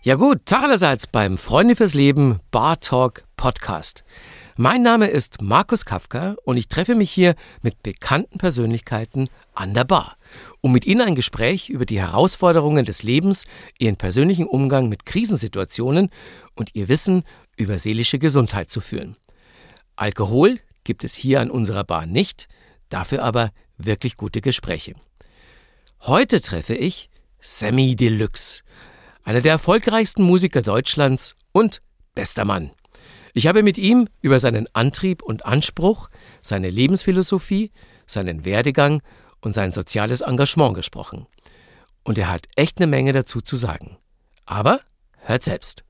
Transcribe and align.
Ja 0.00 0.14
gut, 0.14 0.46
Tag 0.46 0.62
allerseits 0.62 1.08
beim 1.08 1.36
Freunde 1.36 1.74
fürs 1.74 1.92
Leben 1.92 2.38
Bar 2.52 2.78
Talk 2.78 3.24
Podcast. 3.36 4.04
Mein 4.56 4.82
Name 4.82 5.08
ist 5.08 5.42
Markus 5.42 5.84
Kafka 5.84 6.36
und 6.44 6.56
ich 6.56 6.68
treffe 6.68 6.94
mich 6.94 7.10
hier 7.10 7.34
mit 7.62 7.82
bekannten 7.82 8.38
Persönlichkeiten 8.38 9.28
an 9.54 9.74
der 9.74 9.82
Bar, 9.82 10.16
um 10.60 10.70
mit 10.70 10.86
ihnen 10.86 11.00
ein 11.00 11.16
Gespräch 11.16 11.68
über 11.68 11.84
die 11.84 11.98
Herausforderungen 11.98 12.84
des 12.84 13.02
Lebens, 13.02 13.44
ihren 13.80 13.96
persönlichen 13.96 14.46
Umgang 14.46 14.88
mit 14.88 15.04
Krisensituationen 15.04 16.10
und 16.54 16.76
ihr 16.76 16.86
Wissen 16.88 17.24
über 17.56 17.80
seelische 17.80 18.20
Gesundheit 18.20 18.70
zu 18.70 18.80
führen. 18.80 19.16
Alkohol 19.96 20.60
gibt 20.84 21.02
es 21.02 21.16
hier 21.16 21.40
an 21.40 21.50
unserer 21.50 21.82
Bar 21.82 22.06
nicht, 22.06 22.46
dafür 22.88 23.24
aber 23.24 23.50
wirklich 23.78 24.16
gute 24.16 24.42
Gespräche. 24.42 24.94
Heute 26.02 26.40
treffe 26.40 26.76
ich 26.76 27.10
Sammy 27.40 27.96
Deluxe, 27.96 28.62
einer 29.28 29.42
der 29.42 29.52
erfolgreichsten 29.52 30.22
Musiker 30.22 30.62
Deutschlands 30.62 31.36
und 31.52 31.82
bester 32.14 32.46
Mann. 32.46 32.70
Ich 33.34 33.46
habe 33.46 33.62
mit 33.62 33.76
ihm 33.76 34.08
über 34.22 34.38
seinen 34.38 34.74
Antrieb 34.74 35.22
und 35.22 35.44
Anspruch, 35.44 36.08
seine 36.40 36.70
Lebensphilosophie, 36.70 37.70
seinen 38.06 38.46
Werdegang 38.46 39.02
und 39.42 39.52
sein 39.52 39.70
soziales 39.70 40.22
Engagement 40.22 40.74
gesprochen. 40.74 41.26
Und 42.04 42.16
er 42.16 42.30
hat 42.30 42.46
echt 42.56 42.78
eine 42.78 42.86
Menge 42.86 43.12
dazu 43.12 43.42
zu 43.42 43.56
sagen. 43.56 43.98
Aber 44.46 44.80
hört 45.18 45.42
selbst. 45.42 45.84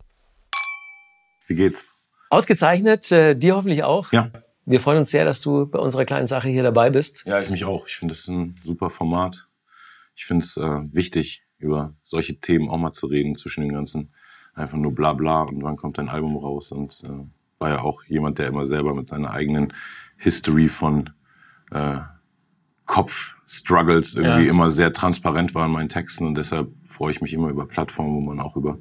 Wie 1.47 1.55
geht's? 1.55 1.95
Ausgezeichnet, 2.31 3.13
äh, 3.13 3.37
dir 3.37 3.55
hoffentlich 3.55 3.85
auch. 3.85 4.11
Ja. 4.11 4.33
Wir 4.67 4.81
freuen 4.81 4.99
uns 4.99 5.13
sehr, 5.13 5.25
dass 5.25 5.41
du 5.41 5.67
bei 5.67 5.79
unserer 5.79 6.05
kleinen 6.05 6.27
Sache 6.27 6.49
hier 6.49 6.65
dabei 6.65 6.91
bist. 6.91 7.23
Ja, 7.25 7.41
ich 7.41 7.51
mich 7.51 7.65
auch. 7.65 7.87
Ich 7.87 7.95
finde 7.95 8.15
es 8.15 8.27
ein 8.27 8.59
super 8.65 8.91
Format. 8.91 9.47
Ich 10.17 10.25
finde 10.25 10.45
es 10.45 10.57
äh, 10.57 10.81
wichtig, 10.93 11.45
über 11.59 11.95
solche 12.03 12.41
Themen 12.41 12.69
auch 12.69 12.79
mal 12.79 12.93
zu 12.93 13.07
reden 13.07 13.37
zwischen 13.37 13.63
den 13.63 13.73
ganzen 13.73 14.13
einfach 14.55 14.77
nur 14.77 14.95
bla 14.95 15.13
bla 15.13 15.43
und 15.43 15.63
wann 15.63 15.77
kommt 15.77 15.99
dein 15.99 16.09
Album 16.09 16.37
raus 16.37 16.73
und 16.73 17.03
äh, 17.05 17.25
war 17.59 17.71
ja 17.71 17.81
auch 17.83 18.05
jemand, 18.05 18.39
der 18.39 18.49
immer 18.49 18.67
selber 18.67 18.95
mit 18.95 19.09
seiner 19.09 19.31
eigenen 19.31 19.73
History 20.17 20.69
von 20.69 21.11
äh, 21.71 22.01
Kopf-Struggles 22.87 24.15
irgendwie 24.15 24.45
ja. 24.45 24.51
immer 24.51 24.71
sehr 24.71 24.93
transparent 24.93 25.55
war 25.55 25.67
in 25.67 25.73
meinen 25.73 25.89
Texten 25.89 26.27
und 26.27 26.35
deshalb 26.37 26.71
freue 26.87 27.13
ich 27.13 27.21
mich 27.21 27.33
immer 27.33 27.49
über 27.49 27.67
Plattformen, 27.67 28.15
wo 28.17 28.21
man 28.21 28.41
auch 28.41 28.57
über 28.57 28.79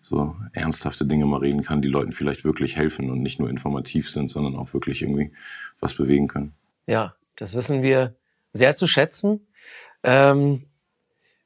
so 0.00 0.36
ernsthafte 0.52 1.04
Dinge 1.04 1.26
mal 1.26 1.40
reden 1.40 1.62
kann, 1.62 1.82
die 1.82 1.88
Leuten 1.88 2.12
vielleicht 2.12 2.44
wirklich 2.44 2.76
helfen 2.76 3.10
und 3.10 3.22
nicht 3.22 3.40
nur 3.40 3.50
informativ 3.50 4.08
sind, 4.08 4.30
sondern 4.30 4.54
auch 4.54 4.72
wirklich 4.72 5.02
irgendwie 5.02 5.32
was 5.80 5.94
bewegen 5.94 6.28
können. 6.28 6.54
Ja, 6.86 7.14
das 7.34 7.56
wissen 7.56 7.82
wir 7.82 8.14
sehr 8.52 8.76
zu 8.76 8.86
schätzen. 8.86 9.48
Ähm, 10.04 10.62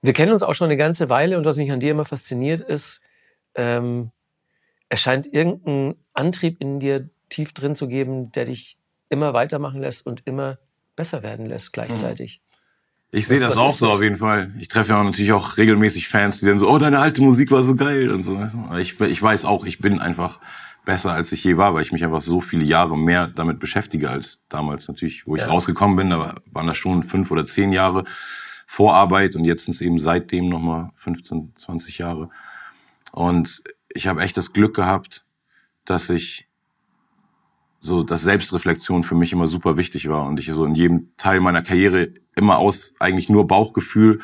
wir 0.02 0.12
kennen 0.12 0.32
uns 0.32 0.42
auch 0.42 0.54
schon 0.54 0.66
eine 0.66 0.76
ganze 0.76 1.08
Weile 1.08 1.36
und 1.36 1.44
was 1.44 1.56
mich 1.56 1.70
an 1.70 1.80
dir 1.80 1.90
immer 1.90 2.04
fasziniert 2.04 2.62
ist, 2.62 3.02
ähm, 3.54 4.10
es 4.88 5.00
scheint 5.00 5.32
irgendein 5.32 5.94
Antrieb 6.14 6.60
in 6.60 6.80
dir 6.80 7.08
tief 7.28 7.52
drin 7.52 7.76
zu 7.76 7.88
geben, 7.88 8.32
der 8.32 8.46
dich 8.46 8.78
immer 9.08 9.34
weitermachen 9.34 9.80
lässt 9.80 10.06
und 10.06 10.22
immer 10.26 10.58
besser 10.96 11.22
werden 11.22 11.46
lässt 11.46 11.72
gleichzeitig. 11.72 12.40
Ich 13.12 13.26
sehe 13.26 13.40
das 13.40 13.56
auch 13.56 13.70
so 13.70 13.86
das? 13.86 13.96
auf 13.96 14.02
jeden 14.02 14.16
Fall. 14.16 14.52
Ich 14.58 14.68
treffe 14.68 14.92
ja 14.92 15.02
natürlich 15.02 15.32
auch 15.32 15.56
regelmäßig 15.56 16.08
Fans, 16.08 16.40
die 16.40 16.46
dann 16.46 16.58
so, 16.58 16.68
oh, 16.70 16.78
deine 16.78 17.00
alte 17.00 17.22
Musik 17.22 17.50
war 17.50 17.62
so 17.62 17.74
geil 17.74 18.10
und 18.10 18.22
so. 18.22 18.40
Ich, 18.78 19.00
ich 19.00 19.22
weiß 19.22 19.44
auch, 19.44 19.64
ich 19.64 19.80
bin 19.80 19.98
einfach 19.98 20.38
besser, 20.84 21.12
als 21.12 21.32
ich 21.32 21.42
je 21.42 21.56
war, 21.56 21.74
weil 21.74 21.82
ich 21.82 21.92
mich 21.92 22.04
einfach 22.04 22.22
so 22.22 22.40
viele 22.40 22.64
Jahre 22.64 22.96
mehr 22.96 23.26
damit 23.26 23.58
beschäftige 23.58 24.10
als 24.10 24.42
damals 24.48 24.86
natürlich, 24.88 25.26
wo 25.26 25.34
ich 25.34 25.42
ja. 25.42 25.48
rausgekommen 25.48 25.96
bin. 25.96 26.10
Da 26.10 26.36
waren 26.46 26.66
das 26.66 26.76
schon 26.76 27.02
fünf 27.02 27.30
oder 27.30 27.44
zehn 27.44 27.72
Jahre 27.72 28.04
Vorarbeit 28.72 29.34
und 29.34 29.44
jetzt 29.44 29.64
sind 29.64 29.74
es 29.74 29.80
eben 29.80 29.98
seitdem 29.98 30.48
nochmal 30.48 30.92
15, 30.94 31.54
20 31.56 31.98
Jahre. 31.98 32.30
Und 33.10 33.64
ich 33.92 34.06
habe 34.06 34.22
echt 34.22 34.36
das 34.36 34.52
Glück 34.52 34.76
gehabt, 34.76 35.26
dass 35.84 36.08
ich 36.08 36.46
so, 37.80 38.04
dass 38.04 38.22
Selbstreflexion 38.22 39.02
für 39.02 39.16
mich 39.16 39.32
immer 39.32 39.48
super 39.48 39.76
wichtig 39.76 40.08
war 40.08 40.24
und 40.24 40.38
ich 40.38 40.46
so 40.46 40.64
in 40.64 40.76
jedem 40.76 41.08
Teil 41.16 41.40
meiner 41.40 41.62
Karriere 41.62 42.10
immer 42.36 42.58
aus 42.58 42.94
eigentlich 43.00 43.28
nur 43.28 43.48
Bauchgefühl 43.48 44.20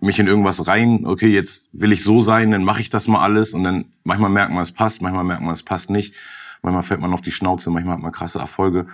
mich 0.00 0.18
in 0.18 0.28
irgendwas 0.28 0.66
rein, 0.66 1.04
okay, 1.04 1.28
jetzt 1.28 1.68
will 1.72 1.92
ich 1.92 2.02
so 2.02 2.20
sein, 2.20 2.50
dann 2.50 2.64
mache 2.64 2.80
ich 2.80 2.88
das 2.88 3.06
mal 3.06 3.20
alles 3.20 3.52
und 3.52 3.64
dann 3.64 3.92
manchmal 4.02 4.30
merkt 4.30 4.50
man, 4.50 4.62
es 4.62 4.72
passt, 4.72 5.02
manchmal 5.02 5.24
merkt 5.24 5.42
man, 5.42 5.52
es 5.52 5.62
passt 5.62 5.90
nicht, 5.90 6.14
manchmal 6.62 6.84
fällt 6.84 7.00
man 7.00 7.12
auf 7.12 7.20
die 7.20 7.32
Schnauze, 7.32 7.70
manchmal 7.70 7.96
hat 7.96 8.02
man 8.02 8.12
krasse 8.12 8.38
Erfolge. 8.38 8.86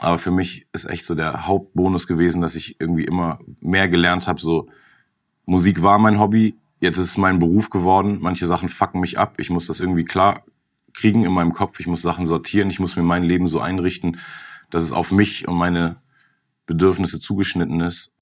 Aber 0.00 0.18
für 0.18 0.30
mich 0.30 0.66
ist 0.72 0.86
echt 0.86 1.04
so 1.04 1.14
der 1.14 1.46
Hauptbonus 1.46 2.06
gewesen, 2.06 2.40
dass 2.40 2.54
ich 2.54 2.80
irgendwie 2.80 3.04
immer 3.04 3.38
mehr 3.60 3.88
gelernt 3.88 4.26
habe, 4.26 4.40
so 4.40 4.68
Musik 5.44 5.82
war 5.82 5.98
mein 5.98 6.18
Hobby, 6.18 6.56
jetzt 6.80 6.96
ist 6.96 7.04
es 7.04 7.18
mein 7.18 7.38
Beruf 7.38 7.70
geworden, 7.70 8.18
manche 8.20 8.46
Sachen 8.46 8.68
fucken 8.68 9.00
mich 9.00 9.18
ab, 9.18 9.34
ich 9.38 9.50
muss 9.50 9.66
das 9.66 9.80
irgendwie 9.80 10.04
klar 10.04 10.44
kriegen 10.94 11.24
in 11.24 11.32
meinem 11.32 11.52
Kopf, 11.52 11.80
ich 11.80 11.86
muss 11.86 12.02
Sachen 12.02 12.26
sortieren, 12.26 12.70
ich 12.70 12.80
muss 12.80 12.96
mir 12.96 13.02
mein 13.02 13.22
Leben 13.22 13.46
so 13.46 13.60
einrichten, 13.60 14.18
dass 14.70 14.82
es 14.82 14.92
auf 14.92 15.12
mich 15.12 15.46
und 15.46 15.56
meine 15.56 15.96
Bedürfnisse 16.66 17.20
zugeschnitten 17.20 17.80
ist. 17.80 18.12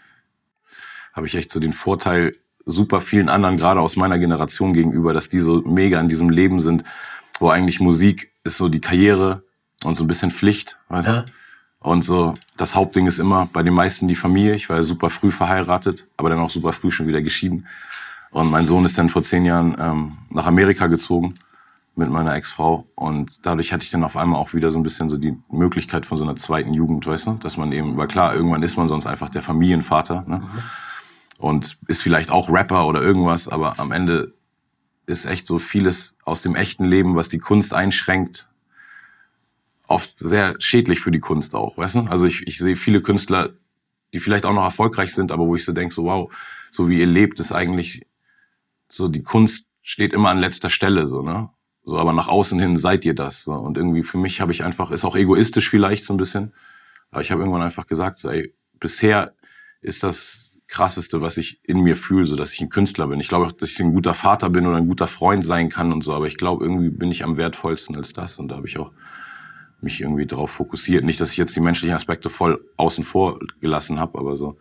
Habe 1.13 1.27
ich 1.27 1.35
echt 1.35 1.51
so 1.51 1.61
den 1.61 1.73
Vorteil 1.73 2.37
super 2.67 3.01
vielen 3.01 3.29
anderen, 3.29 3.57
gerade 3.57 3.81
aus 3.81 3.97
meiner 3.97 4.19
Generation 4.19 4.73
gegenüber, 4.73 5.15
dass 5.15 5.29
die 5.29 5.39
so 5.39 5.63
mega 5.63 6.01
in 6.01 6.09
diesem 6.09 6.29
Leben 6.29 6.61
sind, 6.61 6.85
wo 7.39 7.49
eigentlich 7.49 7.81
Musik 7.81 8.33
ist 8.45 8.59
so 8.59 8.69
die 8.69 8.81
Karriere 8.81 9.45
und 9.85 9.97
so 9.97 10.05
ein 10.05 10.09
bisschen 10.09 10.31
Pflicht, 10.31 10.79
weißt 10.89 11.09
ja. 11.09 11.25
Und 11.89 12.05
so, 12.05 12.35
das 12.59 12.75
Hauptding 12.75 13.07
ist 13.07 13.19
immer 13.19 13.49
bei 13.51 13.63
den 13.63 13.73
meisten 13.73 14.09
die 14.09 14.15
Familie. 14.15 14.55
Ich 14.55 14.69
war 14.69 14.77
ja 14.77 14.83
super 14.83 15.09
früh 15.09 15.33
verheiratet, 15.33 16.07
aber 16.19 16.29
dann 16.29 16.39
auch 16.39 16.51
super 16.51 16.75
früh 16.75 16.91
schon 16.91 17.07
wieder 17.07 17.23
geschieden. 17.23 17.67
Und 18.31 18.51
mein 18.51 18.67
Sohn 18.67 18.85
ist 18.85 18.99
dann 18.99 19.09
vor 19.09 19.23
zehn 19.23 19.47
Jahren 19.47 19.75
ähm, 19.79 20.13
nach 20.29 20.45
Amerika 20.45 20.89
gezogen 20.89 21.37
mit 21.97 22.11
meiner 22.11 22.35
Ex-Frau. 22.35 22.87
Und 22.95 23.47
dadurch 23.47 23.73
hatte 23.73 23.85
ich 23.85 23.91
dann 23.91 24.05
auf 24.05 24.19
einmal 24.19 24.39
auch 24.39 24.53
wieder 24.53 24.69
so 24.69 24.79
ein 24.79 24.83
bisschen 24.83 25.09
so 25.09 25.17
die 25.17 25.39
Möglichkeit 25.51 26.05
von 26.05 26.19
so 26.19 26.25
einer 26.25 26.37
zweiten 26.37 26.75
Jugend, 26.75 27.07
weißt 27.07 27.27
du? 27.27 27.33
Dass 27.41 27.57
man 27.57 27.73
eben, 27.73 27.97
weil 27.97 28.07
klar, 28.07 28.35
irgendwann 28.35 28.63
ist 28.63 28.77
man 28.77 28.91
sonst 28.91 29.07
einfach 29.07 29.31
der 29.31 29.43
Familienvater, 29.43 30.25
ne? 30.27 30.41
Mhm. 30.41 30.63
Und 31.39 31.79
ist 31.87 32.03
vielleicht 32.03 32.31
auch 32.31 32.51
Rapper 32.51 32.87
oder 32.87 33.01
irgendwas, 33.01 33.49
aber 33.49 33.79
am 33.81 33.93
Ende 33.93 34.35
ist 35.07 35.25
echt 35.25 35.47
so 35.47 35.59
vieles 35.59 36.19
aus 36.27 36.43
dem 36.43 36.55
echten 36.55 36.85
Leben, 36.85 37.17
was 37.17 37.31
die 37.31 37.39
Kunst 37.39 37.73
einschränkt, 37.73 38.51
oft 39.89 40.15
sehr 40.19 40.55
schädlich 40.59 41.01
für 41.01 41.11
die 41.11 41.21
Kunst 41.21 41.55
auch, 41.55 41.77
weißt 41.77 41.97
du? 41.97 42.01
Also 42.03 42.27
ich, 42.27 42.47
ich 42.47 42.59
sehe 42.59 42.77
viele 42.77 43.03
Künstler, 43.03 43.55
die 44.13 44.21
vielleicht 44.21 44.45
auch 44.47 44.53
noch 44.53 44.65
erfolgreich 44.65 45.13
sind, 45.13 45.33
aber 45.33 45.47
wo 45.47 45.57
ich 45.57 45.65
so 45.65 45.73
denke, 45.73 45.95
so 45.95 46.05
wow, 46.05 46.33
so 46.71 46.89
wie 46.89 47.01
ihr 47.01 47.07
lebt, 47.07 47.41
ist 47.41 47.53
eigentlich 47.53 48.07
so 48.89 49.09
die 49.09 49.23
Kunst 49.23 49.67
steht 49.83 50.13
immer 50.13 50.31
an 50.31 50.39
letzter 50.39 50.71
Stelle, 50.71 51.07
so, 51.07 51.23
ne? 51.23 51.51
So, 51.85 51.99
aber 51.99 52.13
nach 52.13 52.29
außen 52.29 52.61
hin 52.61 52.77
seid 52.77 53.07
ihr 53.07 53.15
das. 53.15 53.45
So. 53.45 53.55
Und 53.55 53.79
irgendwie 53.79 54.03
für 54.03 54.19
mich 54.19 54.43
habe 54.43 54.53
ich 54.53 54.63
einfach, 54.63 54.91
ist 54.91 55.07
auch 55.07 55.17
egoistisch 55.17 55.71
vielleicht 55.71 56.05
so 56.05 56.13
ein 56.13 56.19
bisschen, 56.19 56.53
aber 57.11 57.23
ich 57.23 57.31
habe 57.31 57.41
irgendwann 57.41 57.63
einfach 57.63 57.87
gesagt, 57.87 58.19
so, 58.19 58.29
ey, 58.29 58.55
bisher 58.79 59.35
ist 59.81 60.03
das 60.03 60.59
krasseste, 60.67 61.23
was 61.23 61.39
ich 61.39 61.61
in 61.65 61.81
mir 61.81 61.97
fühle, 61.97 62.27
so 62.27 62.37
dass 62.37 62.53
ich 62.53 62.61
ein 62.61 62.69
Künstler 62.69 63.07
bin. 63.07 63.21
Ich 63.21 63.29
glaube 63.29 63.47
auch, 63.47 63.53
dass 63.53 63.71
ich 63.71 63.81
ein 63.81 63.95
guter 63.95 64.13
Vater 64.13 64.51
bin 64.51 64.67
oder 64.67 64.77
ein 64.77 64.87
guter 64.87 65.07
Freund 65.07 65.47
sein 65.47 65.71
kann 65.71 65.93
und 65.93 66.05
so, 66.05 66.13
aber 66.13 66.27
ich 66.27 66.37
glaube, 66.37 66.63
irgendwie 66.63 66.91
bin 66.91 67.11
ich 67.11 67.25
am 67.25 67.39
wertvollsten 67.39 67.97
als 67.97 68.13
das 68.13 68.39
und 68.39 68.49
da 68.49 68.57
habe 68.57 68.67
ich 68.67 68.79
auch 68.79 68.93
mich 69.81 70.01
irgendwie 70.01 70.27
drauf 70.27 70.51
fokussiert. 70.51 71.05
Nicht, 71.05 71.21
dass 71.21 71.33
ich 71.33 71.37
jetzt 71.39 71.55
die 71.55 71.61
menschlichen 71.61 71.95
Aspekte 71.95 72.31
voll 72.31 72.65
außen 72.77 73.05
vor 73.05 73.39
gelassen 73.61 73.99
habe, 74.01 74.19
aber 74.19 74.37
so 74.37 74.59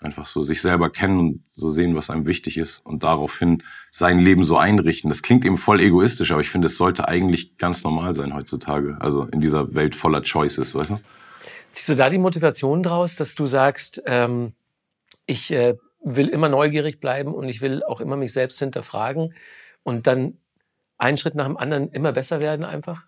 einfach 0.00 0.26
so 0.26 0.42
sich 0.42 0.60
selber 0.60 0.90
kennen 0.90 1.18
und 1.18 1.44
so 1.50 1.70
sehen, 1.70 1.94
was 1.94 2.10
einem 2.10 2.26
wichtig 2.26 2.58
ist 2.58 2.84
und 2.84 3.02
daraufhin 3.02 3.62
sein 3.90 4.18
Leben 4.18 4.44
so 4.44 4.56
einrichten. 4.56 5.08
Das 5.08 5.22
klingt 5.22 5.44
eben 5.44 5.56
voll 5.56 5.80
egoistisch, 5.80 6.32
aber 6.32 6.40
ich 6.40 6.50
finde, 6.50 6.66
es 6.66 6.76
sollte 6.76 7.08
eigentlich 7.08 7.56
ganz 7.56 7.84
normal 7.84 8.14
sein 8.14 8.34
heutzutage. 8.34 8.96
Also 9.00 9.24
in 9.24 9.40
dieser 9.40 9.74
Welt 9.74 9.94
voller 9.94 10.22
Choices, 10.22 10.74
weißt 10.74 10.90
du? 10.90 11.00
Ziehst 11.72 11.88
du 11.88 11.96
da 11.96 12.10
die 12.10 12.18
Motivation 12.18 12.82
draus, 12.82 13.16
dass 13.16 13.34
du 13.34 13.46
sagst, 13.46 14.02
ähm, 14.06 14.52
ich 15.26 15.50
äh, 15.52 15.76
will 16.04 16.28
immer 16.28 16.48
neugierig 16.48 17.00
bleiben 17.00 17.32
und 17.32 17.48
ich 17.48 17.60
will 17.60 17.82
auch 17.84 18.00
immer 18.00 18.16
mich 18.16 18.32
selbst 18.32 18.58
hinterfragen 18.58 19.34
und 19.82 20.06
dann 20.06 20.38
einen 20.98 21.18
Schritt 21.18 21.34
nach 21.34 21.46
dem 21.46 21.56
anderen 21.56 21.90
immer 21.90 22.12
besser 22.12 22.40
werden 22.40 22.64
einfach? 22.64 23.04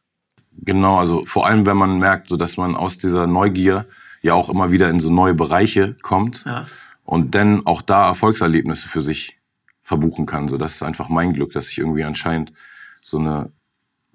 Genau, 0.58 0.98
also 0.98 1.24
vor 1.24 1.46
allem, 1.46 1.66
wenn 1.66 1.76
man 1.76 1.98
merkt, 1.98 2.28
so 2.28 2.36
dass 2.36 2.56
man 2.56 2.76
aus 2.76 2.98
dieser 2.98 3.26
Neugier 3.26 3.86
ja 4.22 4.34
auch 4.34 4.48
immer 4.48 4.70
wieder 4.70 4.88
in 4.88 5.00
so 5.00 5.12
neue 5.12 5.34
Bereiche 5.34 5.96
kommt. 6.02 6.44
Ja 6.44 6.66
und 7.04 7.34
dann 7.34 7.66
auch 7.66 7.82
da 7.82 8.06
Erfolgserlebnisse 8.06 8.88
für 8.88 9.02
sich 9.02 9.38
verbuchen 9.82 10.26
kann. 10.26 10.48
So, 10.48 10.56
das 10.56 10.74
ist 10.74 10.82
einfach 10.82 11.08
mein 11.08 11.34
Glück, 11.34 11.52
dass 11.52 11.68
ich 11.68 11.78
irgendwie 11.78 12.04
anscheinend 12.04 12.52
so 13.02 13.18
eine 13.18 13.52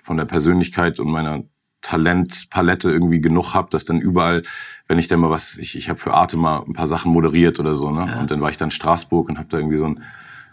von 0.01 0.18
der 0.18 0.25
Persönlichkeit 0.25 1.00
und 1.00 1.12
meiner 1.12 1.44
Talentpalette 1.81 2.92
irgendwie 2.92 3.21
genug 3.21 3.53
habe, 3.53 3.69
dass 3.69 3.85
dann 3.85 4.01
überall, 4.01 4.42
wenn 4.88 4.97
ich 4.97 5.07
dann 5.07 5.19
mal 5.19 5.30
was, 5.30 5.57
ich, 5.57 5.77
ich 5.77 5.88
habe 5.88 6.00
für 6.00 6.13
Arte 6.13 6.35
mal 6.35 6.63
ein 6.63 6.74
paar 6.74 6.88
Sachen 6.88 7.13
moderiert 7.13 7.59
oder 7.59 7.75
so, 7.75 7.92
ne? 7.92 8.07
Ja. 8.07 8.19
Und 8.19 8.31
dann 8.31 8.42
war 8.42 8.50
ich 8.50 8.57
dann 8.57 8.68
in 8.68 8.71
Straßburg 8.71 9.30
und 9.30 9.38
habe 9.38 9.50
da 9.50 9.57
irgendwie 9.57 9.77
so 9.77 9.85
ein, 9.85 10.03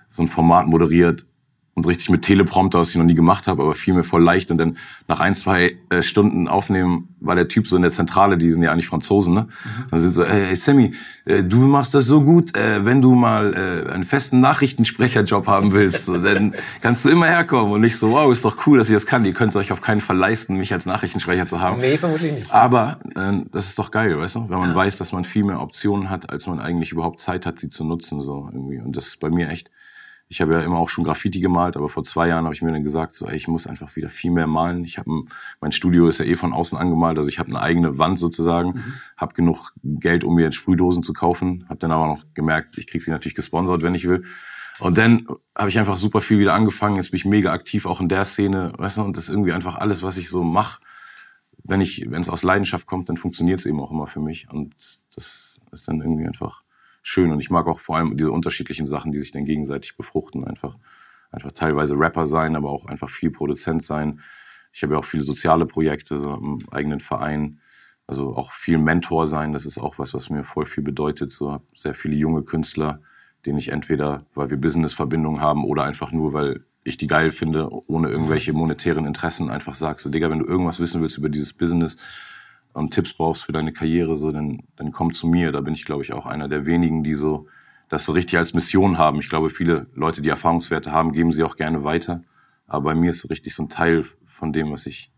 so 0.09 0.23
ein 0.23 0.29
Format 0.29 0.67
moderiert, 0.67 1.27
und 1.77 1.83
so 1.83 1.89
richtig 1.89 2.09
mit 2.09 2.23
Teleprompter, 2.23 2.79
was 2.79 2.89
ich 2.89 2.97
noch 2.97 3.05
nie 3.05 3.15
gemacht 3.15 3.47
habe, 3.47 3.63
aber 3.63 3.75
fiel 3.75 3.93
mir 3.93 4.03
voll 4.03 4.23
leicht. 4.23 4.51
Und 4.51 4.57
dann 4.57 4.79
nach 5.09 5.21
ein, 5.21 5.35
zwei 5.35 5.77
äh, 5.91 6.01
Stunden 6.03 6.49
aufnehmen 6.49 7.09
war 7.21 7.35
der 7.35 7.49
Typ 7.49 7.69
so 7.69 7.77
in 7.77 7.83
der 7.83 7.91
Zentrale, 7.91 8.39
die 8.39 8.51
sind 8.51 8.63
ja 8.63 8.73
eigentlich 8.73 8.89
Franzosen, 8.89 9.35
ne? 9.35 9.43
Mhm. 9.43 9.85
Dann 9.91 10.01
sind 10.01 10.13
so, 10.13 10.25
hey 10.25 10.57
Sammy, 10.57 10.95
äh, 11.27 11.43
du 11.45 11.59
machst 11.59 11.95
das 11.95 12.07
so 12.07 12.23
gut, 12.23 12.57
äh, 12.57 12.87
wenn 12.87 13.03
du 13.03 13.15
mal 13.15 13.53
äh, 13.53 13.93
einen 13.93 14.05
festen 14.05 14.41
Nachrichtensprecherjob 14.41 15.47
haben 15.47 15.75
willst, 15.75 16.07
so, 16.07 16.17
dann 16.17 16.55
kannst 16.81 17.05
du 17.05 17.11
immer 17.11 17.27
herkommen. 17.27 17.71
Und 17.75 17.85
ich 17.85 17.99
so, 17.99 18.11
wow, 18.11 18.33
ist 18.33 18.47
doch 18.47 18.67
cool, 18.67 18.79
dass 18.79 18.89
ihr 18.89 18.97
das 18.97 19.05
kann. 19.05 19.27
Ihr 19.27 19.35
könnt 19.35 19.55
euch 19.55 19.71
auf 19.71 19.83
keinen 19.83 20.01
Fall 20.01 20.17
leisten, 20.17 20.57
mich 20.57 20.73
als 20.73 20.87
Nachrichtensprecher 20.87 21.47
zu 21.47 21.61
haben. 21.61 21.77
Nee, 21.77 21.99
vermutlich 21.99 22.33
nicht. 22.33 22.51
Aber 22.51 23.01
äh, 23.15 23.33
das 23.53 23.67
ist 23.67 23.79
doch 23.79 23.91
geil, 23.91 24.19
weißt 24.19 24.37
du? 24.37 24.49
Wenn 24.49 24.61
man 24.61 24.71
ja. 24.71 24.75
weiß, 24.75 24.97
dass 24.97 25.13
man 25.13 25.25
viel 25.25 25.45
mehr 25.45 25.61
Optionen 25.61 26.09
hat, 26.09 26.31
als 26.31 26.47
man 26.47 26.59
eigentlich 26.59 26.93
überhaupt 26.93 27.21
Zeit 27.21 27.45
hat, 27.45 27.61
sie 27.61 27.69
zu 27.69 27.85
nutzen, 27.85 28.23
so 28.23 28.49
irgendwie. 28.51 28.79
Und 28.79 28.97
das 28.97 29.09
ist 29.09 29.21
bei 29.21 29.29
mir 29.29 29.51
echt 29.51 29.71
ich 30.29 30.41
habe 30.41 30.55
ja 30.55 30.61
immer 30.61 30.79
auch 30.79 30.89
schon 30.89 31.05
Graffiti 31.05 31.41
gemalt, 31.41 31.77
aber 31.77 31.89
vor 31.89 32.03
zwei 32.03 32.29
Jahren 32.29 32.45
habe 32.45 32.55
ich 32.55 32.63
mir 32.63 32.73
dann 32.73 32.83
gesagt, 32.83 33.15
so, 33.15 33.27
ey, 33.27 33.37
ich 33.37 33.47
muss 33.47 33.67
einfach 33.67 33.95
wieder 33.95 34.09
viel 34.09 34.33
mehr 34.33 34.49
malen. 34.49 34.85
Ich 34.85 34.99
habe 34.99 35.25
mein 35.61 35.73
Studio 35.73 36.09
ist 36.09 36.19
ja 36.19 36.25
eh 36.25 36.35
von 36.35 36.53
außen 36.53 36.77
angemalt, 36.77 37.19
also 37.19 37.29
ich 37.29 37.39
habe 37.39 37.51
eine 37.51 37.61
eigene 37.61 37.99
Wand 37.99 38.19
sozusagen, 38.19 38.71
mhm. 38.71 38.95
habe 39.17 39.35
genug 39.35 39.73
Geld, 39.85 40.25
um 40.25 40.35
mir 40.35 40.51
Sprühdosen 40.51 41.05
zu 41.05 41.13
kaufen, 41.13 41.65
habe 41.69 41.79
dann 41.79 41.93
aber 41.93 42.07
noch 42.09 42.25
gemerkt, 42.35 42.77
ich 42.79 42.89
krieg 42.89 43.03
sie 43.03 43.13
natürlich 43.13 43.37
gesponsert, 43.37 43.83
wenn 43.83 43.95
ich 43.95 44.09
will. 44.09 44.25
Und 44.79 44.99
dann 44.99 45.27
habe 45.57 45.71
ich 45.71 45.79
einfach 45.79 45.97
super 45.97 46.21
viel 46.21 46.39
wieder 46.39 46.55
angefangen. 46.55 46.97
Jetzt 46.97 47.11
bin 47.11 47.19
ich 47.19 47.25
mega 47.25 47.53
aktiv 47.53 47.87
auch 47.87 48.01
in 48.01 48.09
der 48.09 48.25
Szene, 48.25 48.73
weißt 48.77 48.99
du, 48.99 49.03
und 49.03 49.17
das 49.17 49.25
ist 49.25 49.31
irgendwie 49.31 49.53
einfach 49.53 49.77
alles, 49.77 50.03
was 50.03 50.17
ich 50.17 50.29
so 50.29 50.43
mache. 50.43 50.83
Wenn 51.65 51.81
ich, 51.81 52.05
wenn 52.11 52.21
es 52.21 52.29
aus 52.29 52.43
Leidenschaft 52.43 52.87
kommt, 52.87 53.09
dann 53.09 53.17
funktioniert 53.17 53.61
es 53.61 53.67
eben 53.67 53.81
auch 53.81 53.91
immer 53.91 54.07
für 54.07 54.21
mich. 54.21 54.49
Und 54.51 54.75
das 55.15 55.61
ist 55.73 55.89
dann 55.89 56.01
irgendwie 56.01 56.27
einfach 56.27 56.63
schön. 57.07 57.31
Und 57.31 57.41
ich 57.41 57.51
mag 57.51 57.67
auch 57.67 57.79
vor 57.79 57.97
allem 57.97 58.17
diese 58.17 58.33
unterschiedlichen 58.33 58.87
Sachen, 58.87 59.13
die 59.13 59.21
sich 59.21 59.33
dann 59.33 59.45
gegenseitig 59.45 59.97
befruchten. 59.97 60.45
Einfach, 60.45 60.77
einfach 61.31 61.53
teilweise 61.53 61.99
Rapper 61.99 62.27
sein, 62.27 62.57
aber 62.57 62.71
auch 62.71 62.87
einfach 62.87 63.09
viel 63.09 63.31
Produzent 63.31 63.83
sein. 63.83 64.21
Ich 64.73 64.83
habe 64.83 64.95
ja 64.95 64.99
auch 64.99 65.05
viele 65.05 65.23
soziale 65.23 65.67
Projekte 65.67 66.19
so 66.19 66.35
im 66.35 66.69
eigenen 66.71 67.01
Verein. 67.01 67.61
Also 68.09 68.37
auch 68.37 68.53
viel 68.53 68.79
Mentor 68.79 69.27
sein. 69.27 69.53
Das 69.53 69.67
ist 69.67 69.79
auch 69.79 69.99
was, 69.99 70.15
was 70.15 70.31
mir 70.31 70.45
voll 70.45 70.67
viel 70.67 70.83
bedeutet. 70.83 71.33
So 71.33 71.53
habe 71.53 71.65
sehr 71.75 71.95
viele 71.95 72.17
junge 72.17 72.43
Künstler, 72.43 73.01
denen 73.45 73.59
ich 73.59 73.69
entweder, 73.69 74.27
weil 74.35 74.51
wir 74.51 74.57
Business-Verbindungen 74.57 75.41
haben 75.41 75.65
oder 75.65 75.85
einfach 75.85 76.13
nur, 76.13 76.33
weil 76.33 76.65
ich 76.83 76.97
die 76.97 77.07
geil 77.07 77.31
finde, 77.31 77.69
ohne 77.89 78.09
irgendwelche 78.09 78.53
monetären 78.53 79.07
Interessen 79.07 79.51
einfach 79.51 79.75
sagst, 79.75 80.05
so, 80.05 80.11
Digga, 80.11 80.31
wenn 80.31 80.39
du 80.39 80.47
irgendwas 80.47 80.79
wissen 80.79 81.03
willst 81.03 81.19
über 81.19 81.29
dieses 81.29 81.53
Business, 81.53 81.97
und 82.77 82.93
Tipps 82.93 83.15
brauchst 83.15 83.45
für 83.45 83.53
deine 83.53 83.73
Karriere, 83.73 84.17
so, 84.17 84.31
dann, 84.31 84.63
dann 84.77 84.93
komm 84.93 85.15
zu 85.15 85.27
mir. 85.27 85.51
Da 85.51 85.63
bin 85.63 85.73
ich, 85.73 85.87
glaube 85.87 86.03
ich, 86.03 86.13
auch 86.13 86.27
einer 86.27 86.47
der 86.47 86.67
wenigen, 86.67 87.03
die 87.03 87.15
so 87.15 87.47
das 87.89 88.05
so 88.05 88.13
richtig 88.13 88.39
als 88.39 88.53
Mission 88.53 88.99
haben. 88.99 89.19
Ich 89.19 89.31
glaube, 89.31 89.49
viele 89.49 89.87
Leute, 89.95 90.21
die 90.21 90.29
Erfahrungswerte 90.29 90.93
haben, 90.93 91.13
geben 91.13 91.33
sie 91.33 91.43
auch 91.43 91.57
gerne 91.57 91.85
weiter. 91.85 92.23
Aber 92.67 92.85
bei 92.85 92.95
mir 92.95 93.11
ist 93.11 93.21
so 93.21 93.29
richtig 93.29 93.55
so 93.55 93.63
ein 93.63 93.71
Teil 93.71 94.05
von 94.27 94.53
dem, 94.53 94.73
was 94.73 94.85
ich 94.85 95.11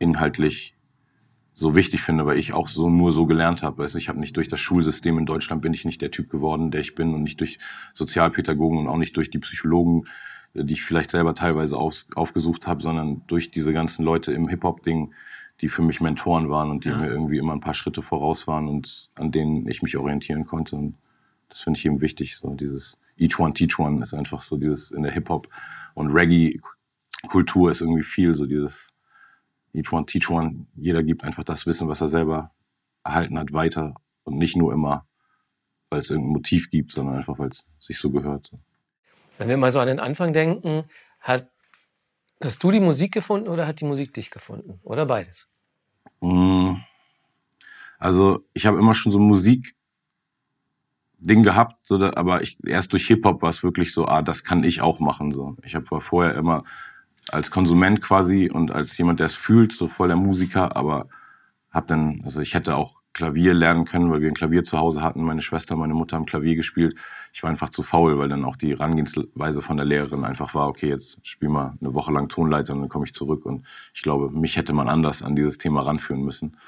inhaltlich 0.00 0.74
so 1.54 1.74
wichtig 1.74 2.02
finde, 2.02 2.26
weil 2.26 2.38
ich 2.38 2.52
auch 2.52 2.68
so 2.68 2.90
nur 2.90 3.10
so 3.10 3.24
gelernt 3.24 3.62
habe. 3.62 3.82
Also 3.82 3.96
ich 3.96 4.10
habe 4.10 4.20
nicht 4.20 4.36
durch 4.36 4.48
das 4.48 4.60
Schulsystem 4.60 5.16
in 5.16 5.24
Deutschland 5.24 5.62
bin 5.62 5.72
ich 5.72 5.86
nicht 5.86 6.02
der 6.02 6.10
Typ 6.10 6.28
geworden, 6.28 6.70
der 6.70 6.82
ich 6.82 6.94
bin 6.94 7.14
und 7.14 7.22
nicht 7.22 7.40
durch 7.40 7.58
Sozialpädagogen 7.94 8.78
und 8.78 8.88
auch 8.88 8.98
nicht 8.98 9.16
durch 9.16 9.30
die 9.30 9.38
Psychologen, 9.38 10.08
die 10.52 10.74
ich 10.74 10.82
vielleicht 10.82 11.10
selber 11.10 11.34
teilweise 11.34 11.78
auf, 11.78 12.04
aufgesucht 12.16 12.66
habe, 12.66 12.82
sondern 12.82 13.22
durch 13.28 13.50
diese 13.50 13.72
ganzen 13.72 14.04
Leute 14.04 14.32
im 14.32 14.48
Hip-Hop-Ding, 14.48 15.14
die 15.62 15.68
für 15.68 15.82
mich 15.82 16.00
Mentoren 16.00 16.50
waren 16.50 16.70
und 16.70 16.84
die 16.84 16.90
ja. 16.90 16.96
mir 16.96 17.08
irgendwie 17.08 17.38
immer 17.38 17.52
ein 17.52 17.60
paar 17.60 17.74
Schritte 17.74 18.02
voraus 18.02 18.46
waren 18.46 18.68
und 18.68 19.10
an 19.14 19.32
denen 19.32 19.68
ich 19.68 19.82
mich 19.82 19.96
orientieren 19.96 20.44
konnte. 20.44 20.76
Und 20.76 20.96
das 21.48 21.60
finde 21.60 21.78
ich 21.78 21.86
eben 21.86 22.00
wichtig. 22.00 22.36
So 22.36 22.54
dieses 22.54 22.98
Each 23.16 23.38
One 23.38 23.54
Teach 23.54 23.78
One 23.78 24.02
ist 24.02 24.12
einfach 24.12 24.42
so 24.42 24.56
dieses 24.56 24.90
in 24.90 25.04
der 25.04 25.12
Hip 25.12 25.28
Hop 25.28 25.48
und 25.94 26.10
Reggae 26.10 26.60
Kultur 27.28 27.70
ist 27.70 27.80
irgendwie 27.80 28.02
viel 28.02 28.34
so 28.34 28.44
dieses 28.44 28.92
Each 29.72 29.92
One 29.92 30.04
Teach 30.04 30.28
One. 30.28 30.66
Jeder 30.74 31.02
gibt 31.02 31.22
einfach 31.22 31.44
das 31.44 31.64
Wissen, 31.66 31.88
was 31.88 32.00
er 32.00 32.08
selber 32.08 32.50
erhalten 33.04 33.38
hat, 33.38 33.52
weiter 33.52 33.94
und 34.24 34.36
nicht 34.36 34.56
nur 34.56 34.72
immer, 34.72 35.06
weil 35.90 36.00
es 36.00 36.10
irgendein 36.10 36.32
Motiv 36.32 36.70
gibt, 36.70 36.92
sondern 36.92 37.16
einfach, 37.16 37.38
weil 37.38 37.50
es 37.50 37.68
sich 37.78 37.98
so 37.98 38.10
gehört. 38.10 38.50
Wenn 39.38 39.48
wir 39.48 39.56
mal 39.56 39.72
so 39.72 39.78
an 39.78 39.86
den 39.86 40.00
Anfang 40.00 40.32
denken, 40.32 40.84
hat 41.20 41.52
Hast 42.42 42.64
du 42.64 42.72
die 42.72 42.80
Musik 42.80 43.12
gefunden 43.12 43.48
oder 43.48 43.68
hat 43.68 43.80
die 43.80 43.84
Musik 43.84 44.14
dich 44.14 44.32
gefunden? 44.32 44.80
Oder 44.82 45.06
beides? 45.06 45.48
Mm. 46.22 46.76
Also 47.98 48.44
ich 48.54 48.66
habe 48.66 48.78
immer 48.78 48.94
schon 48.94 49.12
so 49.12 49.18
Musik 49.18 49.74
Ding 51.18 51.42
gehabt, 51.44 51.76
so 51.84 51.98
da, 51.98 52.14
aber 52.16 52.42
ich, 52.42 52.58
erst 52.66 52.92
durch 52.92 53.06
Hip-Hop 53.06 53.42
war 53.42 53.48
es 53.48 53.62
wirklich 53.62 53.92
so, 53.92 54.06
ah, 54.06 54.22
das 54.22 54.42
kann 54.42 54.64
ich 54.64 54.80
auch 54.80 54.98
machen. 54.98 55.32
So. 55.32 55.56
Ich 55.62 55.74
habe 55.76 56.00
vorher 56.00 56.34
immer 56.34 56.64
als 57.28 57.50
Konsument 57.50 58.02
quasi 58.02 58.50
und 58.50 58.72
als 58.72 58.98
jemand, 58.98 59.20
der 59.20 59.26
es 59.26 59.36
fühlt, 59.36 59.72
so 59.72 59.86
voll 59.86 60.08
der 60.08 60.16
Musiker, 60.16 60.76
aber 60.76 61.08
habe 61.70 61.86
dann, 61.86 62.22
also 62.24 62.40
ich 62.40 62.54
hätte 62.54 62.76
auch 62.76 63.02
Klavier 63.12 63.54
lernen 63.54 63.84
können, 63.84 64.10
weil 64.10 64.20
wir 64.20 64.28
ein 64.28 64.34
Klavier 64.34 64.64
zu 64.64 64.78
Hause 64.78 65.02
hatten. 65.02 65.22
Meine 65.22 65.42
Schwester, 65.42 65.76
meine 65.76 65.94
Mutter 65.94 66.16
haben 66.16 66.26
Klavier 66.26 66.56
gespielt. 66.56 66.96
Ich 67.32 67.42
war 67.42 67.50
einfach 67.50 67.70
zu 67.70 67.82
faul, 67.82 68.18
weil 68.18 68.28
dann 68.28 68.44
auch 68.44 68.56
die 68.56 68.70
Herangehensweise 68.70 69.62
von 69.62 69.78
der 69.78 69.86
Lehrerin 69.86 70.24
einfach 70.24 70.54
war, 70.54 70.68
okay, 70.68 70.88
jetzt 70.88 71.26
spiel 71.26 71.48
mal 71.48 71.76
eine 71.80 71.94
Woche 71.94 72.12
lang 72.12 72.28
Tonleiter 72.28 72.74
und 72.74 72.80
dann 72.80 72.88
komme 72.88 73.06
ich 73.06 73.14
zurück. 73.14 73.46
Und 73.46 73.66
ich 73.94 74.02
glaube, 74.02 74.30
mich 74.30 74.56
hätte 74.56 74.74
man 74.74 74.88
anders 74.88 75.22
an 75.22 75.34
dieses 75.34 75.56
Thema 75.58 75.82
ranführen 75.82 76.22
müssen. 76.22 76.58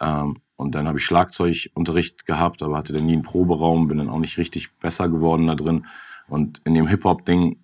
Ähm, 0.00 0.38
und 0.56 0.74
dann 0.74 0.86
habe 0.86 0.98
ich 0.98 1.04
Schlagzeugunterricht 1.04 2.26
gehabt, 2.26 2.62
aber 2.62 2.78
hatte 2.78 2.92
dann 2.92 3.06
nie 3.06 3.14
einen 3.14 3.22
Proberaum, 3.22 3.88
bin 3.88 3.98
dann 3.98 4.08
auch 4.08 4.18
nicht 4.18 4.38
richtig 4.38 4.72
besser 4.78 5.08
geworden 5.08 5.46
da 5.46 5.54
drin. 5.54 5.86
Und 6.28 6.60
in 6.64 6.74
dem 6.74 6.86
Hip-Hop-Ding 6.86 7.58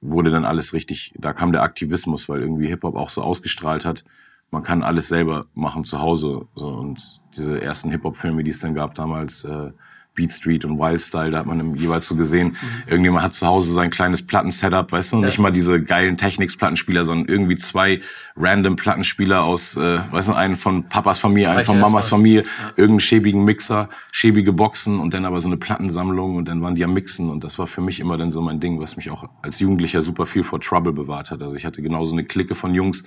wurde 0.00 0.30
dann 0.30 0.44
alles 0.44 0.74
richtig, 0.74 1.14
da 1.18 1.32
kam 1.32 1.52
der 1.52 1.62
Aktivismus, 1.62 2.28
weil 2.28 2.40
irgendwie 2.40 2.68
Hip-Hop 2.68 2.96
auch 2.96 3.08
so 3.08 3.22
ausgestrahlt 3.22 3.84
hat, 3.84 4.04
man 4.50 4.62
kann 4.62 4.82
alles 4.82 5.08
selber 5.08 5.46
machen 5.54 5.84
zu 5.84 6.00
Hause. 6.00 6.46
So, 6.54 6.68
und 6.68 7.20
diese 7.36 7.60
ersten 7.60 7.90
Hip-Hop-Filme, 7.90 8.44
die 8.44 8.50
es 8.50 8.58
dann 8.58 8.74
gab 8.74 8.94
damals, 8.94 9.44
äh, 9.44 9.72
Beat 10.14 10.32
Street 10.32 10.64
und 10.64 10.78
Wild 10.78 11.00
Style, 11.00 11.30
da 11.30 11.38
hat 11.38 11.46
man 11.46 11.74
jeweils 11.76 12.06
so 12.06 12.16
gesehen, 12.16 12.48
mhm. 12.48 12.82
irgendjemand 12.86 13.24
hat 13.24 13.34
zu 13.34 13.46
Hause 13.46 13.72
sein 13.72 13.90
kleines 13.90 14.26
Plattensetup, 14.26 14.92
weißt 14.92 15.12
du, 15.12 15.16
ja. 15.18 15.26
nicht 15.26 15.38
mal 15.38 15.50
diese 15.50 15.82
geilen 15.82 16.16
Technics-Plattenspieler, 16.16 17.04
sondern 17.04 17.28
irgendwie 17.28 17.56
zwei 17.56 18.00
random 18.36 18.76
Plattenspieler 18.76 19.42
aus, 19.42 19.76
äh, 19.76 19.98
weißt 20.10 20.28
du, 20.28 20.32
einen 20.34 20.56
von 20.56 20.84
Papas 20.88 21.18
Familie, 21.18 21.50
einen 21.50 21.64
von 21.64 21.80
Mamas 21.80 22.08
Familie, 22.08 22.42
ja. 22.42 22.68
irgendeinen 22.76 23.00
schäbigen 23.00 23.44
Mixer, 23.44 23.88
schäbige 24.10 24.52
Boxen 24.52 25.00
und 25.00 25.14
dann 25.14 25.24
aber 25.24 25.40
so 25.40 25.48
eine 25.48 25.56
Plattensammlung 25.56 26.36
und 26.36 26.46
dann 26.46 26.62
waren 26.62 26.74
die 26.74 26.84
am 26.84 26.92
Mixen 26.92 27.30
und 27.30 27.44
das 27.44 27.58
war 27.58 27.66
für 27.66 27.80
mich 27.80 28.00
immer 28.00 28.16
dann 28.16 28.30
so 28.30 28.40
mein 28.40 28.60
Ding, 28.60 28.80
was 28.80 28.96
mich 28.96 29.10
auch 29.10 29.28
als 29.42 29.58
Jugendlicher 29.60 30.02
super 30.02 30.26
viel 30.26 30.44
vor 30.44 30.60
Trouble 30.60 30.92
bewahrt 30.92 31.30
hat. 31.30 31.42
Also 31.42 31.54
ich 31.54 31.64
hatte 31.64 31.82
genauso 31.82 32.12
eine 32.12 32.24
Clique 32.24 32.54
von 32.54 32.74
Jungs, 32.74 33.04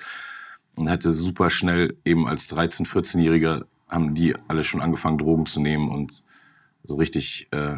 und 0.75 0.89
hatte 0.89 1.11
super 1.11 1.49
schnell 1.49 1.97
eben 2.05 2.27
als 2.27 2.49
13-, 2.49 2.87
14-Jähriger 2.87 3.65
haben 3.89 4.15
die 4.15 4.35
alle 4.47 4.63
schon 4.63 4.81
angefangen, 4.81 5.17
Drogen 5.17 5.45
zu 5.45 5.61
nehmen 5.61 5.89
und 5.89 6.21
so 6.87 6.95
richtig, 6.95 7.47
äh, 7.51 7.77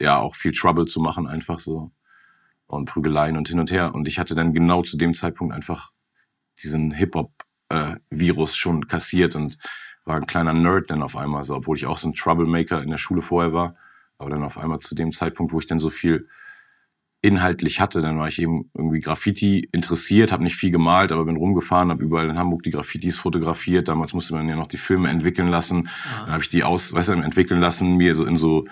ja, 0.00 0.18
auch 0.18 0.34
viel 0.34 0.52
Trouble 0.52 0.86
zu 0.86 1.00
machen, 1.00 1.26
einfach 1.26 1.58
so. 1.58 1.90
Und 2.66 2.86
Prügeleien 2.86 3.36
und 3.36 3.48
hin 3.48 3.60
und 3.60 3.70
her. 3.70 3.94
Und 3.94 4.08
ich 4.08 4.18
hatte 4.18 4.34
dann 4.34 4.52
genau 4.52 4.82
zu 4.82 4.96
dem 4.96 5.14
Zeitpunkt 5.14 5.54
einfach 5.54 5.92
diesen 6.62 6.90
Hip-Hop-Virus 6.90 8.52
äh, 8.52 8.56
schon 8.56 8.88
kassiert 8.88 9.36
und 9.36 9.58
war 10.04 10.16
ein 10.16 10.26
kleiner 10.26 10.52
Nerd 10.52 10.90
dann 10.90 11.02
auf 11.02 11.16
einmal, 11.16 11.44
so, 11.44 11.54
obwohl 11.54 11.76
ich 11.76 11.86
auch 11.86 11.98
so 11.98 12.08
ein 12.08 12.14
Troublemaker 12.14 12.82
in 12.82 12.90
der 12.90 12.98
Schule 12.98 13.22
vorher 13.22 13.52
war. 13.52 13.76
Aber 14.18 14.30
dann 14.30 14.42
auf 14.42 14.58
einmal 14.58 14.80
zu 14.80 14.94
dem 14.94 15.12
Zeitpunkt, 15.12 15.52
wo 15.52 15.58
ich 15.58 15.66
dann 15.66 15.78
so 15.78 15.90
viel 15.90 16.28
inhaltlich 17.26 17.80
hatte. 17.80 18.00
Dann 18.00 18.18
war 18.18 18.28
ich 18.28 18.40
eben 18.40 18.70
irgendwie 18.74 19.00
Graffiti 19.00 19.68
interessiert, 19.72 20.32
habe 20.32 20.44
nicht 20.44 20.56
viel 20.56 20.70
gemalt, 20.70 21.12
aber 21.12 21.24
bin 21.24 21.36
rumgefahren, 21.36 21.90
habe 21.90 22.02
überall 22.02 22.30
in 22.30 22.38
Hamburg 22.38 22.62
die 22.62 22.70
Graffitis 22.70 23.18
fotografiert. 23.18 23.88
Damals 23.88 24.14
musste 24.14 24.34
man 24.34 24.48
ja 24.48 24.56
noch 24.56 24.68
die 24.68 24.76
Filme 24.76 25.08
entwickeln 25.08 25.48
lassen. 25.48 25.84
Ja. 25.84 26.24
Dann 26.24 26.32
habe 26.32 26.42
ich 26.42 26.48
die 26.48 26.64
aus, 26.64 26.94
weißt 26.94 27.08
du, 27.10 27.12
entwickeln 27.14 27.60
lassen, 27.60 27.96
mir 27.96 28.14
so 28.14 28.24
in 28.24 28.36
so 28.36 28.66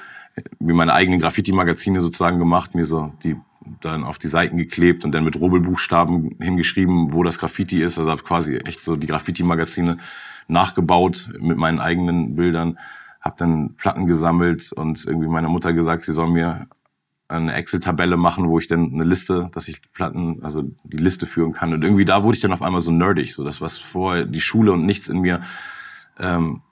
mir 0.58 0.74
meine 0.74 0.92
eigenen 0.92 1.20
Graffiti-Magazine 1.20 2.00
sozusagen 2.00 2.38
gemacht, 2.38 2.74
mir 2.74 2.84
so 2.84 3.12
die 3.22 3.36
dann 3.80 4.04
auf 4.04 4.18
die 4.18 4.28
Seiten 4.28 4.56
geklebt 4.56 5.04
und 5.04 5.12
dann 5.12 5.24
mit 5.24 5.40
Rubbelbuchstaben 5.40 6.36
hingeschrieben, 6.40 7.12
wo 7.12 7.22
das 7.22 7.38
Graffiti 7.38 7.82
ist. 7.82 7.98
Also 7.98 8.10
habe 8.10 8.22
quasi 8.22 8.56
echt 8.56 8.84
so 8.84 8.96
die 8.96 9.06
Graffiti-Magazine 9.06 9.98
nachgebaut 10.48 11.30
mit 11.40 11.56
meinen 11.56 11.80
eigenen 11.80 12.34
Bildern, 12.34 12.78
habe 13.20 13.36
dann 13.38 13.74
Platten 13.76 14.06
gesammelt 14.06 14.72
und 14.72 15.04
irgendwie 15.06 15.28
meiner 15.28 15.48
Mutter 15.48 15.72
gesagt, 15.72 16.04
sie 16.04 16.12
soll 16.12 16.28
mir 16.28 16.66
eine 17.28 17.54
Excel-Tabelle 17.54 18.16
machen, 18.16 18.48
wo 18.48 18.58
ich 18.58 18.68
dann 18.68 18.92
eine 18.92 19.04
Liste, 19.04 19.50
dass 19.52 19.68
ich 19.68 19.80
Platten, 19.92 20.40
also 20.42 20.70
die 20.84 20.98
Liste 20.98 21.26
führen 21.26 21.52
kann. 21.52 21.72
Und 21.72 21.82
irgendwie 21.82 22.04
da 22.04 22.22
wurde 22.22 22.36
ich 22.36 22.42
dann 22.42 22.52
auf 22.52 22.62
einmal 22.62 22.80
so 22.80 22.92
nerdig, 22.92 23.34
so 23.34 23.44
das, 23.44 23.60
was 23.60 23.78
vorher 23.78 24.24
die 24.24 24.40
Schule 24.40 24.72
und 24.72 24.84
nichts 24.84 25.08
in 25.08 25.20
mir 25.20 25.42
ähm, 26.18 26.62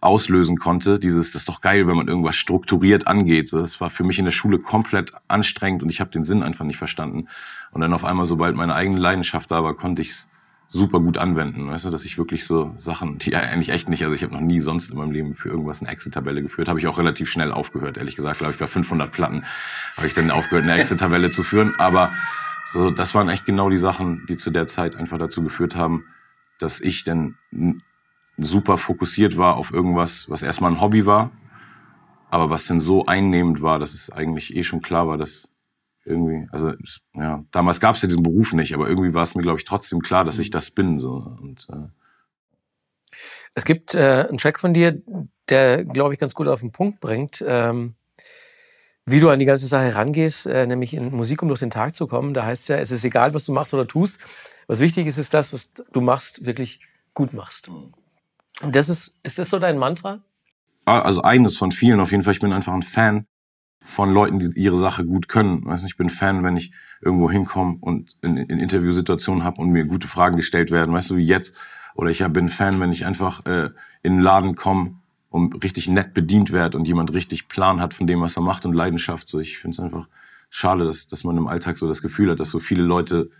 auslösen 0.00 0.56
konnte. 0.56 0.98
Dieses, 0.98 1.32
das 1.32 1.42
ist 1.42 1.48
doch 1.48 1.60
geil, 1.60 1.86
wenn 1.86 1.96
man 1.96 2.08
irgendwas 2.08 2.36
strukturiert 2.36 3.06
angeht. 3.06 3.52
Das 3.52 3.80
war 3.80 3.90
für 3.90 4.04
mich 4.04 4.18
in 4.18 4.24
der 4.24 4.32
Schule 4.32 4.58
komplett 4.58 5.12
anstrengend 5.26 5.82
und 5.82 5.90
ich 5.90 6.00
habe 6.00 6.10
den 6.10 6.22
Sinn 6.22 6.42
einfach 6.42 6.64
nicht 6.64 6.78
verstanden. 6.78 7.28
Und 7.72 7.80
dann 7.80 7.92
auf 7.92 8.04
einmal, 8.04 8.26
sobald 8.26 8.56
meine 8.56 8.74
eigene 8.74 8.98
Leidenschaft 8.98 9.50
da 9.50 9.62
war, 9.62 9.74
konnte 9.74 10.02
ich 10.02 10.14
super 10.70 11.00
gut 11.00 11.16
anwenden. 11.18 11.68
Weißt 11.68 11.86
du, 11.86 11.90
dass 11.90 12.04
ich 12.04 12.18
wirklich 12.18 12.46
so 12.46 12.74
Sachen, 12.78 13.18
die 13.18 13.34
eigentlich 13.36 13.70
echt 13.70 13.88
nicht, 13.88 14.02
also 14.02 14.14
ich 14.14 14.22
habe 14.22 14.34
noch 14.34 14.40
nie 14.40 14.60
sonst 14.60 14.90
in 14.90 14.98
meinem 14.98 15.10
Leben 15.12 15.34
für 15.34 15.48
irgendwas 15.48 15.80
eine 15.80 15.90
Excel-Tabelle 15.90 16.42
geführt, 16.42 16.68
habe 16.68 16.78
ich 16.78 16.86
auch 16.86 16.98
relativ 16.98 17.30
schnell 17.30 17.52
aufgehört, 17.52 17.96
ehrlich 17.96 18.16
gesagt, 18.16 18.38
glaube 18.38 18.52
ich, 18.52 18.58
bei 18.58 18.66
500 18.66 19.10
Platten 19.10 19.44
habe 19.96 20.06
ich 20.06 20.14
dann 20.14 20.30
aufgehört, 20.30 20.64
eine 20.64 20.80
Excel-Tabelle 20.80 21.30
zu 21.30 21.42
führen, 21.42 21.74
aber 21.78 22.12
So, 22.70 22.90
das 22.90 23.14
waren 23.14 23.30
echt 23.30 23.46
genau 23.46 23.70
die 23.70 23.78
Sachen, 23.78 24.26
die 24.28 24.36
zu 24.36 24.50
der 24.50 24.66
Zeit 24.66 24.94
einfach 24.94 25.16
dazu 25.16 25.42
geführt 25.42 25.74
haben, 25.74 26.04
dass 26.58 26.82
ich 26.82 27.02
dann 27.02 27.38
super 28.36 28.76
fokussiert 28.76 29.38
war 29.38 29.56
auf 29.56 29.72
irgendwas, 29.72 30.28
was 30.28 30.42
erstmal 30.42 30.72
ein 30.72 30.80
Hobby 30.82 31.06
war, 31.06 31.30
aber 32.30 32.50
was 32.50 32.66
dann 32.66 32.78
so 32.78 33.06
einnehmend 33.06 33.62
war, 33.62 33.78
dass 33.78 33.94
es 33.94 34.10
eigentlich 34.10 34.54
eh 34.54 34.64
schon 34.64 34.82
klar 34.82 35.08
war, 35.08 35.16
dass 35.16 35.50
irgendwie, 36.08 36.48
also 36.50 36.72
ja, 37.14 37.44
damals 37.52 37.80
gab 37.80 37.96
es 37.96 38.02
ja 38.02 38.08
diesen 38.08 38.22
Beruf 38.22 38.52
nicht, 38.52 38.74
aber 38.74 38.88
irgendwie 38.88 39.14
war 39.14 39.22
es 39.22 39.34
mir, 39.34 39.42
glaube 39.42 39.58
ich, 39.58 39.64
trotzdem 39.64 40.00
klar, 40.00 40.24
dass 40.24 40.38
ich 40.38 40.50
das 40.50 40.70
bin. 40.70 40.98
So. 40.98 41.36
Und, 41.40 41.66
äh, 41.70 41.88
es 43.54 43.64
gibt 43.64 43.94
äh, 43.94 44.26
einen 44.28 44.38
Track 44.38 44.58
von 44.58 44.74
dir, 44.74 45.00
der, 45.48 45.84
glaube 45.84 46.14
ich, 46.14 46.20
ganz 46.20 46.34
gut 46.34 46.48
auf 46.48 46.60
den 46.60 46.72
Punkt 46.72 47.00
bringt, 47.00 47.44
ähm, 47.46 47.94
wie 49.04 49.20
du 49.20 49.30
an 49.30 49.38
die 49.38 49.46
ganze 49.46 49.66
Sache 49.66 49.94
rangehst, 49.94 50.46
äh, 50.46 50.66
nämlich 50.66 50.94
in 50.94 51.14
Musik, 51.14 51.42
um 51.42 51.48
durch 51.48 51.60
den 51.60 51.70
Tag 51.70 51.94
zu 51.94 52.06
kommen. 52.06 52.34
Da 52.34 52.44
heißt 52.44 52.62
es 52.62 52.68
ja, 52.68 52.76
es 52.76 52.90
ist 52.90 53.04
egal, 53.04 53.32
was 53.34 53.44
du 53.44 53.52
machst 53.52 53.72
oder 53.72 53.86
tust. 53.86 54.20
Was 54.66 54.80
wichtig 54.80 55.06
ist, 55.06 55.18
ist 55.18 55.32
das, 55.32 55.52
was 55.52 55.70
du 55.92 56.00
machst, 56.00 56.44
wirklich 56.44 56.80
gut 57.14 57.32
machst. 57.32 57.70
Das 58.62 58.88
ist, 58.88 59.14
ist 59.22 59.38
das 59.38 59.50
so 59.50 59.58
dein 59.58 59.78
Mantra? 59.78 60.20
Also 60.84 61.22
eines 61.22 61.56
von 61.56 61.70
vielen 61.70 62.00
auf 62.00 62.10
jeden 62.10 62.22
Fall. 62.22 62.34
Ich 62.34 62.40
bin 62.40 62.52
einfach 62.52 62.74
ein 62.74 62.82
Fan 62.82 63.26
von 63.88 64.12
Leuten, 64.12 64.38
die 64.38 64.60
ihre 64.60 64.76
Sache 64.76 65.06
gut 65.06 65.28
können. 65.28 65.66
Ich 65.86 65.96
bin 65.96 66.10
Fan, 66.10 66.44
wenn 66.44 66.58
ich 66.58 66.72
irgendwo 67.00 67.30
hinkomme 67.30 67.78
und 67.80 68.18
in, 68.20 68.36
in 68.36 68.58
Interviewsituationen 68.58 69.44
habe 69.44 69.62
und 69.62 69.70
mir 69.70 69.86
gute 69.86 70.06
Fragen 70.06 70.36
gestellt 70.36 70.70
werden, 70.70 70.92
weißt 70.92 71.10
du, 71.10 71.16
wie 71.16 71.24
jetzt. 71.24 71.56
Oder 71.94 72.10
ich 72.10 72.22
bin 72.28 72.50
Fan, 72.50 72.80
wenn 72.80 72.92
ich 72.92 73.06
einfach 73.06 73.46
äh, 73.46 73.70
in 74.02 74.16
den 74.16 74.20
Laden 74.20 74.56
komme 74.56 74.96
und 75.30 75.64
richtig 75.64 75.88
nett 75.88 76.12
bedient 76.12 76.52
werde 76.52 76.76
und 76.76 76.86
jemand 76.86 77.14
richtig 77.14 77.48
Plan 77.48 77.80
hat 77.80 77.94
von 77.94 78.06
dem, 78.06 78.20
was 78.20 78.36
er 78.36 78.42
macht 78.42 78.66
und 78.66 78.74
Leidenschaft. 78.74 79.26
So, 79.26 79.40
ich 79.40 79.58
finde 79.58 79.76
es 79.76 79.80
einfach 79.80 80.06
schade, 80.50 80.84
dass, 80.84 81.08
dass 81.08 81.24
man 81.24 81.38
im 81.38 81.46
Alltag 81.46 81.78
so 81.78 81.88
das 81.88 82.02
Gefühl 82.02 82.30
hat, 82.30 82.40
dass 82.40 82.50
so 82.50 82.58
viele 82.58 82.82
Leute 82.82 83.30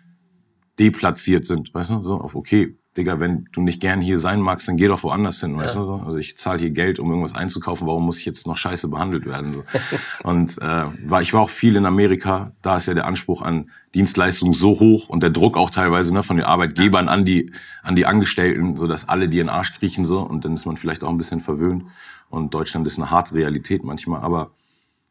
deplatziert 0.79 1.45
sind, 1.45 1.75
weißt 1.75 1.91
du, 1.91 2.03
so 2.03 2.23
auf 2.23 2.35
okay, 2.35 2.75
Digga, 2.99 3.21
wenn 3.21 3.49
du 3.53 3.63
nicht 3.63 3.81
gern 3.81 4.01
hier 4.03 4.19
sein 4.19 4.41
magst, 4.41 4.69
dann 4.69 4.77
geh 4.77 4.89
doch 4.89 5.03
woanders 5.05 5.41
hin, 5.41 5.57
weißt 5.57 5.77
ja. 5.77 5.81
du? 5.81 5.87
So? 5.87 5.95
Also 6.05 6.19
ich 6.19 6.37
zahle 6.37 6.59
hier 6.59 6.71
Geld, 6.71 6.99
um 6.99 7.09
irgendwas 7.09 7.35
einzukaufen, 7.35 7.87
warum 7.87 8.05
muss 8.05 8.19
ich 8.19 8.27
jetzt 8.27 8.47
noch 8.47 8.57
scheiße 8.57 8.89
behandelt 8.89 9.25
werden? 9.25 9.55
So. 9.55 9.63
und 10.29 10.59
äh, 10.59 10.85
war, 11.07 11.23
ich 11.23 11.33
war 11.33 11.43
auch 11.43 11.49
viel 11.49 11.77
in 11.77 11.87
Amerika, 11.87 12.53
da 12.61 12.77
ist 12.77 12.87
ja 12.87 12.95
der 12.95 13.07
Anspruch 13.07 13.41
an 13.41 13.71
Dienstleistungen 13.95 14.53
so 14.53 14.81
hoch 14.81 15.09
und 15.09 15.23
der 15.23 15.31
Druck 15.31 15.57
auch 15.57 15.71
teilweise 15.71 16.13
ne, 16.13 16.23
von 16.23 16.37
den 16.37 16.45
Arbeitgebern 16.45 17.09
an 17.09 17.25
die, 17.25 17.53
an 17.83 17.97
die 17.97 18.05
Angestellten, 18.05 18.77
so 18.77 18.87
dass 18.87 19.09
alle 19.09 19.29
die 19.29 19.39
in 19.39 19.47
den 19.47 19.55
Arsch 19.55 19.79
kriechen 19.79 20.05
so 20.05 20.21
und 20.21 20.45
dann 20.45 20.55
ist 20.55 20.67
man 20.67 20.77
vielleicht 20.77 21.05
auch 21.05 21.11
ein 21.11 21.19
bisschen 21.19 21.41
verwöhnt. 21.41 21.85
Und 22.29 22.53
Deutschland 22.53 22.87
ist 22.87 22.99
eine 22.99 23.11
harte 23.11 23.35
Realität 23.35 23.85
manchmal, 23.85 24.21
aber 24.21 24.51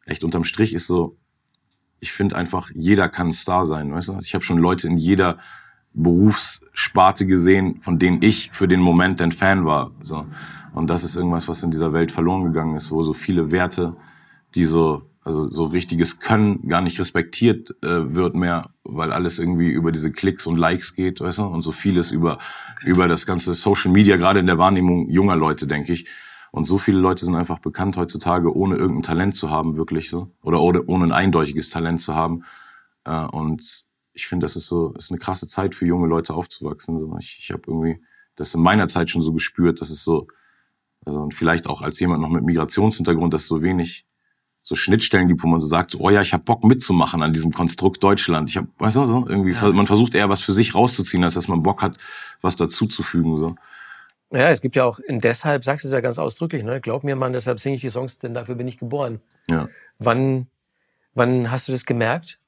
echt 0.06 0.24
unterm 0.24 0.44
Strich 0.44 0.74
ist 0.74 0.88
so, 0.88 1.18
ich 2.00 2.12
finde 2.12 2.36
einfach, 2.36 2.70
jeder 2.76 3.10
kann 3.10 3.30
ein 3.30 3.34
Star 3.34 3.66
sein, 3.66 3.92
weißt 3.92 4.10
du? 4.10 4.18
Ich 4.22 4.36
habe 4.36 4.44
schon 4.44 4.60
Leute 4.60 4.88
in 4.88 4.98
jeder 4.98 5.40
Berufssparte 5.98 7.26
gesehen, 7.26 7.82
von 7.82 7.98
denen 7.98 8.22
ich 8.22 8.52
für 8.54 8.68
den 8.68 8.82
Moment 8.82 9.22
ein 9.22 9.32
Fan 9.32 9.66
war. 9.66 9.92
So. 10.02 10.26
Und 10.74 10.88
das 10.88 11.04
ist 11.04 11.16
irgendwas, 11.16 11.48
was 11.48 11.64
in 11.64 11.72
dieser 11.72 11.92
Welt 11.92 12.12
verloren 12.12 12.46
gegangen 12.46 12.76
ist, 12.76 12.92
wo 12.92 13.02
so 13.02 13.14
viele 13.14 13.52
Werte, 13.52 13.96
die 14.54 14.66
so, 14.66 15.02
also 15.24 15.50
so 15.50 15.66
richtiges 15.66 16.20
Können 16.20 16.68
gar 16.68 16.82
nicht 16.82 17.00
respektiert 17.00 17.76
äh, 17.82 18.16
wird 18.16 18.36
mehr, 18.36 18.70
weil 18.84 19.12
alles 19.12 19.40
irgendwie 19.40 19.70
über 19.70 19.92
diese 19.92 20.12
Klicks 20.12 20.46
und 20.46 20.58
Likes 20.58 20.94
geht, 20.94 21.20
weißt 21.20 21.40
du, 21.40 21.46
und 21.46 21.64
so 21.64 21.72
vieles 21.72 22.12
über, 22.12 22.38
über 22.84 23.08
das 23.08 23.26
ganze 23.26 23.54
Social 23.54 23.92
Media, 23.92 24.18
gerade 24.18 24.40
in 24.40 24.46
der 24.46 24.60
Wahrnehmung 24.60 25.10
junger 25.10 25.36
Leute, 25.36 25.66
denke 25.66 25.94
ich. 25.94 26.08
Und 26.52 26.66
so 26.66 26.78
viele 26.78 27.00
Leute 27.00 27.26
sind 27.26 27.36
einfach 27.36 27.60
bekannt 27.60 27.98
heutzutage, 27.98 28.56
ohne 28.56 28.76
irgendein 28.76 29.04
Talent 29.04 29.36
zu 29.36 29.50
haben, 29.50 29.78
wirklich 29.78 30.10
so. 30.10 30.32
Oder 30.44 30.62
ohne, 30.62 30.84
ohne 30.86 31.06
ein 31.06 31.12
eindeutiges 31.12 31.70
Talent 31.70 32.02
zu 32.02 32.16
haben. 32.16 32.44
Äh, 33.04 33.26
und 33.26 33.86
ich 34.18 34.28
finde, 34.28 34.46
das 34.46 34.56
ist 34.56 34.68
so, 34.68 34.94
ist 34.98 35.12
eine 35.12 35.20
krasse 35.20 35.48
Zeit 35.48 35.76
für 35.76 35.86
junge 35.86 36.08
Leute 36.08 36.34
aufzuwachsen. 36.34 37.00
So. 37.00 37.16
Ich, 37.20 37.38
ich 37.40 37.52
habe 37.52 37.62
irgendwie 37.68 38.02
das 38.36 38.54
in 38.54 38.62
meiner 38.62 38.88
Zeit 38.88 39.10
schon 39.10 39.22
so 39.22 39.32
gespürt, 39.32 39.80
dass 39.80 39.92
es 39.92 40.04
so, 40.04 40.28
also 41.06 41.20
und 41.20 41.36
vielleicht 41.36 41.68
auch 41.68 41.82
als 41.84 42.00
jemand 42.00 42.22
noch 42.22 42.30
mit 42.30 42.44
Migrationshintergrund, 42.44 43.34
dass 43.34 43.44
es 43.44 43.48
so 43.48 43.62
wenig 43.62 44.06
so 44.64 44.76
Schnittstellen 44.76 45.28
gibt, 45.28 45.44
wo 45.44 45.48
man 45.48 45.62
so 45.62 45.68
sagt, 45.68 45.92
so, 45.92 46.00
oh 46.00 46.10
ja, 46.10 46.22
ich 46.22 46.34
habe 46.34 46.44
Bock 46.44 46.64
mitzumachen 46.64 47.22
an 47.22 47.32
diesem 47.32 47.54
Konstrukt 47.54 48.04
Deutschland. 48.04 48.50
Ich 48.50 48.58
habe, 48.58 48.68
weißt 48.80 48.98
du, 48.98 49.06
so, 49.06 49.26
irgendwie, 49.28 49.52
ja. 49.52 49.72
man 49.72 49.88
versucht 49.88 50.16
eher 50.16 50.30
was 50.30 50.42
für 50.42 50.52
sich 50.52 50.76
rauszuziehen, 50.76 51.24
als 51.24 51.36
dass 51.36 51.48
man 51.48 51.64
Bock 51.64 51.82
hat, 51.84 51.98
was 52.42 52.56
dazuzufügen. 52.56 53.38
So. 53.38 53.56
Ja, 54.32 54.50
es 54.50 54.60
gibt 54.60 54.76
ja 54.76 54.84
auch, 54.84 55.00
in 55.00 55.22
deshalb 55.22 55.64
sagst 55.64 55.86
du 55.86 55.88
es 55.88 55.94
ja 55.94 56.02
ganz 56.02 56.18
ausdrücklich, 56.18 56.64
ne? 56.64 56.82
Glaub 56.82 57.04
mir, 57.04 57.16
Mann, 57.16 57.34
deshalb 57.34 57.60
singe 57.60 57.76
ich 57.76 57.82
die 57.82 57.90
Songs, 57.90 58.20
denn 58.20 58.34
dafür 58.34 58.56
bin 58.56 58.68
ich 58.68 58.78
geboren. 58.78 59.22
Ja. 59.48 59.70
Wann, 60.00 60.48
wann 61.14 61.50
hast 61.50 61.68
du 61.68 61.72
das 61.72 61.86
gemerkt? 61.86 62.40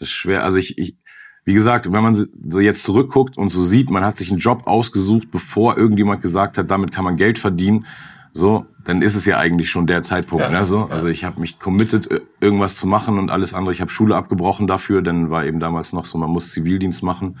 Das 0.00 0.08
ist 0.08 0.14
schwer. 0.14 0.42
Also 0.42 0.56
ich, 0.56 0.76
ich, 0.78 0.96
wie 1.44 1.54
gesagt, 1.54 1.92
wenn 1.92 2.02
man 2.02 2.14
so 2.14 2.58
jetzt 2.58 2.82
zurückguckt 2.82 3.38
und 3.38 3.50
so 3.50 3.62
sieht, 3.62 3.90
man 3.90 4.04
hat 4.04 4.16
sich 4.16 4.30
einen 4.30 4.40
Job 4.40 4.66
ausgesucht, 4.66 5.30
bevor 5.30 5.76
irgendjemand 5.76 6.22
gesagt 6.22 6.58
hat, 6.58 6.70
damit 6.70 6.90
kann 6.90 7.04
man 7.04 7.16
Geld 7.16 7.38
verdienen, 7.38 7.86
so, 8.32 8.66
dann 8.84 9.02
ist 9.02 9.14
es 9.14 9.26
ja 9.26 9.38
eigentlich 9.38 9.70
schon 9.70 9.86
der 9.86 10.02
Zeitpunkt. 10.02 10.44
Ja, 10.44 10.50
ne, 10.50 10.64
so. 10.64 10.80
Ja. 10.80 10.86
Also 10.88 11.08
ich 11.08 11.24
habe 11.24 11.40
mich 11.40 11.58
committed, 11.58 12.08
irgendwas 12.40 12.76
zu 12.76 12.86
machen 12.86 13.18
und 13.18 13.30
alles 13.30 13.54
andere. 13.54 13.72
Ich 13.72 13.80
habe 13.80 13.90
Schule 13.90 14.16
abgebrochen 14.16 14.66
dafür, 14.66 15.02
dann 15.02 15.30
war 15.30 15.44
eben 15.44 15.60
damals 15.60 15.92
noch 15.92 16.04
so, 16.04 16.16
man 16.18 16.30
muss 16.30 16.50
Zivildienst 16.50 17.02
machen. 17.02 17.38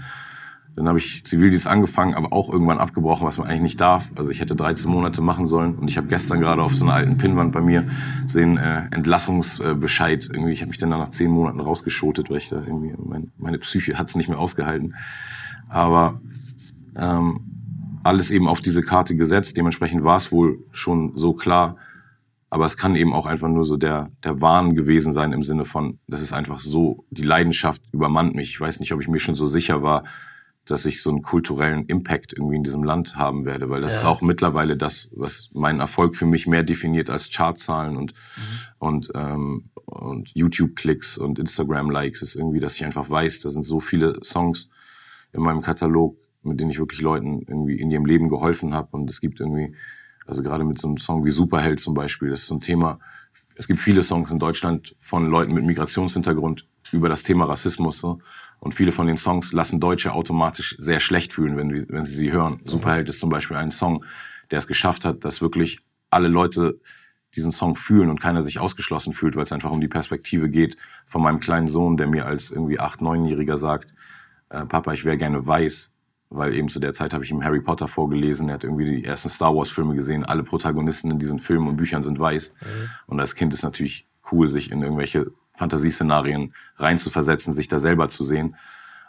Dann 0.76 0.88
habe 0.88 0.98
ich 0.98 1.24
Zivildienst 1.24 1.66
angefangen, 1.66 2.14
aber 2.14 2.32
auch 2.32 2.50
irgendwann 2.50 2.78
abgebrochen, 2.78 3.26
was 3.26 3.38
man 3.38 3.48
eigentlich 3.48 3.62
nicht 3.62 3.80
darf. 3.80 4.10
Also 4.14 4.30
ich 4.30 4.40
hätte 4.40 4.54
13 4.54 4.90
Monate 4.90 5.20
machen 5.20 5.46
sollen 5.46 5.74
und 5.74 5.90
ich 5.90 5.96
habe 5.96 6.06
gestern 6.06 6.40
gerade 6.40 6.62
auf 6.62 6.74
so 6.74 6.84
einer 6.84 6.94
alten 6.94 7.16
Pinnwand 7.18 7.52
bei 7.52 7.60
mir 7.60 7.88
sehen 8.26 8.56
äh, 8.56 8.84
Entlassungsbescheid. 8.90 10.30
Irgendwie, 10.32 10.52
ich 10.52 10.60
habe 10.60 10.68
mich 10.68 10.78
dann 10.78 10.90
nach 10.90 11.10
10 11.10 11.30
Monaten 11.30 11.60
rausgeschotet, 11.60 12.30
weil 12.30 12.38
ich 12.38 12.48
da 12.48 12.62
irgendwie 12.62 12.94
mein, 13.04 13.30
meine 13.36 13.58
Psyche 13.58 13.98
hat's 13.98 14.14
nicht 14.14 14.28
mehr 14.28 14.38
ausgehalten. 14.38 14.94
Aber 15.68 16.20
ähm, 16.96 17.40
alles 18.02 18.30
eben 18.30 18.48
auf 18.48 18.60
diese 18.60 18.82
Karte 18.82 19.16
gesetzt. 19.16 19.56
Dementsprechend 19.56 20.04
war 20.04 20.16
es 20.16 20.32
wohl 20.32 20.64
schon 20.72 21.12
so 21.16 21.32
klar. 21.32 21.76
Aber 22.48 22.64
es 22.64 22.76
kann 22.76 22.96
eben 22.96 23.12
auch 23.12 23.26
einfach 23.26 23.48
nur 23.48 23.64
so 23.64 23.76
der, 23.76 24.10
der 24.24 24.40
Wahn 24.40 24.74
gewesen 24.74 25.12
sein 25.12 25.32
im 25.32 25.42
Sinne 25.42 25.64
von, 25.64 25.98
das 26.08 26.20
ist 26.20 26.32
einfach 26.32 26.58
so, 26.58 27.04
die 27.10 27.22
Leidenschaft 27.22 27.82
übermannt 27.92 28.34
mich. 28.34 28.50
Ich 28.50 28.60
weiß 28.60 28.80
nicht, 28.80 28.92
ob 28.92 29.00
ich 29.00 29.08
mir 29.08 29.20
schon 29.20 29.36
so 29.36 29.46
sicher 29.46 29.82
war, 29.82 30.04
dass 30.70 30.86
ich 30.86 31.02
so 31.02 31.10
einen 31.10 31.22
kulturellen 31.22 31.86
Impact 31.86 32.32
irgendwie 32.32 32.56
in 32.56 32.62
diesem 32.62 32.84
Land 32.84 33.16
haben 33.16 33.44
werde, 33.44 33.68
weil 33.70 33.80
das 33.80 33.94
ja. 33.94 33.98
ist 33.98 34.04
auch 34.04 34.20
mittlerweile 34.20 34.76
das, 34.76 35.10
was 35.14 35.50
meinen 35.52 35.80
Erfolg 35.80 36.14
für 36.14 36.26
mich 36.26 36.46
mehr 36.46 36.62
definiert 36.62 37.10
als 37.10 37.30
Chartzahlen 37.30 37.96
und 37.96 38.12
mhm. 38.12 38.40
und 38.78 39.10
ähm, 39.14 39.70
und 39.86 40.30
YouTube-Klicks 40.34 41.18
und 41.18 41.40
Instagram-Likes 41.40 42.22
ist 42.22 42.36
irgendwie, 42.36 42.60
dass 42.60 42.76
ich 42.76 42.84
einfach 42.84 43.10
weiß, 43.10 43.40
da 43.40 43.48
sind 43.48 43.64
so 43.64 43.80
viele 43.80 44.20
Songs 44.22 44.70
in 45.32 45.42
meinem 45.42 45.62
Katalog, 45.62 46.16
mit 46.42 46.60
denen 46.60 46.70
ich 46.70 46.78
wirklich 46.78 47.00
Leuten 47.00 47.42
irgendwie 47.46 47.78
in 47.80 47.90
ihrem 47.90 48.06
Leben 48.06 48.28
geholfen 48.28 48.72
habe 48.72 48.96
und 48.96 49.10
es 49.10 49.20
gibt 49.20 49.40
irgendwie, 49.40 49.74
also 50.26 50.42
gerade 50.42 50.64
mit 50.64 50.80
so 50.80 50.86
einem 50.86 50.98
Song 50.98 51.24
wie 51.24 51.30
Superheld 51.30 51.80
zum 51.80 51.94
Beispiel, 51.94 52.30
das 52.30 52.42
ist 52.42 52.46
so 52.46 52.54
ein 52.54 52.60
Thema. 52.60 53.00
Es 53.56 53.66
gibt 53.66 53.80
viele 53.80 54.02
Songs 54.02 54.30
in 54.30 54.38
Deutschland 54.38 54.94
von 54.98 55.28
Leuten 55.28 55.52
mit 55.52 55.64
Migrationshintergrund 55.64 56.66
über 56.92 57.08
das 57.08 57.22
Thema 57.22 57.44
Rassismus. 57.44 58.00
So. 58.00 58.20
Und 58.60 58.74
viele 58.74 58.92
von 58.92 59.06
den 59.06 59.16
Songs 59.16 59.52
lassen 59.52 59.80
Deutsche 59.80 60.12
automatisch 60.12 60.76
sehr 60.78 61.00
schlecht 61.00 61.32
fühlen, 61.32 61.56
wenn, 61.56 61.70
wenn 61.88 62.04
sie 62.04 62.14
sie 62.14 62.30
hören. 62.30 62.60
Superheld 62.64 63.08
ist 63.08 63.18
zum 63.18 63.30
Beispiel 63.30 63.56
ein 63.56 63.70
Song, 63.70 64.04
der 64.50 64.58
es 64.58 64.66
geschafft 64.66 65.04
hat, 65.04 65.24
dass 65.24 65.40
wirklich 65.40 65.80
alle 66.10 66.28
Leute 66.28 66.78
diesen 67.34 67.52
Song 67.52 67.76
fühlen 67.76 68.10
und 68.10 68.20
keiner 68.20 68.42
sich 68.42 68.58
ausgeschlossen 68.58 69.12
fühlt, 69.12 69.36
weil 69.36 69.44
es 69.44 69.52
einfach 69.52 69.70
um 69.70 69.80
die 69.80 69.88
Perspektive 69.88 70.50
geht 70.50 70.76
von 71.06 71.22
meinem 71.22 71.40
kleinen 71.40 71.68
Sohn, 71.68 71.96
der 71.96 72.06
mir 72.06 72.26
als 72.26 72.50
irgendwie 72.50 72.80
acht, 72.80 73.00
neunjähriger 73.00 73.56
sagt, 73.56 73.94
äh, 74.50 74.66
Papa, 74.66 74.92
ich 74.92 75.04
wäre 75.04 75.16
gerne 75.16 75.46
weiß, 75.46 75.92
weil 76.30 76.54
eben 76.54 76.68
zu 76.68 76.80
der 76.80 76.92
Zeit 76.92 77.14
habe 77.14 77.24
ich 77.24 77.30
ihm 77.30 77.42
Harry 77.42 77.60
Potter 77.60 77.88
vorgelesen, 77.88 78.48
er 78.48 78.54
hat 78.54 78.64
irgendwie 78.64 78.96
die 78.96 79.04
ersten 79.04 79.28
Star 79.28 79.54
Wars 79.54 79.70
Filme 79.70 79.94
gesehen, 79.94 80.24
alle 80.24 80.42
Protagonisten 80.42 81.10
in 81.10 81.18
diesen 81.18 81.38
Filmen 81.38 81.68
und 81.68 81.76
Büchern 81.76 82.02
sind 82.02 82.18
weiß. 82.18 82.54
Mhm. 82.60 82.90
Und 83.06 83.20
als 83.20 83.34
Kind 83.34 83.54
ist 83.54 83.62
natürlich 83.62 84.08
cool, 84.30 84.48
sich 84.48 84.70
in 84.70 84.82
irgendwelche 84.82 85.32
Fantasieszenarien 85.60 86.54
reinzuversetzen, 86.78 87.52
sich 87.52 87.68
da 87.68 87.78
selber 87.78 88.08
zu 88.08 88.24
sehen. 88.24 88.56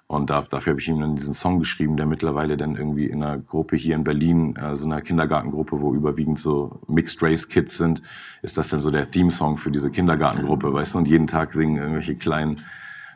Und 0.08 0.30
da, 0.30 0.42
dafür 0.42 0.72
habe 0.72 0.82
ich 0.82 0.90
ihm 0.90 1.00
dann 1.00 1.16
diesen 1.16 1.34
Song 1.34 1.60
geschrieben, 1.60 1.96
der 1.96 2.06
mittlerweile 2.06 2.58
dann 2.58 2.76
irgendwie 2.76 3.06
in 3.06 3.24
einer 3.24 3.38
Gruppe 3.38 3.78
hier 3.78 3.96
in 3.96 4.04
Berlin, 4.04 4.58
äh, 4.58 4.76
so 4.76 4.86
einer 4.86 5.02
Kindergartengruppe, 5.02 5.80
wo 5.80 5.94
überwiegend 5.94 6.42
so 6.42 6.82
Mixed 6.90 7.24
Race 7.24 7.48
Kids 7.48 7.78
sind, 7.78 8.02
ist 8.42 8.58
das 8.58 8.68
dann 8.68 8.82
so 8.82 8.92
der 8.92 9.10
Theme-Song 9.10 9.56
für 9.56 9.72
diese 9.72 9.90
Kindergartengruppe, 9.90 10.74
weißt 10.74 10.96
du? 10.96 10.98
Und 10.98 11.08
jeden 11.08 11.28
Tag 11.28 11.54
singen 11.54 11.78
irgendwelche 11.78 12.16
kleinen 12.16 12.58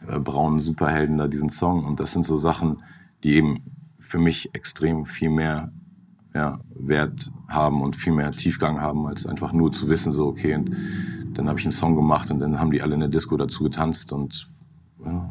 äh, 0.07 0.17
braunen 0.17 0.61
Superhelden 0.61 1.17
da 1.17 1.27
diesen 1.27 1.49
Song. 1.49 1.83
Und 1.83 1.99
das 1.99 2.13
sind 2.13 2.25
so 2.25 2.37
Sachen, 2.37 2.83
die 3.25 3.35
eben 3.35 3.65
für 3.99 4.19
mich 4.19 4.55
extrem 4.55 5.05
viel 5.05 5.29
mehr 5.29 5.73
ja, 6.33 6.61
Wert 6.73 7.29
haben 7.49 7.81
und 7.81 7.97
viel 7.97 8.13
mehr 8.13 8.31
Tiefgang 8.31 8.79
haben, 8.79 9.05
als 9.07 9.25
einfach 9.25 9.51
nur 9.51 9.73
zu 9.73 9.89
wissen, 9.89 10.13
so 10.13 10.27
okay, 10.27 10.55
und 10.55 10.71
dann 11.37 11.47
habe 11.47 11.59
ich 11.59 11.65
einen 11.65 11.71
Song 11.71 11.95
gemacht 11.95 12.31
und 12.31 12.39
dann 12.39 12.59
haben 12.59 12.71
die 12.71 12.81
alle 12.81 12.93
in 12.93 12.99
der 13.01 13.09
Disco 13.09 13.37
dazu 13.37 13.63
getanzt 13.63 14.13
und 14.13 14.49
ja. 15.05 15.29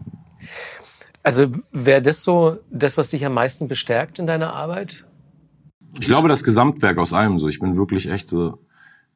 Also 1.23 1.47
wäre 1.73 2.03
das 2.03 2.23
so 2.23 2.59
das, 2.71 2.97
was 2.99 3.11
dich 3.11 3.25
am 3.25 3.33
meisten 3.33 3.67
bestärkt 3.67 4.19
in 4.19 4.27
deiner 4.27 4.53
Arbeit? 4.53 5.05
Ich 5.99 6.07
glaube, 6.07 6.29
das 6.29 6.45
Gesamtwerk 6.45 6.99
aus 6.99 7.15
allem 7.15 7.39
so. 7.39 7.49
Ich 7.49 7.61
bin 7.61 7.77
wirklich 7.77 8.11
echt 8.11 8.29
so, 8.29 8.59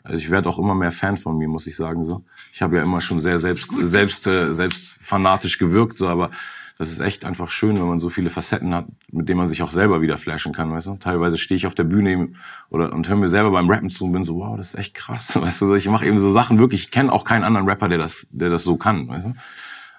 Also 0.03 0.19
ich 0.19 0.31
werde 0.31 0.49
auch 0.49 0.59
immer 0.59 0.75
mehr 0.75 0.93
Fan 0.93 1.17
von 1.17 1.37
mir, 1.37 1.49
muss 1.49 1.67
ich 1.67 1.77
sagen. 1.77 2.07
So, 2.07 2.25
ich 2.53 2.63
habe 2.63 2.77
ja 2.77 2.83
immer 2.83 3.01
schon 3.01 3.19
sehr 3.19 3.39
selbst 3.39 3.69
selbst 3.81 4.27
äh, 4.27 4.53
selbst 4.53 4.99
fanatisch 5.01 5.59
gewirkt, 5.59 5.99
so, 5.99 6.09
aber 6.09 6.31
das 6.79 6.93
ist 6.93 7.01
echt 7.01 7.25
einfach 7.25 7.51
schön, 7.51 7.77
wenn 7.77 7.89
man 7.89 7.99
so 7.99 8.09
viele 8.09 8.31
Facetten 8.31 8.73
hat, 8.73 8.87
mit 9.11 9.29
denen 9.29 9.39
man 9.39 9.49
sich 9.49 9.63
auch 9.63 9.71
selber 9.73 10.01
wieder 10.01 10.17
flashen 10.17 10.53
kann, 10.53 10.71
weißt 10.71 10.87
du? 10.87 10.95
Teilweise 10.95 11.37
stehe 11.37 11.57
ich 11.57 11.67
auf 11.67 11.75
der 11.75 11.83
Bühne 11.83 12.29
oder 12.71 12.93
und 12.93 13.09
höre 13.09 13.17
mir 13.17 13.29
selber 13.29 13.51
beim 13.51 13.69
Rappen 13.69 13.91
zu 13.91 14.05
und 14.05 14.13
bin 14.13 14.23
so, 14.23 14.37
wow, 14.37 14.57
das 14.57 14.69
ist 14.69 14.75
echt 14.77 14.95
krass, 14.95 15.35
weißt 15.41 15.63
du? 15.63 15.75
Ich 15.75 15.89
mache 15.89 16.07
eben 16.07 16.21
so 16.21 16.31
Sachen 16.31 16.61
wirklich, 16.61 16.83
ich 16.83 16.91
kenne 16.93 17.13
auch 17.13 17.25
keinen 17.25 17.43
anderen 17.43 17.69
Rapper, 17.69 17.89
der 17.89 17.99
das, 17.99 18.29
der 18.31 18.49
das 18.49 18.63
so 18.63 18.77
kann, 18.77 19.09
weißt 19.09 19.27
du? 19.27 19.35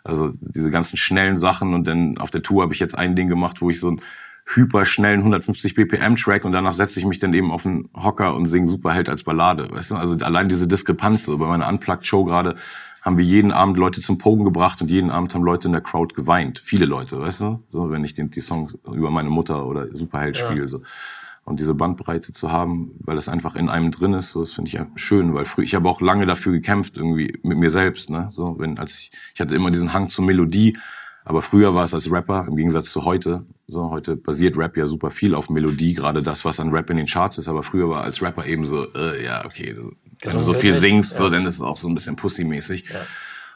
Also 0.06 0.32
diese 0.40 0.72
ganzen 0.72 0.96
schnellen 0.96 1.36
Sachen 1.36 1.74
und 1.74 1.84
dann 1.86 2.18
auf 2.18 2.32
der 2.32 2.42
Tour 2.42 2.64
habe 2.64 2.74
ich 2.74 2.80
jetzt 2.80 2.98
ein 2.98 3.16
Ding 3.18 3.28
gemacht, 3.28 3.62
wo 3.62 3.70
ich 3.70 3.82
so 3.82 3.92
ein 3.92 4.02
hyperschnellen 4.46 5.20
150 5.20 5.76
BPM 5.76 6.16
Track 6.16 6.46
und 6.46 6.54
danach 6.54 6.74
setze 6.74 7.00
ich 7.00 7.06
mich 7.06 7.20
dann 7.20 7.34
eben 7.34 7.52
auf 7.52 7.66
einen 7.66 7.90
Hocker 7.94 8.36
und 8.36 8.46
singe 8.46 8.68
Superheld 8.68 9.10
als 9.10 9.24
Ballade. 9.24 9.70
Weißt 9.70 9.92
du? 9.92 9.96
Also 9.98 10.18
allein 10.26 10.48
diese 10.48 10.68
Diskrepanz 10.68 11.26
so 11.26 11.38
bei 11.38 11.46
meiner 11.46 11.68
Unplugged 11.68 12.08
Show 12.08 12.24
gerade 12.24 12.56
haben 13.10 13.18
wir 13.18 13.26
jeden 13.26 13.52
Abend 13.52 13.76
Leute 13.76 14.02
zum 14.02 14.20
Pogen 14.20 14.46
gebracht 14.46 14.84
und 14.84 14.88
jeden 14.92 15.10
Abend 15.10 15.34
haben 15.34 15.44
Leute 15.44 15.68
in 15.68 15.72
der 15.72 15.82
Crowd 15.82 16.14
geweint. 16.14 16.60
Viele 16.60 16.86
Leute, 16.86 17.20
weißt 17.20 17.42
du? 17.42 17.64
So, 17.72 17.90
wenn 17.90 18.04
ich 18.04 18.14
den, 18.14 18.30
die 18.30 18.40
Songs 18.40 18.78
über 18.86 19.10
meine 19.10 19.32
Mutter 19.32 19.66
oder 19.66 19.88
Superheld 19.96 20.38
ja. 20.38 20.46
spiele. 20.46 20.68
So. 20.68 20.84
Und 21.44 21.60
diese 21.60 21.74
Bandbreite 21.74 22.34
zu 22.34 22.52
haben, 22.52 22.92
weil 23.00 23.16
das 23.16 23.28
einfach 23.28 23.56
in 23.56 23.68
einem 23.68 23.90
drin 23.90 24.14
ist, 24.14 24.32
so, 24.32 24.42
das 24.42 24.52
finde 24.52 24.70
ich 24.70 24.80
schön, 25.02 25.34
weil 25.34 25.46
früher, 25.46 25.64
ich 25.64 25.74
habe 25.74 25.90
auch 25.90 26.02
lange 26.02 26.28
dafür 26.28 26.52
gekämpft, 26.52 26.98
irgendwie 26.98 27.40
mit 27.42 27.58
mir 27.58 27.72
selbst, 27.72 28.12
ne? 28.12 28.28
So, 28.30 28.60
wenn, 28.60 28.78
als 28.78 29.00
ich, 29.00 29.12
ich 29.34 29.42
hatte 29.42 29.56
immer 29.56 29.72
diesen 29.72 29.92
Hang 29.92 30.10
zur 30.10 30.26
Melodie, 30.26 30.78
aber 31.26 31.42
früher 31.42 31.74
war 31.74 31.86
es 31.86 31.96
als 31.96 32.12
Rapper, 32.12 32.46
im 32.48 32.58
Gegensatz 32.58 32.92
zu 32.92 33.06
heute, 33.06 33.44
so, 33.66 33.90
heute 33.90 34.18
basiert 34.18 34.56
Rap 34.56 34.78
ja 34.78 34.86
super 34.86 35.10
viel 35.10 35.34
auf 35.34 35.50
Melodie, 35.50 35.96
gerade 35.96 36.22
das, 36.22 36.46
was 36.46 36.60
an 36.60 36.70
Rap 36.70 36.92
in 36.92 36.98
den 36.98 37.08
Charts 37.08 37.40
ist, 37.40 37.48
aber 37.48 37.64
früher 37.64 37.90
war 37.90 38.04
als 38.04 38.22
Rapper 38.22 38.46
eben 38.46 38.68
so, 38.68 38.86
äh, 38.94 39.26
ja, 39.26 39.44
okay, 39.46 39.76
wenn 40.22 40.34
du 40.34 40.40
so 40.40 40.54
viel 40.54 40.74
singst, 40.74 41.14
ja. 41.14 41.18
so, 41.18 41.30
dann 41.30 41.46
ist 41.46 41.56
es 41.56 41.62
auch 41.62 41.78
so 41.78 41.88
ein 41.88 41.94
bisschen 41.94 42.16
Pussy-mäßig. 42.16 42.86
Ja. 42.92 43.02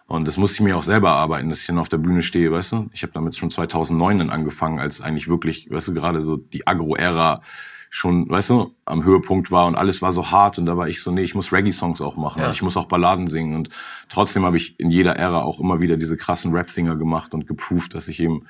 Und 0.06 0.28
das 0.28 0.38
musste 0.38 0.56
ich 0.56 0.62
mir 0.62 0.78
auch 0.78 0.84
selber 0.84 1.12
arbeiten, 1.12 1.50
dass 1.50 1.62
ich 1.62 1.68
dann 1.68 1.80
auf 1.80 1.90
der 1.90 1.98
Bühne 1.98 2.22
stehe, 2.22 2.52
weißt 2.52 2.74
du? 2.74 2.90
Ich 2.94 3.04
habe 3.04 3.14
damit 3.14 3.36
schon 3.36 3.50
2009 3.50 4.20
dann 4.20 4.30
angefangen, 4.30 4.80
als 4.80 5.02
eigentlich 5.02 5.28
wirklich, 5.28 5.70
weißt 5.70 5.90
du, 5.90 5.94
gerade 5.94 6.22
so 6.22 6.38
die 6.38 6.68
Agro-Ära 6.68 7.42
schon, 7.90 8.28
weißt 8.28 8.50
du, 8.50 8.76
am 8.86 9.04
Höhepunkt 9.04 9.52
war 9.52 9.68
und 9.68 9.76
alles 9.76 10.02
war 10.02 10.12
so 10.12 10.32
hart 10.32 10.58
und 10.58 10.66
da 10.66 10.76
war 10.78 10.88
ich 10.88 11.02
so, 11.02 11.12
nee, 11.12 11.22
ich 11.22 11.36
muss 11.36 11.54
Reggae-Songs 11.54 12.02
auch 12.02 12.18
machen, 12.18 12.42
ja. 12.42 12.50
ich 12.50 12.64
muss 12.64 12.76
auch 12.76 12.88
Balladen 12.88 13.28
singen 13.28 13.56
und 13.56 13.70
trotzdem 14.10 14.46
habe 14.46 14.58
ich 14.58 14.80
in 14.80 14.90
jeder 14.90 15.16
Ära 15.16 15.44
auch 15.44 15.60
immer 15.60 15.80
wieder 15.80 15.96
diese 15.96 16.18
krassen 16.18 16.54
Rap-Dinger 16.54 16.96
gemacht 16.96 17.36
und 17.36 17.46
geproved, 17.46 17.94
dass 17.94 18.08
ich 18.08 18.20
eben 18.20 18.48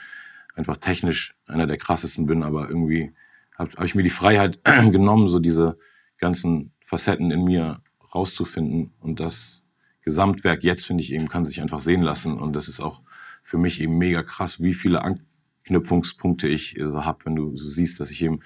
einfach 0.56 0.78
technisch 0.78 1.36
einer 1.46 1.68
der 1.68 1.78
krassesten 1.78 2.26
bin, 2.26 2.42
aber 2.42 2.70
irgendwie 2.70 3.12
habe 3.58 3.72
hab 3.76 3.84
ich 3.84 3.96
mir 3.96 4.04
die 4.04 4.10
Freiheit 4.10 4.60
genommen, 4.64 5.28
so 5.28 5.40
diese 5.40 5.78
ganzen 6.20 6.72
Facetten 6.86 7.30
in 7.30 7.44
mir 7.44 7.82
rauszufinden. 8.14 8.94
Und 9.00 9.20
das 9.20 9.64
Gesamtwerk 10.02 10.64
jetzt, 10.64 10.86
finde 10.86 11.04
ich 11.04 11.14
eben, 11.14 11.30
kann 11.30 11.46
sich 11.46 11.62
einfach 11.62 11.80
sehen 11.80 12.02
lassen. 12.02 12.40
Und 12.40 12.54
das 12.54 12.68
ist 12.68 12.80
auch 12.80 13.02
für 13.44 13.58
mich 13.58 13.82
eben 13.82 13.98
mega 13.98 14.24
krass, 14.24 14.62
wie 14.62 14.74
viele 14.74 15.02
Anknüpfungspunkte 15.02 16.48
ich 16.48 16.78
so 16.84 17.06
habe, 17.06 17.26
wenn 17.26 17.36
du 17.36 17.56
so 17.56 17.70
siehst, 17.70 18.00
dass 18.00 18.12
ich 18.12 18.22
eben 18.24 18.40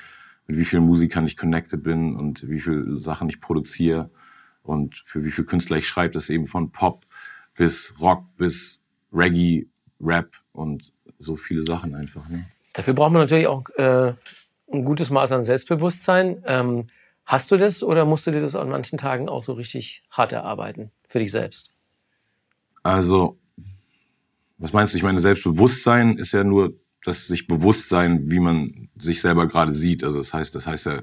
mit 0.47 0.57
wie 0.57 0.65
vielen 0.65 0.85
Musikern 0.85 1.25
ich 1.25 1.37
connected 1.37 1.83
bin 1.83 2.15
und 2.15 2.49
wie 2.49 2.59
viele 2.59 2.99
Sachen 2.99 3.29
ich 3.29 3.41
produziere 3.41 4.09
und 4.63 5.01
für 5.05 5.23
wie 5.23 5.31
viele 5.31 5.45
Künstler 5.45 5.77
ich 5.77 5.87
schreibe. 5.87 6.13
Das 6.13 6.29
eben 6.29 6.47
von 6.47 6.71
Pop 6.71 7.05
bis 7.55 7.93
Rock 7.99 8.23
bis 8.37 8.81
Reggae, 9.11 9.67
Rap 9.99 10.31
und 10.53 10.93
so 11.19 11.35
viele 11.35 11.63
Sachen 11.63 11.95
einfach. 11.95 12.27
Ne? 12.29 12.45
Dafür 12.73 12.93
braucht 12.93 13.11
man 13.11 13.23
natürlich 13.23 13.47
auch 13.47 13.67
äh, 13.77 14.13
ein 14.71 14.85
gutes 14.85 15.09
Maß 15.09 15.31
an 15.31 15.43
Selbstbewusstsein. 15.43 16.43
Ähm, 16.45 16.87
Hast 17.27 17.51
du 17.51 17.57
das 17.57 17.83
oder 17.83 18.05
musst 18.05 18.25
du 18.25 18.31
dir 18.31 18.39
das 18.39 18.55
an 18.55 18.69
manchen 18.69 18.97
Tagen 18.97 19.27
auch 19.27 19.43
so 19.43 19.51
richtig 19.51 20.01
hart 20.09 20.31
erarbeiten 20.31 20.91
für 21.09 21.19
dich 21.19 21.31
selbst? 21.31 21.73
Also, 22.83 23.37
was 24.57 24.71
meinst 24.71 24.93
du? 24.93 24.97
Ich 24.97 25.03
meine, 25.03 25.19
Selbstbewusstsein 25.19 26.17
ist 26.17 26.31
ja 26.31 26.45
nur 26.45 26.79
das 27.03 27.27
sich 27.27 27.45
Bewusstsein, 27.47 28.29
wie 28.29 28.39
man 28.39 28.87
sich 28.97 29.19
selber 29.19 29.45
gerade 29.45 29.73
sieht. 29.73 30.05
Also 30.05 30.19
das 30.19 30.33
heißt, 30.33 30.55
das 30.55 30.67
heißt 30.67 30.85
ja, 30.85 31.01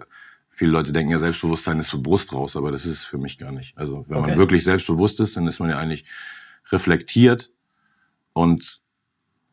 viele 0.49 0.71
Leute 0.71 0.93
denken 0.93 1.13
ja, 1.13 1.19
Selbstbewusstsein 1.19 1.79
ist 1.79 1.91
für 1.91 1.99
Brust 1.99 2.33
raus, 2.33 2.57
aber 2.57 2.71
das 2.71 2.87
ist 2.87 2.93
es 2.93 3.05
für 3.05 3.19
mich 3.19 3.37
gar 3.37 3.53
nicht. 3.53 3.77
Also 3.77 4.07
wenn 4.09 4.17
okay. 4.17 4.31
man 4.31 4.39
wirklich 4.39 4.65
selbstbewusst 4.65 5.21
ist, 5.21 5.37
dann 5.37 5.47
ist 5.47 5.61
man 5.61 5.69
ja 5.69 5.79
eigentlich 5.79 6.07
reflektiert 6.73 7.51
und 8.33 8.81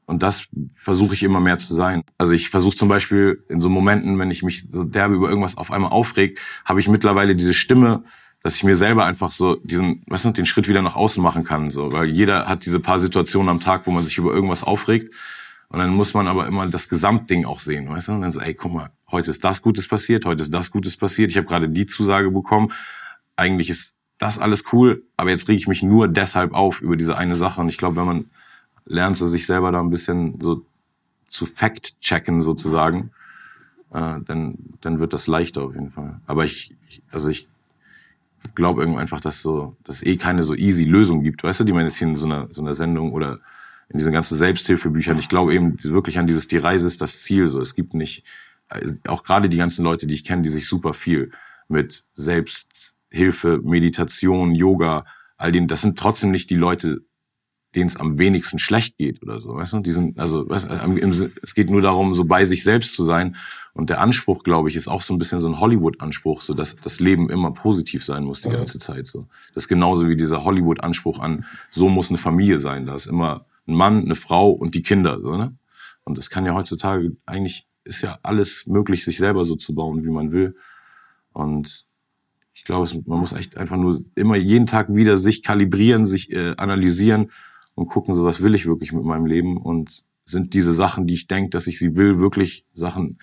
und 0.06 0.24
das 0.24 0.48
versuche 0.72 1.14
ich 1.14 1.24
immer 1.24 1.40
mehr 1.40 1.58
zu 1.58 1.74
sein. 1.74 2.04
Also 2.18 2.34
ich 2.34 2.50
versuche 2.50 2.76
zum 2.76 2.90
Beispiel 2.90 3.44
in 3.50 3.60
so 3.60 3.70
Momenten, 3.70 4.20
wenn 4.20 4.32
ich 4.32 4.44
mich 4.44 4.68
so 4.70 4.84
derbe 4.84 5.16
über 5.16 5.30
irgendwas 5.30 5.58
auf 5.58 5.72
einmal 5.72 5.92
aufreg, 5.92 6.40
habe 6.66 6.80
ich 6.80 6.90
mittlerweile 6.90 7.36
diese 7.36 7.54
Stimme, 7.54 8.04
dass 8.44 8.56
ich 8.56 8.64
mir 8.64 8.76
selber 8.76 9.06
einfach 9.06 9.32
so 9.32 9.56
diesen, 9.64 10.04
was 10.08 10.24
du, 10.24 10.32
den 10.32 10.46
Schritt 10.46 10.68
wieder 10.68 10.82
nach 10.82 10.96
außen 10.96 11.22
machen 11.22 11.44
kann. 11.44 11.70
So, 11.70 11.92
weil 11.92 12.10
jeder 12.10 12.48
hat 12.48 12.66
diese 12.66 12.80
paar 12.80 13.00
Situationen 13.00 13.50
am 13.50 13.60
Tag, 13.60 13.86
wo 13.88 13.92
man 13.92 14.04
sich 14.04 14.18
über 14.18 14.34
irgendwas 14.34 14.64
aufregt. 14.64 15.14
Und 15.70 15.80
dann 15.80 15.92
muss 15.92 16.14
man 16.14 16.28
aber 16.28 16.48
immer 16.48 16.68
das 16.68 16.90
Gesamtding 16.90 17.46
auch 17.46 17.60
sehen, 17.60 17.88
weißt 17.88 18.10
du? 18.10 18.14
Und 18.14 18.22
dann 18.22 18.32
so, 18.32 18.42
ey, 18.42 18.54
guck 18.54 18.74
mal, 18.74 18.92
heute 19.10 19.32
ist 19.32 19.44
das 19.46 19.62
Gutes 19.62 19.88
passiert, 19.88 20.26
heute 20.26 20.44
ist 20.44 20.54
das 20.54 20.72
Gutes 20.72 20.98
passiert. 20.98 21.32
Ich 21.32 21.38
habe 21.38 21.48
gerade 21.48 21.70
die 21.70 21.86
Zusage 21.86 22.30
bekommen. 22.32 22.74
Eigentlich 23.38 23.70
ist 23.70 23.96
das 24.18 24.38
alles 24.38 24.66
cool, 24.74 25.04
aber 25.16 25.30
jetzt 25.30 25.48
reg 25.48 25.56
ich 25.56 25.68
mich 25.68 25.82
nur 25.82 26.10
deshalb 26.10 26.54
auf 26.54 26.82
über 26.82 26.98
diese 26.98 27.16
eine 27.16 27.38
Sache. 27.38 27.62
Und 27.62 27.70
ich 27.70 27.78
glaube, 27.78 27.96
wenn 27.96 28.06
man 28.06 28.26
lernst 28.86 29.22
du 29.22 29.26
sich 29.26 29.46
selber 29.46 29.72
da 29.72 29.80
ein 29.80 29.90
bisschen 29.90 30.40
so 30.42 30.66
zu 31.28 31.46
fact-checken 31.46 32.42
sozusagen, 32.42 33.12
äh, 33.92 34.20
dann, 34.26 34.58
dann 34.82 35.00
wird 35.00 35.14
das 35.14 35.28
leichter 35.28 35.64
auf 35.64 35.74
jeden 35.74 35.92
Fall. 35.92 36.20
Aber 36.26 36.46
ich, 36.46 36.76
ich 36.88 37.02
also 37.12 37.30
ich 37.30 37.48
glaube 38.56 38.82
irgendwie 38.82 39.00
einfach, 39.00 39.22
dass 39.22 39.42
so, 39.42 39.76
dass 39.84 39.98
es 39.98 40.06
eh 40.06 40.18
keine 40.18 40.44
so 40.44 40.56
easy 40.56 40.84
Lösung 40.84 41.24
gibt, 41.24 41.44
weißt 41.44 41.62
du, 41.62 41.64
die 41.64 41.74
man 41.74 41.86
jetzt 41.86 41.98
hier 41.98 42.08
in 42.08 42.16
so 42.16 42.26
einer, 42.26 42.48
so 42.52 42.62
einer 42.62 42.74
Sendung 42.74 43.14
oder 43.14 43.40
in 43.90 43.98
diesen 43.98 44.14
ganzen 44.14 44.38
Selbsthilfebüchern, 44.38 45.18
ich 45.18 45.30
glaube 45.30 45.54
eben 45.54 45.76
wirklich 45.84 46.18
an 46.18 46.28
dieses, 46.28 46.48
die 46.48 46.58
Reise 46.58 46.88
ist 46.88 47.02
das 47.02 47.22
Ziel, 47.22 47.48
so, 47.48 47.60
es 47.60 47.76
gibt 47.76 47.94
nicht, 47.94 48.24
auch 49.06 49.24
gerade 49.24 49.50
die 49.50 49.58
ganzen 49.58 49.84
Leute, 49.84 50.08
die 50.08 50.14
ich 50.14 50.24
kenne, 50.24 50.44
die 50.44 50.50
sich 50.50 50.68
super 50.68 50.94
viel 50.94 51.32
mit 51.68 52.06
Selbsthilfe, 52.14 53.60
Meditation, 53.64 54.56
Yoga, 54.56 55.06
all 55.38 55.52
denen, 55.52 55.68
das 55.68 55.82
sind 55.82 56.00
trotzdem 56.00 56.32
nicht 56.32 56.50
die 56.50 56.56
Leute, 56.56 57.02
denen 57.76 57.88
es 57.88 57.96
am 57.96 58.20
wenigsten 58.20 58.60
schlecht 58.60 58.98
geht 58.98 59.22
oder 59.24 59.40
so, 59.40 59.56
weißt 59.56 59.74
du? 59.74 59.80
Die 59.80 59.92
sind, 59.92 60.20
also 60.20 60.48
weißt, 60.50 60.68
es 61.42 61.56
geht 61.56 61.70
nur 61.70 61.82
darum, 61.82 62.14
so 62.14 62.26
bei 62.26 62.44
sich 62.46 62.64
selbst 62.64 62.96
zu 62.96 63.06
sein. 63.06 63.38
Und 63.74 63.90
der 63.90 64.02
Anspruch, 64.02 64.44
glaube 64.44 64.68
ich, 64.68 64.76
ist 64.76 64.90
auch 64.90 65.02
so 65.02 65.14
ein 65.14 65.18
bisschen 65.18 65.40
so 65.40 65.48
ein 65.48 65.60
Hollywood-Anspruch, 65.60 66.42
so 66.42 66.54
dass 66.54 66.76
das 66.76 67.00
Leben 67.00 67.30
immer 67.30 67.52
positiv 67.52 68.04
sein 68.04 68.26
muss 68.26 68.42
die 68.42 68.50
ja. 68.50 68.58
ganze 68.58 68.80
Zeit. 68.80 69.08
So, 69.08 69.28
das 69.54 69.64
ist 69.64 69.68
genauso 69.70 70.10
wie 70.10 70.18
dieser 70.18 70.44
Hollywood-Anspruch 70.44 71.20
an, 71.20 71.46
so 71.70 71.88
muss 71.88 72.10
eine 72.10 72.18
Familie 72.18 72.60
sein. 72.60 72.86
Da 72.86 72.96
ist 72.96 73.06
immer 73.06 73.46
ein 73.68 73.76
Mann, 73.76 74.04
eine 74.04 74.16
Frau 74.16 74.52
und 74.52 74.76
die 74.76 74.84
Kinder, 74.84 75.20
so 75.22 75.38
ne? 75.38 75.56
Und 76.04 76.18
das 76.18 76.30
kann 76.30 76.46
ja 76.46 76.54
heutzutage 76.54 77.16
eigentlich 77.26 77.68
ist 77.84 78.02
ja 78.02 78.20
alles 78.24 78.68
möglich, 78.68 79.06
sich 79.06 79.18
selber 79.18 79.46
so 79.46 79.56
zu 79.56 79.74
bauen, 79.74 80.04
wie 80.04 80.10
man 80.10 80.32
will. 80.32 80.56
Und 81.32 81.86
ich 82.54 82.64
glaube, 82.64 82.90
man 83.06 83.20
muss 83.20 83.34
echt 83.34 83.56
einfach 83.56 83.78
nur 83.78 83.98
immer 84.16 84.36
jeden 84.36 84.68
Tag 84.68 84.94
wieder 84.94 85.16
sich 85.16 85.42
kalibrieren, 85.42 86.06
sich 86.06 86.32
äh, 86.32 86.56
analysieren 86.58 87.32
und 87.82 87.88
gucken, 87.88 88.16
so 88.16 88.24
was 88.24 88.42
will 88.42 88.56
ich 88.56 88.66
wirklich 88.66 88.94
mit 88.94 89.04
meinem 89.04 89.26
Leben? 89.26 89.58
Und 89.58 90.04
sind 90.24 90.54
diese 90.54 90.74
Sachen, 90.74 91.08
die 91.08 91.16
ich 91.16 91.28
denke, 91.28 91.50
dass 91.50 91.68
ich 91.68 91.80
sie 91.80 91.96
will, 91.96 92.20
wirklich 92.20 92.66
Sachen, 92.74 93.20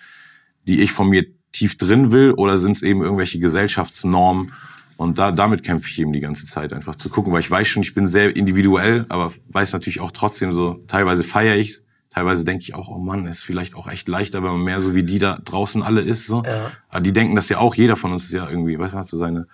die 0.67 0.81
ich 0.81 0.91
von 0.91 1.09
mir 1.09 1.25
tief 1.51 1.77
drin 1.77 2.11
will? 2.11 2.31
Oder 2.33 2.57
sind 2.57 2.75
es 2.75 2.83
eben 2.83 3.01
irgendwelche 3.01 3.39
Gesellschaftsnormen? 3.39 4.51
Und 4.97 5.17
da, 5.17 5.31
damit 5.31 5.63
kämpfe 5.63 5.87
ich 5.89 5.99
eben 5.99 6.11
die 6.11 6.19
ganze 6.19 6.45
Zeit 6.45 6.73
einfach 6.73 6.95
zu 6.95 7.09
gucken, 7.09 7.31
weil 7.31 7.39
ich 7.39 7.49
weiß 7.49 7.67
schon, 7.67 7.83
ich 7.83 7.93
bin 7.93 8.05
sehr 8.05 8.35
individuell, 8.35 9.05
aber 9.07 9.31
weiß 9.47 9.71
natürlich 9.71 10.01
auch 10.01 10.11
trotzdem 10.11 10.51
so, 10.51 10.83
teilweise 10.87 11.23
feiere 11.23 11.55
ich's, 11.55 11.85
teilweise 12.09 12.43
denke 12.43 12.63
ich 12.63 12.75
auch, 12.75 12.89
oh 12.89 12.97
Mann, 12.97 13.25
ist 13.25 13.43
vielleicht 13.43 13.75
auch 13.75 13.87
echt 13.87 14.09
leichter, 14.09 14.43
wenn 14.43 14.51
man 14.51 14.63
mehr 14.63 14.81
so 14.81 14.95
wie 14.95 15.03
die 15.03 15.19
da 15.19 15.39
draußen 15.41 15.83
alle 15.83 16.01
ist, 16.01 16.27
so. 16.27 16.43
Ja. 16.43 16.71
Aber 16.89 16.99
die 16.99 17.13
denken 17.13 17.35
das 17.35 17.47
ja 17.47 17.59
auch, 17.59 17.75
jeder 17.75 17.95
von 17.95 18.11
uns 18.11 18.25
ist 18.25 18.33
ja 18.33 18.49
irgendwie, 18.49 18.77
weißt 18.77 18.95
du, 18.95 18.97
hat 18.99 19.07
so 19.07 19.15
seine 19.15 19.47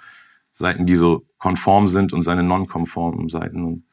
Seiten, 0.49 0.87
die 0.87 0.95
so 0.95 1.27
konform 1.37 1.87
sind 1.87 2.11
und 2.11 2.23
seine 2.23 2.41
non-konformen 2.41 3.29
Seiten. 3.29 3.63
Und 3.63 3.83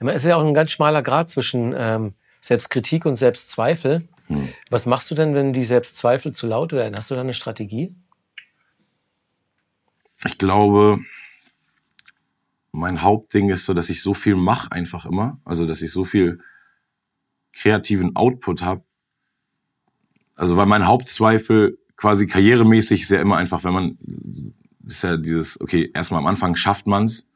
es 0.00 0.24
ist 0.24 0.28
ja 0.28 0.36
auch 0.36 0.44
ein 0.44 0.54
ganz 0.54 0.70
schmaler 0.70 1.02
Grad 1.02 1.28
zwischen 1.28 1.74
ähm, 1.76 2.14
Selbstkritik 2.40 3.04
und 3.04 3.16
Selbstzweifel. 3.16 4.08
Hm. 4.28 4.48
Was 4.70 4.86
machst 4.86 5.10
du 5.10 5.14
denn, 5.14 5.34
wenn 5.34 5.52
die 5.52 5.64
Selbstzweifel 5.64 6.32
zu 6.32 6.46
laut 6.46 6.72
werden? 6.72 6.96
Hast 6.96 7.10
du 7.10 7.14
da 7.14 7.22
eine 7.22 7.34
Strategie? 7.34 7.94
Ich 10.24 10.38
glaube, 10.38 11.00
mein 12.72 13.02
Hauptding 13.02 13.50
ist 13.50 13.66
so, 13.66 13.74
dass 13.74 13.90
ich 13.90 14.02
so 14.02 14.14
viel 14.14 14.36
mache 14.36 14.70
einfach 14.72 15.06
immer. 15.06 15.40
Also, 15.44 15.64
dass 15.64 15.82
ich 15.82 15.92
so 15.92 16.04
viel 16.04 16.40
kreativen 17.52 18.14
Output 18.16 18.62
habe. 18.62 18.82
Also, 20.34 20.56
weil 20.56 20.66
mein 20.66 20.86
Hauptzweifel 20.86 21.78
quasi 21.96 22.26
karrieremäßig 22.26 23.02
ist 23.02 23.10
ja 23.10 23.20
immer 23.20 23.36
einfach, 23.36 23.64
wenn 23.64 23.72
man, 23.72 23.98
ist 24.84 25.02
ja 25.02 25.16
dieses, 25.16 25.60
okay, 25.60 25.90
erstmal 25.92 26.20
am 26.20 26.26
Anfang 26.26 26.54
schafft 26.54 26.86
man's 26.86 27.27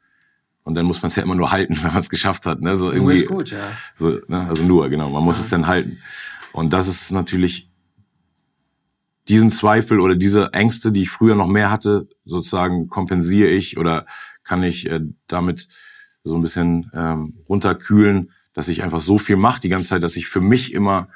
und 0.65 0.75
dann 0.75 0.87
muss 0.87 1.03
man 1.03 1.09
es 1.09 1.17
ja 1.17 1.23
immer 1.23 1.35
nur 1.35 1.51
halten, 1.51 1.77
wenn 1.83 1.93
man 1.93 2.01
es 2.01 2.11
geschafft 2.11 2.47
hat. 2.47 2.61
Ne? 2.61 2.77
So 2.77 2.87
irgendwie, 2.91 3.03
nur 3.03 3.13
ist 3.13 3.27
gut, 3.27 3.51
ja. 3.51 3.71
So, 3.95 4.21
ne? 4.29 4.47
Also 4.49 4.65
nur, 4.65 4.89
genau. 4.89 5.11
Man 5.11 5.23
muss 5.23 5.39
ja. 5.39 5.45
es 5.45 5.49
dann 5.49 5.67
halten. 5.67 5.99
Und 6.53 6.73
das 6.73 6.89
ist 6.89 7.11
natürlich 7.13 7.71
diesen 9.29 9.51
Zweifel 9.51 10.01
oder 10.01 10.17
diese 10.17 10.53
Ängste, 10.53 10.93
die 10.93 11.03
ich 11.03 11.11
früher 11.11 11.35
noch 11.35 11.47
mehr 11.47 11.71
hatte, 11.71 12.09
sozusagen 12.25 12.89
kompensiere 12.89 13.49
ich 13.49 13.79
oder 13.79 14.07
kann 14.45 14.63
ich 14.63 14.89
äh, 14.91 15.01
damit 15.29 15.69
so 16.25 16.37
ein 16.37 16.43
bisschen 16.43 16.91
ähm, 16.93 17.39
runterkühlen, 17.49 18.33
dass 18.53 18.69
ich 18.69 18.83
einfach 18.83 19.01
so 19.01 19.19
viel 19.19 19.37
mache 19.37 19.61
die 19.61 19.69
ganze 19.69 19.91
Zeit, 19.91 20.03
dass 20.03 20.17
ich 20.17 20.27
für 20.27 20.41
mich 20.41 20.73
immer 20.73 21.09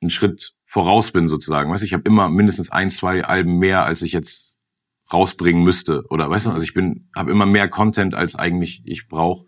einen 0.00 0.10
Schritt 0.10 0.54
voraus 0.64 1.12
bin 1.12 1.28
sozusagen. 1.28 1.70
Weißt 1.70 1.82
du, 1.82 1.86
ich 1.86 1.92
habe 1.92 2.04
immer 2.06 2.28
mindestens 2.28 2.70
ein, 2.70 2.90
zwei 2.90 3.24
Alben 3.24 3.58
mehr, 3.58 3.84
als 3.84 4.02
ich 4.02 4.12
jetzt 4.12 4.58
rausbringen 5.12 5.62
müsste 5.62 6.04
oder 6.08 6.28
weißt 6.30 6.46
du, 6.46 6.50
also 6.50 6.64
ich 6.64 6.74
bin 6.74 7.08
habe 7.14 7.30
immer 7.30 7.46
mehr 7.46 7.68
Content 7.68 8.14
als 8.14 8.36
eigentlich 8.36 8.82
ich 8.84 9.08
brauche 9.08 9.46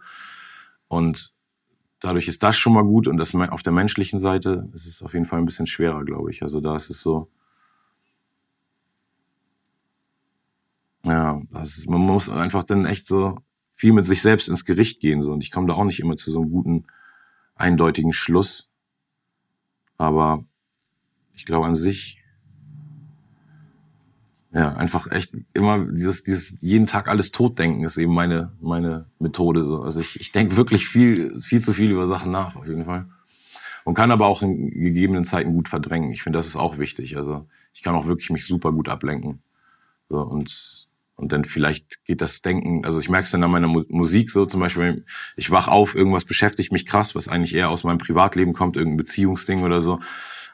und 0.89 1.33
dadurch 2.01 2.29
ist 2.29 2.43
das 2.43 2.57
schon 2.57 2.75
mal 2.75 2.85
gut 2.85 3.09
und 3.09 3.17
das 3.17 3.35
auf 3.35 3.63
der 3.63 3.73
menschlichen 3.73 4.19
Seite 4.19 4.69
ist 4.73 4.87
es 4.87 5.03
auf 5.03 5.15
jeden 5.15 5.27
Fall 5.27 5.39
ein 5.39 5.47
bisschen 5.47 5.67
schwerer, 5.67 6.05
glaube 6.05 6.31
ich. 6.31 6.43
Also 6.43 6.61
da 6.61 6.77
ist 6.77 6.91
es 6.91 7.01
so 7.01 7.31
ja, 11.05 11.41
das 11.51 11.79
ist, 11.79 11.89
man 11.89 12.01
muss 12.01 12.29
einfach 12.29 12.65
dann 12.65 12.87
echt 12.87 13.07
so 13.07 13.39
viel 13.73 13.93
mit 13.93 14.07
sich 14.07 14.23
selbst 14.23 14.49
ins 14.49 14.65
Gericht 14.65 15.01
gehen 15.01 15.23
so. 15.23 15.33
Und 15.33 15.45
ich 15.45 15.51
komme 15.51 15.67
da 15.67 15.75
auch 15.75 15.85
nicht 15.85 16.01
immer 16.01 16.17
zu 16.17 16.31
so 16.31 16.41
einem 16.41 16.51
guten 16.51 16.87
eindeutigen 17.55 18.13
Schluss, 18.13 18.71
aber 19.99 20.45
ich 21.35 21.45
glaube 21.45 21.67
an 21.67 21.77
sich 21.77 22.24
ja, 24.55 24.73
einfach 24.73 25.11
echt 25.11 25.37
immer 25.53 25.85
dieses, 25.85 26.23
dieses 26.23 26.57
jeden 26.61 26.87
Tag 26.87 27.09
alles 27.09 27.33
totdenken 27.33 27.83
ist 27.83 27.99
eben 27.99 28.15
meine, 28.15 28.53
meine 28.61 29.07
Methode. 29.19 29.65
So. 29.65 29.83
Also 29.83 30.01
ich, 30.01 30.21
ich 30.21 30.31
denke 30.31 30.57
wirklich 30.57 30.87
viel, 30.87 31.41
viel 31.41 31.61
zu 31.61 31.73
viel 31.73 31.91
über 31.91 32.07
Sachen 32.07 32.31
nach, 32.31 32.55
auf 32.55 32.67
jeden 32.67 32.85
Fall. 32.85 33.07
Und 33.83 33.95
kann 33.95 34.13
aber 34.13 34.27
auch 34.27 34.43
in 34.43 34.71
gegebenen 34.71 35.25
Zeiten 35.25 35.53
gut 35.53 35.69
verdrängen. 35.69 36.13
Ich 36.13 36.23
finde, 36.23 36.39
das 36.39 36.47
ist 36.47 36.55
auch 36.55 36.79
wichtig. 36.79 37.17
Also 37.17 37.49
ich 37.73 37.83
kann 37.83 37.97
auch 37.97 38.07
wirklich 38.07 38.31
mich 38.31 38.47
super 38.47 38.71
gut 38.71 38.89
ablenken. 38.89 39.43
So, 40.09 40.21
und, 40.21 40.87
und 41.17 41.33
dann 41.33 41.45
vielleicht 41.45 42.05
geht 42.05 42.23
das 42.23 42.41
Denken, 42.41 42.85
also 42.85 43.01
ich 43.01 43.09
merke 43.09 43.25
es 43.25 43.33
dann 43.33 43.43
an 43.43 43.51
meiner 43.51 43.67
Mu 43.67 43.83
Musik 43.89 44.31
so 44.31 44.47
zum 44.47 44.61
Beispiel, 44.61 45.05
ich 45.35 45.51
wach 45.51 45.67
auf, 45.67 45.97
irgendwas 45.97 46.25
beschäftigt 46.25 46.71
mich 46.71 46.87
krass, 46.87 47.17
was 47.17 47.27
eigentlich 47.27 47.57
eher 47.57 47.71
aus 47.71 47.83
meinem 47.83 47.99
Privatleben 47.99 48.53
kommt, 48.53 48.77
irgendein 48.77 48.99
Beziehungsding 48.99 49.65
oder 49.65 49.81
so. 49.81 49.99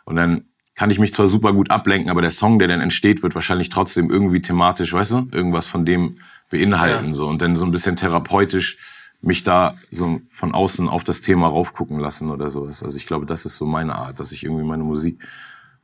Und 0.06 0.16
dann 0.16 0.46
kann 0.80 0.88
ich 0.88 0.98
mich 0.98 1.12
zwar 1.12 1.26
super 1.26 1.52
gut 1.52 1.70
ablenken, 1.70 2.10
aber 2.10 2.22
der 2.22 2.30
Song, 2.30 2.58
der 2.58 2.66
dann 2.66 2.80
entsteht, 2.80 3.22
wird 3.22 3.34
wahrscheinlich 3.34 3.68
trotzdem 3.68 4.08
irgendwie 4.08 4.40
thematisch, 4.40 4.94
weißt 4.94 5.10
du, 5.10 5.28
irgendwas 5.30 5.66
von 5.66 5.84
dem 5.84 6.20
beinhalten 6.48 7.08
ja. 7.08 7.14
so 7.14 7.26
und 7.28 7.42
dann 7.42 7.54
so 7.54 7.66
ein 7.66 7.70
bisschen 7.70 7.96
therapeutisch 7.96 8.78
mich 9.20 9.44
da 9.44 9.74
so 9.90 10.22
von 10.30 10.54
außen 10.54 10.88
auf 10.88 11.04
das 11.04 11.20
Thema 11.20 11.48
raufgucken 11.48 12.00
lassen 12.00 12.30
oder 12.30 12.48
so. 12.48 12.64
Also 12.64 12.96
ich 12.96 13.06
glaube, 13.06 13.26
das 13.26 13.44
ist 13.44 13.58
so 13.58 13.66
meine 13.66 13.94
Art, 13.94 14.20
dass 14.20 14.32
ich 14.32 14.42
irgendwie 14.42 14.64
meine 14.64 14.82
Musik 14.82 15.20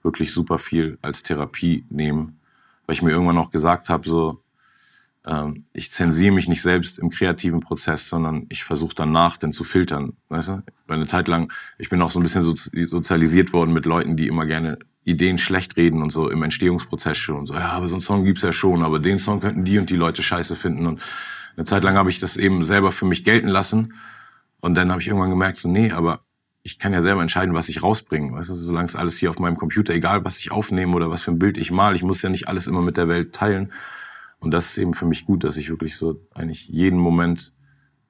wirklich 0.03 0.33
super 0.33 0.59
viel 0.59 0.97
als 1.03 1.23
Therapie 1.23 1.85
nehme, 1.91 2.33
weil 2.87 2.95
ich 2.95 3.03
mir 3.03 3.11
irgendwann 3.11 3.37
auch 3.37 3.51
gesagt 3.51 3.91
habe, 3.91 4.09
so 4.09 4.41
ich 5.73 5.91
zensiere 5.91 6.33
mich 6.33 6.49
nicht 6.49 6.63
selbst 6.63 7.01
im 7.01 7.11
kreativen 7.11 7.59
Prozess, 7.59 8.09
sondern 8.09 8.47
ich 8.49 8.63
versuche 8.63 8.95
danach 8.95 9.37
dann 9.37 9.53
zu 9.53 9.65
filtern. 9.65 10.13
Weißt 10.29 10.51
du? 10.51 10.63
Weil 10.87 10.99
eine 10.99 11.07
Zeit 11.07 11.27
lang, 11.27 11.53
ich 11.79 11.89
bin 11.89 12.01
auch 12.01 12.13
so 12.13 12.21
ein 12.21 12.23
bisschen 12.23 12.45
sozialisiert 12.45 13.53
worden 13.53 13.73
mit 13.73 13.87
Leuten, 13.87 14.17
die 14.17 14.29
immer 14.29 14.47
gerne 14.47 14.79
Ideen 15.05 15.39
schlecht 15.39 15.77
reden 15.77 16.03
und 16.03 16.13
so 16.13 16.31
im 16.31 16.43
Entstehungsprozess 16.43 17.17
schon 17.17 17.39
und 17.39 17.47
so, 17.47 17.55
ja, 17.55 17.71
aber 17.71 17.89
so 17.89 17.95
einen 17.95 18.03
Song 18.03 18.25
gibt's 18.25 18.43
ja 18.43 18.53
schon, 18.53 18.83
aber 18.83 18.99
den 18.99 19.19
Song 19.19 19.41
könnten 19.41 19.65
die 19.65 19.79
und 19.79 19.91
die 19.91 19.97
Leute 19.97 20.23
scheiße 20.23 20.55
finden. 20.57 20.87
Und 20.87 21.01
eine 21.57 21.65
Zeit 21.65 21.85
lang 21.85 21.97
habe 21.97 22.11
ich 22.11 22.21
das 22.21 22.37
eben 22.37 22.65
selber 22.65 22.93
für 22.93 23.05
mich 23.05 23.25
gelten 23.25 23.49
lassen. 23.49 23.95
Und 24.61 24.75
dann 24.75 24.91
habe 24.91 25.01
ich 25.01 25.09
irgendwann 25.09 25.31
gemerkt, 25.31 25.59
so, 25.59 25.69
nee, 25.69 25.93
aber 25.93 26.21
ich 26.63 26.79
kann 26.79 26.93
ja 26.93 27.01
selber 27.01 27.23
entscheiden, 27.23 27.55
was 27.55 27.69
ich 27.69 27.83
rausbringe. 27.83 28.33
Weißt 28.33 28.51
du, 28.51 28.55
solange 28.55 28.87
es 28.87 28.97
alles 28.97 29.17
hier 29.19 29.31
auf 29.31 29.39
meinem 29.39 29.57
Computer, 29.57 29.95
egal 29.95 30.25
was 30.25 30.39
ich 30.39 30.51
aufnehme 30.51 30.95
oder 30.95 31.11
was 31.11 31.23
für 31.23 31.31
ein 31.31 31.39
Bild 31.39 31.57
ich 31.59 31.71
mal, 31.71 31.95
ich 31.95 32.03
muss 32.03 32.23
ja 32.23 32.29
nicht 32.29 32.49
alles 32.49 32.67
immer 32.67 32.83
mit 32.83 32.97
der 32.97 33.09
Welt 33.09 33.33
teilen. 33.33 33.73
Und 34.39 34.51
das 34.53 34.71
ist 34.71 34.79
eben 34.79 34.95
für 34.95 35.07
mich 35.07 35.25
gut, 35.25 35.45
dass 35.45 35.57
ich 35.57 35.71
wirklich 35.71 35.97
so 35.97 36.21
eigentlich 36.35 36.69
jeden 36.69 36.99
Moment 36.99 37.55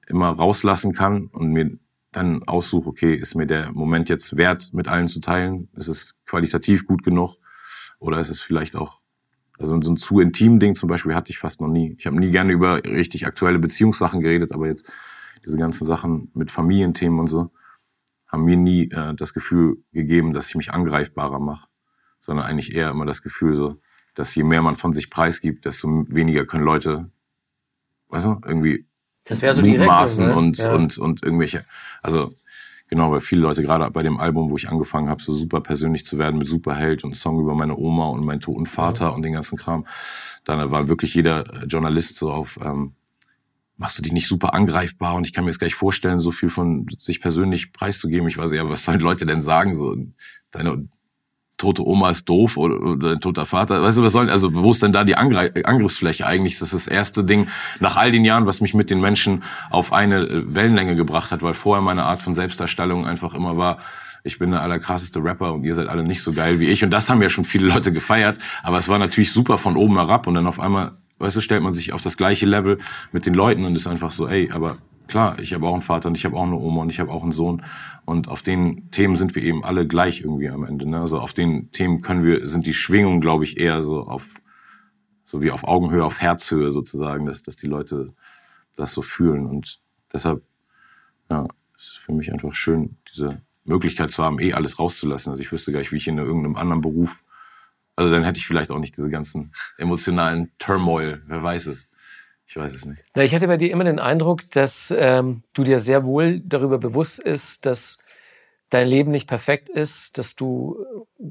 immer 0.07 0.29
rauslassen 0.29 0.93
kann 0.93 1.27
und 1.27 1.49
mir 1.49 1.77
dann 2.11 2.43
aussuche, 2.43 2.89
okay, 2.89 3.15
ist 3.15 3.35
mir 3.35 3.47
der 3.47 3.71
Moment 3.71 4.09
jetzt 4.09 4.37
wert, 4.37 4.73
mit 4.73 4.87
allen 4.87 5.07
zu 5.07 5.19
teilen? 5.19 5.69
Ist 5.75 5.87
es 5.87 6.15
qualitativ 6.25 6.85
gut 6.85 7.03
genug? 7.03 7.37
Oder 7.99 8.19
ist 8.19 8.29
es 8.29 8.39
vielleicht 8.39 8.75
auch, 8.75 9.01
also 9.57 9.79
so 9.81 9.91
ein 9.91 9.97
zu 9.97 10.19
intim 10.19 10.59
Ding 10.59 10.75
zum 10.75 10.89
Beispiel 10.89 11.15
hatte 11.15 11.31
ich 11.31 11.39
fast 11.39 11.61
noch 11.61 11.67
nie. 11.67 11.95
Ich 11.97 12.05
habe 12.05 12.17
nie 12.17 12.31
gerne 12.31 12.53
über 12.53 12.83
richtig 12.83 13.25
aktuelle 13.25 13.59
Beziehungssachen 13.59 14.21
geredet, 14.21 14.51
aber 14.51 14.67
jetzt 14.67 14.91
diese 15.45 15.57
ganzen 15.57 15.85
Sachen 15.85 16.31
mit 16.33 16.51
Familienthemen 16.51 17.19
und 17.19 17.29
so 17.29 17.51
haben 18.27 18.43
mir 18.43 18.57
nie 18.57 18.89
äh, 18.91 19.13
das 19.15 19.33
Gefühl 19.33 19.77
gegeben, 19.93 20.33
dass 20.33 20.49
ich 20.49 20.55
mich 20.55 20.71
angreifbarer 20.71 21.39
mache, 21.39 21.67
sondern 22.19 22.45
eigentlich 22.45 22.75
eher 22.75 22.89
immer 22.91 23.05
das 23.05 23.21
Gefühl 23.21 23.55
so, 23.55 23.79
dass 24.17 24.33
je 24.33 24.43
mehr 24.43 24.63
man 24.63 24.75
von 24.75 24.93
sich 24.93 25.11
preisgibt, 25.11 25.65
desto 25.65 26.05
weniger 26.09 26.45
können 26.45 26.63
Leute, 26.63 27.11
weißt 28.09 28.25
du, 28.25 28.41
irgendwie 28.45 28.85
das 29.25 29.39
so 29.39 29.61
die 29.61 29.75
Rechnung, 29.75 30.27
ne? 30.27 30.35
und, 30.35 30.57
ja. 30.57 30.73
und, 30.73 30.97
und 30.97 31.21
irgendwelche, 31.21 31.65
also 32.01 32.33
genau, 32.87 33.11
weil 33.11 33.21
viele 33.21 33.41
Leute 33.41 33.61
gerade 33.61 33.89
bei 33.91 34.01
dem 34.01 34.19
Album, 34.19 34.49
wo 34.49 34.55
ich 34.55 34.69
angefangen 34.69 35.09
habe, 35.09 35.21
so 35.21 35.33
super 35.33 35.61
persönlich 35.61 36.05
zu 36.07 36.17
werden 36.17 36.39
mit 36.39 36.47
Superheld 36.47 37.03
und 37.03 37.15
Song 37.15 37.39
über 37.39 37.53
meine 37.53 37.77
Oma 37.77 38.07
und 38.07 38.25
meinen 38.25 38.39
toten 38.39 38.65
Vater 38.65 39.05
ja. 39.05 39.11
und 39.11 39.21
den 39.21 39.33
ganzen 39.33 39.57
Kram, 39.57 39.85
dann 40.45 40.71
war 40.71 40.87
wirklich 40.87 41.13
jeder 41.13 41.65
Journalist 41.65 42.17
so 42.17 42.31
auf, 42.31 42.57
ähm, 42.63 42.95
machst 43.75 43.99
du 43.99 44.01
dich 44.01 44.13
nicht 44.13 44.27
super 44.27 44.55
angreifbar 44.55 45.13
und 45.13 45.27
ich 45.27 45.33
kann 45.33 45.43
mir 45.43 45.51
jetzt 45.51 45.59
gleich 45.59 45.75
vorstellen, 45.75 46.17
so 46.17 46.31
viel 46.31 46.49
von 46.49 46.87
sich 46.97 47.21
persönlich 47.21 47.71
preiszugeben. 47.71 48.27
Ich 48.27 48.39
weiß 48.39 48.51
ja, 48.53 48.67
was 48.67 48.83
sollen 48.83 48.99
Leute 48.99 49.27
denn 49.27 49.41
sagen? 49.41 49.75
So, 49.75 49.95
deine, 50.49 50.87
tote 51.57 51.85
Oma 51.85 52.11
ist 52.11 52.29
doof 52.29 52.57
oder, 52.57 52.79
oder 52.79 53.11
ein 53.11 53.19
toter 53.19 53.45
Vater. 53.45 53.81
Weißt 53.81 53.97
du, 53.97 54.03
was 54.03 54.11
soll, 54.11 54.29
also 54.29 54.53
wo 54.53 54.71
ist 54.71 54.83
denn 54.83 54.93
da 54.93 55.03
die 55.03 55.15
Angreif 55.15 55.51
Angriffsfläche 55.63 56.25
eigentlich? 56.25 56.59
Das 56.59 56.73
ist 56.73 56.87
das 56.87 56.87
erste 56.87 57.23
Ding 57.23 57.47
nach 57.79 57.97
all 57.97 58.11
den 58.11 58.23
Jahren, 58.23 58.45
was 58.45 58.61
mich 58.61 58.73
mit 58.73 58.89
den 58.89 59.01
Menschen 59.01 59.43
auf 59.69 59.91
eine 59.91 60.21
äh, 60.21 60.53
Wellenlänge 60.53 60.95
gebracht 60.95 61.31
hat, 61.31 61.41
weil 61.41 61.53
vorher 61.53 61.81
meine 61.81 62.03
Art 62.03 62.23
von 62.23 62.35
Selbstdarstellung 62.35 63.05
einfach 63.05 63.33
immer 63.33 63.57
war, 63.57 63.79
ich 64.23 64.39
bin 64.39 64.51
der 64.51 64.61
allerkrasseste 64.61 65.23
Rapper 65.23 65.53
und 65.53 65.63
ihr 65.63 65.73
seid 65.73 65.87
alle 65.87 66.03
nicht 66.03 66.21
so 66.21 66.33
geil 66.33 66.59
wie 66.59 66.69
ich. 66.69 66.83
Und 66.83 66.91
das 66.91 67.09
haben 67.09 67.21
ja 67.21 67.29
schon 67.29 67.45
viele 67.45 67.67
Leute 67.67 67.91
gefeiert. 67.91 68.39
Aber 68.61 68.77
es 68.77 68.89
war 68.89 68.99
natürlich 68.99 69.31
super 69.31 69.57
von 69.57 69.77
oben 69.77 69.95
herab 69.95 70.27
und 70.27 70.35
dann 70.35 70.47
auf 70.47 70.59
einmal, 70.59 70.93
weißt 71.19 71.37
du, 71.37 71.41
stellt 71.41 71.63
man 71.63 71.73
sich 71.73 71.93
auf 71.93 72.01
das 72.01 72.17
gleiche 72.17 72.45
Level 72.45 72.79
mit 73.11 73.25
den 73.25 73.33
Leuten 73.33 73.63
und 73.63 73.75
ist 73.75 73.87
einfach 73.87 74.11
so, 74.11 74.27
ey, 74.27 74.51
aber 74.51 74.77
klar, 75.07 75.39
ich 75.39 75.53
habe 75.53 75.65
auch 75.65 75.73
einen 75.73 75.81
Vater 75.81 76.09
und 76.09 76.17
ich 76.17 76.25
habe 76.25 76.35
auch 76.35 76.43
eine 76.43 76.55
Oma 76.57 76.81
und 76.81 76.89
ich 76.89 76.99
habe 76.99 77.11
auch 77.11 77.23
einen 77.23 77.31
Sohn 77.31 77.63
und 78.07 78.29
auf 78.29 78.41
den 78.41 78.89
Themen 78.91 79.17
sind 79.17 79.35
wir 79.35 79.43
eben 79.43 79.65
alle 79.65 79.85
gleich 79.85 80.21
irgendwie 80.21 80.47
am 80.47 80.63
Ende. 80.63 80.89
Ne? 80.89 81.01
Also 81.01 81.19
auf 81.19 81.33
den 81.33 81.73
Themen 81.73 81.99
können 81.99 82.23
wir, 82.23 82.47
sind 82.47 82.65
die 82.65 82.73
Schwingungen, 82.73 83.19
glaube 83.19 83.43
ich, 83.43 83.57
eher 83.57 83.83
so 83.83 83.99
auf, 83.99 84.35
so 85.25 85.41
wie 85.41 85.51
auf 85.51 85.65
Augenhöhe, 85.65 86.05
auf 86.05 86.21
Herzhöhe 86.21 86.71
sozusagen, 86.71 87.25
dass, 87.25 87.43
dass 87.43 87.57
die 87.57 87.67
Leute 87.67 88.13
das 88.77 88.93
so 88.93 89.01
fühlen. 89.01 89.45
Und 89.45 89.81
deshalb, 90.13 90.41
ja, 91.29 91.47
ist 91.75 91.97
für 91.97 92.13
mich 92.13 92.31
einfach 92.31 92.53
schön, 92.53 92.95
diese 93.13 93.41
Möglichkeit 93.65 94.11
zu 94.11 94.23
haben, 94.23 94.39
eh 94.39 94.53
alles 94.53 94.79
rauszulassen. 94.79 95.31
Also 95.31 95.43
ich 95.43 95.51
wüsste 95.51 95.73
gar 95.73 95.79
nicht, 95.79 95.91
wie 95.91 95.97
ich 95.97 96.07
in 96.07 96.17
irgendeinem 96.17 96.55
anderen 96.55 96.79
Beruf, 96.79 97.25
also 97.97 98.09
dann 98.09 98.23
hätte 98.23 98.39
ich 98.39 98.47
vielleicht 98.47 98.71
auch 98.71 98.79
nicht 98.79 98.95
diese 98.95 99.09
ganzen 99.09 99.51
emotionalen 99.77 100.51
Turmoil, 100.59 101.23
wer 101.27 101.43
weiß 101.43 101.65
es. 101.65 101.89
Ich 102.47 102.55
weiß 102.55 102.73
es 102.73 102.85
nicht. 102.85 103.03
Na, 103.13 103.23
ich 103.23 103.35
hatte 103.35 103.47
bei 103.47 103.57
dir 103.57 103.71
immer 103.71 103.83
den 103.83 103.99
Eindruck, 103.99 104.49
dass 104.51 104.93
ähm, 104.97 105.43
du 105.53 105.63
dir 105.63 105.79
sehr 105.79 106.05
wohl 106.05 106.39
darüber 106.39 106.77
bewusst 106.77 107.19
ist, 107.19 107.65
dass 107.65 107.99
dein 108.69 108.87
Leben 108.87 109.11
nicht 109.11 109.27
perfekt 109.27 109.69
ist, 109.69 110.17
dass 110.17 110.35
du 110.35 110.77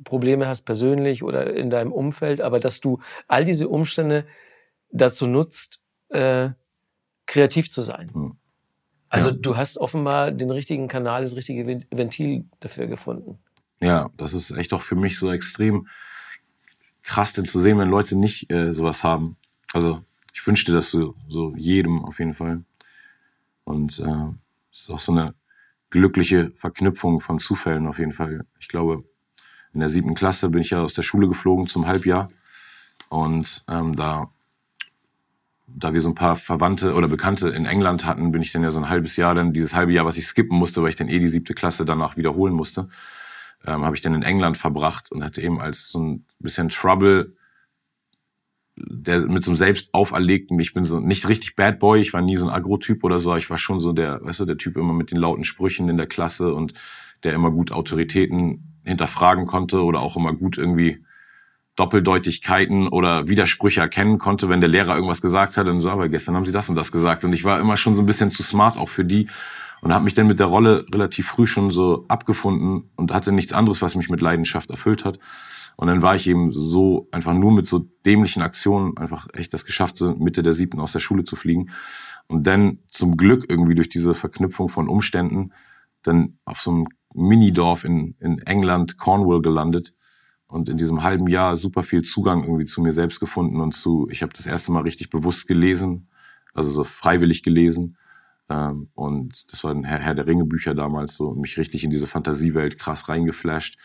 Probleme 0.05 0.47
hast 0.47 0.65
persönlich 0.65 1.23
oder 1.23 1.55
in 1.55 1.71
deinem 1.71 1.93
Umfeld, 1.93 2.41
aber 2.41 2.61
dass 2.61 2.81
du 2.81 3.01
all 3.29 3.45
diese 3.45 3.69
Umstände 3.69 4.27
dazu 4.91 5.27
nutzt, 5.27 5.83
äh, 6.09 6.51
kreativ 7.27 7.71
zu 7.71 7.83
sein. 7.83 8.11
Hm. 8.13 8.37
Also 9.09 9.31
ja. 9.31 9.37
du 9.37 9.57
hast 9.57 9.79
offenbar 9.79 10.33
den 10.33 10.51
richtigen 10.51 10.89
Kanal, 10.89 11.23
das 11.23 11.37
richtige 11.37 11.85
Ventil 11.91 12.45
dafür 12.61 12.87
gefunden. 12.87 13.39
Ja, 13.81 14.11
das 14.17 14.35
ist 14.35 14.51
echt 14.51 14.73
auch 14.73 14.83
für 14.83 14.97
mich 14.97 15.19
so 15.19 15.31
extrem 15.31 15.89
krass, 17.03 17.33
denn 17.33 17.45
zu 17.47 17.61
sehen, 17.61 17.79
wenn 17.79 17.89
Leute 17.89 18.17
nicht 18.19 18.51
äh, 18.51 18.73
sowas 18.73 19.05
haben. 19.05 19.37
Also 19.73 20.03
ich 20.37 20.47
wünschte 20.47 20.71
das 20.71 20.91
so, 20.91 21.15
so 21.29 21.55
jedem 21.57 22.05
auf 22.05 22.19
jeden 22.19 22.35
Fall. 22.35 22.63
Und 23.65 23.99
äh, 24.01 24.35
es 24.71 24.83
ist 24.83 24.91
auch 24.91 24.99
so 24.99 25.13
eine 25.13 25.35
glückliche 25.89 26.53
Verknüpfung 26.55 27.21
von 27.21 27.39
Zufällen 27.39 27.87
auf 27.87 27.99
jeden 27.99 28.13
Fall. 28.13 28.45
Ich 28.61 28.69
glaube, 28.69 29.03
in 29.73 29.81
der 29.81 29.89
siebten 29.89 30.15
Klasse 30.15 30.51
bin 30.51 30.61
ich 30.61 30.71
ja 30.71 30.83
aus 30.83 30.93
der 30.93 31.03
Schule 31.03 31.27
geflogen 31.27 31.69
zum 31.69 31.87
Halbjahr. 31.87 32.31
Und 33.09 33.65
ähm, 33.67 33.97
da, 33.97 34.31
da 35.69 35.95
wir 35.95 36.03
so 36.03 36.11
ein 36.11 36.15
paar 36.15 36.37
Verwandte 36.37 36.93
oder 36.93 37.09
Bekannte 37.09 37.49
in 37.49 37.65
England 37.65 38.05
hatten, 38.05 38.31
bin 38.31 38.43
ich 38.43 38.53
dann 38.53 38.63
ja 38.63 38.71
so 38.71 38.81
ein 38.81 38.91
halbes 38.91 39.17
Jahr, 39.17 39.35
dann 39.35 39.55
dieses 39.55 39.75
halbe 39.75 39.95
Jahr, 39.95 40.05
was 40.05 40.19
ich 40.19 40.27
skippen 40.27 40.59
musste, 40.59 40.83
weil 40.83 40.91
ich 40.91 40.97
dann 40.97 41.09
eh 41.09 41.19
die 41.19 41.29
siebte 41.29 41.55
Klasse 41.55 41.87
danach 41.87 42.19
wiederholen 42.19 42.53
musste, 42.53 42.91
ähm, 43.65 43.87
habe 43.87 43.97
ich 43.97 44.03
dann 44.03 44.13
in 44.13 44.23
England 44.23 44.59
verbracht 44.59 45.11
und 45.11 45.25
hatte 45.25 45.41
eben 45.41 45.63
als 45.63 45.89
so 45.89 45.99
ein 45.99 46.27
bisschen 46.41 46.69
Trouble 46.69 47.35
der 48.77 49.21
mit 49.21 49.45
so 49.45 49.51
einem 49.51 49.57
selbst 49.57 49.95
auferlegten, 49.95 50.59
ich 50.61 50.75
bin 50.75 50.85
so 50.85 51.01
nicht 51.01 51.29
richtig 51.29 51.57
Bad 51.57 51.79
Boy, 51.79 52.01
ich 52.01 52.13
war 52.13 52.21
nie 52.21 52.37
so 52.37 52.47
ein 52.47 52.55
Agro-Typ 52.55 53.05
oder 53.05 53.21
so, 53.21 53.35
ich 53.37 53.49
war 53.49 53.59
schon 53.59 53.81
so 53.81 53.93
der, 53.93 54.23
weißt 54.23 54.41
du, 54.41 54.45
der 54.45 54.59
Typ 54.59 54.77
immer 54.77 54.93
mit 54.93 55.11
den 55.11 55.19
lauten 55.19 55.45
Sprüchen 55.45 55.89
in 55.89 55.97
der 55.97 56.07
Klasse 56.07 56.53
und 56.53 56.75
der 57.25 57.33
immer 57.33 57.51
gut 57.51 57.73
Autoritäten 57.73 58.81
hinterfragen 58.85 59.47
konnte 59.47 59.83
oder 59.83 60.01
auch 60.01 60.17
immer 60.17 60.35
gut 60.35 60.59
irgendwie 60.59 61.03
Doppeldeutigkeiten 61.77 62.89
oder 62.89 63.29
Widersprüche 63.29 63.81
erkennen 63.81 64.19
konnte, 64.19 64.49
wenn 64.49 64.61
der 64.61 64.69
Lehrer 64.69 64.95
irgendwas 64.95 65.23
gesagt 65.23 65.57
hat 65.57 65.69
und 65.69 65.81
so, 65.81 65.91
aber 65.91 66.09
gestern 66.09 66.37
haben 66.37 66.47
sie 66.47 66.53
das 66.53 66.69
und 66.69 66.77
das 66.77 66.93
gesagt 66.93 67.25
und 67.25 67.33
ich 67.33 67.45
war 67.45 67.59
immer 67.61 67.77
schon 67.77 67.95
so 67.95 68.03
ein 68.03 68.07
bisschen 68.07 68.31
zu 68.31 68.43
smart 68.43 68.77
auch 68.77 68.91
für 68.91 69.05
die 69.05 69.29
und 69.81 69.93
habe 69.93 70.05
mich 70.05 70.15
dann 70.15 70.27
mit 70.27 70.39
der 70.39 70.47
Rolle 70.47 70.87
relativ 70.93 71.27
früh 71.27 71.47
schon 71.47 71.71
so 71.71 72.05
abgefunden 72.09 72.91
und 72.97 73.13
hatte 73.13 73.33
nichts 73.33 73.53
anderes, 73.53 73.83
was 73.83 73.95
mich 73.95 74.11
mit 74.11 74.21
Leidenschaft 74.21 74.71
erfüllt 74.71 75.05
hat. 75.05 75.19
Und 75.77 75.89
dann 75.89 76.03
war 76.03 76.15
ich 76.15 76.27
eben 76.27 76.53
so 76.53 77.09
einfach 77.13 77.35
nur 77.35 77.53
mit 77.53 77.67
so 77.67 77.87
dämlichen 78.05 78.43
Aktionen 78.43 78.97
einfach 78.97 79.29
echt 79.35 79.53
das 79.53 79.67
geschafft, 79.67 80.01
Mitte 80.19 80.43
der 80.43 80.55
siebten 80.55 80.81
aus 80.81 80.93
der 80.93 81.01
Schule 81.01 81.25
zu 81.25 81.37
fliegen. 81.37 81.71
Und 82.29 82.47
dann 82.47 82.79
zum 82.89 83.17
Glück 83.17 83.45
irgendwie 83.49 83.75
durch 83.75 83.91
diese 83.91 84.15
Verknüpfung 84.15 84.69
von 84.69 84.89
Umständen 84.89 85.53
dann 86.03 86.39
auf 86.45 86.61
so 86.61 86.71
einem 86.71 86.87
Minidorf 87.15 87.85
in, 87.85 88.15
in 88.21 88.39
England, 88.41 88.99
Cornwall 88.99 89.43
gelandet 89.43 89.93
und 90.49 90.69
in 90.69 90.77
diesem 90.77 91.03
halben 91.03 91.29
Jahr 91.29 91.57
super 91.57 91.83
viel 91.83 92.03
Zugang 92.03 92.45
irgendwie 92.45 92.67
zu 92.67 92.81
mir 92.81 92.93
selbst 92.93 93.21
gefunden 93.21 93.61
und 93.61 93.73
zu, 93.73 94.09
ich 94.11 94.23
habe 94.23 94.33
das 94.35 94.47
erste 94.47 94.73
Mal 94.73 94.83
richtig 94.83 95.11
bewusst 95.11 95.49
gelesen, 95.49 96.09
also 96.55 96.71
so 96.71 96.85
freiwillig 96.85 97.43
gelesen. 97.43 97.97
Ähm, 98.49 98.89
und 98.95 99.53
das 99.53 99.65
war 99.65 99.73
ein 99.73 99.85
Herr, 99.85 99.99
Herr 99.99 100.15
der 100.15 100.27
Ringe 100.27 100.45
Bücher 100.45 100.75
damals, 100.75 101.17
so 101.17 101.35
mich 101.35 101.59
richtig 101.59 101.85
in 101.85 101.91
diese 101.91 102.07
Fantasiewelt 102.07 102.79
krass 102.79 103.09
reingeflasht. 103.09 103.79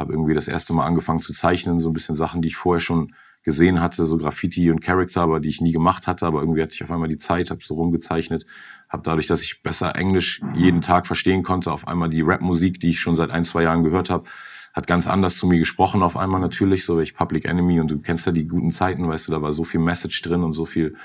Habe 0.00 0.12
irgendwie 0.12 0.34
das 0.34 0.48
erste 0.48 0.72
Mal 0.72 0.86
angefangen 0.86 1.20
zu 1.20 1.34
zeichnen, 1.34 1.78
so 1.78 1.90
ein 1.90 1.92
bisschen 1.92 2.16
Sachen, 2.16 2.40
die 2.40 2.48
ich 2.48 2.56
vorher 2.56 2.80
schon 2.80 3.12
gesehen 3.42 3.80
hatte, 3.80 4.04
so 4.04 4.16
Graffiti 4.16 4.70
und 4.70 4.80
Character, 4.80 5.20
aber 5.20 5.40
die 5.40 5.50
ich 5.50 5.60
nie 5.60 5.72
gemacht 5.72 6.06
hatte. 6.06 6.26
Aber 6.26 6.40
irgendwie 6.40 6.62
hatte 6.62 6.74
ich 6.74 6.82
auf 6.82 6.90
einmal 6.90 7.08
die 7.08 7.18
Zeit, 7.18 7.50
habe 7.50 7.62
so 7.62 7.74
rumgezeichnet, 7.74 8.46
habe 8.88 9.02
dadurch, 9.04 9.26
dass 9.26 9.42
ich 9.42 9.62
besser 9.62 9.94
Englisch 9.94 10.40
jeden 10.54 10.80
Tag 10.80 11.06
verstehen 11.06 11.42
konnte, 11.42 11.70
auf 11.70 11.86
einmal 11.86 12.08
die 12.08 12.22
Rap-Musik, 12.22 12.80
die 12.80 12.90
ich 12.90 13.00
schon 13.00 13.14
seit 13.14 13.30
ein, 13.30 13.44
zwei 13.44 13.62
Jahren 13.62 13.84
gehört 13.84 14.08
habe, 14.08 14.24
hat 14.72 14.86
ganz 14.86 15.06
anders 15.06 15.36
zu 15.36 15.46
mir 15.46 15.58
gesprochen 15.58 16.02
auf 16.02 16.16
einmal 16.16 16.40
natürlich, 16.40 16.84
so 16.84 16.98
ich 17.00 17.14
Public 17.14 17.44
Enemy 17.44 17.80
und 17.80 17.90
du 17.90 17.98
kennst 17.98 18.24
ja 18.26 18.32
die 18.32 18.46
guten 18.46 18.70
Zeiten, 18.70 19.06
weißt 19.06 19.28
du, 19.28 19.32
da 19.32 19.42
war 19.42 19.52
so 19.52 19.64
viel 19.64 19.80
Message 19.80 20.22
drin 20.22 20.42
und 20.42 20.54
so 20.54 20.64
viel 20.64 20.96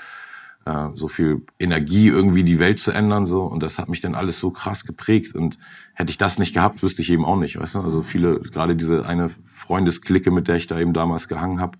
äh, 0.66 0.88
so 0.94 1.08
viel 1.08 1.46
Energie 1.58 2.08
irgendwie 2.08 2.44
die 2.44 2.58
Welt 2.58 2.78
zu 2.78 2.90
ändern 2.90 3.24
so 3.24 3.44
und 3.44 3.62
das 3.62 3.78
hat 3.78 3.88
mich 3.88 4.00
dann 4.00 4.14
alles 4.14 4.40
so 4.40 4.50
krass 4.50 4.84
geprägt 4.84 5.34
und 5.34 5.58
hätte 5.94 6.10
ich 6.10 6.18
das 6.18 6.38
nicht 6.38 6.52
gehabt, 6.52 6.82
wüsste 6.82 7.02
ich 7.02 7.10
eben 7.10 7.24
auch 7.24 7.36
nicht, 7.36 7.58
weißt 7.58 7.76
du, 7.76 7.80
also 7.80 8.02
viele 8.02 8.40
gerade 8.40 8.76
diese 8.76 9.06
eine 9.06 9.30
Freundesklicke, 9.46 10.30
mit 10.30 10.48
der 10.48 10.56
ich 10.56 10.66
da 10.66 10.78
eben 10.78 10.92
damals 10.92 11.28
gehangen 11.28 11.60
habe, 11.60 11.78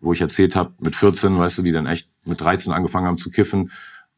wo 0.00 0.12
ich 0.12 0.20
erzählt 0.20 0.56
habe, 0.56 0.72
mit 0.80 0.96
14, 0.96 1.38
weißt 1.38 1.58
du, 1.58 1.62
die 1.62 1.72
dann 1.72 1.86
echt 1.86 2.08
mit 2.24 2.40
13 2.40 2.72
angefangen 2.72 3.06
haben 3.06 3.18
zu 3.18 3.30
kiffen, 3.30 3.70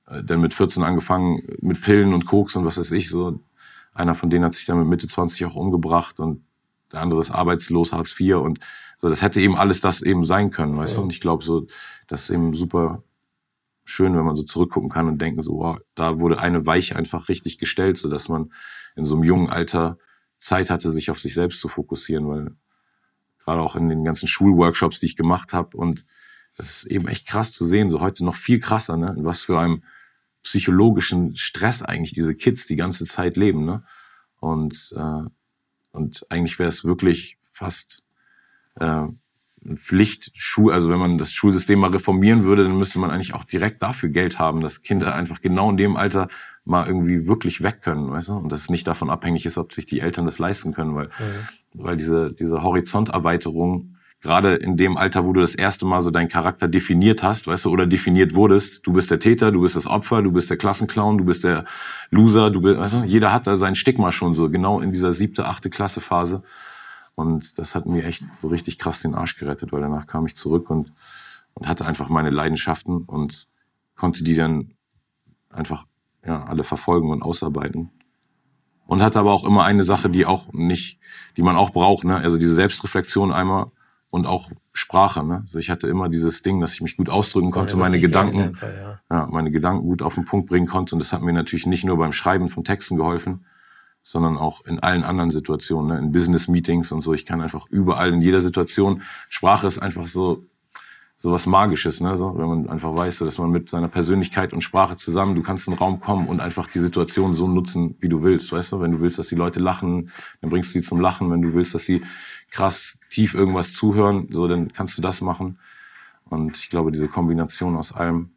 äh, 0.07 0.23
dann 0.23 0.41
mit 0.41 0.55
14 0.55 0.85
angefangen 0.85 1.43
mit 1.61 1.83
Pillen 1.83 2.15
und 2.15 2.27
Koks 2.27 2.57
und 2.57 2.65
was 2.65 2.79
weiß 2.79 2.93
ich, 2.93 3.11
so. 3.11 3.41
Einer 3.93 4.15
von 4.15 4.31
denen 4.31 4.45
hat 4.45 4.55
sich 4.55 4.67
dann 4.67 4.79
mit 4.79 4.87
Mitte 4.87 5.09
20 5.09 5.45
auch 5.47 5.57
umgebracht 5.57 6.21
und 6.21 6.45
der 6.93 7.01
andere 7.01 7.21
ist 7.21 7.33
arbeitslos, 7.33 7.93
Hartz 7.93 8.19
IV 8.19 8.37
und 8.37 8.61
so. 8.99 9.09
Das 9.09 9.21
hätte 9.21 9.41
eben 9.41 9.57
alles 9.57 9.81
das 9.81 10.01
eben 10.01 10.27
sein 10.27 10.53
können, 10.53 10.77
weißt 10.77 10.95
ja. 10.95 10.99
du? 10.99 11.03
Und 11.03 11.13
ich 11.13 11.21
glaube 11.21 11.43
so, 11.43 11.67
das 12.07 12.23
ist 12.23 12.31
eben 12.31 12.55
super 12.55 13.03
schön, 13.91 14.17
wenn 14.17 14.25
man 14.25 14.37
so 14.37 14.43
zurückgucken 14.43 14.91
kann 14.91 15.09
und 15.09 15.21
denken 15.21 15.43
so, 15.43 15.59
wow, 15.59 15.79
da 15.95 16.19
wurde 16.19 16.39
eine 16.39 16.67
Weiche 16.67 16.97
einfach 16.97 17.29
richtig 17.29 17.59
gestellt, 17.59 17.99
so 17.99 18.09
dass 18.09 18.29
man 18.29 18.53
in 18.97 19.05
so 19.05 19.15
einem 19.15 19.25
jungen 19.25 19.51
Alter 19.51 19.99
Zeit 20.39 20.71
hatte, 20.71 20.91
sich 20.91 21.11
auf 21.11 21.21
sich 21.21 21.35
selbst 21.35 21.61
zu 21.61 21.69
fokussieren, 21.69 22.29
weil 22.29 22.53
gerade 23.39 23.61
auch 23.63 23.77
in 23.77 23.89
den 23.89 24.05
ganzen 24.05 24.29
Schulworkshops, 24.29 25.01
die 25.01 25.07
ich 25.07 25.17
gemacht 25.17 25.53
habe. 25.53 25.77
Und 25.77 26.07
das 26.57 26.71
ist 26.71 26.85
eben 26.87 27.09
echt 27.09 27.27
krass 27.27 27.53
zu 27.53 27.65
sehen, 27.65 27.91
so 27.91 28.01
heute 28.01 28.25
noch 28.25 28.35
viel 28.35 28.59
krasser, 28.59 28.97
ne? 28.97 29.15
In 29.17 29.25
was 29.25 29.43
für 29.43 29.59
einem 29.59 29.83
psychologischen 30.43 31.37
Stress 31.37 31.83
eigentlich 31.83 32.13
diese 32.13 32.35
Kids 32.35 32.67
die 32.67 32.77
ganze 32.77 33.05
Zeit 33.05 33.37
leben, 33.37 33.65
ne? 33.65 33.85
Und, 34.41 34.95
äh, 34.97 35.29
und 35.93 36.27
eigentlich 36.31 36.59
wäre 36.59 36.69
es 36.69 36.85
wirklich 36.85 37.39
fast 37.43 38.05
äh, 38.77 39.07
Pflicht, 39.75 40.33
Schul, 40.35 40.73
also 40.73 40.89
wenn 40.89 40.99
man 40.99 41.19
das 41.19 41.33
Schulsystem 41.33 41.79
mal 41.79 41.91
reformieren 41.91 42.45
würde, 42.45 42.65
dann 42.65 42.79
müsste 42.79 42.99
man 42.99 43.11
eigentlich 43.11 43.35
auch 43.35 43.45
direkt 43.45 43.83
dafür 43.83 44.09
Geld 44.09 44.39
haben, 44.39 44.61
dass 44.61 44.83
Kinder 44.83 45.15
einfach 45.15 45.41
genau 45.41 45.71
in 45.71 45.77
dem 45.77 45.97
Alter 45.97 46.29
mal 46.65 46.87
irgendwie 46.87 47.27
wirklich 47.27 47.63
weg 47.63 47.83
können, 47.83 48.11
weißt 48.11 48.31
du? 48.31 48.37
Und 48.37 48.53
das 48.53 48.71
nicht 48.71 48.87
davon 48.87 49.11
abhängig 49.11 49.45
ist, 49.47 49.59
ob 49.59 49.73
sich 49.73 49.87
die 49.87 50.01
Eltern 50.01 50.25
das 50.25 50.39
leisten 50.39 50.73
können, 50.73 50.95
weil, 50.95 51.07
mhm. 51.07 51.83
weil 51.83 51.97
diese, 51.97 52.33
diese 52.33 52.63
Horizonterweiterung, 52.63 53.97
gerade 54.23 54.55
in 54.57 54.77
dem 54.77 54.97
Alter, 54.97 55.25
wo 55.25 55.33
du 55.33 55.41
das 55.41 55.55
erste 55.55 55.87
Mal 55.87 56.01
so 56.01 56.11
deinen 56.11 56.29
Charakter 56.29 56.69
definiert 56.69 57.23
hast, 57.23 57.47
weißt 57.47 57.65
du, 57.65 57.71
oder 57.71 57.87
definiert 57.87 58.35
wurdest, 58.35 58.87
du 58.87 58.93
bist 58.93 59.11
der 59.11 59.19
Täter, 59.19 59.51
du 59.51 59.63
bist 59.63 59.77
das 59.77 59.87
Opfer, 59.87 60.23
du 60.23 60.33
bist 60.33 60.51
der 60.51 60.59
Klassenclown, 60.59 61.19
du 61.19 61.25
bist 61.25 61.45
der 61.45 61.65
Loser, 62.11 62.51
du 62.51 62.61
bist, 62.61 62.79
weißt 62.79 62.95
du, 62.95 63.05
jeder 63.05 63.33
hat 63.33 63.47
da 63.47 63.57
sein 63.57 63.75
Stigma 63.75 64.13
schon 64.13 64.35
so, 64.35 64.51
genau 64.51 64.81
in 64.81 64.93
dieser 64.93 65.13
siebte, 65.13 65.47
achte 65.47 65.71
Klasse 65.71 66.01
Phase. 66.01 66.43
Und 67.21 67.59
das 67.59 67.75
hat 67.75 67.85
mir 67.85 68.05
echt 68.05 68.25
so 68.35 68.49
richtig 68.49 68.79
krass 68.79 69.01
den 69.01 69.15
Arsch 69.15 69.37
gerettet, 69.37 69.73
weil 69.73 69.83
danach 69.83 70.07
kam 70.07 70.25
ich 70.27 70.37
zurück 70.37 70.71
und, 70.71 70.93
und 71.53 71.69
hatte 71.69 71.85
einfach 71.85 72.09
meine 72.09 72.31
Leidenschaften 72.31 73.03
und 73.03 73.47
konnte 73.95 74.25
die 74.25 74.35
dann 74.35 74.73
einfach 75.51 75.87
ja, 76.25 76.45
alle 76.45 76.65
verfolgen 76.65 77.11
und 77.11 77.23
ausarbeiten. 77.23 77.91
Und 78.87 79.03
hatte 79.03 79.19
aber 79.19 79.33
auch 79.33 79.45
immer 79.45 79.65
eine 79.65 79.83
Sache, 79.83 80.09
die 80.09 80.25
auch 80.25 80.51
nicht, 80.53 80.99
die 81.37 81.43
man 81.43 81.57
auch 81.57 81.71
braucht, 81.71 82.05
ne? 82.05 82.17
Also 82.17 82.39
diese 82.39 82.55
Selbstreflexion 82.55 83.33
einmal 83.33 83.71
und 84.09 84.27
auch 84.27 84.51
Sprache, 84.73 85.23
ne? 85.23 85.43
Also 85.43 85.59
ich 85.59 85.69
hatte 85.69 85.87
immer 85.89 86.09
dieses 86.09 86.43
Ding, 86.43 86.61
dass 86.61 86.73
ich 86.73 86.81
mich 86.81 86.97
gut 86.97 87.11
ausdrücken 87.11 87.51
konnte, 87.51 87.77
ja, 87.77 87.81
meine 87.81 88.01
Gedanken, 88.01 88.57
Fall, 88.57 89.01
ja. 89.11 89.17
ja. 89.17 89.27
meine 89.27 89.51
Gedanken 89.51 89.83
gut 89.83 90.03
auf 90.03 90.15
den 90.15 90.25
Punkt 90.25 90.49
bringen 90.49 90.67
konnte. 90.67 90.95
Und 90.95 90.99
das 91.01 91.13
hat 91.13 91.23
mir 91.23 91.35
natürlich 91.35 91.67
nicht 91.67 91.85
nur 91.85 91.99
beim 91.99 92.13
Schreiben 92.13 92.49
von 92.49 92.65
Texten 92.65 92.97
geholfen, 92.97 93.45
sondern 94.03 94.39
auch 94.39 94.65
in 94.65 94.81
allen 94.81 95.05
anderen 95.05 95.31
Situationen, 95.31 95.89
ne? 95.89 95.99
in 95.99 96.13
Business-Meetings 96.13 96.93
und 96.93 97.03
so. 97.03 97.13
Ich 97.15 97.27
kann 97.27 97.41
einfach 97.41 97.67
überall 97.69 98.13
in 98.13 98.23
jeder 98.23 98.41
Situation. 98.41 99.03
Sprache 99.29 99.67
ist 99.67 99.79
einfach 99.79 100.07
so 100.07 100.45
so 101.23 101.31
was 101.33 101.45
Magisches, 101.45 102.01
ne? 102.01 102.17
so, 102.17 102.39
wenn 102.39 102.49
man 102.49 102.71
einfach 102.71 102.97
weiß, 102.97 103.19
dass 103.19 103.37
man 103.37 103.51
mit 103.51 103.69
seiner 103.69 103.89
Persönlichkeit 103.89 104.55
und 104.55 104.63
Sprache 104.63 104.97
zusammen, 104.97 105.35
du 105.35 105.43
kannst 105.43 105.69
in 105.69 105.75
den 105.75 105.79
Raum 105.79 106.01
kommen 106.01 106.27
und 106.27 106.41
einfach 106.41 106.67
die 106.71 106.79
Situation 106.79 107.35
so 107.35 107.47
nutzen, 107.47 107.95
wie 108.01 108.09
du 108.09 108.23
willst, 108.23 108.51
weißt 108.51 108.73
du? 108.73 108.81
Wenn 108.81 108.93
du 108.93 109.01
willst, 109.01 109.19
dass 109.19 109.29
die 109.29 109.35
Leute 109.35 109.61
lachen, 109.61 110.13
dann 110.41 110.49
bringst 110.49 110.75
du 110.75 110.79
sie 110.79 110.83
zum 110.83 110.99
Lachen. 110.99 111.31
Wenn 111.31 111.43
du 111.43 111.53
willst, 111.53 111.75
dass 111.75 111.85
sie 111.85 112.03
krass 112.51 112.97
tief 113.11 113.35
irgendwas 113.35 113.75
zuhören, 113.75 114.29
so, 114.31 114.49
dann 114.49 114.73
kannst 114.73 114.97
du 114.97 115.03
das 115.03 115.21
machen. 115.21 115.59
Und 116.25 116.57
ich 116.57 116.71
glaube, 116.71 116.91
diese 116.91 117.09
Kombination 117.09 117.77
aus 117.77 117.93
allem 117.93 118.31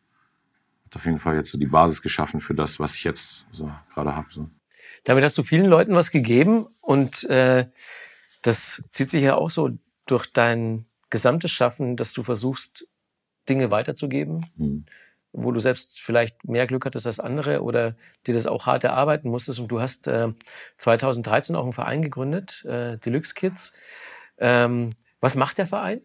hat 0.83 0.97
auf 0.97 1.05
jeden 1.05 1.19
Fall 1.19 1.35
jetzt 1.35 1.51
so 1.51 1.57
die 1.57 1.67
Basis 1.67 2.01
geschaffen 2.01 2.41
für 2.41 2.53
das, 2.53 2.81
was 2.81 2.95
ich 2.95 3.05
jetzt 3.05 3.47
so 3.53 3.71
gerade 3.93 4.13
habe. 4.13 4.27
So. 4.29 4.49
Damit 5.03 5.23
hast 5.23 5.37
du 5.37 5.43
vielen 5.43 5.65
Leuten 5.65 5.95
was 5.95 6.11
gegeben 6.11 6.67
und 6.81 7.23
äh, 7.25 7.67
das 8.41 8.83
zieht 8.91 9.09
sich 9.09 9.23
ja 9.23 9.35
auch 9.35 9.49
so 9.49 9.71
durch 10.05 10.27
dein 10.31 10.85
gesamtes 11.09 11.51
Schaffen, 11.51 11.95
dass 11.95 12.13
du 12.13 12.23
versuchst, 12.23 12.87
Dinge 13.49 13.71
weiterzugeben, 13.71 14.45
mhm. 14.55 14.85
wo 15.33 15.51
du 15.51 15.59
selbst 15.59 15.99
vielleicht 15.99 16.47
mehr 16.47 16.65
Glück 16.65 16.85
hattest 16.85 17.07
als 17.07 17.19
andere 17.19 17.61
oder 17.61 17.95
dir 18.25 18.33
das 18.33 18.47
auch 18.47 18.65
hart 18.65 18.83
erarbeiten 18.85 19.29
musstest. 19.29 19.59
Und 19.59 19.67
du 19.67 19.81
hast 19.81 20.07
äh, 20.07 20.29
2013 20.77 21.55
auch 21.55 21.63
einen 21.63 21.73
Verein 21.73 22.01
gegründet, 22.01 22.63
äh, 22.65 22.97
Deluxe 22.99 23.33
Kids. 23.33 23.73
Ähm, 24.37 24.95
was 25.19 25.35
macht 25.35 25.57
der 25.57 25.67
Verein? 25.67 26.01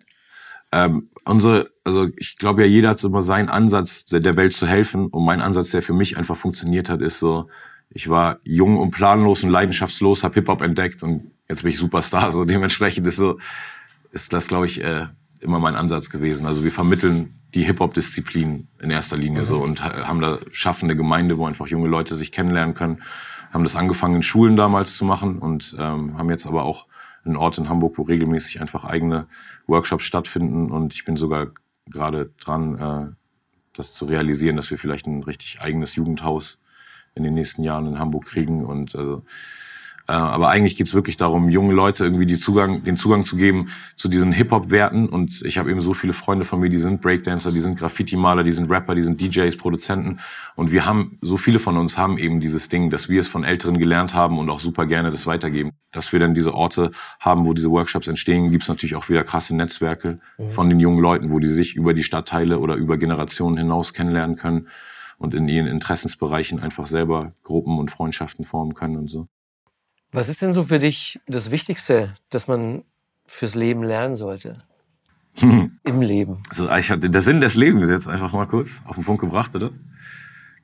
Ähm, 0.70 1.10
unsere, 1.24 1.70
also 1.84 2.08
ich 2.16 2.36
glaube 2.36 2.62
ja, 2.62 2.68
jeder 2.68 2.90
hat 2.90 3.02
immer 3.04 3.22
seinen 3.22 3.48
Ansatz, 3.48 4.04
der, 4.04 4.20
der 4.20 4.36
Welt 4.36 4.54
zu 4.54 4.66
helfen. 4.66 5.06
Und 5.06 5.24
mein 5.24 5.40
Ansatz, 5.40 5.70
der 5.70 5.82
für 5.82 5.94
mich 5.94 6.16
einfach 6.16 6.36
funktioniert 6.36 6.90
hat, 6.90 7.00
ist 7.00 7.20
so, 7.20 7.48
ich 7.90 8.08
war 8.08 8.38
jung 8.44 8.78
und 8.78 8.90
planlos 8.90 9.42
und 9.42 9.50
leidenschaftslos, 9.50 10.24
habe 10.24 10.34
Hip-Hop 10.34 10.60
entdeckt 10.60 11.02
und 11.02 11.30
jetzt 11.48 11.62
bin 11.62 11.72
ich 11.72 11.78
Superstar. 11.78 12.30
So 12.32 12.44
dementsprechend 12.44 13.06
ist 13.06 13.16
so, 13.16 13.38
ist 14.12 14.32
das, 14.32 14.48
glaube 14.48 14.66
ich, 14.66 14.82
äh, 14.82 15.06
immer 15.40 15.58
mein 15.58 15.74
Ansatz 15.74 16.10
gewesen. 16.10 16.46
Also 16.46 16.64
wir 16.64 16.72
vermitteln 16.72 17.34
die 17.54 17.64
Hip-Hop-Disziplin 17.64 18.68
in 18.80 18.90
erster 18.90 19.16
Linie 19.16 19.40
mhm. 19.40 19.44
so 19.44 19.62
und 19.62 19.82
haben 19.82 20.20
da 20.20 20.40
schaffende 20.50 20.96
Gemeinde, 20.96 21.38
wo 21.38 21.46
einfach 21.46 21.66
junge 21.66 21.88
Leute 21.88 22.14
sich 22.14 22.32
kennenlernen 22.32 22.74
können. 22.74 23.02
Haben 23.52 23.64
das 23.64 23.76
angefangen 23.76 24.16
in 24.16 24.22
Schulen 24.22 24.56
damals 24.56 24.96
zu 24.96 25.04
machen 25.04 25.38
und 25.38 25.74
ähm, 25.78 26.18
haben 26.18 26.28
jetzt 26.28 26.46
aber 26.46 26.64
auch 26.64 26.86
einen 27.24 27.36
Ort 27.36 27.56
in 27.58 27.68
Hamburg, 27.68 27.96
wo 27.96 28.02
regelmäßig 28.02 28.60
einfach 28.60 28.84
eigene 28.84 29.26
Workshops 29.66 30.04
stattfinden 30.04 30.70
und 30.70 30.92
ich 30.94 31.04
bin 31.04 31.16
sogar 31.16 31.48
gerade 31.86 32.30
dran, 32.40 32.78
äh, 32.78 33.14
das 33.74 33.94
zu 33.94 34.04
realisieren, 34.04 34.56
dass 34.56 34.70
wir 34.70 34.78
vielleicht 34.78 35.06
ein 35.06 35.22
richtig 35.22 35.60
eigenes 35.60 35.94
Jugendhaus 35.94 36.60
in 37.14 37.22
den 37.22 37.34
nächsten 37.34 37.62
Jahren 37.62 37.86
in 37.86 37.98
Hamburg 37.98 38.26
kriegen. 38.26 38.64
Und 38.64 38.94
also 38.94 39.22
äh, 40.08 40.12
aber 40.12 40.48
eigentlich 40.48 40.76
geht's 40.76 40.94
wirklich 40.94 41.18
darum, 41.18 41.50
junge 41.50 41.74
Leute 41.74 42.02
irgendwie 42.02 42.24
die 42.24 42.38
Zugang, 42.38 42.82
den 42.82 42.96
Zugang 42.96 43.26
zu 43.26 43.36
geben 43.36 43.68
zu 43.94 44.08
diesen 44.08 44.32
Hip-Hop-Werten. 44.32 45.06
Und 45.06 45.42
ich 45.42 45.58
habe 45.58 45.70
eben 45.70 45.82
so 45.82 45.92
viele 45.92 46.14
Freunde 46.14 46.46
von 46.46 46.60
mir, 46.60 46.70
die 46.70 46.78
sind 46.78 47.02
Breakdancer, 47.02 47.52
die 47.52 47.60
sind 47.60 47.78
Graffiti-Maler, 47.78 48.42
die 48.42 48.52
sind 48.52 48.70
Rapper, 48.70 48.94
die 48.94 49.02
sind 49.02 49.20
DJs, 49.20 49.54
Produzenten. 49.58 50.20
Und 50.56 50.72
wir 50.72 50.86
haben, 50.86 51.18
so 51.20 51.36
viele 51.36 51.58
von 51.58 51.76
uns 51.76 51.98
haben 51.98 52.16
eben 52.16 52.40
dieses 52.40 52.70
Ding, 52.70 52.88
dass 52.88 53.10
wir 53.10 53.20
es 53.20 53.28
von 53.28 53.44
Älteren 53.44 53.78
gelernt 53.78 54.14
haben 54.14 54.38
und 54.38 54.48
auch 54.48 54.60
super 54.60 54.86
gerne 54.86 55.10
das 55.10 55.26
weitergeben. 55.26 55.72
Dass 55.92 56.10
wir 56.10 56.20
dann 56.20 56.34
diese 56.34 56.54
Orte 56.54 56.90
haben, 57.20 57.44
wo 57.44 57.52
diese 57.52 57.70
Workshops 57.70 58.08
entstehen, 58.08 58.50
gibt's 58.50 58.68
natürlich 58.68 58.96
auch 58.96 59.10
wieder 59.10 59.24
krasse 59.24 59.54
Netzwerke 59.54 60.20
mhm. 60.38 60.48
von 60.48 60.70
den 60.70 60.80
jungen 60.80 61.00
Leuten, 61.00 61.30
wo 61.30 61.38
die 61.38 61.48
sich 61.48 61.76
über 61.76 61.92
die 61.92 62.02
Stadtteile 62.02 62.60
oder 62.60 62.76
über 62.76 62.96
Generationen 62.96 63.58
hinaus 63.58 63.92
kennenlernen 63.92 64.36
können 64.36 64.68
und 65.18 65.34
in 65.34 65.48
ihren 65.48 65.66
Interessensbereichen 65.66 66.60
einfach 66.60 66.86
selber 66.86 67.32
Gruppen 67.42 67.78
und 67.78 67.90
Freundschaften 67.90 68.44
formen 68.44 68.74
können 68.74 68.96
und 68.96 69.10
so. 69.10 69.28
Was 70.12 70.28
ist 70.28 70.40
denn 70.40 70.52
so 70.52 70.64
für 70.64 70.78
dich 70.78 71.20
das 71.26 71.50
Wichtigste, 71.50 72.14
das 72.30 72.48
man 72.48 72.84
fürs 73.26 73.54
Leben 73.54 73.82
lernen 73.82 74.16
sollte? 74.16 74.62
im 75.40 76.00
Leben? 76.00 76.38
Also 76.48 76.70
ich 76.70 76.90
hatte 76.90 77.10
der 77.10 77.20
Sinn 77.20 77.40
des 77.40 77.54
Lebens 77.54 77.88
jetzt 77.88 78.08
einfach 78.08 78.32
mal 78.32 78.46
kurz 78.46 78.82
auf 78.86 78.96
den 78.96 79.04
Punkt 79.04 79.20
gebracht, 79.20 79.54
oder? 79.54 79.70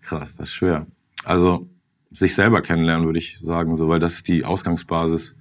Krass, 0.00 0.36
das 0.36 0.48
ist 0.48 0.54
schwer. 0.54 0.86
Also 1.24 1.68
sich 2.10 2.34
selber 2.34 2.62
kennenlernen, 2.62 3.06
würde 3.06 3.18
ich 3.18 3.38
sagen, 3.40 3.76
so, 3.76 3.88
weil 3.88 4.00
das 4.00 4.14
ist 4.14 4.28
die 4.28 4.44
Ausgangsbasis 4.44 5.36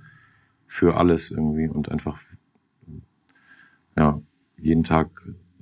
für 0.68 0.98
alles 0.98 1.32
irgendwie 1.32 1.68
und 1.68 1.90
einfach 1.90 2.20
ja 3.96 4.22
jeden 4.58 4.84
Tag 4.84 5.10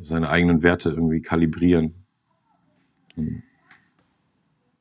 seine 0.01 0.29
eigenen 0.29 0.63
Werte 0.63 0.89
irgendwie 0.89 1.21
kalibrieren. 1.21 2.00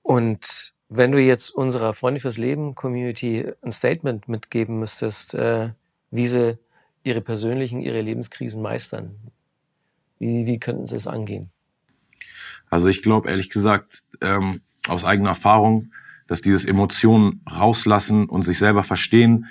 Und 0.03 0.73
wenn 0.89 1.13
du 1.13 1.21
jetzt 1.21 1.51
unserer 1.51 1.95
Freunde 1.95 2.21
fürs 2.21 2.39
Leben 2.39 2.75
Community 2.75 3.47
ein 3.63 3.73
Statement 3.73 4.29
mitgeben 4.29 4.79
müsstest, 4.79 5.35
äh, 5.35 5.71
wie 6.11 6.27
sie 6.27 6.59
ihre 7.05 7.21
persönlichen, 7.21 7.81
ihre 7.81 8.01
Lebenskrisen 8.01 8.61
meistern, 8.61 9.15
wie, 10.19 10.47
wie 10.47 10.59
könnten 10.59 10.87
sie 10.87 10.97
es 10.97 11.07
angehen? 11.07 11.51
Also 12.69 12.89
ich 12.89 13.03
glaube 13.03 13.31
ehrlich 13.31 13.51
gesagt 13.51 14.03
ähm, 14.21 14.61
aus 14.89 15.05
eigener 15.05 15.31
Erfahrung, 15.31 15.93
dass 16.27 16.43
dieses 16.43 16.65
Emotionen 16.65 17.43
rauslassen 17.51 18.29
und 18.29 18.43
sich 18.43 18.59
selber 18.59 18.85
verstehen 18.85 19.47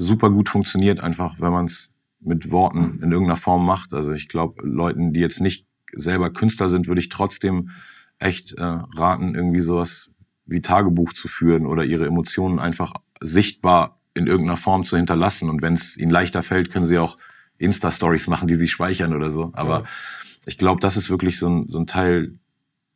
super 0.00 0.30
gut 0.30 0.48
funktioniert, 0.48 1.00
einfach 1.00 1.40
wenn 1.40 1.52
man 1.52 1.66
es 1.66 1.92
mit 2.20 2.50
Worten 2.50 3.00
in 3.02 3.12
irgendeiner 3.12 3.36
Form 3.36 3.64
macht. 3.64 3.92
Also 3.92 4.12
ich 4.12 4.28
glaube, 4.28 4.66
Leuten, 4.66 5.12
die 5.12 5.20
jetzt 5.20 5.40
nicht 5.40 5.66
selber 5.92 6.32
Künstler 6.32 6.68
sind, 6.68 6.88
würde 6.88 7.00
ich 7.00 7.08
trotzdem 7.08 7.70
echt 8.20 8.52
äh, 8.52 8.62
raten, 8.62 9.34
irgendwie 9.34 9.60
sowas 9.60 10.12
wie 10.46 10.60
Tagebuch 10.60 11.12
zu 11.12 11.26
führen 11.26 11.66
oder 11.66 11.84
ihre 11.84 12.06
Emotionen 12.06 12.58
einfach 12.58 12.92
sichtbar 13.20 14.00
in 14.14 14.26
irgendeiner 14.26 14.56
Form 14.56 14.84
zu 14.84 14.96
hinterlassen. 14.96 15.48
Und 15.48 15.62
wenn 15.62 15.74
es 15.74 15.96
ihnen 15.96 16.10
leichter 16.10 16.42
fällt, 16.42 16.70
können 16.70 16.84
sie 16.84 16.98
auch 16.98 17.18
Insta-Stories 17.58 18.28
machen, 18.28 18.48
die 18.48 18.54
sie 18.54 18.68
speichern 18.68 19.14
oder 19.14 19.30
so. 19.30 19.50
Aber 19.54 19.80
ja. 19.80 19.84
ich 20.46 20.58
glaube, 20.58 20.80
das 20.80 20.96
ist 20.96 21.10
wirklich 21.10 21.38
so 21.38 21.48
ein, 21.48 21.66
so 21.68 21.78
ein 21.78 21.86
Teil, 21.86 22.38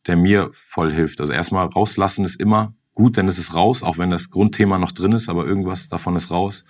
der 0.06 0.16
mir 0.16 0.50
voll 0.52 0.92
hilft. 0.92 1.20
Also 1.20 1.32
erstmal 1.32 1.66
rauslassen 1.66 2.24
ist 2.24 2.40
immer 2.40 2.74
gut, 2.94 3.16
denn 3.16 3.28
es 3.28 3.38
ist 3.38 3.54
raus, 3.54 3.82
auch 3.82 3.98
wenn 3.98 4.10
das 4.10 4.30
Grundthema 4.30 4.78
noch 4.78 4.92
drin 4.92 5.12
ist, 5.12 5.28
aber 5.28 5.46
irgendwas 5.46 5.88
davon 5.88 6.16
ist 6.16 6.30
raus. 6.30 6.64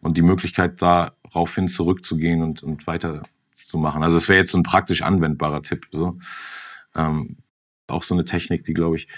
Und 0.00 0.16
die 0.16 0.22
Möglichkeit, 0.22 0.82
daraufhin 0.82 1.68
zurückzugehen 1.68 2.42
und, 2.42 2.62
und 2.62 2.86
weiterzumachen. 2.86 4.02
Also 4.02 4.16
es 4.16 4.28
wäre 4.28 4.40
jetzt 4.40 4.50
so 4.50 4.58
ein 4.58 4.64
praktisch 4.64 5.02
anwendbarer 5.02 5.62
Tipp. 5.62 5.86
So. 5.92 6.18
Ähm, 6.96 7.36
auch 7.92 8.02
so 8.02 8.14
eine 8.14 8.24
Technik, 8.24 8.64
die, 8.64 8.74
glaube 8.74 8.96
ich, 8.96 9.08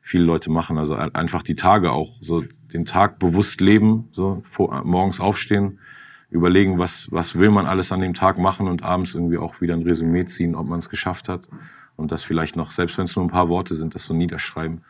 viele 0.00 0.24
Leute 0.24 0.50
machen. 0.50 0.78
Also 0.78 0.94
einfach 0.94 1.42
die 1.42 1.56
Tage 1.56 1.92
auch, 1.92 2.16
so 2.20 2.44
den 2.72 2.86
Tag 2.86 3.18
bewusst 3.18 3.60
leben, 3.60 4.08
so 4.12 4.42
vor, 4.44 4.82
morgens 4.84 5.20
aufstehen, 5.20 5.78
überlegen, 6.30 6.78
was, 6.78 7.08
was 7.10 7.36
will 7.36 7.50
man 7.50 7.66
alles 7.66 7.92
an 7.92 8.00
dem 8.00 8.14
Tag 8.14 8.38
machen 8.38 8.68
und 8.68 8.82
abends 8.82 9.14
irgendwie 9.14 9.38
auch 9.38 9.60
wieder 9.60 9.74
ein 9.74 9.82
Resümee 9.82 10.24
ziehen, 10.26 10.54
ob 10.54 10.68
man 10.68 10.78
es 10.78 10.88
geschafft 10.88 11.28
hat. 11.28 11.48
Und 11.96 12.12
das 12.12 12.22
vielleicht 12.22 12.56
noch, 12.56 12.70
selbst 12.70 12.96
wenn 12.96 13.04
es 13.04 13.16
nur 13.16 13.24
ein 13.24 13.30
paar 13.30 13.48
Worte 13.48 13.74
sind, 13.74 13.94
das 13.94 14.04
so 14.06 14.14
niederschreiben. 14.14 14.82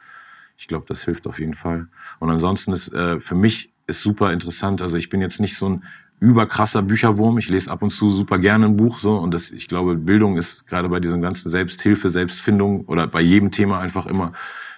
Ich 0.57 0.69
glaube, 0.69 0.85
das 0.87 1.05
hilft 1.05 1.27
auf 1.27 1.41
jeden 1.41 1.55
Fall. 1.55 1.89
Und 2.19 2.31
ansonsten 2.31 2.73
ist 2.73 2.93
äh, 2.93 3.19
für 3.19 3.35
mich 3.35 3.73
ist 3.87 4.03
super 4.03 4.33
interessant. 4.33 4.83
Also 4.83 4.97
ich 4.97 5.09
bin 5.09 5.21
jetzt 5.21 5.41
nicht 5.41 5.57
so 5.57 5.69
ein 5.69 5.85
überkrasser 6.21 6.83
Bücherwurm. 6.83 7.39
Ich 7.39 7.49
lese 7.49 7.71
ab 7.71 7.83
und 7.83 7.91
zu 7.91 8.11
super 8.11 8.39
gerne 8.39 8.67
ein 8.67 8.77
Buch 8.77 9.01
so 9.01 9.17
und 9.17 9.33
das, 9.33 9.51
ich 9.51 9.69
glaube, 9.69 9.97
Bildung 9.97 10.37
ist 10.37 10.67
gerade 10.67 10.89
bei 10.89 11.01
diesen 11.01 11.23
ganzen 11.23 11.51
Selbsthilfe, 11.51 12.09
Selbstfindung 12.09 12.83
oder 12.87 13.07
bei 13.07 13.21
jedem 13.21 13.51
Thema 13.51 13.81
einfach 13.81 14.07
immer 14.07 14.33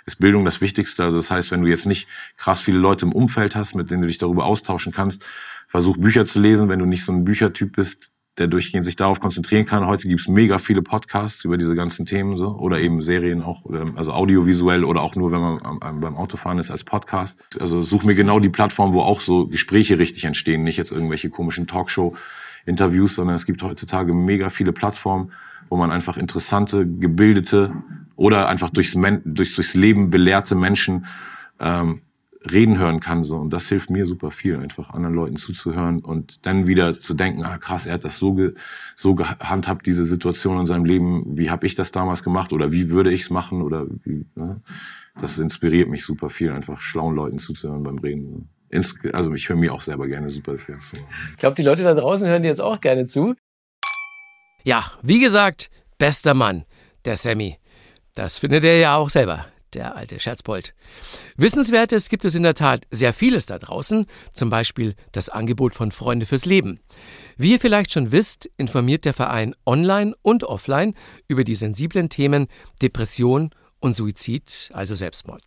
ist 0.05 0.16
Bildung 0.16 0.44
das 0.44 0.61
Wichtigste. 0.61 1.05
Also 1.05 1.18
das 1.18 1.31
heißt, 1.31 1.50
wenn 1.50 1.62
du 1.62 1.68
jetzt 1.68 1.87
nicht 1.87 2.09
krass 2.37 2.61
viele 2.61 2.78
Leute 2.78 3.07
im 3.07 3.12
Umfeld 3.12 3.55
hast, 3.55 3.74
mit 3.74 3.90
denen 3.90 4.02
du 4.02 4.09
dich 4.09 4.18
darüber 4.18 4.46
austauschen 4.46 4.92
kannst, 4.92 5.24
versuch 5.68 5.96
Bücher 5.96 6.26
zu 6.26 6.40
lesen. 6.40 6.68
Wenn 6.68 6.81
du 6.81 6.87
nicht 6.87 7.05
so 7.05 7.12
ein 7.12 7.24
Büchertyp 7.24 7.76
bist, 7.76 8.12
der 8.38 8.47
durchgehend 8.47 8.85
sich 8.85 8.97
darauf 8.97 9.21
konzentrieren 9.21 9.66
kann. 9.66 9.87
Heute 9.87 10.09
gibt's 10.09 10.27
mega 10.27 10.59
viele 10.59 10.83
Podcasts 10.83 11.45
über 11.45 11.59
diese 11.59 11.75
ganzen 11.75 12.07
Themen 12.07 12.37
so 12.37 12.57
oder 12.57 12.81
eben 12.81 13.03
Serien 13.03 13.42
auch, 13.42 13.64
ähm, 13.71 13.92
also 13.97 14.12
audiovisuell 14.12 14.85
oder 14.85 15.03
auch 15.03 15.14
nur, 15.16 15.33
wenn 15.33 15.40
man 15.40 16.01
beim 16.01 16.16
Autofahren 16.16 16.59
ist 16.59 16.71
als 16.71 16.85
Podcast. 16.85 17.45
Also 17.61 17.83
such 17.83 18.05
mir 18.05 18.14
genau 18.14 18.40
die 18.40 18.49
Plattform, 18.49 18.95
wo 18.95 19.03
auch 19.03 19.21
so 19.21 19.49
Gespräche 19.49 19.99
richtig 19.99 20.25
entstehen, 20.25 20.62
nicht 20.62 20.79
jetzt 20.79 20.92
irgendwelche 20.92 21.29
komischen 21.29 21.66
Talkshow-Interviews, 21.66 23.14
sondern 23.16 23.37
es 23.37 23.45
gibt 23.45 23.62
heutzutage 23.62 24.14
mega 24.14 24.49
viele 24.49 24.73
Plattformen, 24.73 25.33
wo 25.68 25.77
man 25.77 25.90
einfach 25.90 26.16
interessante, 26.16 26.87
gebildete 26.87 27.73
oder 28.16 28.49
einfach 28.49 28.71
durchs, 28.71 28.95
Men 28.95 29.21
durchs, 29.27 29.55
durchs 29.57 29.75
Leben 29.75 30.09
belehrte 30.09 30.55
Menschen 30.55 31.07
ähm, 31.61 32.01
reden 32.50 32.78
hören 32.78 33.00
kann. 33.00 33.24
So. 33.24 33.37
Und 33.37 33.50
das 33.50 33.68
hilft 33.68 33.90
mir 33.90 34.07
super 34.07 34.31
viel, 34.31 34.57
einfach 34.57 34.90
anderen 34.90 35.14
Leuten 35.14 35.37
zuzuhören 35.37 36.00
und 36.00 36.46
dann 36.46 36.66
wieder 36.66 36.98
zu 36.98 37.14
denken, 37.14 37.44
ah 37.44 37.59
krass, 37.59 37.87
er 37.87 37.94
hat 37.94 38.05
das 38.05 38.18
so, 38.18 38.35
ge 38.35 38.55
so 38.96 39.14
gehandhabt, 39.14 39.87
diese 39.87 40.05
Situation 40.05 40.61
in 40.61 40.66
seinem 40.66 40.85
Leben, 40.85 41.37
wie 41.37 41.50
habe 41.50 41.66
ich 41.66 41.74
das 41.74 41.92
damals 41.92 42.22
gemacht 42.22 42.52
oder 42.52 42.72
wie 42.72 42.90
würde 42.90 43.12
ich 43.12 43.22
es 43.22 43.31
machen 43.31 43.62
oder 43.62 43.87
wie, 44.05 44.26
ne? 44.35 44.61
das 45.20 45.38
inspiriert 45.38 45.88
mich 45.88 46.05
super 46.05 46.31
viel, 46.31 46.50
einfach 46.50 46.81
schlauen 46.81 47.14
Leuten 47.14 47.38
zuzuhören 47.38 47.83
beim 47.83 47.98
Reden. 47.98 48.48
Also 49.12 49.35
ich 49.35 49.48
höre 49.48 49.57
mir 49.57 49.74
auch 49.74 49.83
selber 49.83 50.09
gerne 50.09 50.31
super 50.31 50.57
viel 50.57 50.78
zu. 50.78 50.96
Ich 51.33 51.37
glaube, 51.37 51.55
die 51.55 51.62
Leute 51.62 51.83
da 51.83 51.92
draußen 51.92 52.26
hören 52.26 52.42
dir 52.42 52.48
jetzt 52.48 52.61
auch 52.61 52.81
gerne 52.81 53.07
zu. 53.07 53.35
Ja, 54.64 54.85
wie 55.02 55.20
gesagt, 55.20 55.70
bester 55.98 56.33
Mann, 56.33 56.64
der 57.05 57.16
Sammy. 57.16 57.59
Das 58.14 58.38
findet 58.38 58.64
er 58.64 58.78
ja 58.78 58.96
auch 58.96 59.11
selber 59.11 59.46
der 59.74 59.96
alte 59.96 60.18
Scherzbold. 60.20 60.74
Wissenswertes 61.37 62.08
gibt 62.08 62.24
es 62.24 62.35
in 62.35 62.42
der 62.42 62.54
Tat 62.54 62.87
sehr 62.90 63.12
vieles 63.12 63.46
da 63.46 63.58
draußen, 63.58 64.06
zum 64.32 64.50
Beispiel 64.50 64.94
das 65.12 65.28
Angebot 65.28 65.74
von 65.74 65.92
Freunde 65.92 66.26
fürs 66.26 66.44
Leben. 66.44 66.80
Wie 67.37 67.52
ihr 67.52 67.61
vielleicht 67.61 67.92
schon 67.92 68.12
wisst, 68.12 68.48
informiert 68.56 69.04
der 69.04 69.14
Verein 69.14 69.54
online 69.66 70.14
und 70.22 70.44
offline 70.44 70.94
über 71.28 71.44
die 71.44 71.54
sensiblen 71.54 72.08
Themen 72.08 72.48
Depression 72.80 73.50
und 73.80 73.94
Suizid, 73.94 74.70
also 74.72 74.94
Selbstmord. 74.94 75.42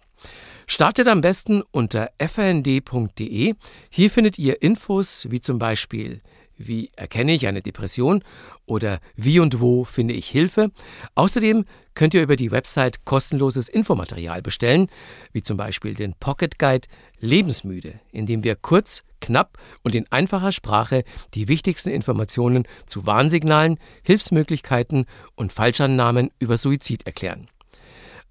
Startet 0.68 1.08
am 1.08 1.22
besten 1.22 1.62
unter 1.72 2.10
frnd.de. 2.20 3.54
Hier 3.90 4.12
findet 4.12 4.40
ihr 4.40 4.62
Infos 4.62 5.28
wie 5.30 5.40
zum 5.40 5.60
Beispiel 5.60 6.22
wie 6.58 6.92
erkenne 6.96 7.34
ich 7.34 7.48
eine 7.48 7.62
Depression 7.62 8.24
oder 8.66 9.00
wie 9.16 9.40
und 9.40 9.60
wo 9.60 9.84
finde 9.84 10.14
ich 10.14 10.28
Hilfe. 10.28 10.72
Außerdem 11.16 11.66
könnt 11.94 12.14
ihr 12.14 12.24
über 12.24 12.36
die 12.36 12.52
Website 12.52 13.06
kostenloses 13.06 13.70
Infomaterial 13.70 14.42
bestellen, 14.42 14.88
wie 15.32 15.42
zum 15.42 15.58
Beispiel 15.58 15.94
den 15.94 16.14
Pocket 16.14 16.60
Guide 16.60 16.88
Lebensmüde, 17.20 18.00
in 18.12 18.26
dem 18.26 18.44
wir 18.44 18.56
kurz, 18.56 19.04
knapp 19.22 19.58
und 19.82 19.96
in 19.96 20.06
einfacher 20.12 20.52
Sprache 20.52 21.04
die 21.34 21.48
wichtigsten 21.48 21.90
Informationen 21.90 22.68
zu 22.86 23.06
Warnsignalen, 23.06 23.80
Hilfsmöglichkeiten 24.04 25.06
und 25.36 25.52
Falschannahmen 25.52 26.30
über 26.40 26.58
Suizid 26.58 27.06
erklären. 27.06 27.48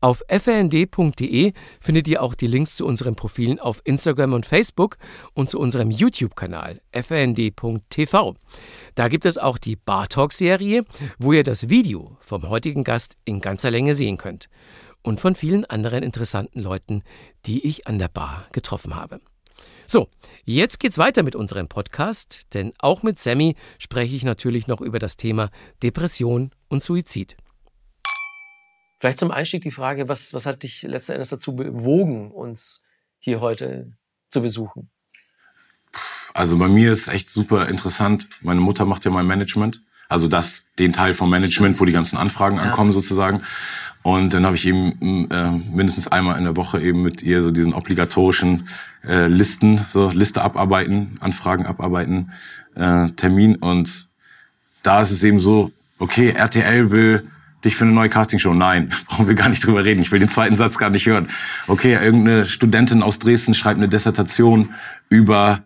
Auf 0.05 0.23
frnd.de 0.29 1.55
findet 1.81 2.09
ihr 2.09 2.23
auch 2.23 2.35
die 2.35 2.47
Links 2.47 2.77
zu 2.77 2.85
unseren 2.85 3.17
Profilen 3.17 3.59
auf 3.59 3.81
Instagram 3.85 4.35
und 4.35 4.45
Facebook 4.45 4.99
und 5.33 5.49
zu 5.49 5.59
unserem 5.59 5.91
YouTube-Kanal 5.91 6.83
frnd.tv. 6.93 8.35
Da 8.97 9.09
gibt 9.09 9.25
es 9.25 9.39
auch 9.39 9.57
die 9.57 9.77
Bar 9.77 10.09
Talk-Serie, 10.09 10.85
wo 11.19 11.33
ihr 11.33 11.43
das 11.43 11.71
Video 11.71 12.19
vom 12.21 12.51
heutigen 12.51 12.85
Gast 12.85 13.17
in 13.25 13.41
ganzer 13.41 13.71
Länge 13.71 13.95
sehen 13.95 14.19
könnt. 14.19 14.51
Und 15.01 15.21
von 15.21 15.35
vielen 15.35 15.65
anderen 15.65 16.03
interessanten 16.03 16.61
Leuten, 16.61 17.03
die 17.47 17.67
ich 17.67 17.87
an 17.87 17.99
der 17.99 18.09
Bar 18.09 18.47
getroffen 18.53 18.97
habe. 18.97 19.23
So, 19.87 20.09
jetzt 20.45 20.81
geht's 20.81 20.99
weiter 20.99 21.23
mit 21.23 21.35
unserem 21.35 21.69
Podcast, 21.69 22.43
denn 22.53 22.75
auch 22.79 23.03
mit 23.03 23.19
Sammy 23.19 23.57
spreche 23.79 24.17
ich 24.17 24.23
natürlich 24.23 24.67
noch 24.67 24.83
über 24.83 24.99
das 24.99 25.17
Thema 25.17 25.49
Depression 25.83 26.51
und 26.69 26.83
Suizid. 26.83 27.39
Vielleicht 29.05 29.19
zum 29.19 29.33
Einstieg 29.33 29.61
die 29.61 29.71
Frage, 29.71 30.09
was, 30.09 30.33
was 30.33 30.47
hat 30.47 30.63
dich 30.63 30.81
letzten 30.81 31.13
Endes 31.13 31.29
dazu 31.29 31.55
bewogen, 31.55 32.31
uns 32.31 32.83
hier 33.19 33.43
heute 33.43 33.93
zu 34.31 34.41
besuchen? 34.41 34.89
Also 36.33 36.57
bei 36.57 36.69
mir 36.69 36.91
ist 36.91 37.09
echt 37.09 37.29
super 37.29 37.69
interessant. 37.69 38.31
Meine 38.41 38.61
Mutter 38.61 38.87
macht 38.87 39.05
ja 39.05 39.11
mein 39.11 39.27
Management. 39.27 39.83
Also 40.09 40.27
das, 40.27 40.65
den 40.79 40.95
Teil 40.95 41.13
vom 41.13 41.29
Management, 41.29 41.79
wo 41.79 41.85
die 41.85 41.93
ganzen 41.93 42.17
Anfragen 42.17 42.59
ankommen 42.59 42.93
ja. 42.93 42.95
sozusagen. 42.95 43.43
Und 44.03 44.33
dann 44.33 44.47
habe 44.47 44.57
ich 44.57 44.67
eben 44.67 45.31
äh, 45.31 45.51
mindestens 45.51 46.09
einmal 46.09 46.39
in 46.39 46.45
der 46.45 46.57
Woche 46.57 46.81
eben 46.81 47.03
mit 47.03 47.23
ihr 47.23 47.43
so 47.43 47.51
diesen 47.51 47.75
obligatorischen 47.75 48.71
äh, 49.07 49.27
Listen, 49.27 49.85
so 49.87 50.09
Liste 50.09 50.41
abarbeiten, 50.41 51.19
Anfragen 51.21 51.67
abarbeiten, 51.67 52.33
äh, 52.75 53.11
Termin. 53.11 53.57
Und 53.57 54.09
da 54.83 55.03
ist 55.03 55.11
es 55.11 55.23
eben 55.25 55.41
so, 55.41 55.73
okay, 55.99 56.31
RTL 56.31 56.91
will 56.91 57.29
dich 57.65 57.77
für 57.77 57.85
eine 57.85 57.93
neue 57.93 58.09
Castingshow. 58.09 58.55
Nein, 58.55 58.91
brauchen 59.09 59.27
wir 59.27 59.35
gar 59.35 59.49
nicht 59.49 59.65
drüber 59.65 59.85
reden. 59.85 60.01
Ich 60.01 60.13
will 60.13 60.19
den 60.19 60.29
zweiten 60.29 60.55
Satz 60.55 60.79
gar 60.79 60.91
nicht 60.91 61.07
hören. 61.07 61.29
Okay, 61.67 61.95
irgendeine 61.95 62.47
Studentin 62.47 63.03
aus 63.03 63.19
Dresden 63.19 63.55
schreibt 63.55 63.79
eine 63.79 63.89
Dissertation 63.89 64.75
über 65.09 65.65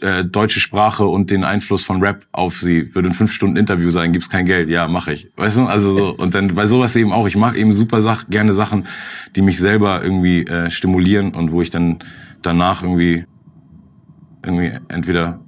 äh, 0.00 0.24
deutsche 0.24 0.60
Sprache 0.60 1.04
und 1.04 1.30
den 1.30 1.44
Einfluss 1.44 1.84
von 1.84 2.02
Rap 2.02 2.26
auf 2.32 2.58
sie. 2.60 2.94
Würde 2.94 3.10
ein 3.10 3.14
fünf 3.14 3.32
Stunden 3.32 3.56
Interview 3.56 3.90
sein, 3.90 4.12
gibt's 4.12 4.30
kein 4.30 4.46
Geld. 4.46 4.68
Ja, 4.68 4.88
mache 4.88 5.12
ich. 5.12 5.30
Weißt 5.36 5.58
du, 5.58 5.66
also 5.66 5.92
so 5.92 6.14
und 6.16 6.34
dann 6.34 6.54
bei 6.54 6.64
sowas 6.64 6.96
eben 6.96 7.12
auch. 7.12 7.26
Ich 7.26 7.36
mache 7.36 7.58
eben 7.58 7.72
super 7.72 8.00
Sach 8.00 8.24
gerne 8.30 8.52
Sachen, 8.52 8.86
die 9.36 9.42
mich 9.42 9.58
selber 9.58 10.02
irgendwie 10.02 10.46
äh, 10.46 10.70
stimulieren 10.70 11.34
und 11.34 11.52
wo 11.52 11.60
ich 11.60 11.70
dann 11.70 11.98
danach 12.40 12.82
irgendwie 12.82 13.26
irgendwie 14.42 14.72
entweder 14.88 15.43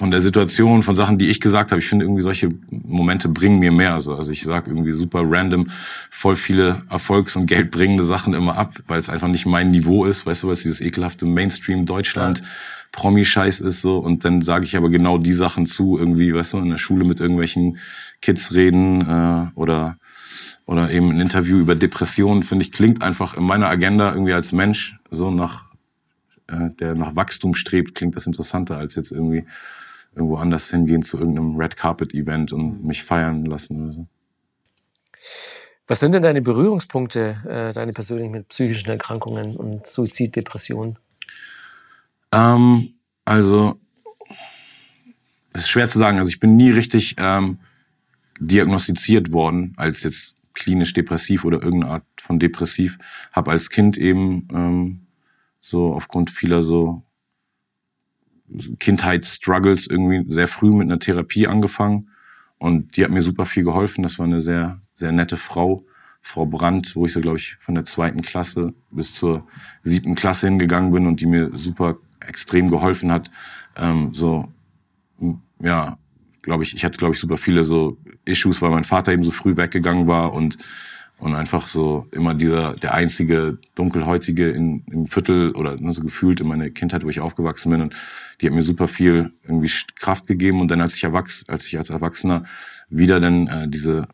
von 0.00 0.10
der 0.10 0.20
Situation, 0.20 0.82
von 0.82 0.96
Sachen, 0.96 1.18
die 1.18 1.28
ich 1.28 1.42
gesagt 1.42 1.72
habe. 1.72 1.78
Ich 1.78 1.86
finde 1.86 2.06
irgendwie 2.06 2.22
solche 2.22 2.48
Momente 2.70 3.28
bringen 3.28 3.58
mir 3.58 3.70
mehr. 3.70 3.92
Also, 3.92 4.14
also 4.14 4.32
ich 4.32 4.44
sage 4.44 4.70
irgendwie 4.70 4.92
super 4.92 5.20
random 5.22 5.66
voll 6.08 6.36
viele 6.36 6.84
Erfolgs- 6.88 7.36
und 7.36 7.44
geldbringende 7.44 8.02
Sachen 8.02 8.32
immer 8.32 8.56
ab, 8.56 8.78
weil 8.86 8.98
es 8.98 9.10
einfach 9.10 9.28
nicht 9.28 9.44
mein 9.44 9.70
Niveau 9.70 10.06
ist. 10.06 10.24
Weißt 10.24 10.42
du, 10.42 10.48
was 10.48 10.62
dieses 10.62 10.80
ekelhafte 10.80 11.26
Mainstream 11.26 11.84
Deutschland 11.84 12.38
ja. 12.38 12.46
Promi-Scheiß 12.92 13.60
ist 13.60 13.82
so. 13.82 13.98
Und 13.98 14.24
dann 14.24 14.40
sage 14.40 14.64
ich 14.64 14.74
aber 14.74 14.88
genau 14.88 15.18
die 15.18 15.34
Sachen 15.34 15.66
zu, 15.66 15.98
irgendwie, 15.98 16.32
weißt 16.32 16.54
du, 16.54 16.58
in 16.60 16.70
der 16.70 16.78
Schule 16.78 17.04
mit 17.04 17.20
irgendwelchen 17.20 17.76
Kids 18.22 18.54
reden 18.54 19.02
äh, 19.02 19.48
oder 19.54 19.98
oder 20.64 20.90
eben 20.90 21.10
ein 21.10 21.20
Interview 21.20 21.58
über 21.58 21.74
Depressionen, 21.74 22.44
finde 22.44 22.64
ich, 22.64 22.72
klingt 22.72 23.02
einfach 23.02 23.36
in 23.36 23.42
meiner 23.42 23.68
Agenda 23.68 24.12
irgendwie 24.12 24.32
als 24.32 24.52
Mensch 24.52 24.96
so 25.10 25.30
nach, 25.30 25.66
äh, 26.46 26.70
der 26.78 26.94
nach 26.94 27.16
Wachstum 27.16 27.54
strebt, 27.54 27.94
klingt 27.94 28.16
das 28.16 28.26
interessanter 28.26 28.78
als 28.78 28.94
jetzt 28.94 29.12
irgendwie 29.12 29.44
irgendwo 30.14 30.36
anders 30.36 30.70
hingehen 30.70 31.02
zu 31.02 31.18
irgendeinem 31.18 31.56
Red 31.56 31.76
Carpet 31.76 32.14
Event 32.14 32.52
und 32.52 32.84
mich 32.84 33.02
feiern 33.02 33.44
lassen 33.44 33.82
oder 33.82 33.92
so. 33.92 34.06
Was 35.86 36.00
sind 36.00 36.12
denn 36.12 36.22
deine 36.22 36.40
Berührungspunkte, 36.40 37.36
äh, 37.48 37.72
deine 37.72 37.92
persönlichen 37.92 38.30
mit 38.30 38.48
psychischen 38.48 38.90
Erkrankungen 38.90 39.56
und 39.56 39.86
Suizid, 39.86 40.36
Depressionen? 40.36 40.98
Ähm, 42.32 42.94
also, 43.24 43.80
es 45.52 45.62
ist 45.62 45.70
schwer 45.70 45.88
zu 45.88 45.98
sagen. 45.98 46.18
Also 46.18 46.30
ich 46.30 46.38
bin 46.38 46.56
nie 46.56 46.70
richtig 46.70 47.16
ähm, 47.18 47.58
diagnostiziert 48.38 49.32
worden 49.32 49.74
als 49.76 50.02
jetzt 50.04 50.36
klinisch 50.54 50.92
depressiv 50.92 51.44
oder 51.44 51.62
irgendeine 51.62 51.94
Art 51.94 52.04
von 52.18 52.38
depressiv. 52.38 52.98
Habe 53.32 53.50
als 53.50 53.70
Kind 53.70 53.98
eben 53.98 54.46
ähm, 54.52 55.06
so 55.60 55.92
aufgrund 55.92 56.30
vieler 56.30 56.62
so 56.62 57.02
Kindheitsstruggles 58.78 59.86
irgendwie 59.86 60.24
sehr 60.30 60.48
früh 60.48 60.70
mit 60.70 60.82
einer 60.82 60.98
Therapie 60.98 61.46
angefangen 61.46 62.10
und 62.58 62.96
die 62.96 63.04
hat 63.04 63.10
mir 63.10 63.22
super 63.22 63.46
viel 63.46 63.64
geholfen. 63.64 64.02
Das 64.02 64.18
war 64.18 64.26
eine 64.26 64.40
sehr 64.40 64.80
sehr 64.94 65.12
nette 65.12 65.36
Frau, 65.36 65.84
Frau 66.20 66.46
Brandt, 66.46 66.94
wo 66.96 67.06
ich 67.06 67.12
so 67.12 67.20
glaube 67.20 67.38
ich 67.38 67.56
von 67.60 67.74
der 67.74 67.84
zweiten 67.84 68.22
Klasse 68.22 68.74
bis 68.90 69.14
zur 69.14 69.46
siebten 69.82 70.14
Klasse 70.14 70.48
hingegangen 70.48 70.92
bin 70.92 71.06
und 71.06 71.20
die 71.20 71.26
mir 71.26 71.50
super 71.54 71.96
extrem 72.20 72.70
geholfen 72.70 73.10
hat. 73.10 73.30
Ähm, 73.76 74.12
so 74.12 74.52
ja, 75.62 75.98
glaube 76.42 76.62
ich, 76.62 76.74
ich 76.74 76.84
hatte 76.84 76.98
glaube 76.98 77.14
ich 77.14 77.20
super 77.20 77.36
viele 77.36 77.64
so 77.64 77.98
Issues, 78.24 78.60
weil 78.62 78.70
mein 78.70 78.84
Vater 78.84 79.12
eben 79.12 79.24
so 79.24 79.30
früh 79.30 79.56
weggegangen 79.56 80.06
war 80.06 80.32
und 80.32 80.58
und 81.20 81.34
einfach 81.34 81.68
so 81.68 82.06
immer 82.10 82.34
dieser 82.34 82.74
der 82.74 82.94
einzige 82.94 83.58
dunkelhäutige 83.74 84.50
in, 84.50 84.84
im 84.90 85.06
Viertel 85.06 85.52
oder 85.52 85.76
ne, 85.76 85.92
so 85.92 86.02
gefühlt 86.02 86.40
in 86.40 86.48
meiner 86.48 86.70
Kindheit, 86.70 87.04
wo 87.04 87.08
ich 87.08 87.20
aufgewachsen 87.20 87.70
bin. 87.70 87.82
Und 87.82 87.94
die 88.40 88.46
hat 88.46 88.54
mir 88.54 88.62
super 88.62 88.88
viel 88.88 89.32
irgendwie 89.44 89.70
Kraft 89.96 90.26
gegeben. 90.26 90.60
Und 90.60 90.70
dann 90.70 90.80
als 90.80 90.96
ich 90.96 91.04
erwachs 91.04 91.44
als 91.48 91.66
ich 91.66 91.78
als 91.78 91.90
Erwachsener 91.90 92.44
wieder 92.88 93.20
dann 93.20 93.46
äh, 93.46 93.68
diese 93.68 94.08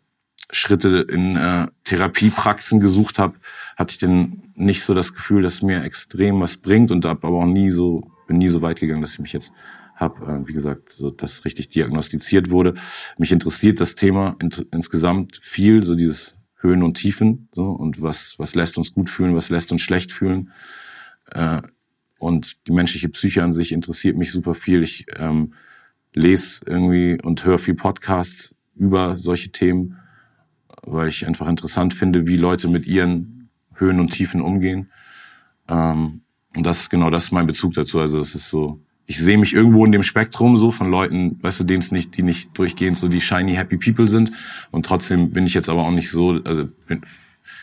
Schritte 0.51 1.07
in 1.09 1.37
äh, 1.37 1.67
Therapiepraxen 1.85 2.81
gesucht 2.81 3.19
habe, 3.19 3.35
hatte 3.77 3.93
ich 3.93 3.99
dann 3.99 4.43
nicht 4.55 4.85
so 4.85 4.95
das 4.95 5.15
Gefühl, 5.15 5.43
dass 5.43 5.63
mir 5.63 5.83
extrem 5.85 6.41
was 6.41 6.57
bringt. 6.57 6.91
Und 6.91 7.05
habe 7.05 7.27
aber 7.27 7.39
auch 7.39 7.47
nie 7.47 7.71
so 7.71 8.11
bin 8.27 8.39
nie 8.39 8.49
so 8.49 8.63
weit 8.63 8.81
gegangen, 8.81 9.01
dass 9.01 9.13
ich 9.13 9.21
mich 9.21 9.33
jetzt 9.33 9.53
habe, 9.95 10.27
äh, 10.27 10.49
wie 10.49 10.53
gesagt, 10.53 10.91
so 10.91 11.11
dass 11.11 11.45
richtig 11.45 11.71
diagnostiziert 11.71 12.51
wurde. 12.51 12.75
Mich 13.19 13.33
interessiert 13.33 13.81
das 13.81 13.95
Thema 13.95 14.37
in, 14.41 14.51
insgesamt 14.73 15.39
viel, 15.43 15.83
so 15.83 15.95
dieses 15.95 16.36
Höhen 16.57 16.83
und 16.83 16.95
Tiefen 16.95 17.49
so 17.55 17.71
und 17.71 18.01
was 18.01 18.39
was 18.39 18.55
lässt 18.55 18.79
uns 18.79 18.95
gut 18.95 19.11
fühlen, 19.11 19.35
was 19.35 19.51
lässt 19.51 19.73
uns 19.73 19.83
schlecht 19.83 20.13
fühlen. 20.13 20.53
Äh, 21.31 21.63
und 22.19 22.67
die 22.67 22.73
menschliche 22.73 23.09
Psyche 23.11 23.43
an 23.43 23.53
sich 23.53 23.73
interessiert 23.73 24.17
mich 24.17 24.33
super 24.33 24.55
viel. 24.55 24.83
Ich 24.83 25.07
ähm, 25.17 25.53
lese 26.15 26.65
irgendwie 26.67 27.21
und 27.23 27.45
höre 27.45 27.59
viel 27.59 27.75
Podcasts 27.75 28.55
über 28.75 29.17
solche 29.17 29.51
Themen, 29.51 29.99
weil 30.83 31.09
ich 31.09 31.27
einfach 31.27 31.49
interessant 31.49 31.93
finde, 31.93 32.27
wie 32.27 32.37
Leute 32.37 32.69
mit 32.69 32.87
ihren 32.87 33.51
Höhen 33.75 34.01
und 34.01 34.13
Tiefen 34.13 34.41
umgehen. 34.41 34.91
Ähm, 35.69 36.23
und 36.57 36.65
das 36.65 36.89
genau 36.89 37.11
das 37.11 37.25
ist 37.25 37.33
mein 37.33 37.47
Bezug 37.47 37.75
dazu. 37.75 38.01
Also 38.01 38.19
es 38.19 38.35
ist 38.35 38.49
so 38.49 38.81
ich 39.07 39.19
sehe 39.19 39.39
mich 39.39 39.55
irgendwo 39.55 39.85
in 39.85 39.93
dem 39.93 40.03
Spektrum 40.03 40.57
so 40.57 40.71
von 40.71 40.91
Leuten, 40.91 41.39
weißt 41.41 41.61
du, 41.61 41.65
denen 41.65 41.81
es 41.81 41.93
nicht, 41.93 42.17
die 42.17 42.23
nicht 42.23 42.59
durchgehend 42.59 42.97
so 42.97 43.09
die 43.09 43.21
shiny 43.21 43.55
happy 43.55 43.77
people 43.77 44.09
sind. 44.09 44.33
Und 44.73 44.85
trotzdem 44.85 45.31
bin 45.31 45.47
ich 45.47 45.55
jetzt 45.55 45.69
aber 45.69 45.85
auch 45.85 45.93
nicht 45.93 46.11
so, 46.11 46.41
also 46.45 46.69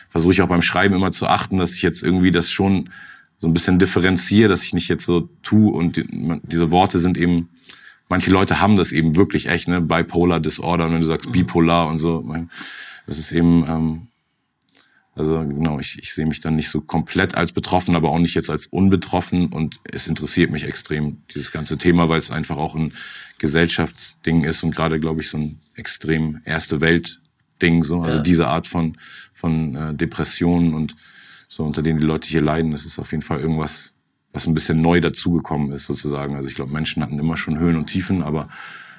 versuche 0.08 0.32
ich 0.32 0.42
auch 0.42 0.48
beim 0.48 0.62
Schreiben 0.62 0.94
immer 0.94 1.12
zu 1.12 1.26
achten, 1.26 1.58
dass 1.58 1.74
ich 1.74 1.82
jetzt 1.82 2.02
irgendwie 2.02 2.32
das 2.32 2.50
schon 2.50 2.88
so 3.36 3.46
ein 3.46 3.52
bisschen 3.52 3.78
differenziere, 3.78 4.48
dass 4.48 4.62
ich 4.62 4.72
nicht 4.72 4.88
jetzt 4.88 5.04
so 5.04 5.28
tu 5.42 5.68
und 5.68 5.96
die, 5.96 6.40
diese 6.44 6.70
Worte 6.70 6.98
sind 6.98 7.18
eben, 7.18 7.50
manche 8.08 8.30
Leute 8.30 8.60
haben 8.60 8.76
das 8.76 8.92
eben 8.92 9.16
wirklich 9.16 9.48
echt, 9.48 9.68
ne, 9.68 9.80
bipolar 9.80 10.40
disorder, 10.40 10.86
und 10.86 10.94
wenn 10.94 11.00
du 11.00 11.06
sagst 11.06 11.30
bipolar 11.30 11.88
und 11.88 11.98
so, 11.98 12.24
das 13.06 13.18
ist 13.18 13.32
eben, 13.32 13.66
ähm, 13.68 14.06
also 15.16 15.38
genau, 15.40 15.78
ich, 15.78 15.98
ich 16.00 16.12
sehe 16.12 16.26
mich 16.26 16.40
dann 16.40 16.56
nicht 16.56 16.68
so 16.68 16.80
komplett 16.80 17.36
als 17.36 17.52
betroffen, 17.52 17.94
aber 17.94 18.10
auch 18.10 18.18
nicht 18.18 18.34
jetzt 18.34 18.50
als 18.50 18.66
unbetroffen. 18.66 19.46
Und 19.46 19.80
es 19.84 20.08
interessiert 20.08 20.50
mich 20.50 20.64
extrem, 20.64 21.22
dieses 21.32 21.52
ganze 21.52 21.78
Thema, 21.78 22.08
weil 22.08 22.18
es 22.18 22.32
einfach 22.32 22.56
auch 22.56 22.74
ein 22.74 22.92
Gesellschaftsding 23.38 24.42
ist 24.42 24.64
und 24.64 24.74
gerade, 24.74 24.98
glaube 24.98 25.20
ich, 25.20 25.30
so 25.30 25.38
ein 25.38 25.60
extrem 25.76 26.40
erste 26.44 26.80
Welt-Ding. 26.80 27.84
So. 27.84 28.02
Also 28.02 28.16
ja. 28.16 28.22
diese 28.24 28.48
Art 28.48 28.66
von, 28.66 28.96
von 29.32 29.76
äh, 29.76 29.94
Depressionen 29.94 30.74
und 30.74 30.96
so, 31.46 31.62
unter 31.62 31.82
denen 31.82 32.00
die 32.00 32.06
Leute 32.06 32.28
hier 32.28 32.40
leiden, 32.40 32.72
das 32.72 32.84
ist 32.84 32.98
auf 32.98 33.12
jeden 33.12 33.22
Fall 33.22 33.38
irgendwas, 33.38 33.94
was 34.32 34.48
ein 34.48 34.54
bisschen 34.54 34.82
neu 34.82 35.00
dazugekommen 35.00 35.70
ist, 35.70 35.86
sozusagen. 35.86 36.34
Also 36.34 36.48
ich 36.48 36.56
glaube, 36.56 36.72
Menschen 36.72 37.02
hatten 37.04 37.20
immer 37.20 37.36
schon 37.36 37.60
Höhen 37.60 37.76
und 37.76 37.86
Tiefen, 37.86 38.22
aber 38.22 38.48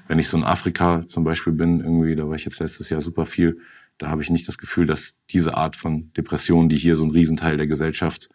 wenn 0.08 0.20
ich 0.20 0.30
so 0.30 0.38
in 0.38 0.46
Afrika 0.46 1.04
zum 1.08 1.26
Beispiel 1.26 1.52
bin, 1.52 1.82
irgendwie, 1.82 2.16
da 2.16 2.26
war 2.28 2.36
ich 2.36 2.46
jetzt 2.46 2.60
letztes 2.60 2.90
Jahr 2.90 3.02
super 3.02 3.26
viel, 3.26 3.60
da 3.98 4.10
habe 4.10 4.22
ich 4.22 4.30
nicht 4.30 4.48
das 4.48 4.58
Gefühl, 4.58 4.86
dass 4.86 5.16
diese 5.30 5.56
Art 5.56 5.76
von 5.76 6.12
Depressionen, 6.14 6.70
die 6.70 6.78
hier 6.78 6.96
so 6.96 7.04
einen 7.04 7.12
Riesenteil 7.12 7.58
der 7.58 7.68
Gesellschaft 7.68 8.30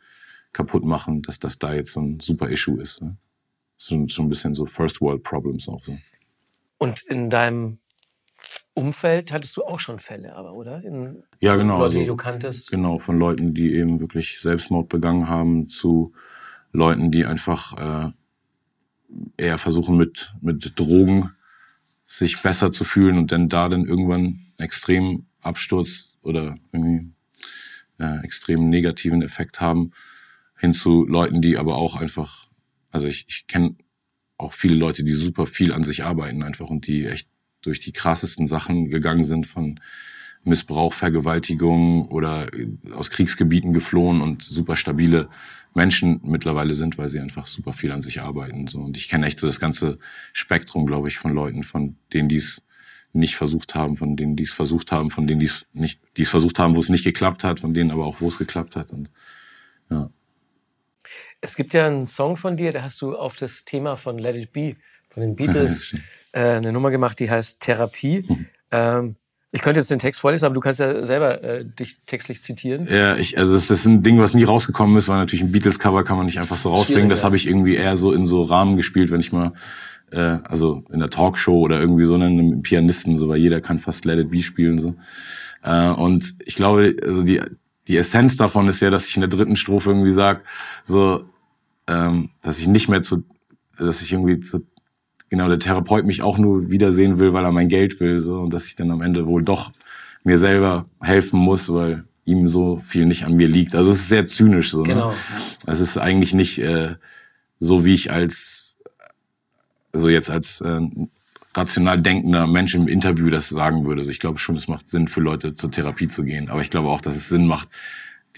kaputt 0.52 0.84
machen, 0.84 1.22
dass 1.22 1.38
das 1.38 1.58
da 1.58 1.74
jetzt 1.74 1.92
so 1.92 2.00
ein 2.00 2.20
super 2.20 2.48
Issue 2.48 2.80
ist. 2.80 3.02
Ne? 3.02 3.16
Das 3.76 3.86
sind 3.86 4.12
schon 4.12 4.26
ein 4.26 4.28
bisschen 4.30 4.54
so 4.54 4.66
First 4.66 5.00
World 5.00 5.22
Problems 5.22 5.68
auch 5.68 5.82
so. 5.84 5.96
Und 6.78 7.02
in 7.02 7.30
deinem 7.30 7.78
Umfeld 8.74 9.32
hattest 9.32 9.56
du 9.56 9.64
auch 9.64 9.80
schon 9.80 9.98
Fälle, 9.98 10.34
aber 10.34 10.54
oder? 10.54 10.82
In 10.82 11.22
ja, 11.40 11.56
genau. 11.56 11.78
Leute, 11.78 11.94
die 11.94 12.00
also 12.00 12.12
du 12.12 12.16
kanntest. 12.16 12.70
Genau, 12.70 12.98
von 12.98 13.18
Leuten, 13.18 13.52
die 13.52 13.74
eben 13.74 14.00
wirklich 14.00 14.40
Selbstmord 14.40 14.88
begangen 14.88 15.28
haben, 15.28 15.68
zu 15.68 16.12
Leuten, 16.72 17.10
die 17.10 17.26
einfach 17.26 17.76
äh, 18.08 18.12
eher 19.36 19.58
versuchen 19.58 19.96
mit 19.96 20.32
mit 20.40 20.78
Drogen 20.78 21.30
sich 22.06 22.42
besser 22.42 22.72
zu 22.72 22.84
fühlen 22.84 23.18
und 23.18 23.30
dann 23.30 23.48
da 23.48 23.68
dann 23.68 23.86
irgendwann 23.86 24.40
extrem 24.58 25.26
Absturz 25.40 26.18
oder 26.22 26.56
irgendwie 26.72 27.12
äh, 27.98 28.24
extrem 28.24 28.68
negativen 28.68 29.22
Effekt 29.22 29.60
haben, 29.60 29.92
hin 30.58 30.72
zu 30.72 31.06
Leuten, 31.06 31.40
die 31.40 31.58
aber 31.58 31.76
auch 31.76 31.96
einfach, 31.96 32.48
also 32.90 33.06
ich, 33.06 33.26
ich 33.28 33.46
kenne 33.46 33.76
auch 34.36 34.52
viele 34.52 34.74
Leute, 34.74 35.04
die 35.04 35.12
super 35.12 35.46
viel 35.46 35.72
an 35.72 35.82
sich 35.82 36.04
arbeiten 36.04 36.42
einfach 36.42 36.68
und 36.68 36.86
die 36.86 37.06
echt 37.06 37.28
durch 37.62 37.80
die 37.80 37.92
krassesten 37.92 38.46
Sachen 38.46 38.90
gegangen 38.90 39.24
sind 39.24 39.46
von 39.46 39.80
Missbrauch, 40.42 40.94
Vergewaltigung 40.94 42.08
oder 42.08 42.50
aus 42.94 43.10
Kriegsgebieten 43.10 43.74
geflohen 43.74 44.22
und 44.22 44.42
super 44.42 44.76
stabile 44.76 45.28
Menschen 45.74 46.20
mittlerweile 46.24 46.74
sind, 46.74 46.96
weil 46.96 47.08
sie 47.08 47.20
einfach 47.20 47.46
super 47.46 47.74
viel 47.74 47.92
an 47.92 48.02
sich 48.02 48.22
arbeiten. 48.22 48.66
So. 48.66 48.80
Und 48.80 48.96
ich 48.96 49.08
kenne 49.08 49.26
echt 49.26 49.38
so 49.38 49.46
das 49.46 49.60
ganze 49.60 49.98
Spektrum, 50.32 50.86
glaube 50.86 51.08
ich, 51.08 51.18
von 51.18 51.34
Leuten, 51.34 51.62
von 51.62 51.96
denen, 52.12 52.30
die 52.30 52.36
es 52.36 52.62
nicht 53.12 53.36
versucht 53.36 53.74
haben, 53.74 53.96
von 53.96 54.16
denen, 54.16 54.36
die 54.36 54.44
es 54.44 54.52
versucht 54.52 54.92
haben, 54.92 55.10
von 55.10 55.26
denen, 55.26 55.40
die 55.40 55.46
es 55.46 55.66
nicht, 55.72 56.00
die 56.16 56.22
es 56.22 56.28
versucht 56.28 56.58
haben, 56.58 56.74
wo 56.74 56.78
es 56.78 56.88
nicht 56.88 57.04
geklappt 57.04 57.44
hat, 57.44 57.60
von 57.60 57.74
denen 57.74 57.90
aber 57.90 58.06
auch, 58.06 58.20
wo 58.20 58.28
es 58.28 58.38
geklappt 58.38 58.76
hat. 58.76 58.92
Und 58.92 59.10
ja. 59.90 60.10
Es 61.40 61.56
gibt 61.56 61.74
ja 61.74 61.86
einen 61.86 62.06
Song 62.06 62.36
von 62.36 62.56
dir, 62.56 62.72
da 62.72 62.82
hast 62.82 63.00
du 63.02 63.16
auf 63.16 63.36
das 63.36 63.64
Thema 63.64 63.96
von 63.96 64.18
Let 64.18 64.36
It 64.36 64.52
Be, 64.52 64.76
von 65.08 65.22
den 65.22 65.34
Beatles, 65.34 65.94
äh, 66.32 66.40
eine 66.40 66.72
Nummer 66.72 66.90
gemacht, 66.90 67.18
die 67.18 67.30
heißt 67.30 67.60
Therapie. 67.60 68.22
Mhm. 68.28 68.46
Ähm, 68.70 69.16
ich 69.52 69.62
könnte 69.62 69.80
jetzt 69.80 69.90
den 69.90 69.98
Text 69.98 70.20
vorlesen, 70.20 70.44
aber 70.44 70.54
du 70.54 70.60
kannst 70.60 70.78
ja 70.78 71.04
selber 71.04 71.42
äh, 71.42 71.64
dich 71.64 71.96
textlich 72.06 72.40
zitieren. 72.40 72.86
Ja, 72.88 73.16
ich, 73.16 73.36
also 73.36 73.52
das 73.52 73.68
ist 73.68 73.84
ein 73.84 74.04
Ding, 74.04 74.20
was 74.20 74.34
nie 74.34 74.44
rausgekommen 74.44 74.96
ist, 74.96 75.08
weil 75.08 75.18
natürlich 75.18 75.42
ein 75.42 75.50
Beatles-Cover 75.50 76.04
kann 76.04 76.16
man 76.16 76.26
nicht 76.26 76.38
einfach 76.38 76.56
so 76.56 76.72
rausbringen. 76.72 77.08
Das 77.08 77.24
habe 77.24 77.34
ich 77.34 77.48
irgendwie 77.48 77.74
eher 77.74 77.96
so 77.96 78.12
in 78.12 78.24
so 78.26 78.42
Rahmen 78.42 78.76
gespielt, 78.76 79.10
wenn 79.10 79.18
ich 79.18 79.32
mal 79.32 79.54
äh, 80.10 80.38
also 80.44 80.84
in 80.90 81.00
der 81.00 81.10
Talkshow 81.10 81.58
oder 81.60 81.80
irgendwie 81.80 82.04
so 82.04 82.14
einem 82.14 82.62
Pianisten, 82.62 83.16
so 83.16 83.28
weil 83.28 83.38
jeder 83.38 83.60
kann 83.60 83.78
fast 83.78 84.04
Let 84.04 84.18
It 84.18 84.30
Be 84.30 84.42
spielen 84.42 84.78
so. 84.78 84.94
Äh, 85.62 85.90
und 85.90 86.36
ich 86.44 86.54
glaube, 86.54 86.96
also 87.04 87.22
die 87.22 87.40
die 87.90 87.96
Essenz 87.96 88.36
davon 88.36 88.68
ist 88.68 88.80
ja, 88.80 88.90
dass 88.90 89.08
ich 89.08 89.16
in 89.16 89.22
der 89.22 89.28
dritten 89.28 89.56
Strophe 89.56 89.90
irgendwie 89.90 90.12
sag, 90.12 90.44
so, 90.84 91.24
ähm, 91.88 92.30
dass 92.40 92.60
ich 92.60 92.68
nicht 92.68 92.88
mehr 92.88 93.02
zu, 93.02 93.24
dass 93.78 94.00
ich 94.00 94.12
irgendwie 94.12 94.40
zu, 94.40 94.64
genau 95.28 95.48
der 95.48 95.58
Therapeut 95.58 96.04
mich 96.04 96.22
auch 96.22 96.38
nur 96.38 96.70
wiedersehen 96.70 97.18
will, 97.18 97.32
weil 97.32 97.44
er 97.44 97.50
mein 97.50 97.68
Geld 97.68 97.98
will, 97.98 98.20
so 98.20 98.40
und 98.40 98.54
dass 98.54 98.66
ich 98.66 98.76
dann 98.76 98.92
am 98.92 99.02
Ende 99.02 99.26
wohl 99.26 99.42
doch 99.42 99.72
mir 100.22 100.38
selber 100.38 100.86
helfen 101.00 101.40
muss, 101.40 101.72
weil 101.72 102.04
ihm 102.24 102.46
so 102.46 102.80
viel 102.86 103.06
nicht 103.06 103.24
an 103.24 103.34
mir 103.34 103.48
liegt. 103.48 103.74
Also 103.74 103.90
es 103.90 104.02
ist 104.02 104.08
sehr 104.08 104.26
zynisch 104.26 104.70
so. 104.70 104.82
Ne? 104.82 104.88
Genau. 104.88 105.10
Ne? 105.10 105.16
Es 105.66 105.80
ist 105.80 105.98
eigentlich 105.98 106.32
nicht 106.32 106.58
äh, 106.60 106.94
so, 107.58 107.84
wie 107.84 107.94
ich 107.94 108.12
als 108.12 108.59
also 109.92 110.08
jetzt 110.08 110.30
als 110.30 110.60
äh, 110.60 110.80
rational 111.54 112.00
denkender 112.00 112.46
Mensch 112.46 112.74
im 112.74 112.88
Interview 112.88 113.30
das 113.30 113.48
sagen 113.48 113.84
würde. 113.84 114.02
Also 114.02 114.10
ich 114.10 114.20
glaube 114.20 114.38
schon, 114.38 114.56
es 114.56 114.68
macht 114.68 114.88
Sinn 114.88 115.08
für 115.08 115.20
Leute 115.20 115.54
zur 115.54 115.70
Therapie 115.70 116.08
zu 116.08 116.24
gehen. 116.24 116.48
Aber 116.48 116.62
ich 116.62 116.70
glaube 116.70 116.88
auch, 116.88 117.00
dass 117.00 117.16
es 117.16 117.28
Sinn 117.28 117.46
macht, 117.46 117.68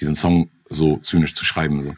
diesen 0.00 0.14
Song 0.14 0.50
so 0.68 0.96
zynisch 0.98 1.34
zu 1.34 1.44
schreiben. 1.44 1.82
So. 1.82 1.94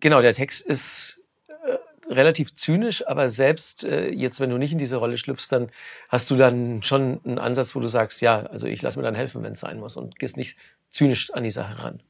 Genau, 0.00 0.20
der 0.20 0.34
Text 0.34 0.66
ist 0.66 1.18
äh, 1.48 2.12
relativ 2.12 2.54
zynisch, 2.54 3.06
aber 3.06 3.30
selbst 3.30 3.84
äh, 3.84 4.10
jetzt, 4.10 4.40
wenn 4.40 4.50
du 4.50 4.58
nicht 4.58 4.72
in 4.72 4.78
diese 4.78 4.96
Rolle 4.96 5.16
schlüpfst, 5.16 5.48
dann 5.50 5.70
hast 6.08 6.30
du 6.30 6.36
dann 6.36 6.82
schon 6.82 7.20
einen 7.24 7.38
Ansatz, 7.38 7.74
wo 7.74 7.80
du 7.80 7.88
sagst, 7.88 8.20
ja, 8.20 8.42
also 8.42 8.66
ich 8.66 8.82
lasse 8.82 8.98
mir 8.98 9.04
dann 9.04 9.14
helfen, 9.14 9.42
wenn 9.42 9.54
es 9.54 9.60
sein 9.60 9.80
muss 9.80 9.96
und 9.96 10.18
gehst 10.18 10.36
nicht 10.36 10.58
zynisch 10.90 11.32
an 11.32 11.42
die 11.42 11.50
Sache 11.50 11.82
ran. 11.82 12.00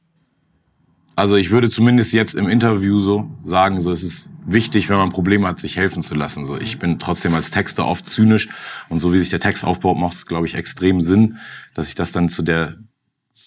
Also 1.15 1.35
ich 1.35 1.51
würde 1.51 1.69
zumindest 1.69 2.13
jetzt 2.13 2.33
im 2.33 2.47
Interview 2.47 2.97
so 2.97 3.29
sagen, 3.43 3.81
so 3.81 3.91
es 3.91 4.03
ist 4.03 4.31
wichtig, 4.51 4.89
wenn 4.89 4.97
man 4.97 5.09
Probleme 5.09 5.47
hat, 5.47 5.59
sich 5.59 5.77
helfen 5.77 6.01
zu 6.01 6.15
lassen. 6.15 6.45
So 6.45 6.57
ich 6.57 6.79
bin 6.79 6.99
trotzdem 6.99 7.33
als 7.33 7.51
Texter 7.51 7.85
oft 7.85 8.07
zynisch 8.07 8.49
und 8.89 8.99
so 8.99 9.13
wie 9.13 9.17
sich 9.17 9.29
der 9.29 9.39
Text 9.39 9.65
aufbaut, 9.65 9.97
macht 9.97 10.15
es 10.15 10.25
glaube 10.25 10.47
ich 10.47 10.55
extrem 10.55 11.01
Sinn, 11.01 11.37
dass 11.73 11.87
ich 11.87 11.95
das 11.95 12.11
dann 12.11 12.29
zu 12.29 12.41
der 12.41 12.77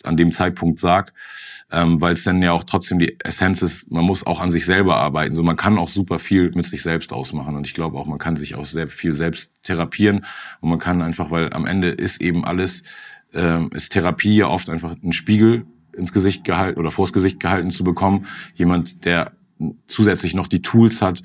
an 0.05 0.16
dem 0.16 0.32
Zeitpunkt 0.32 0.78
sag, 0.78 1.12
ähm, 1.70 2.00
weil 2.00 2.14
es 2.14 2.24
dann 2.24 2.40
ja 2.40 2.53
auch 2.53 2.64
trotzdem 2.64 2.98
die 2.98 3.18
Essenz 3.20 3.61
ist. 3.61 3.90
Man 3.90 4.05
muss 4.05 4.26
auch 4.26 4.40
an 4.40 4.50
sich 4.50 4.64
selber 4.64 4.96
arbeiten. 4.96 5.34
So 5.34 5.42
man 5.42 5.57
kann 5.57 5.78
auch 5.78 5.88
super 5.88 6.18
viel 6.18 6.50
mit 6.55 6.66
sich 6.66 6.82
selbst 6.82 7.12
ausmachen 7.12 7.57
und 7.57 7.66
ich 7.66 7.74
glaube 7.74 7.98
auch, 7.98 8.07
man 8.07 8.18
kann 8.18 8.36
sich 8.36 8.55
auch 8.55 8.64
sehr 8.64 8.88
viel 8.88 9.12
selbst 9.12 9.53
therapieren 9.62 10.24
und 10.61 10.70
man 10.70 10.78
kann 10.78 11.03
einfach, 11.03 11.30
weil 11.30 11.53
am 11.53 11.66
Ende 11.66 11.90
ist 11.90 12.20
eben 12.20 12.44
alles 12.44 12.84
ähm, 13.34 13.70
ist 13.72 13.92
Therapie 13.92 14.36
ja 14.36 14.48
oft 14.48 14.70
einfach 14.70 14.94
ein 15.03 15.12
Spiegel 15.12 15.66
ins 15.96 16.12
Gesicht 16.12 16.44
gehalten 16.44 16.78
oder 16.78 16.90
vors 16.90 17.12
Gesicht 17.12 17.40
gehalten 17.40 17.70
zu 17.70 17.84
bekommen. 17.84 18.26
Jemand, 18.55 19.05
der 19.05 19.32
zusätzlich 19.86 20.34
noch 20.34 20.46
die 20.46 20.62
Tools 20.62 21.02
hat, 21.02 21.22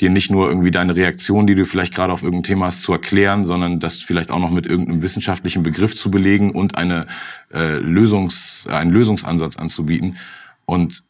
dir 0.00 0.10
nicht 0.10 0.30
nur 0.30 0.48
irgendwie 0.48 0.70
deine 0.70 0.96
Reaktion, 0.96 1.46
die 1.46 1.54
du 1.54 1.64
vielleicht 1.64 1.94
gerade 1.94 2.12
auf 2.12 2.22
irgendein 2.22 2.44
Thema 2.44 2.66
hast, 2.66 2.82
zu 2.82 2.92
erklären, 2.92 3.44
sondern 3.44 3.80
das 3.80 4.00
vielleicht 4.00 4.30
auch 4.30 4.38
noch 4.38 4.50
mit 4.50 4.66
irgendeinem 4.66 5.02
wissenschaftlichen 5.02 5.62
Begriff 5.62 5.94
zu 5.94 6.10
belegen 6.10 6.52
und 6.52 6.76
eine 6.76 7.06
äh, 7.52 7.76
Lösungs, 7.78 8.66
einen 8.68 8.90
Lösungsansatz 8.90 9.56
anzubieten. 9.56 10.16
Und 10.64 11.04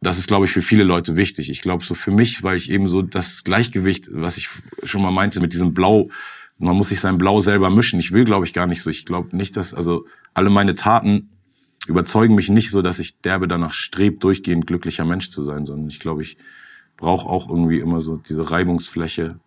das 0.00 0.18
ist, 0.18 0.26
glaube 0.26 0.46
ich, 0.46 0.52
für 0.52 0.62
viele 0.62 0.82
Leute 0.82 1.14
wichtig. 1.14 1.48
Ich 1.48 1.62
glaube, 1.62 1.84
so 1.84 1.94
für 1.94 2.10
mich, 2.10 2.42
weil 2.42 2.56
ich 2.56 2.70
eben 2.70 2.88
so 2.88 3.02
das 3.02 3.44
Gleichgewicht, 3.44 4.08
was 4.12 4.36
ich 4.36 4.48
schon 4.82 5.02
mal 5.02 5.12
meinte, 5.12 5.40
mit 5.40 5.52
diesem 5.52 5.74
Blau, 5.74 6.10
man 6.58 6.76
muss 6.76 6.88
sich 6.88 7.00
sein 7.00 7.18
Blau 7.18 7.40
selber 7.40 7.70
mischen. 7.70 8.00
Ich 8.00 8.12
will, 8.12 8.24
glaube 8.24 8.44
ich, 8.44 8.52
gar 8.52 8.66
nicht 8.66 8.82
so. 8.82 8.90
Ich 8.90 9.04
glaube 9.04 9.36
nicht, 9.36 9.56
dass, 9.56 9.74
also 9.74 10.06
alle 10.34 10.50
meine 10.50 10.74
Taten 10.74 11.30
überzeugen 11.86 12.34
mich 12.34 12.48
nicht 12.48 12.70
so, 12.70 12.82
dass 12.82 12.98
ich 12.98 13.20
derbe 13.20 13.48
danach 13.48 13.72
strebt, 13.72 14.22
durchgehend 14.24 14.66
glücklicher 14.66 15.04
Mensch 15.04 15.30
zu 15.30 15.42
sein, 15.42 15.66
sondern 15.66 15.88
ich 15.88 16.00
glaube, 16.00 16.22
ich 16.22 16.36
brauche 16.96 17.28
auch 17.28 17.48
irgendwie 17.48 17.78
immer 17.78 18.00
so 18.00 18.16
diese 18.16 18.50
Reibungsfläche, 18.50 19.38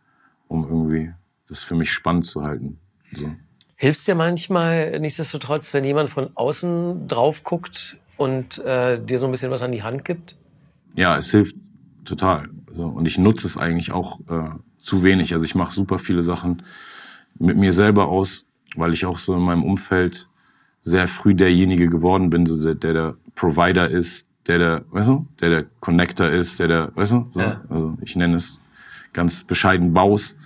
um 0.47 0.63
irgendwie 0.63 1.13
das 1.47 1.63
für 1.63 1.75
mich 1.75 1.91
spannend 1.91 2.25
zu 2.25 2.43
halten. 2.43 2.79
So. 3.11 3.33
Hilft 3.75 4.07
dir 4.07 4.15
manchmal 4.15 4.99
nichtsdestotrotz, 4.99 5.73
wenn 5.73 5.83
jemand 5.83 6.09
von 6.09 6.29
außen 6.35 7.07
drauf 7.07 7.43
guckt 7.43 7.97
und 8.17 8.57
äh, 8.59 9.03
dir 9.03 9.19
so 9.19 9.25
ein 9.25 9.31
bisschen 9.31 9.51
was 9.51 9.61
an 9.61 9.71
die 9.71 9.83
Hand 9.83 10.05
gibt? 10.05 10.35
Ja, 10.95 11.17
es 11.17 11.31
hilft 11.31 11.55
total. 12.05 12.49
So, 12.73 12.85
und 12.85 13.05
ich 13.05 13.17
nutze 13.17 13.47
es 13.47 13.57
eigentlich 13.57 13.91
auch 13.91 14.19
äh, 14.29 14.49
zu 14.77 15.03
wenig. 15.03 15.33
Also 15.33 15.45
ich 15.45 15.55
mache 15.55 15.73
super 15.73 15.99
viele 15.99 16.23
Sachen 16.23 16.63
mit 17.37 17.57
mir 17.57 17.73
selber 17.73 18.07
aus, 18.07 18.45
weil 18.75 18.93
ich 18.93 19.05
auch 19.05 19.17
so 19.17 19.33
in 19.35 19.41
meinem 19.41 19.63
Umfeld 19.63 20.29
sehr 20.85 21.07
früh 21.07 21.33
derjenige 21.33 21.89
geworden 21.89 22.29
bin, 22.29 22.45
so 22.45 22.61
der, 22.61 22.75
der 22.75 22.93
der 22.93 23.15
Provider 23.33 23.89
ist, 23.89 24.27
der 24.47 24.59
der, 24.59 24.85
weißt 24.91 25.09
du, 25.09 25.27
der 25.41 25.49
der 25.49 25.65
Connector 25.79 26.29
ist, 26.29 26.59
der 26.59 26.67
der, 26.67 26.91
weißt 26.95 27.11
du, 27.11 27.27
so, 27.31 27.39
ja. 27.39 27.61
also 27.69 27.97
ich 28.01 28.15
nenne 28.15 28.35
es 28.35 28.61
ganz 29.11 29.43
bescheiden 29.43 29.93
Baus. 29.93 30.37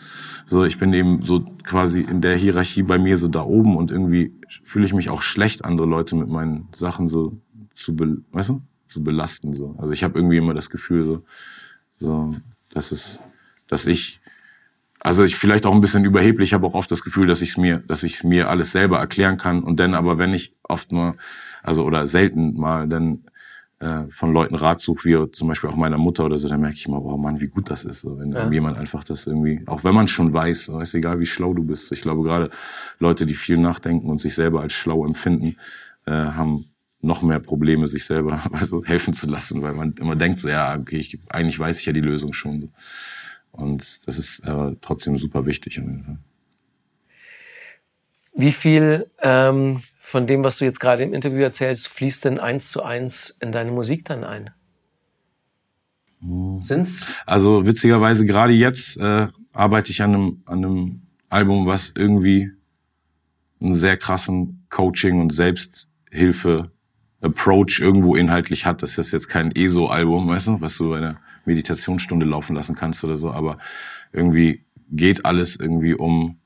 So, 0.46 0.64
ich 0.64 0.80
bin 0.80 0.94
eben 0.94 1.26
so 1.26 1.42
quasi 1.64 2.02
in 2.02 2.22
der 2.22 2.38
Hierarchie 2.38 2.84
bei 2.84 2.98
mir 2.98 3.18
so 3.18 3.28
da 3.28 3.44
oben 3.44 3.76
und 3.76 3.92
irgendwie 3.92 4.34
fühle 4.64 4.86
ich 4.86 4.94
mich 4.94 5.10
auch 5.10 5.22
schlecht, 5.22 5.66
andere 5.66 5.88
Leute 5.88 6.16
mit 6.16 6.30
meinen 6.30 6.70
Sachen 6.72 7.10
so 7.10 7.38
zu, 7.74 7.98
weißt 8.32 8.50
du, 8.50 8.62
zu 8.88 9.04
belasten. 9.04 9.54
So, 9.54 9.76
also 9.78 9.92
ich 9.92 10.04
habe 10.04 10.18
irgendwie 10.18 10.38
immer 10.38 10.54
das 10.54 10.70
Gefühl 10.70 11.06
so, 11.06 11.24
so, 12.00 12.36
dass 12.72 12.94
es, 12.94 13.22
dass 13.68 13.86
ich 13.86 14.19
also 15.00 15.24
ich 15.24 15.36
vielleicht 15.36 15.66
auch 15.66 15.74
ein 15.74 15.82
bisschen 15.82 16.06
überheblich, 16.06 16.54
habe 16.54 16.68
auch 16.68 16.74
oft 16.74 16.91
das 16.91 17.04
Gefühl, 17.04 17.26
dass 17.26 17.41
ich 17.41 17.58
mir, 17.58 17.80
dass 17.80 18.04
ich 18.04 18.24
mir 18.24 18.50
alles 18.50 18.72
selber 18.72 19.00
erklären 19.00 19.38
kann 19.38 19.64
und 19.64 19.80
dann 19.80 19.93
aber 19.93 20.18
wenn 20.18 20.34
ich 20.34 20.56
oft 20.64 20.91
nur, 20.91 21.16
also 21.64 21.86
oder 21.86 22.06
selten 22.06 22.60
mal 22.60 22.88
dann 22.88 23.24
äh, 23.80 24.04
von 24.10 24.34
Leuten 24.34 24.56
Rat 24.56 24.82
suche, 24.82 25.06
wie 25.06 25.32
zum 25.32 25.47
Beispiel 25.47 25.70
auch 25.70 25.76
meiner 25.76 25.97
Mutter 25.97 26.26
oder 26.26 26.38
so, 26.38 26.50
dann 26.50 26.60
merke 26.60 26.76
ich 26.76 26.86
immer, 26.86 27.02
oh 27.02 27.18
Mann, 27.18 27.39
wie 27.39 27.47
gut 27.47 27.70
das 27.70 27.86
ist, 27.86 28.02
so, 28.02 28.20
wenn 28.20 28.34
ja. 28.34 28.50
jemand 28.52 28.78
einfach 28.78 29.06
das 29.06 29.26
irgendwie, 29.26 29.62
auch 29.68 29.86
wenn 29.86 29.95
man 29.95 30.10
schon 30.10 30.34
weiß, 30.34 30.66
so, 30.66 30.80
ist 30.80 30.93
egal, 30.93 31.20
wie 31.20 31.26
schlau 31.26 31.54
du 31.54 31.64
bist. 31.64 31.91
Ich 31.93 32.02
glaube 32.02 32.24
gerade 32.24 32.50
Leute, 33.00 33.26
die 33.26 33.36
viel 33.36 33.58
nachdenken 33.58 34.10
und 34.10 34.20
sich 34.20 34.36
selber 34.36 34.62
als 34.62 34.74
schlau 34.74 35.06
empfinden, 35.06 35.56
äh, 36.06 36.12
haben 36.12 36.66
noch 37.02 37.22
mehr 37.22 37.39
Probleme, 37.39 37.88
sich 37.88 38.04
selber 38.04 38.41
also 38.52 38.84
helfen 38.84 39.14
zu 39.14 39.30
lassen, 39.30 39.62
weil 39.62 39.74
man 39.74 39.93
immer 39.93 40.18
denkt, 40.18 40.41
so, 40.41 40.50
ja, 40.50 40.78
okay, 40.78 40.97
ich, 40.97 41.18
eigentlich 41.30 41.58
weiß 41.58 41.80
ich 41.80 41.86
ja 41.86 41.93
die 41.93 42.02
Lösung 42.02 42.34
schon. 42.34 42.62
So. 42.62 42.70
Und 43.52 44.08
das 44.08 44.18
ist 44.18 44.39
äh, 44.41 44.76
trotzdem 44.82 45.18
super 45.18 45.45
wichtig. 45.45 45.82
Wie 48.34 48.52
viel 48.52 49.10
ähm, 49.22 49.84
von 50.00 50.28
dem, 50.28 50.43
was 50.43 50.58
du 50.58 50.66
jetzt 50.66 50.80
gerade 50.80 51.04
im 51.04 51.14
Interview 51.14 51.41
erzählst, 51.41 51.88
fließt 51.89 52.26
denn 52.26 52.39
eins 52.39 52.72
zu 52.72 52.84
eins 52.84 53.36
in 53.41 53.52
deine 53.52 53.72
Musik 53.72 54.06
dann 54.06 54.24
ein? 54.24 54.52
Hm. 56.22 56.62
Sind's? 56.62 57.14
Also 57.26 57.66
witzigerweise 57.66 58.26
gerade 58.26 58.54
jetzt 58.54 58.97
äh, 58.97 59.28
arbeite 59.52 59.91
ich 59.91 60.02
an 60.02 60.14
einem, 60.14 60.43
an 60.45 60.66
einem 60.66 61.02
Album, 61.30 61.68
was 61.68 61.93
irgendwie 61.95 62.52
einen 63.62 63.76
sehr 63.76 63.97
krassen 63.97 64.66
Coaching 64.70 65.20
und 65.20 65.32
Selbsthilfe 65.32 66.72
Approach 67.22 67.80
irgendwo 67.82 68.16
inhaltlich 68.16 68.66
hat. 68.66 68.82
Das 68.82 68.97
ist 68.97 69.12
jetzt 69.12 69.28
kein 69.28 69.52
ESO-Album, 69.52 70.28
weißt 70.28 70.47
du, 70.47 70.62
was 70.62 70.78
du 70.78 70.89
bei 70.89 71.02
der 71.02 71.20
Meditationsstunde 71.50 72.26
laufen 72.26 72.56
lassen 72.56 72.76
kannst 72.76 73.04
oder 73.04 73.16
so, 73.16 73.32
aber 73.32 73.58
irgendwie 74.14 74.64
geht 74.91 75.26
alles 75.26 75.60
irgendwie 75.60 75.93
um, 75.93 76.39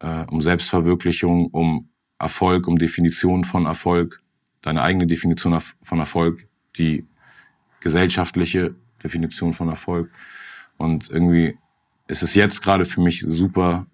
äh, 0.00 0.24
um 0.26 0.40
Selbstverwirklichung, 0.40 1.48
um 1.48 1.88
Erfolg, 2.18 2.68
um 2.68 2.78
Definition 2.78 3.44
von 3.44 3.66
Erfolg, 3.66 4.22
deine 4.62 4.82
eigene 4.82 5.06
Definition 5.06 5.58
von 5.82 5.98
Erfolg, 5.98 6.46
die 6.76 7.06
gesellschaftliche 7.80 8.74
Definition 9.02 9.52
von 9.54 9.68
Erfolg. 9.68 10.10
Und 10.76 11.10
irgendwie 11.10 11.58
ist 12.08 12.22
es 12.22 12.34
jetzt 12.34 12.62
gerade 12.62 12.84
für 12.84 13.00
mich 13.00 13.20
super, 13.20 13.86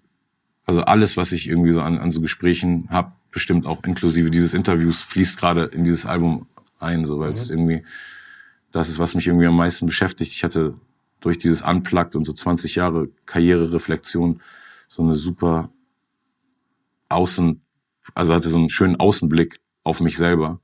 also 0.65 0.81
alles, 0.83 1.17
was 1.17 1.31
ich 1.31 1.47
irgendwie 1.49 1.73
so 1.73 1.81
an, 1.81 1.97
an 1.97 2.11
so 2.11 2.21
Gesprächen 2.21 2.87
habe, 2.89 3.11
bestimmt 3.31 3.65
auch 3.65 3.83
inklusive 3.83 4.29
dieses 4.29 4.53
Interviews, 4.53 5.01
fließt 5.01 5.37
gerade 5.37 5.65
in 5.65 5.83
dieses 5.83 6.05
Album 6.05 6.47
ein, 6.79 7.05
so 7.05 7.19
weil 7.19 7.29
mhm. 7.29 7.35
es 7.35 7.49
irgendwie 7.49 7.83
das 8.71 8.89
ist, 8.89 8.99
was 8.99 9.15
mich 9.15 9.27
irgendwie 9.27 9.47
am 9.47 9.55
meisten 9.55 9.85
beschäftigt. 9.85 10.31
Ich 10.31 10.43
hatte 10.43 10.75
durch 11.19 11.37
dieses 11.37 11.61
Unplugged 11.61 12.15
und 12.15 12.25
so 12.25 12.33
20 12.33 12.75
Jahre 12.75 13.09
Karrierereflexion 13.25 14.41
so 14.87 15.03
eine 15.03 15.15
super 15.15 15.69
Außen, 17.09 17.61
also 18.15 18.33
hatte 18.33 18.49
so 18.49 18.57
einen 18.57 18.69
schönen 18.69 18.99
Außenblick 18.99 19.59
auf 19.83 19.99
mich 19.99 20.17
selber 20.17 20.59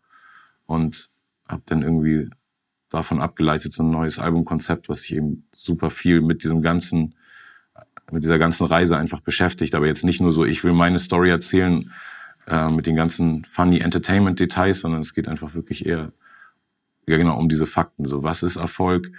und 0.65 1.09
habe 1.47 1.61
dann 1.65 1.81
irgendwie 1.81 2.29
davon 2.89 3.21
abgeleitet 3.21 3.73
so 3.73 3.83
ein 3.83 3.91
neues 3.91 4.19
Albumkonzept, 4.19 4.89
was 4.89 5.01
sich 5.01 5.15
eben 5.15 5.47
super 5.51 5.89
viel 5.89 6.21
mit 6.21 6.43
diesem 6.43 6.61
ganzen, 6.61 7.15
mit 8.11 8.23
dieser 8.23 8.39
ganzen 8.39 8.65
Reise 8.65 8.97
einfach 8.97 9.19
beschäftigt. 9.19 9.75
Aber 9.75 9.87
jetzt 9.87 10.05
nicht 10.05 10.21
nur 10.21 10.31
so, 10.31 10.45
ich 10.45 10.63
will 10.63 10.73
meine 10.73 10.99
Story 10.99 11.29
erzählen 11.29 11.91
äh, 12.47 12.69
mit 12.69 12.87
den 12.87 12.95
ganzen 12.95 13.45
funny 13.45 13.79
Entertainment 13.79 14.39
Details, 14.39 14.81
sondern 14.81 15.01
es 15.01 15.13
geht 15.13 15.27
einfach 15.27 15.53
wirklich 15.53 15.85
eher 15.85 16.13
ja 17.07 17.17
genau 17.17 17.37
um 17.37 17.49
diese 17.49 17.65
Fakten. 17.65 18.05
So, 18.05 18.23
was 18.23 18.43
ist 18.43 18.57
Erfolg 18.57 19.11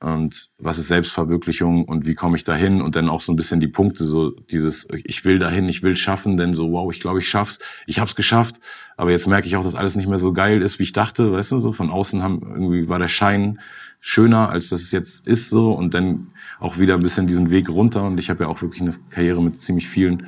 und 0.00 0.50
was 0.58 0.78
ist 0.78 0.88
Selbstverwirklichung 0.88 1.84
und 1.84 2.06
wie 2.06 2.14
komme 2.14 2.36
ich 2.36 2.44
dahin? 2.44 2.80
Und 2.80 2.96
dann 2.96 3.08
auch 3.08 3.20
so 3.20 3.32
ein 3.32 3.36
bisschen 3.36 3.60
die 3.60 3.68
Punkte, 3.68 4.04
so 4.04 4.30
dieses, 4.30 4.88
ich 5.04 5.24
will 5.24 5.38
dahin, 5.38 5.68
ich 5.68 5.82
will 5.82 5.96
schaffen, 5.96 6.36
denn 6.36 6.54
so, 6.54 6.72
wow, 6.72 6.90
ich 6.92 7.00
glaube, 7.00 7.18
ich 7.18 7.28
schaff's, 7.28 7.60
ich 7.86 8.00
hab's 8.00 8.16
geschafft, 8.16 8.60
aber 8.96 9.10
jetzt 9.10 9.26
merke 9.26 9.46
ich 9.46 9.56
auch, 9.56 9.64
dass 9.64 9.74
alles 9.74 9.96
nicht 9.96 10.08
mehr 10.08 10.18
so 10.18 10.32
geil 10.32 10.62
ist, 10.62 10.78
wie 10.78 10.84
ich 10.84 10.92
dachte, 10.92 11.32
weißt 11.32 11.52
du, 11.52 11.58
so 11.58 11.72
von 11.72 11.90
außen 11.90 12.22
haben, 12.22 12.40
irgendwie 12.42 12.88
war 12.88 12.98
der 12.98 13.08
Schein 13.08 13.60
schöner, 14.00 14.48
als 14.48 14.70
das 14.70 14.80
es 14.82 14.92
jetzt 14.92 15.26
ist, 15.26 15.50
so. 15.50 15.72
Und 15.72 15.94
dann 15.94 16.28
auch 16.58 16.78
wieder 16.78 16.94
ein 16.94 17.02
bisschen 17.02 17.26
diesen 17.26 17.50
Weg 17.50 17.68
runter. 17.68 18.04
Und 18.04 18.18
ich 18.18 18.30
habe 18.30 18.44
ja 18.44 18.48
auch 18.48 18.62
wirklich 18.62 18.80
eine 18.80 18.94
Karriere 19.10 19.42
mit 19.42 19.58
ziemlich 19.58 19.88
vielen 19.88 20.26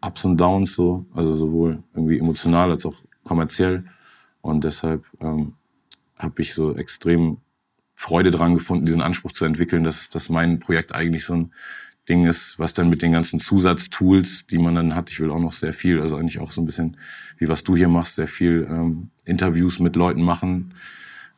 Ups 0.00 0.24
und 0.24 0.36
Downs, 0.36 0.74
so, 0.74 1.06
also 1.14 1.32
sowohl 1.32 1.82
irgendwie 1.94 2.18
emotional 2.18 2.70
als 2.70 2.84
auch 2.84 2.94
kommerziell. 3.24 3.84
Und 4.42 4.64
deshalb 4.64 5.04
ähm, 5.20 5.54
habe 6.18 6.42
ich 6.42 6.54
so 6.54 6.74
extrem 6.76 7.38
Freude 7.94 8.30
dran 8.30 8.54
gefunden, 8.54 8.86
diesen 8.86 9.02
Anspruch 9.02 9.32
zu 9.32 9.44
entwickeln, 9.44 9.84
dass, 9.84 10.08
dass 10.08 10.28
mein 10.28 10.60
Projekt 10.60 10.94
eigentlich 10.94 11.24
so 11.24 11.34
ein 11.34 11.52
Ding 12.08 12.26
ist, 12.26 12.58
was 12.58 12.72
dann 12.72 12.88
mit 12.88 13.02
den 13.02 13.12
ganzen 13.12 13.38
Zusatztools, 13.38 14.46
die 14.46 14.58
man 14.58 14.74
dann 14.74 14.94
hat, 14.94 15.10
ich 15.10 15.20
will 15.20 15.30
auch 15.30 15.40
noch 15.40 15.52
sehr 15.52 15.72
viel, 15.72 16.00
also 16.00 16.16
eigentlich 16.16 16.38
auch 16.38 16.50
so 16.50 16.62
ein 16.62 16.64
bisschen, 16.64 16.96
wie 17.38 17.48
was 17.48 17.64
du 17.64 17.76
hier 17.76 17.88
machst, 17.88 18.14
sehr 18.14 18.28
viel 18.28 18.66
ähm, 18.70 19.10
Interviews 19.24 19.78
mit 19.78 19.94
Leuten 19.94 20.22
machen, 20.22 20.74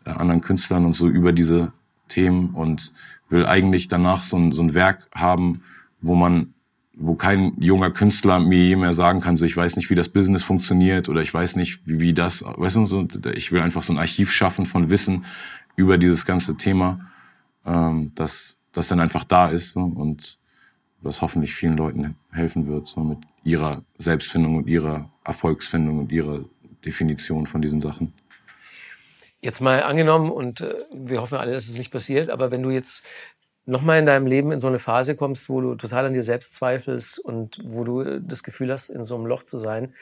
äh, 0.05 0.11
anderen 0.11 0.41
Künstlern 0.41 0.85
und 0.85 0.95
so 0.95 1.09
über 1.09 1.33
diese 1.33 1.73
Themen 2.09 2.51
und 2.51 2.93
will 3.29 3.47
eigentlich 3.47 3.89
danach 3.89 4.23
so 4.23 4.37
ein, 4.37 4.53
so 4.53 4.63
ein 4.63 4.75
Werk 4.75 5.09
haben, 5.15 5.63
wo 6.01 6.15
man 6.15 6.55
wo 7.03 7.15
kein 7.15 7.55
junger 7.59 7.91
Künstler 7.91 8.39
mir 8.39 8.63
je 8.63 8.77
mehr 8.77 8.93
sagen 8.93 9.21
kann, 9.21 9.37
so 9.37 9.47
ich 9.47 9.57
weiß 9.57 9.77
nicht, 9.77 9.89
wie 9.89 9.95
das 9.95 10.11
Business 10.11 10.45
funktioniert 10.45 11.09
oder 11.09 11.23
ich 11.23 11.33
weiß 11.33 11.57
nicht, 11.57 11.81
wie, 11.87 11.99
wie 11.99 12.13
das, 12.13 12.45
weißt 12.45 12.77
du, 12.77 12.85
so, 12.85 13.09
ich 13.35 13.53
will 13.53 13.63
einfach 13.63 13.83
so 13.83 13.95
ein 13.95 13.99
Archiv 13.99 14.31
schaffen 14.31 14.67
von 14.67 14.91
Wissen 14.91 15.25
über 15.77 15.97
dieses 15.97 16.27
ganze 16.27 16.59
Thema, 16.59 17.11
ähm, 17.65 18.13
das, 18.15 18.59
das 18.73 18.87
dann 18.87 19.01
einfach 19.01 19.25
da 19.25 19.49
ist 19.49 19.73
so, 19.73 19.81
und 19.81 20.39
was 21.01 21.23
hoffentlich 21.23 21.55
vielen 21.55 21.79
Leuten 21.79 22.17
helfen 22.33 22.67
wird, 22.67 22.87
so 22.87 23.01
mit 23.01 23.19
ihrer 23.45 23.83
Selbstfindung 23.97 24.57
und 24.57 24.69
ihrer 24.69 25.11
Erfolgsfindung 25.25 25.99
und 26.01 26.13
ihrer 26.13 26.45
Definition 26.85 27.47
von 27.47 27.63
diesen 27.63 27.81
Sachen. 27.81 28.13
Jetzt 29.41 29.61
mal 29.61 29.83
angenommen, 29.85 30.31
und 30.31 30.61
äh, 30.61 30.75
wir 30.93 31.23
hoffen 31.23 31.39
alle, 31.39 31.53
dass 31.53 31.67
es 31.67 31.79
nicht 31.79 31.91
passiert, 31.91 32.29
aber 32.29 32.51
wenn 32.51 32.63
du 32.63 32.69
jetzt 32.69 33.03
nochmal 33.71 33.99
in 33.99 34.07
deinem 34.07 34.27
Leben 34.27 34.53
in 34.53 34.61
so 34.61 34.67
eine 34.67 34.79
Phase 34.79 35.15
kommst, 35.15 35.49
wo 35.49 35.61
du 35.61 35.75
total 35.77 36.07
an 36.07 36.13
dir 36.13 36.25
selbst 36.25 36.55
zweifelst 36.55 37.19
und 37.19 37.59
wo 37.63 37.85
du 37.85 38.21
das 38.21 38.43
Gefühl 38.43 38.73
hast, 38.73 38.91
in 38.91 39.05
so 39.05 39.15
einem 39.15 39.27
Loch 39.27 39.45
zu 39.45 39.59
sein, 39.59 39.95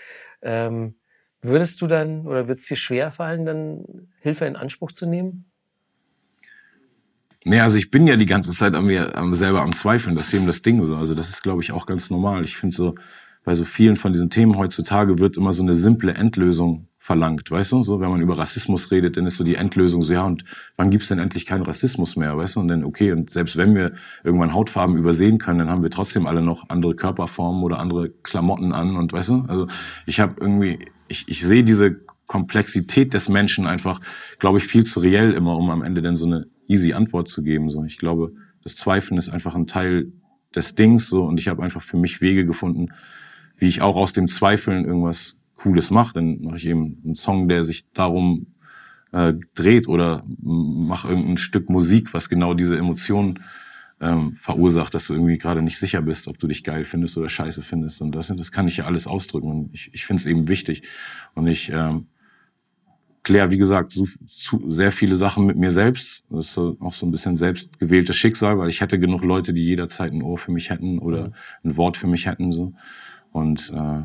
ähm, 0.42 0.94
würdest 1.40 1.80
du 1.80 1.86
dann 1.86 2.26
oder 2.26 2.48
wird 2.48 2.58
es 2.58 2.66
dir 2.66 2.76
schwer 2.76 3.10
fallen, 3.10 3.44
dann 3.44 4.08
Hilfe 4.20 4.46
in 4.46 4.56
Anspruch 4.56 4.92
zu 4.92 5.06
nehmen? 5.06 5.44
Nee, 7.44 7.60
also 7.60 7.78
ich 7.78 7.90
bin 7.90 8.06
ja 8.06 8.16
die 8.16 8.26
ganze 8.26 8.52
Zeit 8.52 8.74
an 8.74 8.86
mir 8.86 9.16
am, 9.16 9.34
selber 9.34 9.62
am 9.62 9.72
Zweifeln, 9.72 10.16
das 10.16 10.28
ist 10.28 10.34
eben 10.34 10.46
das 10.46 10.62
Ding 10.62 10.82
so. 10.82 10.96
Also 10.96 11.14
das 11.14 11.28
ist, 11.28 11.42
glaube 11.42 11.62
ich, 11.62 11.70
auch 11.72 11.86
ganz 11.86 12.10
normal. 12.10 12.44
Ich 12.44 12.56
finde 12.56 12.74
so, 12.74 12.94
bei 13.44 13.54
so 13.54 13.64
vielen 13.64 13.96
von 13.96 14.12
diesen 14.12 14.30
Themen 14.30 14.56
heutzutage 14.56 15.18
wird 15.18 15.36
immer 15.36 15.52
so 15.52 15.62
eine 15.62 15.74
simple 15.74 16.14
Endlösung 16.14 16.88
verlangt, 17.08 17.50
weißt 17.50 17.72
du? 17.72 17.82
So, 17.82 18.00
wenn 18.00 18.10
man 18.10 18.20
über 18.20 18.36
Rassismus 18.36 18.90
redet, 18.90 19.16
dann 19.16 19.24
ist 19.24 19.38
so 19.38 19.44
die 19.44 19.54
Endlösung 19.54 20.02
so, 20.02 20.12
ja, 20.12 20.26
und 20.26 20.44
wann 20.76 20.90
gibt's 20.90 21.08
denn 21.08 21.18
endlich 21.18 21.46
keinen 21.46 21.62
Rassismus 21.62 22.16
mehr, 22.16 22.36
weißt 22.36 22.56
du? 22.56 22.60
Und 22.60 22.68
dann, 22.68 22.84
okay, 22.84 23.12
und 23.12 23.30
selbst 23.30 23.56
wenn 23.56 23.74
wir 23.74 23.92
irgendwann 24.24 24.52
Hautfarben 24.52 24.94
übersehen 24.98 25.38
können, 25.38 25.60
dann 25.60 25.70
haben 25.70 25.82
wir 25.82 25.88
trotzdem 25.88 26.26
alle 26.26 26.42
noch 26.42 26.68
andere 26.68 26.94
Körperformen 26.94 27.62
oder 27.62 27.78
andere 27.78 28.10
Klamotten 28.10 28.72
an 28.72 28.96
und 28.96 29.10
weißt 29.10 29.30
du? 29.30 29.44
Also 29.48 29.68
ich 30.04 30.20
habe 30.20 30.34
irgendwie, 30.38 30.80
ich, 31.08 31.26
ich 31.28 31.42
sehe 31.42 31.64
diese 31.64 31.96
Komplexität 32.26 33.14
des 33.14 33.30
Menschen 33.30 33.66
einfach, 33.66 34.02
glaube 34.38 34.58
ich, 34.58 34.64
viel 34.64 34.84
zu 34.84 35.00
reell 35.00 35.32
immer, 35.32 35.56
um 35.56 35.70
am 35.70 35.80
Ende 35.80 36.02
dann 36.02 36.14
so 36.14 36.26
eine 36.26 36.46
easy 36.66 36.92
Antwort 36.92 37.28
zu 37.28 37.42
geben. 37.42 37.70
So, 37.70 37.84
ich 37.84 37.96
glaube, 37.96 38.34
das 38.62 38.76
Zweifeln 38.76 39.16
ist 39.16 39.30
einfach 39.30 39.54
ein 39.54 39.66
Teil 39.66 40.12
des 40.54 40.74
Dings 40.74 41.08
so 41.08 41.24
und 41.24 41.40
ich 41.40 41.48
habe 41.48 41.62
einfach 41.62 41.80
für 41.80 41.96
mich 41.96 42.20
Wege 42.20 42.44
gefunden, 42.44 42.88
wie 43.56 43.66
ich 43.66 43.80
auch 43.80 43.96
aus 43.96 44.12
dem 44.12 44.28
Zweifeln 44.28 44.84
irgendwas 44.84 45.37
Cooles 45.58 45.90
mache. 45.90 46.14
Dann 46.14 46.40
mache 46.40 46.56
ich 46.56 46.66
eben 46.66 47.00
einen 47.04 47.14
Song, 47.14 47.48
der 47.48 47.64
sich 47.64 47.90
darum 47.92 48.46
äh, 49.12 49.34
dreht 49.54 49.88
oder 49.88 50.24
mache 50.40 51.08
irgendein 51.08 51.38
Stück 51.38 51.68
Musik, 51.68 52.14
was 52.14 52.28
genau 52.28 52.54
diese 52.54 52.78
Emotionen 52.78 53.40
ähm, 54.00 54.34
verursacht, 54.34 54.94
dass 54.94 55.06
du 55.06 55.14
irgendwie 55.14 55.38
gerade 55.38 55.62
nicht 55.62 55.78
sicher 55.78 56.02
bist, 56.02 56.28
ob 56.28 56.38
du 56.38 56.46
dich 56.46 56.62
geil 56.62 56.84
findest 56.84 57.18
oder 57.18 57.28
scheiße 57.28 57.62
findest. 57.62 58.00
Und 58.00 58.14
das, 58.14 58.28
das 58.28 58.52
kann 58.52 58.68
ich 58.68 58.76
ja 58.76 58.84
alles 58.84 59.06
ausdrücken. 59.06 59.50
Und 59.50 59.74
ich, 59.74 59.90
ich 59.92 60.06
finde 60.06 60.20
es 60.20 60.26
eben 60.26 60.46
wichtig. 60.48 60.82
Und 61.34 61.48
ich 61.48 61.70
ähm, 61.72 62.06
kläre, 63.24 63.50
wie 63.50 63.58
gesagt, 63.58 63.90
so, 63.90 64.06
zu, 64.26 64.70
sehr 64.70 64.92
viele 64.92 65.16
Sachen 65.16 65.46
mit 65.46 65.56
mir 65.56 65.72
selbst. 65.72 66.24
Das 66.30 66.46
ist 66.46 66.52
so, 66.54 66.76
auch 66.80 66.92
so 66.92 67.06
ein 67.06 67.10
bisschen 67.10 67.34
selbstgewähltes 67.34 68.16
Schicksal, 68.16 68.58
weil 68.58 68.68
ich 68.68 68.80
hätte 68.80 69.00
genug 69.00 69.24
Leute, 69.24 69.52
die 69.52 69.64
jederzeit 69.64 70.12
ein 70.12 70.22
Ohr 70.22 70.38
für 70.38 70.52
mich 70.52 70.70
hätten 70.70 70.98
oder 70.98 71.32
ein 71.64 71.76
Wort 71.76 71.96
für 71.96 72.06
mich 72.06 72.26
hätten. 72.26 72.52
So. 72.52 72.74
Und 73.32 73.72
äh, 73.74 74.02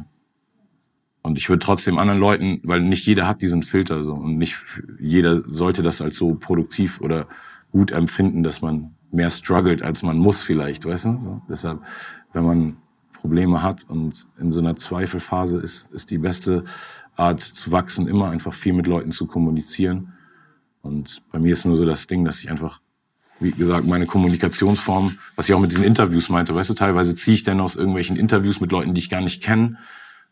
und 1.24 1.38
ich 1.38 1.50
würde 1.50 1.66
trotzdem 1.66 1.98
anderen 1.98 2.20
Leuten, 2.20 2.60
weil 2.64 2.82
nicht 2.82 3.06
jeder 3.06 3.28
hat 3.28 3.42
diesen 3.42 3.64
Filter 3.64 4.04
so 4.04 4.14
und 4.14 4.38
nicht 4.38 4.58
jeder 5.00 5.42
sollte 5.50 5.82
das 5.82 6.02
als 6.02 6.18
so 6.18 6.36
produktiv 6.36 7.00
oder 7.02 7.28
gut 7.72 7.92
empfinden, 7.92 8.44
dass 8.44 8.62
man 8.62 8.96
mehr 9.12 9.30
struggelt, 9.30 9.82
als 9.82 10.04
man 10.04 10.18
muss 10.18 10.44
vielleicht, 10.44 10.86
weißt 10.86 11.06
du? 11.06 11.20
So, 11.20 11.42
deshalb, 11.50 11.82
wenn 12.34 12.44
man 12.44 12.78
Probleme 13.14 13.64
hat 13.64 13.90
und 13.90 14.28
in 14.38 14.52
so 14.52 14.60
einer 14.60 14.76
Zweifelphase 14.76 15.60
ist, 15.60 15.90
ist 15.94 16.12
die 16.12 16.18
beste 16.18 16.66
Art 17.16 17.40
zu 17.40 17.72
wachsen 17.72 18.08
immer 18.08 18.30
einfach 18.30 18.54
viel 18.54 18.74
mit 18.74 18.88
Leuten 18.88 19.12
zu 19.12 19.26
kommunizieren. 19.26 20.14
Und 20.82 21.22
bei 21.32 21.40
mir 21.40 21.54
ist 21.54 21.64
nur 21.66 21.78
so 21.78 21.86
das 21.86 22.08
Ding, 22.08 22.26
dass 22.26 22.40
ich 22.40 22.50
einfach, 22.50 22.82
wie 23.40 23.52
gesagt, 23.52 23.88
meine 23.88 24.08
Kommunikationsform, 24.08 25.20
was 25.38 25.48
ich 25.48 25.56
auch 25.56 25.60
mit 25.62 25.72
diesen 25.72 25.86
Interviews 25.86 26.28
meinte, 26.28 26.54
weißt 26.54 26.72
du, 26.72 26.74
teilweise 26.74 27.16
ziehe 27.16 27.36
ich 27.36 27.44
dann 27.44 27.62
aus 27.62 27.78
irgendwelchen 27.78 28.18
Interviews 28.18 28.60
mit 28.60 28.74
Leuten, 28.74 28.94
die 28.94 29.00
ich 29.00 29.10
gar 29.10 29.22
nicht 29.22 29.42
kenne, 29.42 29.78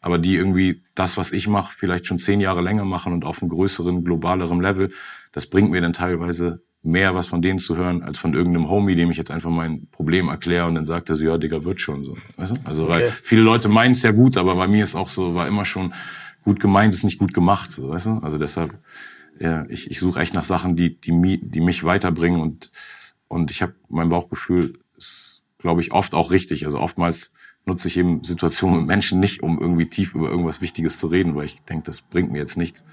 aber 0.02 0.18
die 0.18 0.36
irgendwie 0.36 0.84
das, 0.96 1.16
was 1.16 1.32
ich 1.32 1.48
mache, 1.48 1.74
vielleicht 1.78 2.08
schon 2.08 2.18
zehn 2.18 2.42
Jahre 2.42 2.62
länger 2.62 2.86
machen 2.86 3.14
und 3.14 3.24
auf 3.24 3.42
einem 3.42 3.50
größeren, 3.50 4.04
globaleren 4.04 4.60
Level, 4.60 4.92
das 5.32 5.48
bringt 5.48 5.72
mir 5.72 5.80
dann 5.80 5.94
teilweise 5.94 6.64
mehr 6.84 7.14
was 7.14 7.28
von 7.28 7.44
denen 7.44 7.60
zu 7.60 7.78
hören, 7.78 8.02
als 8.02 8.18
von 8.18 8.34
irgendeinem 8.34 8.68
Homie, 8.68 8.96
dem 8.96 9.12
ich 9.12 9.18
jetzt 9.18 9.30
einfach 9.30 9.52
mein 9.52 9.88
Problem 9.92 10.30
erkläre 10.30 10.66
und 10.66 10.74
dann 10.74 10.86
sagt 10.86 11.10
er 11.10 11.16
so, 11.16 11.24
ja, 11.24 11.38
Digga, 11.38 11.64
wird 11.64 11.80
schon 11.80 12.04
so. 12.04 12.16
Weißt 12.38 12.58
du? 12.58 12.62
Also, 12.68 12.84
okay. 12.86 12.92
weil 12.92 13.12
viele 13.22 13.44
Leute 13.44 13.70
meinen 13.70 13.92
es 13.92 14.02
ja 14.02 14.12
gut, 14.12 14.36
aber 14.36 14.56
bei 14.56 14.68
mir 14.68 14.84
ist 14.84 14.96
auch 14.96 15.10
so, 15.10 15.36
war 15.36 15.48
immer 15.48 15.64
schon 15.64 15.94
gut 16.44 16.60
gemeint, 16.60 16.96
ist 16.96 17.04
nicht 17.04 17.20
gut 17.20 17.36
gemacht, 17.36 17.72
so, 17.72 17.90
weißt 17.90 18.08
du? 18.08 18.12
Also 18.24 18.40
deshalb, 18.40 18.74
ja, 19.40 19.66
ich, 19.70 19.92
ich 19.92 20.00
suche 20.00 20.20
echt 20.20 20.34
nach 20.34 20.44
Sachen, 20.44 20.76
die, 20.76 21.00
die, 21.00 21.40
die 21.44 21.62
mich 21.62 21.84
weiterbringen 21.84 22.42
und, 22.42 22.72
und 23.28 23.52
ich 23.52 23.62
habe 23.62 23.76
mein 23.88 24.10
Bauchgefühl 24.10 24.80
ist, 24.98 25.44
glaube 25.60 25.82
ich, 25.82 25.92
oft 25.92 26.16
auch 26.16 26.32
richtig. 26.32 26.66
Also 26.66 26.80
oftmals 26.80 27.34
nutze 27.66 27.88
ich 27.88 27.98
eben 27.98 28.24
Situationen 28.24 28.80
mit 28.80 28.88
Menschen 28.88 29.20
nicht, 29.20 29.44
um 29.44 29.60
irgendwie 29.60 29.88
tief 29.88 30.16
über 30.16 30.30
irgendwas 30.30 30.62
Wichtiges 30.62 31.00
zu 31.00 31.08
reden, 31.08 31.36
weil 31.36 31.46
ich 31.46 31.62
denke, 31.64 31.84
das 31.86 32.02
bringt 32.02 32.32
mir 32.32 32.40
jetzt 32.40 32.58
nichts, 32.58 32.86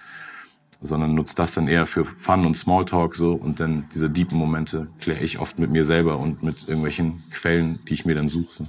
sondern 0.80 1.14
nutze 1.14 1.34
das 1.34 1.52
dann 1.52 1.68
eher 1.68 1.86
für 1.86 2.04
Fun 2.04 2.46
und 2.46 2.56
Smalltalk 2.56 3.16
so 3.16 3.32
und 3.32 3.60
dann 3.60 3.88
diese 3.94 4.10
deepen 4.10 4.38
Momente 4.38 4.88
kläre 5.00 5.20
ich 5.24 5.38
oft 5.38 5.58
mit 5.58 5.70
mir 5.70 5.84
selber 5.84 6.18
und 6.18 6.42
mit 6.42 6.68
irgendwelchen 6.68 7.24
Quellen, 7.30 7.80
die 7.88 7.94
ich 7.94 8.04
mir 8.04 8.14
dann 8.14 8.28
suche. 8.28 8.66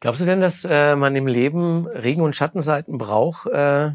Glaubst 0.00 0.20
du 0.20 0.24
denn, 0.24 0.40
dass 0.40 0.66
äh, 0.68 0.96
man 0.96 1.14
im 1.14 1.28
Leben 1.28 1.86
Regen- 1.86 2.22
und 2.22 2.34
Schattenseiten 2.34 2.98
braucht, 2.98 3.46
äh, 3.46 3.92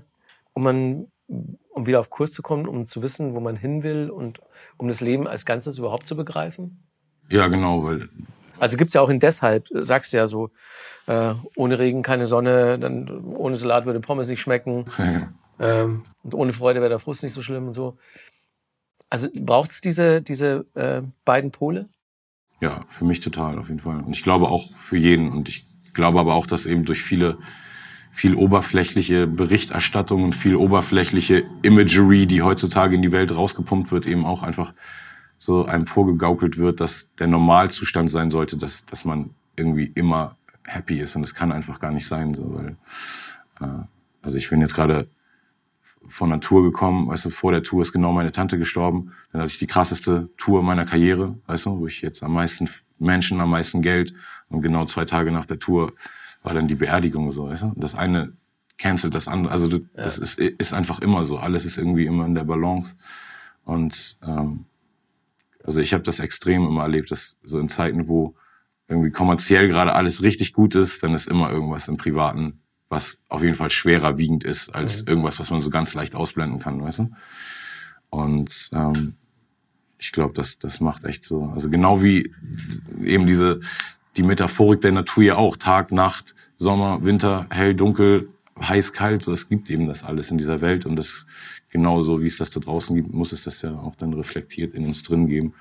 um 0.53 0.63
man 0.63 1.07
um 1.27 1.85
wieder 1.85 1.99
auf 1.99 2.09
Kurs 2.09 2.31
zu 2.31 2.41
kommen, 2.41 2.67
um 2.67 2.87
zu 2.87 3.01
wissen, 3.01 3.33
wo 3.33 3.39
man 3.39 3.55
hin 3.55 3.83
will 3.83 4.09
und 4.09 4.41
um 4.77 4.87
das 4.87 5.01
Leben 5.01 5.27
als 5.27 5.45
Ganzes 5.45 5.77
überhaupt 5.77 6.07
zu 6.07 6.15
begreifen? 6.15 6.83
Ja, 7.29 7.47
genau, 7.49 7.83
weil 7.83 8.09
also 8.59 8.77
gibt's 8.77 8.93
ja 8.93 9.01
auch 9.01 9.09
in 9.09 9.19
deshalb, 9.19 9.67
sagst 9.71 10.13
du 10.13 10.17
ja 10.17 10.25
so, 10.25 10.49
äh, 11.07 11.33
ohne 11.55 11.79
Regen 11.79 12.03
keine 12.03 12.25
Sonne, 12.25 12.77
dann 12.77 13.09
ohne 13.25 13.55
Salat 13.55 13.85
würde 13.85 13.99
Pommes 13.99 14.27
nicht 14.27 14.41
schmecken. 14.41 14.85
ähm, 15.59 16.05
und 16.23 16.33
ohne 16.33 16.53
Freude 16.53 16.79
wäre 16.81 16.89
der 16.89 16.99
Frust 16.99 17.23
nicht 17.23 17.33
so 17.33 17.41
schlimm 17.41 17.67
und 17.67 17.73
so. 17.73 17.97
Also 19.09 19.29
braucht's 19.33 19.81
diese, 19.81 20.21
diese 20.21 20.65
äh, 20.75 21.01
beiden 21.23 21.51
Pole? 21.51 21.87
Ja, 22.59 22.85
für 22.89 23.05
mich 23.05 23.19
total, 23.19 23.57
auf 23.57 23.67
jeden 23.67 23.79
Fall. 23.79 24.01
Und 24.01 24.15
ich 24.15 24.23
glaube 24.23 24.49
auch 24.49 24.69
für 24.75 24.97
jeden. 24.97 25.31
Und 25.31 25.47
ich 25.47 25.65
glaube 25.93 26.19
aber 26.19 26.35
auch, 26.35 26.45
dass 26.45 26.65
eben 26.65 26.85
durch 26.85 27.01
viele, 27.01 27.37
viel 28.11 28.35
oberflächliche 28.35 29.27
Berichterstattung 29.27 30.23
und 30.23 30.33
viel 30.33 30.55
oberflächliche 30.55 31.45
Imagery, 31.61 32.25
die 32.25 32.41
heutzutage 32.41 32.95
in 32.95 33.01
die 33.01 33.11
Welt 33.11 33.35
rausgepumpt 33.35 33.91
wird, 33.91 34.05
eben 34.05 34.25
auch 34.25 34.43
einfach 34.43 34.73
so 35.37 35.65
einem 35.65 35.87
vorgegaukelt 35.87 36.57
wird, 36.57 36.81
dass 36.81 37.13
der 37.15 37.27
Normalzustand 37.27 38.09
sein 38.09 38.31
sollte, 38.31 38.57
dass, 38.57 38.85
dass 38.85 39.05
man 39.05 39.31
irgendwie 39.55 39.91
immer 39.93 40.35
happy 40.63 40.99
ist. 40.99 41.15
Und 41.15 41.21
das 41.21 41.35
kann 41.35 41.51
einfach 41.51 41.79
gar 41.79 41.91
nicht 41.91 42.07
sein. 42.07 42.33
So, 42.33 42.53
weil, 42.53 42.77
äh, 43.61 43.83
also 44.21 44.37
ich 44.37 44.49
bin 44.49 44.61
jetzt 44.61 44.75
gerade 44.75 45.07
von 46.07 46.31
einer 46.31 46.41
Tour 46.41 46.63
gekommen, 46.63 47.07
weißt 47.07 47.25
du, 47.25 47.29
vor 47.29 47.51
der 47.51 47.63
Tour 47.63 47.81
ist 47.81 47.91
genau 47.91 48.13
meine 48.13 48.31
Tante 48.31 48.57
gestorben. 48.57 49.11
Dann 49.31 49.41
hatte 49.41 49.51
ich 49.51 49.59
die 49.59 49.67
krasseste 49.67 50.29
Tour 50.37 50.63
meiner 50.63 50.85
Karriere, 50.85 51.37
weißt 51.47 51.65
du, 51.65 51.79
wo 51.79 51.87
ich 51.87 52.01
jetzt 52.01 52.23
am 52.23 52.33
meisten 52.33 52.69
Menschen, 52.97 53.41
am 53.41 53.49
meisten 53.49 53.81
Geld 53.81 54.13
und 54.49 54.61
genau 54.61 54.85
zwei 54.85 55.05
Tage 55.05 55.31
nach 55.31 55.45
der 55.45 55.59
Tour 55.59 55.93
war 56.43 56.53
dann 56.53 56.67
die 56.67 56.75
Beerdigung 56.75 57.31
so, 57.31 57.49
weißt 57.49 57.63
du. 57.63 57.73
Das 57.75 57.93
eine 57.95 58.33
cancelt 58.77 59.15
das 59.15 59.27
andere. 59.27 59.51
Also 59.51 59.67
das 59.67 60.17
ja. 60.17 60.23
ist, 60.23 60.39
ist 60.39 60.73
einfach 60.73 60.99
immer 60.99 61.23
so. 61.23 61.37
Alles 61.37 61.65
ist 61.65 61.77
irgendwie 61.77 62.05
immer 62.05 62.25
in 62.25 62.35
der 62.35 62.43
Balance. 62.43 62.97
Und 63.65 64.17
ähm, 64.23 64.65
also 65.67 65.81
ich 65.81 65.93
habe 65.93 66.03
das 66.03 66.19
extrem 66.19 66.65
immer 66.65 66.81
erlebt, 66.83 67.11
dass 67.11 67.37
so 67.43 67.59
in 67.59 67.69
Zeiten, 67.69 68.07
wo 68.07 68.35
irgendwie 68.87 69.11
kommerziell 69.11 69.67
gerade 69.67 69.93
alles 69.93 70.23
richtig 70.23 70.53
gut 70.53 70.75
ist, 70.75 71.03
dann 71.03 71.13
ist 71.13 71.27
immer 71.27 71.51
irgendwas 71.51 71.89
im 71.89 71.97
Privaten, 71.97 72.61
was 72.89 73.19
auf 73.27 73.43
jeden 73.43 73.55
Fall 73.55 73.69
schwerer 73.69 74.17
wiegend 74.17 74.45
ist 74.45 74.73
als 74.73 75.03
mhm. 75.03 75.09
irgendwas, 75.09 75.39
was 75.39 75.51
man 75.51 75.61
so 75.61 75.69
ganz 75.69 75.93
leicht 75.93 76.15
ausblenden 76.15 76.59
kann, 76.59 76.81
weißt 76.81 76.99
du? 76.99 77.11
Und 78.09 78.69
ähm, 78.71 79.15
ich 79.99 80.13
glaube, 80.13 80.33
das, 80.33 80.57
das 80.57 80.79
macht 80.79 81.03
echt 81.03 81.25
so. 81.25 81.51
Also 81.53 81.69
genau 81.69 82.01
wie 82.01 82.33
eben 83.03 83.27
diese 83.27 83.59
die 84.15 84.23
Metaphorik 84.23 84.81
der 84.81 84.93
Natur 84.93 85.23
ja 85.23 85.35
auch. 85.35 85.57
Tag, 85.57 85.91
Nacht, 85.91 86.33
Sommer, 86.55 87.03
Winter, 87.03 87.45
hell, 87.49 87.75
dunkel, 87.75 88.29
heiß, 88.59 88.93
kalt. 88.93 89.21
So, 89.21 89.31
es 89.31 89.49
gibt 89.49 89.69
eben 89.69 89.87
das 89.87 90.03
alles 90.03 90.31
in 90.31 90.37
dieser 90.37 90.61
Welt 90.61 90.85
und 90.85 90.95
das 90.95 91.27
genauso 91.69 92.21
wie 92.21 92.27
es 92.27 92.37
das 92.37 92.49
da 92.49 92.59
draußen 92.59 92.95
gibt, 92.95 93.13
muss 93.13 93.31
es 93.31 93.41
das 93.41 93.61
ja 93.61 93.73
auch 93.73 93.95
dann 93.95 94.13
reflektiert 94.13 94.73
in 94.73 94.85
uns 94.85 95.03
drin 95.03 95.27
geben. 95.27 95.53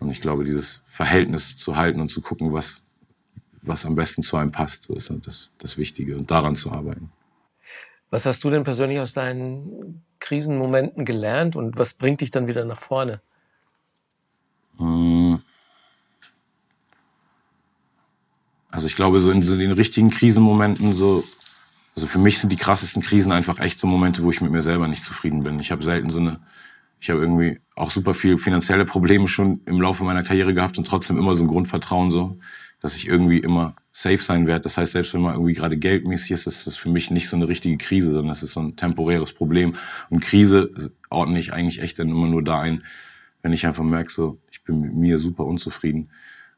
Und 0.00 0.10
ich 0.10 0.20
glaube, 0.20 0.44
dieses 0.44 0.82
Verhältnis 0.86 1.56
zu 1.56 1.76
halten 1.76 2.00
und 2.00 2.08
zu 2.08 2.20
gucken, 2.20 2.52
was, 2.52 2.82
was 3.62 3.86
am 3.86 3.94
besten 3.94 4.22
zu 4.22 4.36
einem 4.36 4.52
passt, 4.52 4.84
so 4.84 4.94
ist 4.94 5.10
halt 5.10 5.26
das, 5.26 5.52
das 5.58 5.78
Wichtige 5.78 6.16
und 6.16 6.30
daran 6.30 6.56
zu 6.56 6.72
arbeiten. 6.72 7.10
Was 8.10 8.26
hast 8.26 8.44
du 8.44 8.50
denn 8.50 8.64
persönlich 8.64 9.00
aus 9.00 9.12
deinen 9.12 10.04
Krisenmomenten 10.20 11.04
gelernt 11.04 11.56
und 11.56 11.78
was 11.78 11.94
bringt 11.94 12.20
dich 12.20 12.30
dann 12.30 12.46
wieder 12.46 12.64
nach 12.64 12.80
vorne? 12.80 13.20
Hm. 14.78 15.42
Also 18.70 18.88
ich 18.88 18.96
glaube, 18.96 19.20
so 19.20 19.30
in 19.30 19.40
den 19.40 19.72
richtigen 19.72 20.10
Krisenmomenten, 20.10 20.94
so, 20.94 21.24
also 21.94 22.06
für 22.06 22.18
mich 22.18 22.38
sind 22.38 22.50
die 22.50 22.56
krassesten 22.56 23.02
Krisen 23.02 23.32
einfach 23.32 23.58
echt 23.60 23.78
so 23.78 23.86
Momente, 23.86 24.22
wo 24.22 24.30
ich 24.30 24.40
mit 24.40 24.50
mir 24.50 24.62
selber 24.62 24.88
nicht 24.88 25.04
zufrieden 25.04 25.44
bin. 25.44 25.60
Ich 25.60 25.70
habe 25.70 25.84
selten 25.84 26.10
so 26.10 26.20
eine, 26.20 26.40
ich 27.00 27.10
habe 27.10 27.20
irgendwie 27.20 27.60
auch 27.76 27.90
super 27.90 28.14
viel 28.14 28.38
finanzielle 28.38 28.84
Probleme 28.84 29.28
schon 29.28 29.60
im 29.66 29.80
Laufe 29.80 30.04
meiner 30.04 30.24
Karriere 30.24 30.54
gehabt 30.54 30.76
und 30.78 30.86
trotzdem 30.86 31.18
immer 31.18 31.34
so 31.34 31.44
ein 31.44 31.48
Grundvertrauen 31.48 32.10
so, 32.10 32.38
dass 32.80 32.96
ich 32.96 33.06
irgendwie 33.06 33.38
immer 33.38 33.76
safe 33.92 34.18
sein 34.18 34.46
werde. 34.46 34.62
Das 34.62 34.76
heißt, 34.76 34.92
selbst 34.92 35.14
wenn 35.14 35.22
man 35.22 35.34
irgendwie 35.34 35.54
gerade 35.54 35.76
geldmäßig 35.76 36.32
ist, 36.32 36.46
ist 36.48 36.66
das 36.66 36.76
für 36.76 36.88
mich 36.88 37.10
nicht 37.10 37.28
so 37.28 37.36
eine 37.36 37.46
richtige 37.46 37.78
Krise, 37.78 38.10
sondern 38.10 38.28
das 38.28 38.42
ist 38.42 38.54
so 38.54 38.60
ein 38.60 38.76
temporäres 38.76 39.32
Problem. 39.32 39.76
Und 40.10 40.20
Krise 40.20 40.72
ordne 41.10 41.38
ich 41.38 41.52
eigentlich 41.52 41.80
echt 41.80 41.98
dann 42.00 42.08
immer 42.08 42.26
nur 42.26 42.42
da 42.42 42.60
ein, 42.60 42.82
wenn 43.42 43.52
ich 43.52 43.66
einfach 43.66 43.84
merke, 43.84 44.10
so, 44.10 44.38
ich 44.50 44.64
bin 44.64 44.80
mit 44.80 44.94
mir 44.94 45.18
super 45.18 45.44
unzufrieden. 45.44 46.10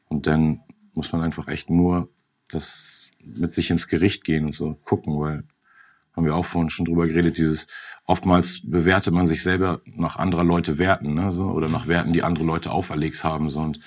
Und 0.07 0.25
dann 0.25 0.61
muss 0.93 1.11
man 1.11 1.21
einfach 1.21 1.47
echt 1.47 1.69
nur 1.69 2.09
das 2.49 2.96
mit 3.35 3.53
sich 3.53 3.69
ins 3.71 3.87
Gericht 3.87 4.23
gehen 4.23 4.45
und 4.45 4.55
so 4.55 4.75
gucken, 4.83 5.19
weil 5.19 5.43
haben 6.15 6.25
wir 6.25 6.35
auch 6.35 6.45
vorhin 6.45 6.71
schon 6.71 6.85
drüber 6.85 7.07
geredet, 7.07 7.37
dieses 7.37 7.67
oftmals 8.05 8.61
bewertet 8.63 9.13
man 9.13 9.27
sich 9.27 9.43
selber 9.43 9.81
nach 9.85 10.15
anderer 10.15 10.43
Leute 10.43 10.79
Werten, 10.79 11.13
ne, 11.13 11.31
so, 11.31 11.45
oder 11.45 11.69
nach 11.69 11.87
Werten, 11.87 12.11
die 12.11 12.23
andere 12.23 12.43
Leute 12.43 12.71
auferlegt 12.71 13.23
haben, 13.23 13.49
so, 13.49 13.59
und 13.59 13.79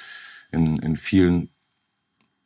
in, 0.52 0.78
in 0.78 0.96
vielen 0.96 1.50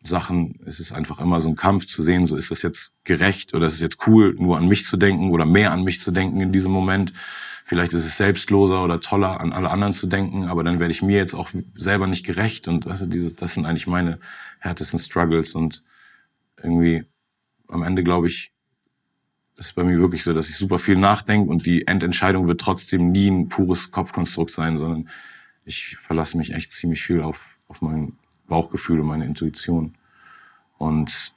Sachen 0.03 0.57
ist 0.67 0.81
es 0.81 0.93
einfach 0.93 1.19
immer 1.19 1.41
so 1.41 1.49
ein 1.49 1.57
Kampf 1.57 1.87
zu 1.87 2.03
sehen, 2.03 2.27
so 2.27 2.37
ist 2.37 2.51
das 2.51 2.63
jetzt 2.63 2.93
gerecht 3.05 3.55
oder 3.55 3.67
ist 3.67 3.75
es 3.75 3.81
jetzt 3.81 4.07
cool, 4.07 4.35
nur 4.39 4.59
an 4.59 4.69
mich 4.69 4.87
zu 4.87 4.97
denken 4.97 5.31
oder 5.31 5.47
mehr 5.47 5.73
an 5.73 5.83
mich 5.83 6.01
zu 6.01 6.11
denken 6.11 6.41
in 6.41 6.53
diesem 6.53 6.73
Moment. 6.73 7.13
Vielleicht 7.65 7.95
ist 7.95 8.05
es 8.05 8.19
selbstloser 8.19 8.85
oder 8.85 9.01
toller, 9.01 9.41
an 9.41 9.55
alle 9.55 9.71
anderen 9.71 9.95
zu 9.95 10.07
denken, 10.07 10.45
aber 10.45 10.63
dann 10.63 10.79
werde 10.79 10.93
ich 10.93 11.01
mir 11.01 11.17
jetzt 11.17 11.35
auch 11.35 11.49
selber 11.75 12.07
nicht 12.07 12.27
gerecht 12.27 12.69
und 12.69 12.85
weißt 12.85 13.03
du, 13.03 13.07
diese, 13.07 13.35
das 13.35 13.55
sind 13.55 13.65
eigentlich 13.65 13.87
meine 13.87 14.19
härtesten 14.59 14.99
Struggles 14.99 15.55
und 15.55 15.83
irgendwie 16.63 17.05
am 17.69 17.83
Ende 17.83 18.03
glaube 18.03 18.27
ich, 18.27 18.53
ist 19.57 19.75
bei 19.75 19.85
mir 19.85 19.99
wirklich 19.99 20.25
so, 20.25 20.33
dass 20.33 20.49
ich 20.49 20.57
super 20.57 20.79
viel 20.79 20.97
nachdenke 20.97 21.51
und 21.51 21.67
die 21.67 21.87
Endentscheidung 21.87 22.47
wird 22.47 22.61
trotzdem 22.61 23.13
nie 23.13 23.29
ein 23.29 23.49
pures 23.49 23.91
Kopfkonstrukt 23.91 24.51
sein, 24.51 24.79
sondern 24.79 25.09
ich 25.65 25.97
verlasse 25.97 26.37
mich 26.37 26.53
echt 26.53 26.73
ziemlich 26.73 27.03
viel 27.03 27.23
auf, 27.23 27.59
auf 27.69 27.81
mein 27.81 28.15
Bauchgefühl 28.49 29.01
und 29.01 29.07
meine 29.07 29.25
Intuition. 29.25 29.95
Und, 30.77 31.35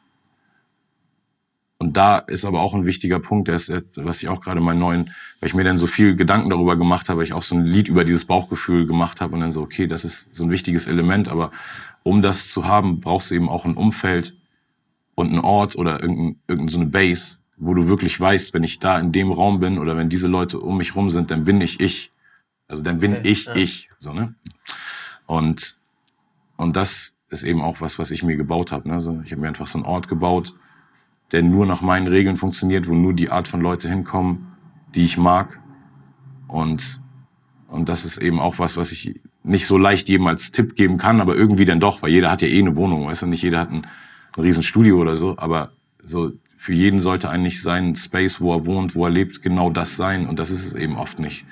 und 1.77 1.95
da 1.95 2.17
ist 2.17 2.43
aber 2.43 2.61
auch 2.61 2.73
ein 2.73 2.85
wichtiger 2.85 3.19
Punkt, 3.19 3.47
der 3.47 3.55
ist, 3.55 3.71
was 3.97 4.21
ich 4.21 4.29
auch 4.29 4.41
gerade 4.41 4.61
meinen 4.61 4.79
neuen, 4.79 5.11
weil 5.39 5.47
ich 5.47 5.53
mir 5.53 5.63
dann 5.63 5.77
so 5.77 5.87
viel 5.87 6.15
Gedanken 6.15 6.49
darüber 6.49 6.75
gemacht 6.75 7.07
habe, 7.07 7.19
weil 7.19 7.25
ich 7.25 7.33
auch 7.33 7.43
so 7.43 7.55
ein 7.55 7.65
Lied 7.65 7.87
über 7.87 8.03
dieses 8.03 8.25
Bauchgefühl 8.25 8.87
gemacht 8.87 9.21
habe 9.21 9.35
und 9.35 9.41
dann 9.41 9.51
so, 9.51 9.61
okay, 9.61 9.87
das 9.87 10.03
ist 10.03 10.33
so 10.35 10.43
ein 10.43 10.49
wichtiges 10.49 10.87
Element, 10.87 11.29
aber 11.29 11.51
um 12.03 12.21
das 12.21 12.49
zu 12.49 12.65
haben, 12.65 12.99
brauchst 12.99 13.31
du 13.31 13.35
eben 13.35 13.47
auch 13.47 13.63
ein 13.63 13.75
Umfeld, 13.75 14.35
und 15.17 15.33
ein 15.33 15.39
Ort 15.39 15.75
oder 15.75 15.99
irgendein, 15.99 16.39
irgendeine 16.47 16.69
so 16.69 16.79
eine 16.79 16.89
Base, 16.89 17.39
wo 17.57 17.73
du 17.73 17.87
wirklich 17.87 18.19
weißt, 18.19 18.53
wenn 18.53 18.63
ich 18.63 18.77
da 18.77 18.99
in 18.99 19.11
dem 19.11 19.31
Raum 19.31 19.59
bin 19.59 19.79
oder 19.79 19.97
wenn 19.97 20.09
diese 20.09 20.27
Leute 20.27 20.59
um 20.59 20.77
mich 20.77 20.95
rum 20.95 21.09
sind, 21.09 21.31
dann 21.31 21.43
bin 21.43 21.59
ich 21.59 21.79
ich. 21.79 22.11
Also 22.67 22.83
dann 22.83 22.99
bin 22.99 23.13
okay, 23.13 23.27
ich 23.27 23.45
ja. 23.45 23.55
ich. 23.55 23.89
So, 23.97 24.13
ne? 24.13 24.35
Und, 25.25 25.77
und 26.55 26.75
das 26.75 27.15
ist 27.31 27.43
eben 27.43 27.63
auch 27.63 27.81
was, 27.81 27.97
was 27.97 28.11
ich 28.11 28.21
mir 28.21 28.37
gebaut 28.37 28.71
habe. 28.71 28.89
Ne? 28.89 28.93
Also 28.93 29.19
ich 29.25 29.31
habe 29.31 29.41
mir 29.41 29.47
einfach 29.47 29.65
so 29.65 29.79
einen 29.79 29.87
Ort 29.87 30.07
gebaut, 30.07 30.53
der 31.31 31.41
nur 31.41 31.65
nach 31.65 31.81
meinen 31.81 32.05
Regeln 32.05 32.35
funktioniert, 32.35 32.87
wo 32.87 32.93
nur 32.93 33.13
die 33.13 33.31
Art 33.31 33.47
von 33.47 33.59
Leute 33.59 33.89
hinkommen, 33.89 34.55
die 34.93 35.03
ich 35.03 35.17
mag. 35.17 35.59
Und, 36.47 37.01
und 37.69 37.89
das 37.89 38.05
ist 38.05 38.19
eben 38.19 38.39
auch 38.39 38.59
was, 38.59 38.77
was 38.77 38.91
ich 38.91 39.19
nicht 39.41 39.65
so 39.65 39.79
leicht 39.79 40.09
jedem 40.09 40.27
als 40.27 40.51
Tipp 40.51 40.75
geben 40.75 40.99
kann, 40.99 41.21
aber 41.21 41.35
irgendwie 41.35 41.65
dann 41.65 41.79
doch, 41.79 42.03
weil 42.03 42.11
jeder 42.11 42.29
hat 42.29 42.43
ja 42.43 42.47
eh 42.47 42.59
eine 42.59 42.75
Wohnung, 42.75 43.07
weißt 43.07 43.23
du, 43.23 43.25
nicht 43.25 43.41
jeder 43.41 43.61
hat 43.61 43.71
ein 44.37 44.41
Riesenstudio 44.41 44.99
oder 44.99 45.15
so, 45.15 45.37
aber 45.37 45.71
so 46.03 46.31
für 46.57 46.73
jeden 46.73 47.01
sollte 47.01 47.29
eigentlich 47.29 47.61
sein 47.61 47.95
Space, 47.95 48.41
wo 48.41 48.53
er 48.53 48.65
wohnt, 48.65 48.95
wo 48.95 49.05
er 49.05 49.11
lebt, 49.11 49.41
genau 49.41 49.69
das 49.69 49.95
sein. 49.95 50.27
Und 50.27 50.37
das 50.39 50.51
ist 50.51 50.65
es 50.65 50.73
eben 50.73 50.97
oft 50.97 51.19
nicht. 51.19 51.45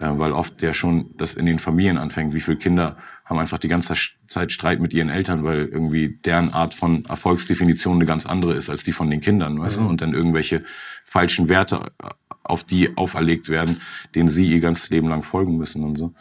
Äh, 0.00 0.18
weil 0.18 0.32
oft 0.32 0.62
ja 0.62 0.72
schon 0.72 1.10
das 1.16 1.34
in 1.34 1.44
den 1.44 1.58
Familien 1.58 1.98
anfängt. 1.98 2.32
Wie 2.32 2.40
viele 2.40 2.56
Kinder 2.56 2.96
haben 3.24 3.38
einfach 3.38 3.58
die 3.58 3.68
ganze 3.68 3.94
Zeit 4.28 4.52
Streit 4.52 4.80
mit 4.80 4.92
ihren 4.92 5.08
Eltern, 5.08 5.44
weil 5.44 5.66
irgendwie 5.66 6.18
deren 6.24 6.52
Art 6.52 6.74
von 6.74 7.04
Erfolgsdefinition 7.04 7.96
eine 7.96 8.06
ganz 8.06 8.24
andere 8.24 8.54
ist 8.54 8.70
als 8.70 8.84
die 8.84 8.92
von 8.92 9.10
den 9.10 9.20
Kindern, 9.20 9.58
weißt 9.58 9.80
mhm. 9.80 9.84
du? 9.84 9.90
Und 9.90 10.00
dann 10.00 10.14
irgendwelche 10.14 10.62
falschen 11.04 11.48
Werte 11.48 11.90
äh, 12.02 12.10
auf 12.44 12.64
die 12.64 12.96
auferlegt 12.96 13.48
werden, 13.48 13.80
denen 14.14 14.28
sie 14.28 14.50
ihr 14.50 14.60
ganzes 14.60 14.88
Leben 14.90 15.08
lang 15.08 15.22
folgen 15.22 15.58
müssen 15.58 15.84
und 15.84 15.96
so. 15.96 16.14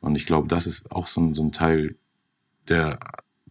Und 0.00 0.16
ich 0.16 0.26
glaube, 0.26 0.46
das 0.48 0.66
ist 0.66 0.92
auch 0.92 1.06
so 1.06 1.22
ein, 1.22 1.34
so 1.34 1.42
ein 1.42 1.52
Teil 1.52 1.96
der 2.68 3.00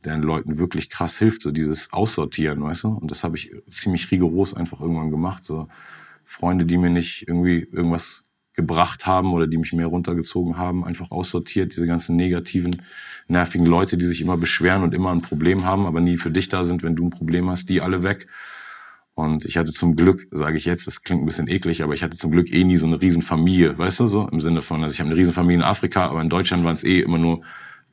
der 0.05 0.13
den 0.13 0.23
Leuten 0.23 0.57
wirklich 0.57 0.89
krass 0.89 1.17
hilft, 1.17 1.41
so 1.43 1.51
dieses 1.51 1.91
Aussortieren, 1.93 2.63
weißt 2.63 2.85
du? 2.85 2.89
Und 2.89 3.11
das 3.11 3.23
habe 3.23 3.37
ich 3.37 3.51
ziemlich 3.69 4.11
rigoros 4.11 4.53
einfach 4.53 4.81
irgendwann 4.81 5.11
gemacht. 5.11 5.43
So 5.43 5.67
Freunde, 6.25 6.65
die 6.65 6.77
mir 6.77 6.89
nicht 6.89 7.27
irgendwie 7.27 7.67
irgendwas 7.71 8.23
gebracht 8.53 9.05
haben 9.05 9.33
oder 9.33 9.47
die 9.47 9.57
mich 9.57 9.73
mehr 9.73 9.87
runtergezogen 9.87 10.57
haben, 10.57 10.85
einfach 10.85 11.11
aussortiert, 11.11 11.71
diese 11.71 11.87
ganzen 11.87 12.15
negativen, 12.15 12.81
nervigen 13.27 13.65
Leute, 13.65 13.97
die 13.97 14.05
sich 14.05 14.21
immer 14.21 14.37
beschweren 14.37 14.83
und 14.83 14.93
immer 14.93 15.11
ein 15.11 15.21
Problem 15.21 15.63
haben, 15.63 15.85
aber 15.85 16.01
nie 16.01 16.17
für 16.17 16.31
dich 16.31 16.49
da 16.49 16.63
sind, 16.63 16.83
wenn 16.83 16.95
du 16.95 17.05
ein 17.05 17.09
Problem 17.09 17.49
hast, 17.49 17.69
die 17.69 17.81
alle 17.81 18.03
weg. 18.03 18.27
Und 19.15 19.45
ich 19.45 19.57
hatte 19.57 19.71
zum 19.71 19.95
Glück, 19.95 20.27
sage 20.31 20.57
ich 20.57 20.65
jetzt, 20.65 20.87
das 20.87 21.03
klingt 21.03 21.21
ein 21.21 21.25
bisschen 21.25 21.47
eklig, 21.47 21.83
aber 21.83 21.93
ich 21.93 22.03
hatte 22.03 22.17
zum 22.17 22.31
Glück 22.31 22.51
eh 22.51 22.63
nie 22.63 22.77
so 22.77 22.87
eine 22.87 22.99
Riesenfamilie, 22.99 23.77
weißt 23.77 23.99
du 24.01 24.07
so, 24.07 24.27
im 24.27 24.41
Sinne 24.41 24.61
von, 24.61 24.81
also 24.83 24.93
ich 24.93 24.99
habe 24.99 25.09
eine 25.09 25.17
Riesenfamilie 25.17 25.57
in 25.57 25.63
Afrika, 25.63 26.07
aber 26.07 26.21
in 26.21 26.29
Deutschland 26.29 26.63
waren 26.63 26.75
es 26.75 26.83
eh 26.83 26.99
immer 26.99 27.19
nur 27.19 27.43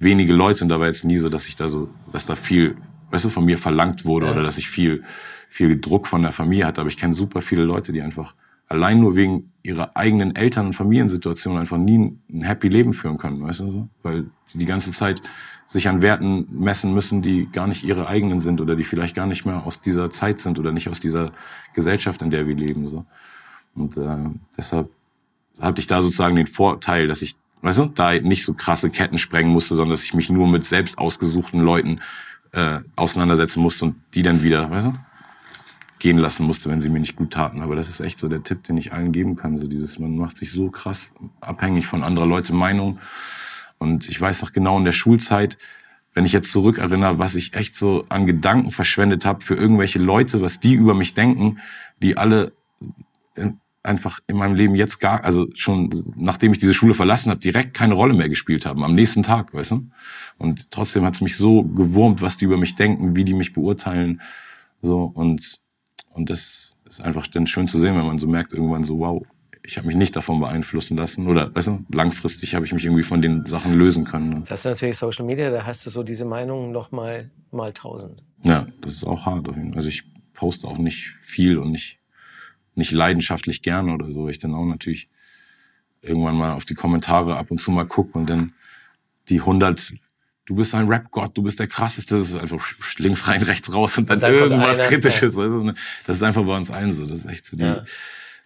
wenige 0.01 0.33
Leute 0.33 0.65
und 0.65 0.71
da 0.71 0.81
war 0.81 0.87
jetzt 0.87 1.05
nie 1.05 1.19
so, 1.19 1.29
dass 1.29 1.47
ich 1.47 1.55
da 1.55 1.69
so, 1.69 1.89
dass 2.13 2.27
da 2.27 2.35
viel, 2.35 2.77
weißt 3.11 3.27
du, 3.27 3.29
von 3.29 3.45
mir 3.45 3.59
verlangt 3.59 4.05
wurde 4.05 4.27
ja. 4.27 4.33
oder 4.33 4.43
dass 4.43 4.59
ich 4.59 4.69
viel, 4.69 5.05
viel 5.49 5.81
Druck 5.81 6.07
von 6.09 6.23
der 6.23 6.33
Familie 6.33 6.67
hatte. 6.67 6.81
Aber 6.81 6.89
ich 6.89 6.97
kenne 6.97 7.15
super 7.15 7.43
viele 7.43 7.65
Leute, 7.65 7.93
die 7.93 8.03
einfach 8.03 8.35
allein 8.67 9.01
nur 9.01 9.15
wegen 9.15 9.53
ihrer 9.63 9.97
eigenen 9.97 10.35
Eltern- 10.35 10.67
und 10.67 10.73
Familiensituation 10.73 11.59
einfach 11.59 11.77
nie 11.77 12.17
ein 12.33 12.43
happy 12.43 12.69
Leben 12.69 12.95
führen 12.95 13.19
können, 13.19 13.43
weißt 13.43 13.61
du, 13.61 13.73
so? 13.73 13.89
weil 14.03 14.27
die 14.53 14.59
die 14.59 14.65
ganze 14.65 14.93
Zeit 14.93 15.23
sich 15.67 15.89
an 15.89 16.03
Werten 16.03 16.49
messen 16.51 16.95
müssen, 16.95 17.23
die 17.23 17.49
gar 17.53 17.67
nicht 17.67 17.85
ihre 17.85 18.09
eigenen 18.09 18.41
sind 18.41 18.61
oder 18.61 18.75
die 18.75 18.85
vielleicht 18.85 19.15
gar 19.15 19.27
nicht 19.27 19.45
mehr 19.45 19.65
aus 19.65 19.81
dieser 19.81 20.11
Zeit 20.11 20.41
sind 20.41 20.59
oder 20.59 20.73
nicht 20.73 20.89
aus 20.89 20.99
dieser 20.99 21.31
Gesellschaft, 21.75 22.23
in 22.23 22.31
der 22.31 22.49
wir 22.49 22.57
leben. 22.57 22.89
So. 22.89 23.05
Und 23.75 23.97
äh, 23.97 24.17
deshalb 24.57 24.91
hatte 25.61 25.81
ich 25.81 25.87
da 25.87 26.03
sozusagen 26.03 26.35
den 26.35 26.49
Vorteil, 26.49 27.07
dass 27.07 27.23
ich 27.23 27.37
weißt 27.63 27.79
du, 27.79 27.87
da 27.87 28.13
nicht 28.19 28.45
so 28.45 28.55
krasse 28.55 28.91
Ketten 28.91 29.19
sprengen 29.19 29.53
musste, 29.53 29.75
sondern 29.75 29.93
dass 29.93 30.05
ich 30.05 30.15
mich 30.15 30.31
nur 30.31 30.49
mit 30.49 30.65
selbst 30.65 30.99
ausgesuchten 30.99 31.61
Leuten 31.61 32.01
äh, 32.53 32.81
auseinandersetzen 32.97 33.61
musste 33.61 33.87
und 33.87 33.97
die 34.15 34.23
dann 34.23 34.43
wieder, 34.43 34.71
weißt 34.71 34.87
du, 34.87 34.95
gehen 35.99 36.19
lassen 36.19 36.47
musste, 36.47 36.71
wenn 36.71 36.81
sie 36.81 36.89
mir 36.89 36.99
nicht 36.99 37.15
gut 37.15 37.33
taten. 37.33 37.61
Aber 37.61 37.77
das 37.77 37.89
ist 37.89 38.01
echt 38.01 38.19
so 38.19 38.29
der 38.29 38.43
Tipp, 38.43 38.65
den 38.65 38.77
ich 38.77 38.93
allen 38.93 39.13
geben 39.13 39.37
kann. 39.37 39.57
So 39.57 39.67
dieses, 39.67 39.99
man 39.99 40.17
macht 40.17 40.37
sich 40.37 40.51
so 40.51 40.71
krass 40.71 41.15
abhängig 41.41 41.87
von 41.87 42.03
anderer 42.03 42.27
Leute 42.27 42.55
Meinung. 42.55 42.99
Und 43.79 44.09
ich 44.09 44.21
weiß 44.21 44.43
noch 44.43 44.53
genau 44.53 44.79
in 44.79 44.85
der 44.85 44.93
Schulzeit, 44.93 45.59
wenn 46.15 46.25
ich 46.25 46.33
jetzt 46.33 46.51
zurückerinnere, 46.51 47.19
was 47.19 47.35
ich 47.35 47.55
echt 47.55 47.77
so 47.77 48.05
an 48.09 48.27
Gedanken 48.27 48.73
verschwendet 48.73 49.25
habe 49.25 49.43
für 49.43 49.55
irgendwelche 49.55 49.99
Leute, 49.99 50.41
was 50.41 50.59
die 50.59 50.75
über 50.75 50.95
mich 50.95 51.15
denken, 51.15 51.59
die 52.03 52.17
alle 52.17 52.53
einfach 53.83 54.21
in 54.27 54.37
meinem 54.37 54.55
Leben 54.55 54.75
jetzt 54.75 54.99
gar, 54.99 55.25
also 55.25 55.49
schon 55.55 55.91
nachdem 56.17 56.53
ich 56.53 56.59
diese 56.59 56.75
Schule 56.75 56.95
verlassen 56.95 57.31
habe, 57.31 57.41
direkt 57.41 57.75
keine 57.75 57.95
Rolle 57.95 58.15
mehr 58.15 58.29
gespielt 58.29 58.67
haben. 58.67 58.85
Am 58.85 58.95
nächsten 58.95 59.23
Tag, 59.23 59.55
weißt 59.55 59.71
du? 59.73 59.91
Und 60.39 60.71
trotzdem 60.71 61.05
hat 61.05 61.15
es 61.15 61.21
mich 61.21 61.37
so 61.37 61.63
gewurmt, 61.63 62.21
was 62.21 62.37
die 62.37 62.45
über 62.45 62.59
mich 62.59 62.77
denken, 62.77 63.17
wie 63.17 63.25
die 63.25 63.35
mich 63.35 63.53
beurteilen. 63.53 64.21
So 64.83 65.11
und 65.15 65.61
und 66.11 66.29
das 66.29 66.77
ist 66.87 67.01
einfach 67.01 67.27
dann 67.29 67.47
schön 67.47 67.69
zu 67.69 67.79
sehen, 67.79 67.97
wenn 67.97 68.07
man 68.07 68.19
so 68.19 68.27
merkt 68.27 68.53
irgendwann 68.53 68.85
so, 68.85 68.99
wow, 68.99 69.25
ich 69.63 69.77
habe 69.77 69.87
mich 69.87 69.97
nicht 69.97 70.17
davon 70.17 70.41
beeinflussen 70.41 70.97
lassen 70.97 71.29
oder 71.29 71.55
weißt 71.55 71.69
du, 71.69 71.85
langfristig 71.91 72.55
habe 72.55 72.65
ich 72.65 72.73
mich 72.73 72.85
irgendwie 72.85 73.03
von 73.03 73.23
den 73.23 73.47
Sachen 73.47 73.75
lösen 73.75 74.05
können. 74.05 74.39
Jetzt 74.39 74.51
hast 74.51 74.65
du 74.65 74.71
natürlich 74.71 74.99
Social 74.99 75.25
Media, 75.25 75.51
da 75.51 75.65
hast 75.65 75.87
du 75.87 75.91
so 75.91 76.03
diese 76.03 76.25
Meinungen 76.25 76.73
noch 76.73 76.91
mal 76.91 77.31
mal 77.53 77.73
tausend. 77.73 78.25
Ja, 78.43 78.67
das 78.81 78.95
ist 78.95 79.05
auch 79.05 79.27
hart. 79.27 79.49
Also 79.75 79.89
ich 79.89 80.05
poste 80.35 80.67
auch 80.67 80.79
nicht 80.79 81.15
viel 81.21 81.59
und 81.59 81.71
nicht 81.71 82.00
nicht 82.75 82.93
leidenschaftlich 82.93 83.63
gerne 83.63 83.93
oder 83.93 84.11
so. 84.13 84.29
Ich 84.29 84.39
dann 84.39 84.55
auch 84.55 84.65
natürlich 84.65 85.09
irgendwann 86.03 86.37
mal 86.37 86.53
auf 86.53 86.65
die 86.65 86.75
Kommentare 86.75 87.37
ab 87.37 87.51
und 87.51 87.61
zu 87.61 87.71
mal 87.71 87.85
gucke 87.85 88.19
und 88.19 88.29
dann 88.29 88.53
die 89.29 89.41
100 89.41 89.95
du 90.51 90.57
bist 90.57 90.75
ein 90.75 90.89
Rap-Gott, 90.89 91.39
du 91.39 91.45
bist 91.45 91.61
der 91.61 91.69
krasseste, 91.69 92.17
das 92.17 92.31
ist 92.31 92.35
einfach 92.35 92.75
links 92.99 93.29
rein, 93.29 93.43
rechts 93.43 93.73
raus 93.73 93.97
und 93.99 94.11
dann, 94.11 94.17
und 94.17 94.23
dann 94.23 94.35
irgendwas 94.35 94.81
einer, 94.81 94.89
Kritisches. 94.89 95.37
Ja. 95.37 95.43
Also, 95.43 95.73
das 96.07 96.17
ist 96.17 96.23
einfach 96.25 96.45
bei 96.45 96.57
uns 96.57 96.73
allen 96.73 96.91
so. 96.91 97.07
Das 97.07 97.19
ist 97.19 97.27
echt 97.27 97.47
so 97.47 97.57
die, 97.57 97.63
ja. 97.63 97.85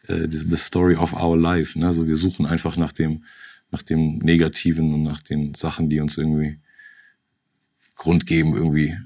äh, 0.08 0.28
die, 0.28 0.36
the 0.36 0.56
story 0.56 0.96
of 0.96 1.14
our 1.14 1.38
life. 1.38 1.78
Ne? 1.78 1.86
Also 1.86 2.06
wir 2.06 2.16
suchen 2.16 2.44
einfach 2.44 2.76
nach 2.76 2.92
dem, 2.92 3.24
nach 3.70 3.80
dem 3.80 4.18
Negativen 4.18 4.92
und 4.92 5.02
nach 5.02 5.22
den 5.22 5.54
Sachen, 5.54 5.88
die 5.88 6.00
uns 6.00 6.18
irgendwie 6.18 6.58
Grund 7.96 8.26
geben, 8.26 8.54
irgendwie 8.54 8.98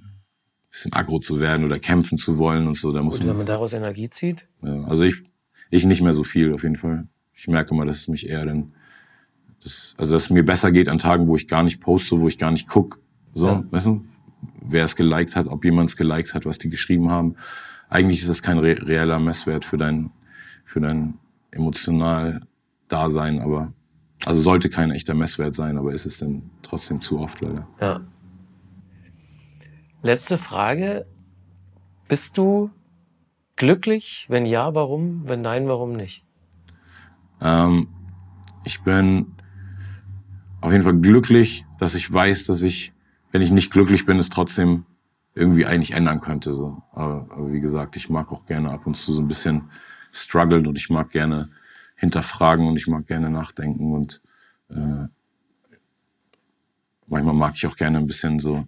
bisschen 0.71 0.93
aggro 0.93 1.19
zu 1.19 1.41
werden 1.41 1.65
oder 1.65 1.79
kämpfen 1.79 2.19
zu 2.19 2.39
wollen 2.39 2.67
und 2.67 2.77
so. 2.77 2.93
Da 2.93 3.03
muss 3.03 3.19
und 3.19 3.27
wenn 3.27 3.37
man 3.37 3.47
daraus 3.47 3.73
Energie 3.73 4.11
zieht? 4.11 4.47
Ja, 4.63 4.85
also 4.85 5.05
ich, 5.05 5.23
ich 5.71 5.85
nicht 5.85 6.03
mehr 6.03 6.15
so 6.15 6.25
viel 6.25 6.53
auf 6.53 6.63
jeden 6.63 6.77
Fall. 6.77 7.09
Ich 7.35 7.49
merke 7.49 7.75
mal, 7.75 7.87
dass 7.87 7.99
es 7.99 8.09
mich 8.09 8.29
eher 8.29 8.45
dann 8.45 8.73
das, 9.63 9.95
also 9.99 10.15
dass 10.15 10.25
es 10.25 10.31
mir 10.31 10.45
besser 10.45 10.71
geht 10.71 10.89
an 10.89 10.99
Tagen, 10.99 11.27
wo 11.27 11.37
ich 11.37 11.49
gar 11.49 11.63
nicht 11.63 11.81
poste, 11.81 12.21
wo 12.21 12.29
ich 12.29 12.39
gar 12.39 12.51
nicht 12.51 12.69
guck, 12.69 13.01
so, 13.35 13.47
ja. 13.47 13.65
weißt 13.71 13.87
du, 13.87 14.05
wer 14.61 14.85
es 14.85 14.97
geliked 14.97 15.37
hat, 15.37 15.47
ob 15.47 15.65
jemand 15.65 15.91
es 15.91 15.97
geliked 15.97 16.35
hat, 16.35 16.47
was 16.47 16.59
die 16.59 16.71
geschrieben 16.71 17.11
haben. 17.11 17.37
Eigentlich 17.89 18.21
ist 18.21 18.29
das 18.29 18.43
kein 18.43 18.59
re 18.59 18.77
reeller 18.87 19.19
Messwert 19.19 19.65
für 19.65 19.79
dein, 19.79 20.11
für 20.65 20.81
dein 20.81 21.15
emotional 21.51 22.43
Dasein, 22.89 23.41
aber 23.41 23.73
also 24.25 24.41
sollte 24.41 24.69
kein 24.69 24.91
echter 24.91 25.15
Messwert 25.15 25.55
sein, 25.55 25.79
aber 25.79 25.93
ist 25.93 26.07
es 26.07 26.19
denn 26.19 26.51
trotzdem 26.63 27.01
zu 27.01 27.21
oft 27.21 27.41
leider. 27.41 27.69
Ja. 27.81 28.01
Letzte 30.03 30.39
Frage. 30.39 31.07
Bist 32.07 32.39
du 32.39 32.71
glücklich? 33.57 34.27
Wenn 34.29 34.47
ja, 34.47 34.75
warum? 34.75 35.27
Wenn 35.27 35.41
nein, 35.41 35.67
warum 35.67 35.93
nicht? 35.93 36.25
Ähm, 37.41 37.89
ich 38.65 38.83
bin 38.83 39.35
auf 40.61 40.71
jeden 40.71 40.85
Fall 40.85 40.97
glücklich, 40.99 41.67
dass 41.79 41.95
ich 41.95 42.13
weiß, 42.13 42.45
dass 42.45 42.63
ich, 42.63 42.93
wenn 43.33 43.43
ich 43.43 43.51
nicht 43.51 43.73
glücklich 43.73 44.07
bin, 44.07 44.19
es 44.19 44.31
trotzdem 44.31 44.87
irgendwie 45.35 45.67
eigentlich 45.67 45.93
ändern 45.93 46.21
könnte. 46.21 46.55
So. 46.55 46.81
Aber, 46.93 47.27
aber 47.31 47.53
wie 47.53 47.61
gesagt, 47.61 47.97
ich 47.97 48.09
mag 48.09 48.31
auch 48.31 48.47
gerne 48.47 48.71
ab 48.71 48.87
und 48.87 48.97
zu 48.97 49.13
so 49.13 49.21
ein 49.21 49.29
bisschen 49.29 49.71
strugglen 50.13 50.69
und 50.69 50.79
ich 50.79 50.91
mag 50.91 51.11
gerne 51.11 51.51
hinterfragen 51.97 52.69
und 52.69 52.77
ich 52.77 52.87
mag 52.87 53.07
gerne 53.09 53.31
nachdenken 53.31 53.93
und 53.93 54.23
äh, 54.71 55.09
manchmal 57.09 57.35
mag 57.35 57.55
ich 57.57 57.67
auch 57.67 57.77
gerne 57.77 57.99
ein 57.99 58.07
bisschen 58.07 58.39
so 58.39 58.65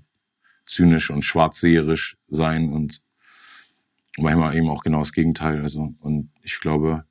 zynisch 0.71 1.11
und 1.11 1.25
schwarzseherisch 1.25 2.16
sein 2.29 2.73
und 2.73 3.03
manchmal 4.18 4.57
eben 4.57 4.68
auch 4.68 4.83
genau 4.83 5.01
das 5.01 5.12
Gegenteil. 5.12 5.62
Also 5.62 5.95
und 6.01 6.31
ich 6.43 6.61
glaube, 6.61 7.05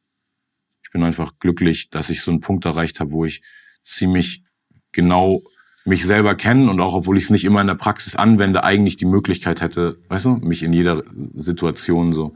ich 0.83 0.91
bin 0.91 1.03
einfach 1.03 1.33
glücklich, 1.39 1.89
dass 1.89 2.09
ich 2.09 2.21
so 2.21 2.31
einen 2.31 2.39
Punkt 2.39 2.65
erreicht 2.65 2.99
habe, 2.99 3.11
wo 3.11 3.25
ich 3.25 3.41
ziemlich 3.83 4.43
genau 4.91 5.41
mich 5.85 6.05
selber 6.05 6.35
kenne 6.35 6.69
und 6.69 6.79
auch 6.79 6.93
obwohl 6.93 7.17
ich 7.17 7.25
es 7.25 7.29
nicht 7.29 7.45
immer 7.45 7.61
in 7.61 7.67
der 7.67 7.75
Praxis 7.75 8.15
anwende, 8.15 8.63
eigentlich 8.63 8.97
die 8.97 9.05
Möglichkeit 9.05 9.61
hätte, 9.61 9.99
weißt 10.07 10.25
du, 10.25 10.35
mich 10.37 10.63
in 10.63 10.73
jeder 10.73 11.03
Situation 11.33 12.13
so 12.13 12.35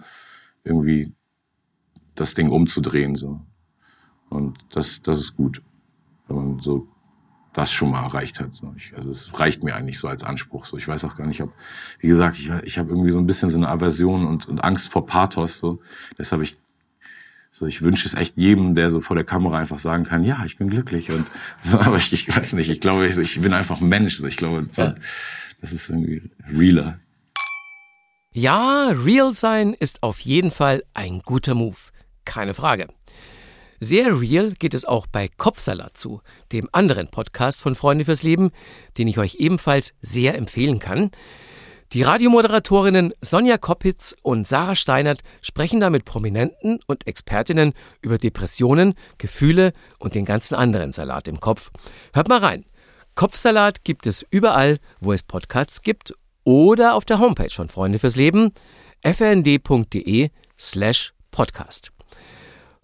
irgendwie 0.64 1.14
das 2.16 2.34
Ding 2.36 2.50
umzudrehen 2.50 3.16
so. 3.16 3.42
Und 4.30 4.58
das 4.72 5.02
das 5.02 5.20
ist 5.20 5.36
gut, 5.36 5.62
wenn 6.28 6.36
man 6.36 6.60
so 6.60 6.93
das 7.54 7.72
schon 7.72 7.92
mal 7.92 8.04
erreicht 8.04 8.40
hat. 8.40 8.54
So. 8.54 8.74
Ich, 8.76 8.94
also 8.96 9.10
es 9.10 9.40
reicht 9.40 9.64
mir 9.64 9.76
eigentlich 9.76 10.00
so 10.00 10.08
als 10.08 10.24
Anspruch. 10.24 10.66
So. 10.66 10.78
Ich 10.78 10.88
weiß 10.88 11.06
auch 11.06 11.16
gar 11.16 11.28
nicht, 11.28 11.42
ob, 11.42 11.54
wie 12.00 12.08
gesagt, 12.08 12.38
ich, 12.38 12.50
ich 12.64 12.78
habe 12.78 12.90
irgendwie 12.90 13.12
so 13.12 13.20
ein 13.20 13.28
bisschen 13.28 13.50
so 13.50 13.58
eine 13.58 13.70
Aversion 13.70 14.26
und, 14.26 14.48
und 14.48 14.64
Angst 14.64 14.90
vor 14.90 15.06
Pathos. 15.06 15.60
So. 15.60 15.80
Deshalb 16.18 16.42
ich 16.42 16.58
so, 17.56 17.68
ich 17.68 17.84
wünsche 17.84 18.08
es 18.08 18.16
echt 18.16 18.36
jedem, 18.36 18.74
der 18.74 18.90
so 18.90 19.00
vor 19.00 19.16
der 19.16 19.26
Kamera 19.26 19.60
einfach 19.60 19.78
sagen 19.78 20.06
kann, 20.06 20.24
ja, 20.24 20.44
ich 20.44 20.58
bin 20.58 20.72
glücklich 20.72 21.12
und 21.12 21.30
so, 21.62 21.80
aber 21.80 21.98
ich, 21.98 22.12
ich 22.12 22.36
weiß 22.36 22.54
nicht, 22.54 22.72
ich 22.72 22.82
glaube, 22.82 23.06
ich, 23.06 23.16
ich 23.16 23.40
bin 23.40 23.54
einfach 23.54 23.80
Mensch. 23.80 24.18
So. 24.18 24.26
Ich 24.26 24.38
glaube, 24.38 24.68
ja. 24.76 24.96
das 25.62 25.72
ist 25.72 25.88
irgendwie 25.90 26.32
realer. 26.52 26.98
Ja, 28.32 28.88
real 28.88 29.32
sein 29.32 29.76
ist 29.80 30.02
auf 30.02 30.20
jeden 30.22 30.50
Fall 30.50 30.84
ein 30.96 31.20
guter 31.20 31.54
Move. 31.54 31.78
Keine 32.26 32.56
Frage. 32.56 32.88
Sehr 33.84 34.22
real 34.22 34.54
geht 34.54 34.74
es 34.74 34.86
auch 34.86 35.08
bei 35.08 35.28
Kopfsalat 35.28 35.98
zu, 35.98 36.22
dem 36.54 36.70
anderen 36.72 37.10
Podcast 37.10 37.60
von 37.60 37.76
Freunde 37.76 38.06
fürs 38.06 38.24
Leben, 38.24 38.52
den 38.98 39.10
ich 39.10 39.18
euch 39.18 39.36
ebenfalls 39.40 39.94
sehr 40.02 40.36
empfehlen 40.36 40.80
kann. 40.80 41.12
Die 41.92 42.02
Radiomoderatorinnen 42.02 43.14
Sonja 43.20 43.58
Koppitz 43.58 44.16
und 44.22 44.48
Sarah 44.48 44.78
Steinert 44.78 45.20
sprechen 45.42 45.82
da 45.82 45.90
mit 45.90 46.06
Prominenten 46.06 46.80
und 46.88 47.06
Expertinnen 47.08 47.74
über 48.02 48.18
Depressionen, 48.18 48.94
Gefühle 49.18 49.74
und 50.00 50.16
den 50.16 50.24
ganzen 50.24 50.56
anderen 50.56 50.94
Salat 50.94 51.28
im 51.28 51.42
Kopf. 51.42 51.70
Hört 52.14 52.30
mal 52.30 52.40
rein. 52.40 52.64
Kopfsalat 53.16 53.84
gibt 53.84 54.08
es 54.08 54.26
überall, 54.30 54.78
wo 55.02 55.12
es 55.12 55.24
Podcasts 55.24 55.82
gibt 55.82 56.14
oder 56.46 56.96
auf 56.96 57.04
der 57.04 57.20
Homepage 57.20 57.54
von 57.54 57.68
Freunde 57.68 58.00
fürs 58.00 58.16
Leben 58.16 58.54
fnd.de 59.04 60.30
slash 60.58 61.14
podcast. 61.32 61.93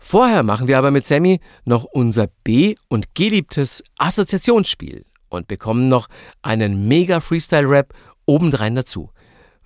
Vorher 0.01 0.43
machen 0.43 0.67
wir 0.67 0.77
aber 0.77 0.91
mit 0.91 1.05
Sammy 1.05 1.41
noch 1.65 1.83
unser 1.83 2.27
B- 2.45 2.75
und 2.87 3.13
geliebtes 3.13 3.83
Assoziationsspiel 3.97 5.05
und 5.27 5.47
bekommen 5.47 5.89
noch 5.89 6.07
einen 6.41 6.87
mega 6.87 7.19
Freestyle-Rap 7.19 7.93
obendrein 8.25 8.75
dazu. 8.75 9.11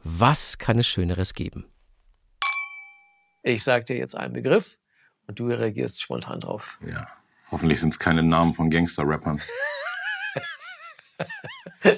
Was 0.04 0.58
kann 0.58 0.80
es 0.80 0.88
Schöneres 0.88 1.36
geben? 1.36 1.66
Ich 3.44 3.64
sage 3.64 3.86
dir 3.86 3.96
jetzt 3.96 4.18
einen 4.18 4.34
Begriff 4.34 4.80
und 5.28 5.38
du 5.40 5.48
reagierst 5.48 6.02
spontan 6.02 6.40
drauf. 6.42 6.80
Ja, 6.86 7.08
hoffentlich 7.52 7.80
sind 7.80 7.94
es 7.94 8.00
keine 8.00 8.24
Namen 8.24 8.56
von 8.56 8.72
Gangster-Rappern. 8.72 9.40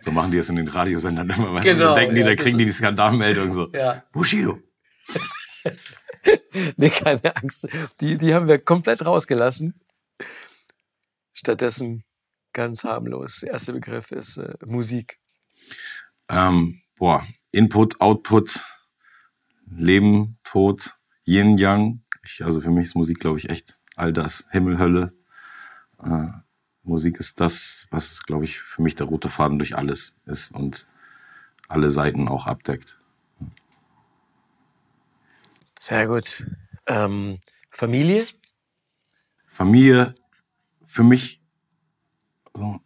so 0.00 0.12
machen 0.12 0.30
die 0.30 0.38
es 0.38 0.48
in 0.48 0.56
den 0.56 0.68
Radiosendern 0.68 1.28
immer. 1.28 1.52
Was 1.54 1.64
genau, 1.64 1.94
denken 1.94 2.14
die, 2.14 2.20
ja, 2.20 2.28
da 2.28 2.36
kriegen 2.36 2.58
die 2.58 2.64
die 2.64 2.72
Skandalmeldung 2.72 3.50
so. 3.50 3.68
Ja. 3.72 4.04
Bushido. 4.12 4.60
nee, 6.76 6.90
keine 6.90 7.36
Angst. 7.36 7.68
Die, 8.00 8.16
die 8.16 8.34
haben 8.34 8.48
wir 8.48 8.58
komplett 8.58 9.04
rausgelassen. 9.04 9.74
Stattdessen 11.32 12.04
ganz 12.52 12.84
harmlos. 12.84 13.40
Der 13.40 13.52
erste 13.52 13.72
Begriff 13.72 14.12
ist 14.12 14.38
äh, 14.38 14.54
Musik. 14.64 15.20
Ähm, 16.28 16.80
boah, 16.96 17.26
Input, 17.50 18.00
Output, 18.00 18.64
Leben, 19.66 20.38
Tod, 20.42 20.94
Yin, 21.24 21.58
Yang. 21.58 22.02
Ich, 22.24 22.42
also 22.42 22.60
für 22.60 22.70
mich 22.70 22.86
ist 22.86 22.96
Musik, 22.96 23.20
glaube 23.20 23.38
ich, 23.38 23.50
echt 23.50 23.78
all 23.94 24.12
das. 24.12 24.46
Himmel, 24.50 24.78
Hölle. 24.78 25.12
Äh, 26.02 26.28
Musik 26.82 27.18
ist 27.18 27.40
das, 27.40 27.86
was, 27.90 28.22
glaube 28.22 28.44
ich, 28.44 28.60
für 28.60 28.80
mich 28.80 28.94
der 28.94 29.06
rote 29.06 29.28
Faden 29.28 29.58
durch 29.58 29.76
alles 29.76 30.16
ist 30.24 30.52
und 30.52 30.88
alle 31.68 31.90
Seiten 31.90 32.28
auch 32.28 32.46
abdeckt. 32.46 32.98
Sehr 35.78 36.06
gut. 36.06 36.46
Ähm, 36.86 37.38
Familie? 37.70 38.26
Familie, 39.46 40.14
für 40.84 41.02
mich 41.02 41.42
so 42.54 42.80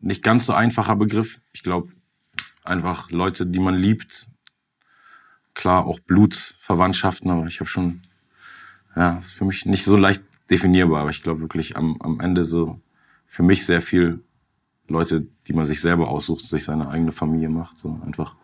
nicht 0.00 0.22
ganz 0.22 0.46
so 0.46 0.52
einfacher 0.52 0.96
Begriff. 0.96 1.40
Ich 1.52 1.62
glaube, 1.62 1.92
einfach 2.64 3.10
Leute, 3.10 3.46
die 3.46 3.60
man 3.60 3.74
liebt. 3.74 4.28
Klar, 5.54 5.86
auch 5.86 6.00
Blutsverwandtschaften, 6.00 7.30
aber 7.30 7.46
ich 7.46 7.60
habe 7.60 7.68
schon, 7.68 8.02
ja, 8.94 9.18
ist 9.18 9.32
für 9.32 9.44
mich 9.44 9.66
nicht 9.66 9.84
so 9.84 9.96
leicht 9.96 10.22
definierbar, 10.48 11.02
aber 11.02 11.10
ich 11.10 11.22
glaube 11.22 11.40
wirklich 11.40 11.76
am, 11.76 12.00
am 12.00 12.20
Ende 12.20 12.44
so 12.44 12.80
für 13.26 13.42
mich 13.42 13.66
sehr 13.66 13.82
viel 13.82 14.22
Leute, 14.88 15.26
die 15.46 15.52
man 15.52 15.66
sich 15.66 15.80
selber 15.80 16.08
aussucht, 16.08 16.44
sich 16.44 16.64
seine 16.64 16.88
eigene 16.88 17.12
Familie 17.12 17.48
macht. 17.48 17.78
So 17.78 18.00
einfach 18.04 18.36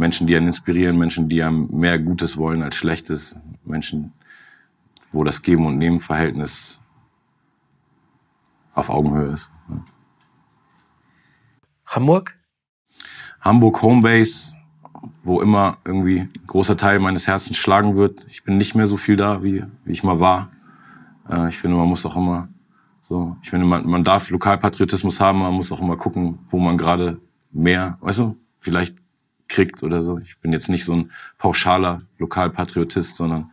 Menschen, 0.00 0.26
die 0.26 0.34
einen 0.34 0.46
inspirieren, 0.46 0.98
Menschen, 0.98 1.28
die 1.28 1.42
einem 1.42 1.68
mehr 1.70 1.98
Gutes 1.98 2.38
wollen 2.38 2.62
als 2.62 2.74
Schlechtes, 2.74 3.38
Menschen, 3.64 4.14
wo 5.12 5.24
das 5.24 5.42
Geben- 5.42 5.66
und 5.66 5.76
Nehmen-Verhältnis 5.76 6.80
auf 8.72 8.88
Augenhöhe 8.88 9.30
ist. 9.30 9.52
Hamburg? 11.84 12.38
Hamburg 13.42 13.82
Homebase, 13.82 14.56
wo 15.22 15.42
immer 15.42 15.76
irgendwie 15.84 16.20
ein 16.20 16.46
großer 16.46 16.78
Teil 16.78 16.98
meines 16.98 17.26
Herzens 17.26 17.58
schlagen 17.58 17.94
wird. 17.96 18.24
Ich 18.26 18.42
bin 18.42 18.56
nicht 18.56 18.74
mehr 18.74 18.86
so 18.86 18.96
viel 18.96 19.16
da, 19.16 19.42
wie, 19.42 19.64
wie 19.84 19.92
ich 19.92 20.02
mal 20.02 20.18
war. 20.18 20.50
Äh, 21.28 21.50
ich 21.50 21.58
finde, 21.58 21.76
man 21.76 21.88
muss 21.88 22.06
auch 22.06 22.16
immer 22.16 22.48
so, 23.02 23.36
ich 23.42 23.50
finde, 23.50 23.66
man, 23.66 23.86
man 23.86 24.02
darf 24.02 24.30
Lokalpatriotismus 24.30 25.20
haben, 25.20 25.40
man 25.40 25.52
muss 25.52 25.70
auch 25.72 25.80
immer 25.82 25.98
gucken, 25.98 26.38
wo 26.48 26.58
man 26.58 26.78
gerade 26.78 27.20
mehr, 27.52 27.98
weißt 28.00 28.20
du, 28.20 28.36
vielleicht 28.60 28.96
kriegt 29.50 29.82
oder 29.82 30.00
so. 30.00 30.18
Ich 30.18 30.38
bin 30.38 30.52
jetzt 30.52 30.68
nicht 30.68 30.84
so 30.86 30.94
ein 30.94 31.12
pauschaler 31.36 32.02
Lokalpatriotist, 32.18 33.16
sondern 33.16 33.50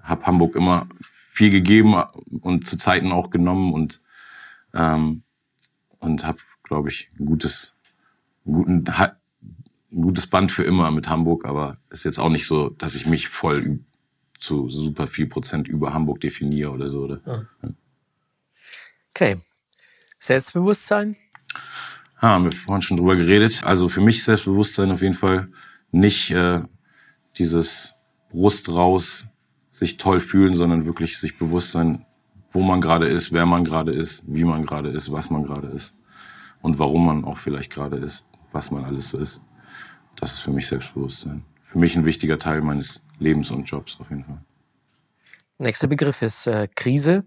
habe 0.00 0.26
Hamburg 0.26 0.54
immer 0.54 0.86
viel 1.30 1.50
gegeben 1.50 1.94
und 2.40 2.66
zu 2.66 2.76
Zeiten 2.76 3.10
auch 3.10 3.30
genommen 3.30 3.72
und 3.72 4.02
ähm, 4.72 5.22
und 5.98 6.24
habe, 6.24 6.38
glaube 6.62 6.90
ich, 6.90 7.10
ein 7.18 7.26
gutes, 7.26 7.74
guten, 8.44 8.86
ein 8.88 9.16
gutes 9.90 10.26
Band 10.26 10.52
für 10.52 10.64
immer 10.64 10.90
mit 10.90 11.08
Hamburg. 11.08 11.46
Aber 11.46 11.78
ist 11.90 12.04
jetzt 12.04 12.18
auch 12.18 12.28
nicht 12.28 12.46
so, 12.46 12.70
dass 12.70 12.94
ich 12.94 13.06
mich 13.06 13.28
voll 13.28 13.80
zu 14.38 14.68
super 14.68 15.06
viel 15.06 15.26
Prozent 15.26 15.66
über 15.66 15.94
Hamburg 15.94 16.20
definiere 16.20 16.70
oder 16.70 16.88
so. 16.88 17.04
Oder? 17.04 17.20
Ah. 17.24 17.68
Okay. 19.10 19.38
Selbstbewusstsein? 20.18 21.16
Ah, 22.24 22.30
haben 22.30 22.44
wir 22.44 22.52
vorhin 22.52 22.80
schon 22.80 22.96
drüber 22.96 23.16
geredet. 23.16 23.62
Also 23.64 23.86
für 23.86 24.00
mich 24.00 24.24
Selbstbewusstsein 24.24 24.90
auf 24.90 25.02
jeden 25.02 25.12
Fall 25.12 25.48
nicht 25.92 26.30
äh, 26.30 26.62
dieses 27.36 27.92
Brust 28.30 28.70
raus, 28.70 29.26
sich 29.68 29.98
toll 29.98 30.20
fühlen, 30.20 30.54
sondern 30.54 30.86
wirklich 30.86 31.18
sich 31.18 31.36
bewusst 31.36 31.72
sein, 31.72 32.06
wo 32.50 32.62
man 32.62 32.80
gerade 32.80 33.08
ist, 33.08 33.32
wer 33.32 33.44
man 33.44 33.62
gerade 33.62 33.92
ist, 33.92 34.24
wie 34.26 34.44
man 34.44 34.64
gerade 34.64 34.88
ist, 34.88 35.12
was 35.12 35.28
man 35.28 35.44
gerade 35.44 35.66
ist 35.66 35.98
und 36.62 36.78
warum 36.78 37.04
man 37.04 37.26
auch 37.26 37.36
vielleicht 37.36 37.70
gerade 37.70 37.98
ist, 37.98 38.26
was 38.52 38.70
man 38.70 38.86
alles 38.86 39.12
ist. 39.12 39.42
Das 40.18 40.32
ist 40.32 40.40
für 40.40 40.50
mich 40.50 40.66
Selbstbewusstsein. 40.66 41.44
Für 41.62 41.78
mich 41.78 41.94
ein 41.94 42.06
wichtiger 42.06 42.38
Teil 42.38 42.62
meines 42.62 43.02
Lebens 43.18 43.50
und 43.50 43.64
Jobs 43.64 44.00
auf 44.00 44.08
jeden 44.08 44.24
Fall. 44.24 44.42
Nächster 45.58 45.88
Begriff 45.88 46.22
ist 46.22 46.46
äh, 46.46 46.68
Krise. 46.74 47.24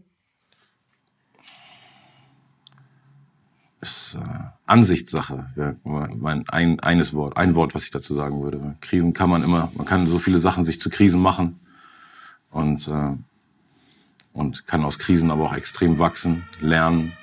Ist 3.81 4.15
äh, 4.15 4.19
Ansichtssache. 4.65 5.49
Ja, 5.55 5.75
mein 5.83 6.47
ein, 6.49 6.79
eines 6.79 7.13
Wort, 7.13 7.37
ein 7.37 7.55
Wort, 7.55 7.75
was 7.75 7.83
ich 7.83 7.91
dazu 7.91 8.13
sagen 8.13 8.41
würde. 8.41 8.75
Krisen 8.81 9.13
kann 9.13 9.29
man 9.29 9.43
immer, 9.43 9.71
man 9.75 9.85
kann 9.85 10.07
so 10.07 10.19
viele 10.19 10.39
Sachen 10.39 10.63
sich 10.63 10.79
zu 10.79 10.89
Krisen 10.89 11.21
machen 11.21 11.59
und 12.49 12.87
äh, 12.87 13.13
und 14.33 14.67
kann 14.67 14.85
aus 14.85 14.99
Krisen 14.99 15.31
aber 15.31 15.45
auch 15.45 15.53
extrem 15.53 15.97
wachsen, 15.97 16.47
lernen 16.59 17.13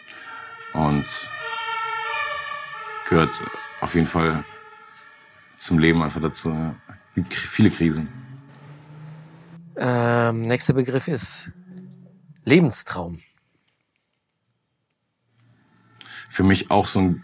und 0.72 1.06
gehört 3.08 3.40
auf 3.80 3.94
jeden 3.94 4.06
Fall 4.06 4.44
zum 5.58 5.78
Leben 5.78 6.02
einfach 6.02 6.20
dazu. 6.20 6.50
Es 6.88 7.14
gibt 7.14 7.34
viele 7.34 7.70
Krisen. 7.70 8.08
Ähm, 9.76 10.42
nächster 10.42 10.74
Begriff 10.74 11.08
ist 11.08 11.48
Lebenstraum. 12.44 13.20
Für 16.34 16.42
mich 16.42 16.72
auch 16.72 16.88
so 16.88 16.98
ein 16.98 17.22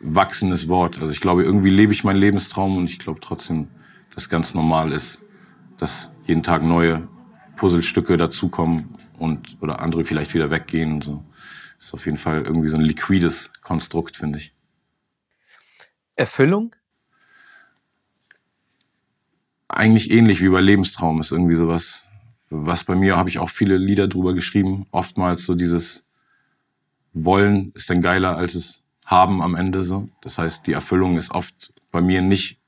wachsendes 0.00 0.68
Wort. 0.68 0.98
Also 0.98 1.14
ich 1.14 1.22
glaube, 1.22 1.42
irgendwie 1.42 1.70
lebe 1.70 1.94
ich 1.94 2.04
meinen 2.04 2.18
Lebenstraum 2.18 2.76
und 2.76 2.90
ich 2.90 2.98
glaube 2.98 3.18
trotzdem, 3.18 3.68
dass 4.14 4.28
ganz 4.28 4.52
normal 4.52 4.92
ist, 4.92 5.22
dass 5.78 6.12
jeden 6.26 6.42
Tag 6.42 6.62
neue 6.62 7.08
Puzzlestücke 7.56 8.18
dazukommen 8.18 8.98
und 9.18 9.56
oder 9.62 9.78
andere 9.78 10.04
vielleicht 10.04 10.34
wieder 10.34 10.50
weggehen. 10.50 10.92
Und 10.92 11.04
so. 11.04 11.24
Ist 11.78 11.94
auf 11.94 12.04
jeden 12.04 12.18
Fall 12.18 12.42
irgendwie 12.42 12.68
so 12.68 12.76
ein 12.76 12.82
liquides 12.82 13.50
Konstrukt, 13.62 14.18
finde 14.18 14.40
ich. 14.40 14.52
Erfüllung? 16.14 16.76
Eigentlich 19.68 20.10
ähnlich 20.10 20.42
wie 20.42 20.50
bei 20.50 20.60
Lebenstraum 20.60 21.18
ist 21.22 21.32
irgendwie 21.32 21.54
sowas. 21.54 22.10
Was 22.50 22.84
bei 22.84 22.94
mir 22.94 23.16
habe 23.16 23.30
ich 23.30 23.38
auch 23.38 23.48
viele 23.48 23.78
Lieder 23.78 24.06
drüber 24.06 24.34
geschrieben. 24.34 24.86
Oftmals 24.90 25.46
so 25.46 25.54
dieses 25.54 26.04
Wollen 27.12 27.72
ist 27.74 27.90
dann 27.90 28.02
geiler 28.02 28.36
als 28.36 28.54
es 28.54 28.82
haben 29.04 29.42
am 29.42 29.56
Ende 29.56 29.82
so. 29.82 30.08
Das 30.22 30.38
heißt, 30.38 30.66
die 30.66 30.72
Erfüllung 30.72 31.16
ist 31.16 31.32
oft 31.32 31.74
bei 31.90 32.00
mir 32.00 32.22
nicht 32.22 32.60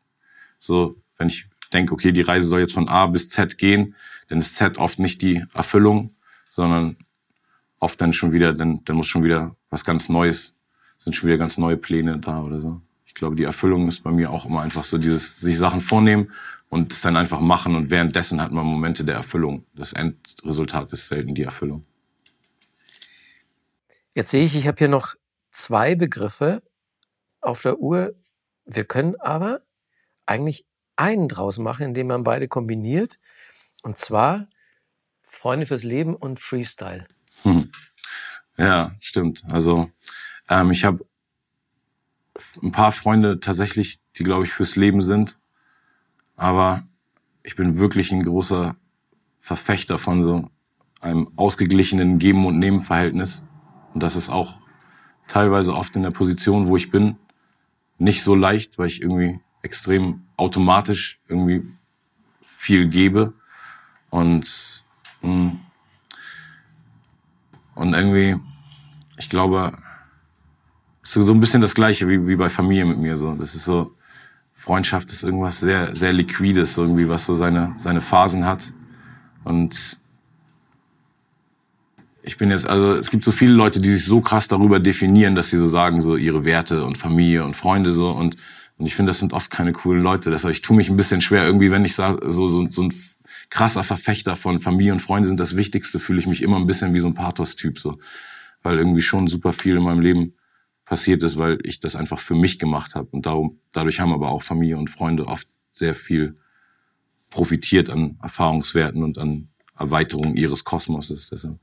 so, 0.59 0.97
wenn 1.16 1.28
ich 1.28 1.47
denke, 1.72 1.95
okay, 1.95 2.11
die 2.12 2.22
Reise 2.22 2.49
soll 2.49 2.61
jetzt 2.61 2.74
von 2.74 2.88
A 2.88 3.07
bis 3.07 3.28
Z 3.28 3.59
gehen, 3.59 3.95
dann 4.28 4.38
ist 4.38 4.57
Z 4.57 4.78
oft 4.78 4.99
nicht 4.99 5.22
die 5.22 5.45
Erfüllung, 5.55 6.14
sondern 6.51 6.97
oft 7.78 8.01
dann 8.01 8.12
schon 8.12 8.32
wieder, 8.32 8.53
dann, 8.53 8.84
dann 8.84 8.97
muss 8.97 9.07
schon 9.07 9.24
wieder 9.24 9.55
was 9.70 9.84
ganz 9.84 10.09
Neues, 10.09 10.57
sind 10.99 11.14
schon 11.14 11.28
wieder 11.28 11.38
ganz 11.38 11.59
neue 11.59 11.76
Pläne 11.76 12.18
da 12.18 12.43
oder 12.43 12.61
so. 12.61 12.80
Ich 13.07 13.14
glaube, 13.14 13.36
die 13.36 13.45
Erfüllung 13.45 13.88
ist 13.88 14.03
bei 14.03 14.11
mir 14.11 14.30
auch 14.30 14.47
immer 14.47 14.62
einfach 14.62 14.84
so 14.84 14.99
dieses, 14.99 15.38
sich 15.38 15.59
Sachen 15.59 15.80
vornehmen 15.80 16.32
und 16.68 16.93
es 16.93 17.03
dann 17.03 17.16
einfach 17.16 17.40
machen 17.40 17.76
und 17.76 17.90
währenddessen 17.90 18.40
hat 18.40 18.51
man 18.51 18.66
Momente 18.66 19.05
der 19.05 19.16
Erfüllung. 19.16 19.64
Das 19.74 19.93
Endresultat 19.93 20.93
ist 20.93 21.09
selten 21.09 21.34
die 21.34 21.43
Erfüllung. 21.43 21.84
Jetzt 24.14 24.30
sehe 24.30 24.44
ich, 24.44 24.54
ich 24.56 24.66
habe 24.66 24.78
hier 24.78 24.88
noch 24.88 25.14
zwei 25.50 25.94
Begriffe 25.94 26.62
auf 27.40 27.62
der 27.62 27.78
Uhr. 27.78 28.14
Wir 28.64 28.84
können 28.84 29.16
aber 29.20 29.60
eigentlich 30.26 30.66
einen 30.96 31.28
draus 31.28 31.58
machen, 31.58 31.86
indem 31.86 32.08
man 32.08 32.24
beide 32.24 32.48
kombiniert. 32.48 33.18
Und 33.82 33.96
zwar 33.96 34.48
Freunde 35.22 35.66
fürs 35.66 35.82
Leben 35.82 36.14
und 36.14 36.40
Freestyle. 36.40 37.06
Hm. 37.42 37.72
Ja, 38.58 38.94
stimmt. 39.00 39.44
Also 39.50 39.90
ähm, 40.48 40.70
ich 40.70 40.84
habe 40.84 41.06
ein 42.62 42.72
paar 42.72 42.92
Freunde 42.92 43.40
tatsächlich, 43.40 44.00
die 44.16 44.24
glaube 44.24 44.44
ich 44.44 44.52
fürs 44.52 44.76
Leben 44.76 45.00
sind. 45.00 45.38
Aber 46.36 46.84
ich 47.42 47.56
bin 47.56 47.78
wirklich 47.78 48.12
ein 48.12 48.22
großer 48.22 48.76
Verfechter 49.40 49.96
von 49.98 50.22
so 50.22 50.50
einem 51.00 51.32
ausgeglichenen 51.36 52.18
Geben- 52.18 52.46
und 52.46 52.58
Nehmen-Verhältnis. 52.58 53.44
Und 53.95 54.03
das 54.03 54.16
ist 54.16 54.30
auch 54.30 54.59
teilweise 55.28 55.74
oft 55.74 55.95
in 55.97 56.03
der 56.03 56.11
Position, 56.11 56.68
wo 56.68 56.76
ich 56.76 56.90
bin, 56.90 57.16
nicht 57.99 58.22
so 58.22 58.34
leicht, 58.34 58.78
weil 58.78 58.86
ich 58.86 59.01
irgendwie 59.01 59.40
extrem 59.62 60.22
automatisch 60.36 61.20
irgendwie 61.28 61.62
viel 62.45 62.88
gebe 62.88 63.32
und 64.11 64.84
hm, 65.20 65.61
und 67.74 67.95
irgendwie, 67.95 68.36
ich 69.16 69.28
glaube, 69.28 69.72
ist 71.03 71.14
so 71.14 71.32
ein 71.32 71.40
bisschen 71.40 71.62
das 71.62 71.74
Gleiche 71.74 72.09
wie, 72.09 72.26
wie 72.26 72.36
bei 72.36 72.49
Familie 72.49 72.84
mit 72.84 72.99
mir 72.99 73.16
so. 73.16 73.34
Das 73.34 73.55
ist 73.55 73.64
so, 73.64 73.95
Freundschaft 74.53 75.11
ist 75.11 75.24
irgendwas 75.24 75.61
sehr, 75.61 75.95
sehr 75.95 76.12
liquides 76.12 76.76
irgendwie, 76.76 77.09
was 77.09 77.26
so 77.26 77.34
seine, 77.34 77.74
seine 77.76 78.01
Phasen 78.01 78.45
hat. 78.45 78.72
Und 79.45 79.99
ich 82.23 82.37
bin 82.37 82.51
jetzt, 82.51 82.66
also 82.66 82.95
es 82.95 83.11
gibt 83.11 83.25
so 83.25 83.33
viele 83.33 83.53
Leute, 83.53 83.81
die 83.81 83.91
sich 83.91 84.05
so 84.05 84.20
krass 84.20 84.49
darüber 84.49 84.81
definieren, 84.81 85.35
dass 85.35 85.51
sie 85.51 85.59
so 85.59 85.66
sagen, 85.66 86.01
so 86.01 86.16
ihre 86.16 86.45
Werte 86.45 86.85
und 86.85 86.99
Familie 86.99 87.45
und 87.45 87.57
Freunde 87.57 87.93
so 87.93 88.11
und 88.11 88.37
und 88.83 88.87
ich 88.87 88.97
finde, 88.97 89.11
das 89.11 89.20
sind 89.20 89.33
oft 89.33 89.49
keine 89.49 89.73
coolen 89.73 90.03
Leute. 90.03 90.31
Deshalb, 90.31 90.53
ich 90.53 90.61
tue 90.61 90.77
mich 90.77 90.91
ein 90.91 90.97
bisschen 90.97 91.20
schwer, 91.20 91.45
irgendwie, 91.45 91.70
wenn 91.70 91.85
ich 91.85 91.95
sage, 91.95 92.31
so, 92.31 92.49
so, 92.49 92.68
so 92.68 92.83
ein 92.83 92.95
krasser 93.49 93.85
Verfechter 93.85 94.35
von 94.35 94.59
Familie 94.59 94.93
und 94.93 95.01
Freunde 95.01 95.29
sind 95.29 95.39
das 95.39 95.55
Wichtigste, 95.55 96.01
fühle 96.01 96.18
ich 96.18 96.27
mich 96.27 96.43
immer 96.43 96.57
ein 96.57 96.66
bisschen 96.66 96.93
wie 96.93 96.99
so 96.99 97.07
ein 97.07 97.14
Pathos-Typ, 97.14 97.79
so. 97.79 97.99
Weil 98.62 98.79
irgendwie 98.79 99.03
schon 99.03 99.29
super 99.29 99.53
viel 99.53 99.77
in 99.77 99.85
meinem 99.85 100.01
Leben 100.01 100.35
passiert 100.85 101.23
ist, 101.23 101.37
weil 101.37 101.59
ich 101.62 101.79
das 101.79 101.95
einfach 101.95 102.18
für 102.18 102.35
mich 102.35 102.59
gemacht 102.59 102.97
habe. 102.97 103.09
Und 103.12 103.27
darum, 103.27 103.61
dadurch 103.73 104.01
haben 104.01 104.12
aber 104.12 104.31
auch 104.31 104.43
Familie 104.43 104.79
und 104.79 104.91
Freunde 104.91 105.29
oft 105.29 105.47
sehr 105.70 105.95
viel 105.95 106.37
profitiert 107.31 107.89
an 107.89 108.18
Erfahrungswerten 108.20 109.03
und 109.03 109.16
an 109.16 109.49
Erweiterung 109.79 110.35
ihres 110.35 110.64
Kosmoses. 110.64 111.29
Deshalb. 111.29 111.61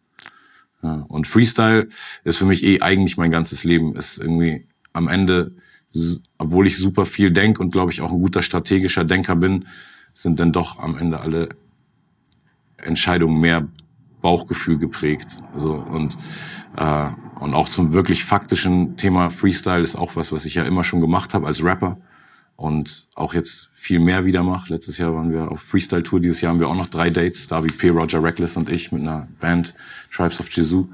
Ja. 0.82 1.06
Und 1.08 1.28
Freestyle 1.28 1.90
ist 2.24 2.38
für 2.38 2.46
mich 2.46 2.64
eh 2.64 2.82
eigentlich 2.82 3.18
mein 3.18 3.32
ganzes 3.32 3.64
Leben. 3.64 3.96
Ist 3.96 4.20
irgendwie 4.20 4.68
am 4.94 5.08
Ende 5.08 5.52
obwohl 6.38 6.68
ich 6.68 6.78
super 6.78 7.06
viel 7.06 7.32
denke 7.32 7.62
und 7.62 7.72
glaube 7.72 7.92
ich 7.92 8.02
auch 8.02 8.12
ein 8.12 8.20
guter 8.20 8.42
strategischer 8.42 9.04
Denker 9.04 9.36
bin, 9.36 9.66
sind 10.14 10.40
dann 10.40 10.52
doch 10.52 10.80
am 10.80 10.98
Ende 10.98 11.20
alle 11.20 11.50
Entscheidungen 12.78 13.40
mehr 13.40 13.68
Bauchgefühl 14.22 14.78
geprägt. 14.78 15.42
Also 15.54 15.74
und 15.74 16.18
äh, 16.76 17.10
und 17.40 17.54
auch 17.54 17.70
zum 17.70 17.94
wirklich 17.94 18.26
faktischen 18.26 18.98
Thema 18.98 19.30
Freestyle 19.30 19.82
ist 19.82 19.96
auch 19.96 20.16
was, 20.16 20.32
was 20.32 20.46
ich 20.46 20.56
ja 20.56 20.64
immer 20.64 20.84
schon 20.84 21.00
gemacht 21.00 21.34
habe 21.34 21.48
als 21.48 21.64
Rapper 21.64 21.98
und 22.60 23.08
auch 23.16 23.34
jetzt 23.34 23.70
viel 23.72 24.00
mehr 24.00 24.26
wieder 24.26 24.44
mache. 24.44 24.74
Letztes 24.74 24.98
Jahr 24.98 25.16
waren 25.16 25.32
wir 25.32 25.50
auf 25.50 25.62
Freestyle 25.62 26.04
Tour, 26.04 26.20
dieses 26.20 26.42
Jahr 26.42 26.52
haben 26.52 26.60
wir 26.60 26.68
auch 26.68 26.76
noch 26.76 26.88
drei 26.88 27.10
Dates, 27.10 27.48
David 27.48 27.78
P, 27.78 27.88
Roger 27.88 28.22
Reckless 28.22 28.58
und 28.58 28.70
ich 28.70 28.92
mit 28.92 29.02
einer 29.02 29.30
Band 29.40 29.76
Tribes 30.12 30.42
of 30.42 30.50
Jesus. 30.50 30.86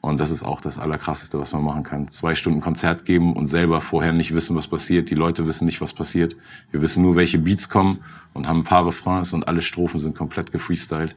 Und 0.00 0.20
das 0.20 0.32
ist 0.32 0.42
auch 0.42 0.60
das 0.60 0.80
Allerkrasseste, 0.80 1.38
was 1.38 1.52
man 1.52 1.62
machen 1.62 1.84
kann. 1.84 2.08
Zwei 2.08 2.34
Stunden 2.34 2.60
Konzert 2.60 3.04
geben 3.04 3.36
und 3.36 3.46
selber 3.46 3.80
vorher 3.80 4.12
nicht 4.12 4.34
wissen, 4.34 4.56
was 4.56 4.66
passiert. 4.66 5.08
Die 5.08 5.14
Leute 5.14 5.46
wissen 5.46 5.66
nicht, 5.66 5.80
was 5.80 5.92
passiert. 5.92 6.36
Wir 6.72 6.82
wissen 6.82 7.04
nur, 7.04 7.14
welche 7.14 7.38
Beats 7.38 7.68
kommen 7.68 8.00
und 8.34 8.48
haben 8.48 8.60
ein 8.60 8.64
paar 8.64 8.84
Refrains 8.84 9.32
und 9.32 9.46
alle 9.46 9.62
Strophen 9.62 10.00
sind 10.00 10.16
komplett 10.16 10.50
gefreestylt. 10.50 11.14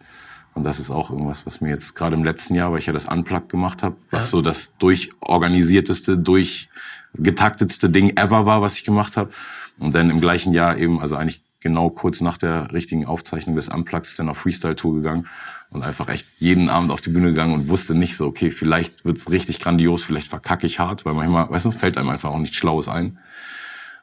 Und 0.59 0.65
das 0.65 0.77
ist 0.77 0.91
auch 0.91 1.09
irgendwas, 1.09 1.45
was 1.45 1.61
mir 1.61 1.69
jetzt 1.69 1.95
gerade 1.95 2.17
im 2.17 2.23
letzten 2.25 2.53
Jahr, 2.53 2.73
weil 2.73 2.79
ich 2.79 2.85
ja 2.85 2.91
das 2.91 3.05
Unplugged 3.05 3.47
gemacht 3.47 3.81
habe, 3.81 3.95
was 4.11 4.25
ja. 4.25 4.29
so 4.31 4.41
das 4.41 4.73
durchorganisierteste, 4.77 6.17
durchgetaktetste 6.17 7.89
Ding 7.89 8.17
ever 8.17 8.45
war, 8.45 8.61
was 8.61 8.75
ich 8.75 8.83
gemacht 8.83 9.15
habe. 9.15 9.29
Und 9.77 9.95
dann 9.95 10.09
im 10.09 10.19
gleichen 10.19 10.51
Jahr 10.51 10.75
eben, 10.75 10.99
also 10.99 11.15
eigentlich 11.15 11.41
genau 11.61 11.89
kurz 11.89 12.19
nach 12.19 12.35
der 12.35 12.73
richtigen 12.73 13.05
Aufzeichnung 13.05 13.55
des 13.55 13.69
Unplugs 13.69 14.17
dann 14.17 14.27
auf 14.27 14.39
Freestyle-Tour 14.39 14.95
gegangen 14.95 15.27
und 15.69 15.83
einfach 15.83 16.09
echt 16.09 16.27
jeden 16.39 16.67
Abend 16.67 16.91
auf 16.91 16.99
die 16.99 17.09
Bühne 17.09 17.27
gegangen 17.27 17.53
und 17.53 17.69
wusste 17.69 17.95
nicht 17.95 18.17
so, 18.17 18.25
okay, 18.25 18.51
vielleicht 18.51 19.05
wird's 19.05 19.31
richtig 19.31 19.61
grandios, 19.61 20.03
vielleicht 20.03 20.27
verkacke 20.27 20.67
ich 20.67 20.79
hart, 20.79 21.05
weil 21.05 21.13
manchmal, 21.13 21.49
weißt 21.49 21.67
du, 21.67 21.71
fällt 21.71 21.97
einem 21.97 22.09
einfach 22.09 22.31
auch 22.31 22.39
nichts 22.39 22.57
Schlaues 22.57 22.89
ein. 22.89 23.17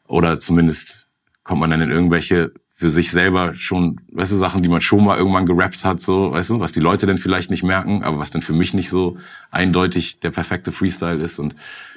Oder 0.06 0.40
zumindest 0.40 1.06
kommt 1.44 1.60
man 1.60 1.68
dann 1.68 1.82
in 1.82 1.90
irgendwelche 1.90 2.52
für 2.78 2.90
sich 2.90 3.10
selber 3.10 3.54
schon, 3.54 4.02
weißt 4.12 4.32
du, 4.32 4.36
Sachen, 4.36 4.62
die 4.62 4.68
man 4.68 4.82
schon 4.82 5.02
mal 5.02 5.16
irgendwann 5.16 5.46
gerappt 5.46 5.86
hat, 5.86 5.98
so, 5.98 6.32
weißt 6.32 6.50
du, 6.50 6.60
was 6.60 6.72
die 6.72 6.80
Leute 6.80 7.06
dann 7.06 7.16
vielleicht 7.16 7.50
nicht 7.50 7.62
merken, 7.62 8.04
aber 8.04 8.18
was 8.18 8.30
dann 8.30 8.42
für 8.42 8.52
mich 8.52 8.74
nicht 8.74 8.90
so 8.90 9.16
eindeutig 9.50 10.20
der 10.20 10.30
perfekte 10.30 10.72
Freestyle 10.72 11.22
ist. 11.22 11.38
Und 11.38 11.54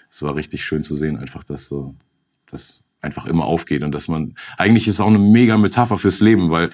es 0.09 0.23
war 0.23 0.36
richtig 0.36 0.63
schön 0.63 0.82
zu 0.82 0.95
sehen, 0.95 1.17
einfach, 1.17 1.43
dass 1.43 1.67
so, 1.67 1.95
dass 2.49 2.86
einfach 3.01 3.25
immer 3.25 3.43
aufgeht 3.43 3.84
und 3.84 3.91
dass 3.91 4.07
man, 4.07 4.36
eigentlich 4.57 4.88
ist 4.88 4.95
es 4.95 5.01
auch 5.01 5.07
eine 5.07 5.19
mega 5.19 5.57
Metapher 5.57 5.97
fürs 5.97 6.21
Leben, 6.21 6.49
weil 6.49 6.69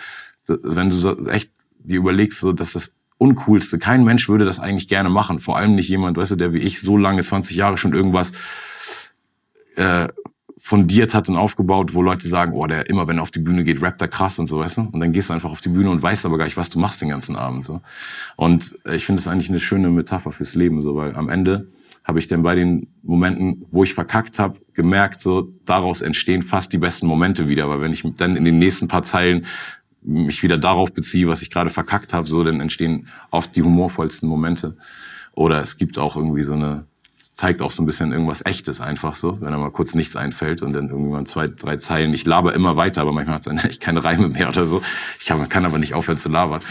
wenn 0.45 0.91
du 0.91 0.95
so 0.95 1.17
echt 1.25 1.49
dir 1.79 1.97
überlegst, 1.97 2.41
so, 2.41 2.51
dass 2.51 2.73
das 2.73 2.93
Uncoolste, 3.17 3.79
kein 3.79 4.03
Mensch 4.03 4.29
würde 4.29 4.45
das 4.45 4.59
eigentlich 4.59 4.87
gerne 4.87 5.09
machen, 5.09 5.39
vor 5.39 5.57
allem 5.57 5.73
nicht 5.73 5.89
jemand, 5.89 6.15
weißt 6.17 6.31
du, 6.31 6.35
der 6.35 6.53
wie 6.53 6.59
ich 6.59 6.79
so 6.79 6.95
lange, 6.95 7.23
20 7.23 7.57
Jahre 7.57 7.77
schon 7.77 7.93
irgendwas 7.93 8.33
äh, 9.77 10.09
fundiert 10.57 11.13
hat 11.13 11.27
und 11.27 11.35
aufgebaut, 11.35 11.93
wo 11.93 12.01
Leute 12.01 12.27
sagen, 12.27 12.53
oh, 12.53 12.65
der 12.65 12.89
immer, 12.89 13.07
wenn 13.07 13.17
er 13.17 13.23
auf 13.23 13.31
die 13.31 13.39
Bühne 13.39 13.63
geht, 13.63 13.81
rappt 13.81 14.01
er 14.01 14.07
krass 14.07 14.39
und 14.39 14.47
so, 14.47 14.59
weißt 14.59 14.77
du? 14.77 14.81
Und 14.83 14.99
dann 14.99 15.11
gehst 15.11 15.29
du 15.29 15.33
einfach 15.33 15.49
auf 15.49 15.61
die 15.61 15.69
Bühne 15.69 15.89
und 15.89 16.01
weißt 16.01 16.25
aber 16.25 16.37
gar 16.37 16.45
nicht, 16.45 16.57
was 16.57 16.69
du 16.69 16.79
machst 16.79 17.01
den 17.01 17.09
ganzen 17.09 17.35
Abend. 17.35 17.65
So. 17.65 17.81
Und 18.37 18.77
ich 18.85 19.05
finde 19.05 19.19
es 19.19 19.27
eigentlich 19.27 19.49
eine 19.49 19.59
schöne 19.59 19.89
Metapher 19.89 20.31
fürs 20.31 20.55
Leben, 20.55 20.79
so, 20.81 20.95
weil 20.95 21.15
am 21.15 21.29
Ende 21.29 21.67
habe 22.05 22.19
ich 22.19 22.27
dann 22.27 22.43
bei 22.43 22.55
den 22.55 22.87
Momenten, 23.03 23.65
wo 23.71 23.83
ich 23.83 23.93
verkackt 23.93 24.39
habe, 24.39 24.59
gemerkt, 24.73 25.21
so 25.21 25.51
daraus 25.65 26.01
entstehen 26.01 26.43
fast 26.43 26.71
die 26.71 26.77
besten 26.77 27.07
Momente 27.07 27.49
wieder. 27.49 27.67
Weil 27.67 27.81
wenn 27.81 27.91
ich 27.91 28.03
dann 28.15 28.35
in 28.35 28.45
den 28.45 28.59
nächsten 28.59 28.87
paar 28.87 29.03
Zeilen 29.03 29.45
mich 30.03 30.43
wieder 30.43 30.59
darauf 30.59 30.93
beziehe, 30.93 31.27
was 31.27 31.41
ich 31.41 31.49
gerade 31.49 31.71
verkackt 31.71 32.13
habe, 32.13 32.27
so 32.27 32.43
dann 32.43 32.61
entstehen 32.61 33.07
oft 33.31 33.55
die 33.55 33.63
humorvollsten 33.63 34.29
Momente. 34.29 34.77
Oder 35.33 35.61
es 35.61 35.77
gibt 35.77 35.97
auch 35.97 36.15
irgendwie 36.15 36.43
so 36.43 36.53
eine 36.53 36.85
zeigt 37.35 37.61
auch 37.61 37.69
so 37.69 37.83
ein 37.83 37.85
bisschen 37.85 38.13
irgendwas 38.13 38.45
Echtes 38.45 38.79
einfach 38.79 39.15
so, 39.15 39.41
wenn 39.41 39.51
er 39.51 39.59
mal 39.59 39.69
kurz 39.69 39.93
nichts 39.93 40.15
einfällt 40.15 40.61
und 40.61 40.71
dann 40.71 40.87
irgendwie 40.87 41.11
mal 41.11 41.25
zwei, 41.25 41.47
drei 41.49 41.75
Zeilen. 41.75 42.13
Ich 42.13 42.25
laber 42.25 42.53
immer 42.53 42.77
weiter, 42.77 43.01
aber 43.01 43.11
manchmal 43.11 43.35
hat 43.35 43.45
es 43.45 43.63
echt 43.65 43.81
keine 43.81 44.05
Reime 44.05 44.29
mehr 44.29 44.47
oder 44.47 44.65
so. 44.65 44.81
Ich 45.19 45.25
kann, 45.25 45.49
kann 45.49 45.65
aber 45.65 45.77
nicht 45.77 45.93
aufhören 45.93 46.17
zu 46.17 46.29
labern. 46.29 46.61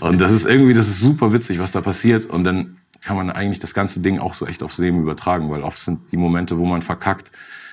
Und 0.00 0.20
das 0.20 0.30
ist 0.30 0.44
irgendwie, 0.44 0.74
das 0.74 0.88
ist 0.88 1.00
super 1.00 1.32
witzig, 1.32 1.58
was 1.58 1.70
da 1.70 1.80
passiert. 1.80 2.26
Und 2.26 2.44
dann 2.44 2.76
kann 3.00 3.16
man 3.16 3.30
eigentlich 3.30 3.60
das 3.60 3.72
ganze 3.72 4.00
Ding 4.00 4.18
auch 4.18 4.34
so 4.34 4.46
echt 4.46 4.62
aufs 4.62 4.76
Leben 4.76 5.00
übertragen, 5.00 5.50
weil 5.50 5.62
oft 5.62 5.80
sind 5.82 6.12
die 6.12 6.18
Momente, 6.18 6.58
wo 6.58 6.66
man 6.66 6.82
verkackt, 6.82 7.32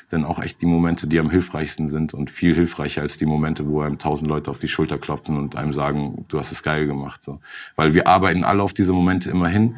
dann 0.10 0.24
auch 0.24 0.40
echt 0.40 0.62
die 0.62 0.68
Momente, 0.68 1.06
die 1.08 1.20
am 1.20 1.30
hilfreichsten 1.30 1.90
sind 1.90 2.14
und 2.14 2.32
viel 2.32 2.56
hilfreicher 2.56 3.02
als 3.02 3.18
die 3.18 3.26
Momente, 3.26 3.68
wo 3.68 3.82
einem 3.82 4.00
tausend 4.00 4.30
Leute 4.30 4.50
auf 4.50 4.60
die 4.60 4.70
Schulter 4.70 4.98
klopfen 4.98 5.36
und 5.36 5.58
einem 5.58 5.74
sagen, 5.74 6.24
du 6.30 6.40
hast 6.40 6.54
es 6.54 6.64
geil 6.64 6.88
gemacht. 6.88 7.22
So. 7.26 7.42
Weil 7.76 7.94
wir 7.94 8.08
arbeiten 8.08 8.46
alle 8.46 8.64
auf 8.64 8.74
diese 8.74 8.94
Momente 8.94 9.30
immer 9.30 9.50
hin 9.50 9.76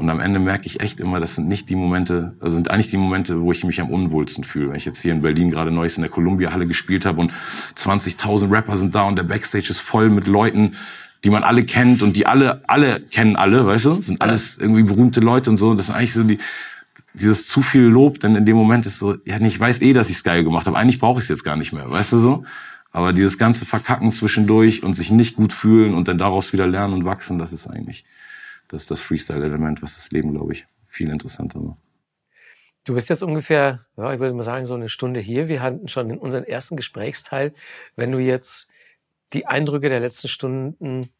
und 0.00 0.08
am 0.08 0.18
Ende 0.18 0.40
merke 0.40 0.64
ich 0.64 0.80
echt 0.80 0.98
immer, 0.98 1.20
das 1.20 1.34
sind 1.34 1.46
nicht 1.46 1.68
die 1.68 1.76
Momente, 1.76 2.34
also 2.40 2.54
sind 2.54 2.70
eigentlich 2.70 2.88
die 2.88 2.96
Momente, 2.96 3.42
wo 3.42 3.52
ich 3.52 3.64
mich 3.64 3.82
am 3.82 3.90
unwohlsten 3.90 4.44
fühle. 4.44 4.70
Wenn 4.70 4.76
ich 4.76 4.86
jetzt 4.86 5.02
hier 5.02 5.12
in 5.12 5.20
Berlin 5.20 5.50
gerade 5.50 5.70
Neues 5.70 5.98
in 5.98 6.02
der 6.02 6.10
Columbia-Halle 6.10 6.66
gespielt 6.66 7.04
habe 7.04 7.20
und 7.20 7.32
20.000 7.76 8.50
Rapper 8.50 8.78
sind 8.78 8.94
da 8.94 9.02
und 9.02 9.16
der 9.16 9.24
Backstage 9.24 9.66
ist 9.68 9.80
voll 9.80 10.08
mit 10.08 10.26
Leuten, 10.26 10.74
die 11.22 11.28
man 11.28 11.42
alle 11.42 11.64
kennt 11.64 12.02
und 12.02 12.16
die 12.16 12.26
alle, 12.26 12.62
alle 12.66 13.00
kennen 13.00 13.36
alle, 13.36 13.66
weißt 13.66 13.84
du? 13.84 14.00
Sind 14.00 14.22
alles 14.22 14.56
irgendwie 14.56 14.84
berühmte 14.84 15.20
Leute 15.20 15.50
und 15.50 15.58
so. 15.58 15.68
Und 15.68 15.76
das 15.76 15.90
ist 15.90 15.94
eigentlich 15.94 16.14
so 16.14 16.22
die, 16.22 16.38
dieses 17.12 17.46
zu 17.46 17.60
viel 17.60 17.82
Lob, 17.82 18.20
denn 18.20 18.36
in 18.36 18.46
dem 18.46 18.56
Moment 18.56 18.86
ist 18.86 19.00
so, 19.00 19.16
ja, 19.26 19.38
ich 19.38 19.60
weiß 19.60 19.82
eh, 19.82 19.92
dass 19.92 20.08
ich's 20.08 20.24
geil 20.24 20.44
gemacht 20.44 20.66
habe. 20.66 20.78
Eigentlich 20.78 20.98
brauche 20.98 21.18
ich 21.18 21.24
es 21.24 21.28
jetzt 21.28 21.44
gar 21.44 21.56
nicht 21.56 21.74
mehr, 21.74 21.90
weißt 21.90 22.14
du 22.14 22.16
so? 22.16 22.44
Aber 22.90 23.12
dieses 23.12 23.36
ganze 23.36 23.66
Verkacken 23.66 24.12
zwischendurch 24.12 24.82
und 24.82 24.94
sich 24.94 25.10
nicht 25.10 25.36
gut 25.36 25.52
fühlen 25.52 25.92
und 25.92 26.08
dann 26.08 26.16
daraus 26.16 26.54
wieder 26.54 26.66
lernen 26.66 26.94
und 26.94 27.04
wachsen, 27.04 27.38
das 27.38 27.52
ist 27.52 27.66
eigentlich 27.66 28.06
das 28.70 28.82
ist 28.82 28.90
das 28.90 29.00
Freestyle-Element, 29.00 29.82
was 29.82 29.96
das 29.96 30.12
Leben, 30.12 30.32
glaube 30.32 30.52
ich, 30.52 30.66
viel 30.86 31.10
interessanter 31.10 31.58
macht. 31.60 31.78
Du 32.84 32.94
bist 32.94 33.10
jetzt 33.10 33.22
ungefähr, 33.22 33.84
ja, 33.96 34.12
ich 34.14 34.20
würde 34.20 34.34
mal 34.34 34.42
sagen, 34.42 34.64
so 34.64 34.74
eine 34.74 34.88
Stunde 34.88 35.20
hier. 35.20 35.48
Wir 35.48 35.60
hatten 35.60 35.88
schon 35.88 36.08
in 36.08 36.18
unseren 36.18 36.44
ersten 36.44 36.76
Gesprächsteil. 36.76 37.52
Wenn 37.96 38.10
du 38.10 38.18
jetzt 38.18 38.68
die 39.32 39.46
Eindrücke 39.46 39.88
der 39.88 40.00
letzten 40.00 40.28
Stunden 40.28 41.10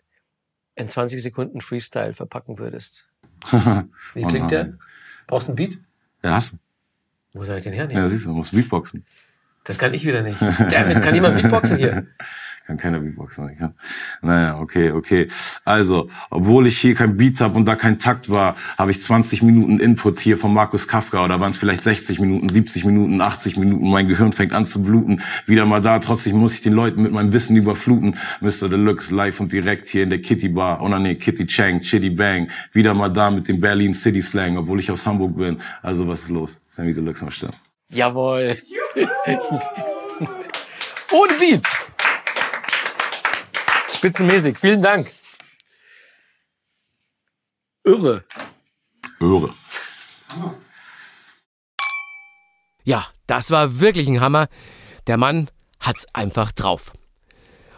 in 0.75 0.89
20 0.89 1.23
Sekunden 1.23 1.61
Freestyle 1.61 2.15
verpacken 2.15 2.59
würdest. 2.59 3.09
Wie 4.15 4.23
klingt 4.23 4.47
oh 4.47 4.49
der? 4.49 4.79
Brauchst 5.27 5.49
du 5.49 5.53
einen 5.53 5.57
Beat? 5.57 5.79
Ja, 6.23 6.35
hast 6.35 6.53
du. 6.53 6.59
Wo 7.33 7.45
soll 7.45 7.59
ich 7.59 7.63
den 7.63 7.73
hernehmen? 7.73 8.03
Ja, 8.03 8.09
siehst 8.09 8.25
du, 8.25 8.31
du 8.31 8.37
musst 8.37 8.53
Beatboxen. 8.53 9.05
Das 9.65 9.79
kann 9.79 9.93
ich 9.93 10.05
wieder 10.07 10.23
nicht. 10.23 10.41
Damit 10.41 11.03
kann 11.03 11.15
jemand 11.15 11.41
Beatboxen 11.41 11.77
hier? 11.77 12.07
kann 12.71 12.79
keiner 12.79 13.01
Beatboxen. 13.01 13.51
Ich 13.51 13.59
kann. 13.59 13.75
Naja, 14.23 14.59
okay, 14.59 14.93
okay. 14.93 15.27
Also, 15.65 16.09
obwohl 16.31 16.69
ich 16.69 16.79
hier 16.79 16.95
kein 16.95 17.17
Beat 17.17 17.41
habe 17.41 17.57
und 17.57 17.65
da 17.67 17.75
kein 17.75 17.99
Takt 17.99 18.31
war, 18.31 18.55
habe 18.79 18.93
ich 18.93 19.03
20 19.03 19.43
Minuten 19.43 19.81
Input 19.81 20.21
hier 20.21 20.39
von 20.39 20.55
Markus 20.55 20.87
Kafka 20.87 21.25
oder 21.25 21.41
waren 21.41 21.51
es 21.51 21.59
vielleicht 21.59 21.83
60 21.83 22.21
Minuten, 22.21 22.49
70 22.49 22.85
Minuten, 22.85 23.21
80 23.21 23.57
Minuten. 23.57 23.91
Mein 23.91 24.07
Gehirn 24.07 24.33
fängt 24.33 24.53
an 24.53 24.67
zu 24.67 24.83
bluten. 24.83 25.21
Wieder 25.47 25.67
mal 25.67 25.81
da. 25.81 25.99
Trotzdem 25.99 26.37
muss 26.37 26.55
ich 26.55 26.61
den 26.61 26.75
Leuten 26.75 27.03
mit 27.03 27.11
meinem 27.11 27.33
Wissen 27.33 27.57
überfluten. 27.57 28.17
Mr. 28.41 28.69
Deluxe 28.69 29.13
live 29.13 29.41
und 29.41 29.53
direkt 29.53 29.89
hier 29.89 30.05
in 30.05 30.11
der 30.11 30.21
Kitty 30.21 30.49
Bar. 30.49 30.81
Oh 30.81 30.89
nee, 30.89 31.17
Kitty 31.17 31.47
Chang, 31.47 31.81
Chitty 31.81 32.11
Bang. 32.11 32.49
Wieder 32.73 32.95
mal 32.95 33.09
da 33.09 33.31
mit 33.31 33.49
dem 33.49 33.61
Berlin 33.61 33.95
City 33.95 34.23
Slang, 34.23 34.57
obwohl 34.57 34.79
ich 34.79 34.91
aus 34.91 35.05
Hamburg 35.07 35.37
bin. 35.37 35.61
Also, 35.83 36.07
was 36.07 36.23
ist 36.23 36.31
los? 36.31 36.63
Sammy 36.69 36.95
Deluxe 36.95 37.25
am 37.25 37.33
Start. 37.33 37.55
Jawohl. 37.89 38.57
Ohne 41.13 41.33
Beat. 41.41 41.67
Spitzenmäßig. 44.01 44.59
Vielen 44.59 44.81
Dank. 44.81 45.13
Irre. 47.85 48.25
Irre. 49.21 49.53
Ja, 52.83 53.07
das 53.27 53.51
war 53.51 53.79
wirklich 53.79 54.09
ein 54.09 54.23
Hammer. 54.23 54.49
Der 55.07 55.19
Mann 55.19 55.51
hat's 55.81 56.07
einfach 56.15 56.51
drauf. 56.53 56.95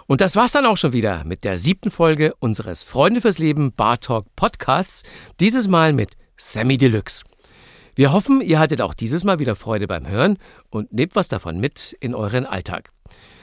Und 0.07 0.21
das 0.21 0.37
war's 0.37 0.53
dann 0.53 0.65
auch 0.65 0.77
schon 0.77 0.93
wieder 0.93 1.25
mit 1.25 1.43
der 1.43 1.59
siebten 1.59 1.91
Folge 1.91 2.33
unseres 2.39 2.85
Freunde 2.85 3.21
fürs 3.21 3.39
Leben 3.39 3.73
Bar 3.73 3.99
Talk 3.99 4.27
Podcasts. 4.37 5.03
Dieses 5.41 5.67
Mal 5.67 5.93
mit 5.93 6.13
Sammy 6.37 6.79
Deluxe. 6.79 7.25
Wir 7.97 8.13
hoffen, 8.13 8.41
ihr 8.41 8.61
hattet 8.61 8.81
auch 8.81 8.95
dieses 8.95 9.25
Mal 9.25 9.41
wieder 9.41 9.57
Freude 9.57 9.89
beim 9.89 10.07
Hören 10.07 10.39
und 10.71 10.93
nehmt 10.93 11.17
was 11.17 11.27
davon 11.27 11.59
mit 11.59 11.97
in 11.99 12.15
euren 12.15 12.47
Alltag. 12.47 12.93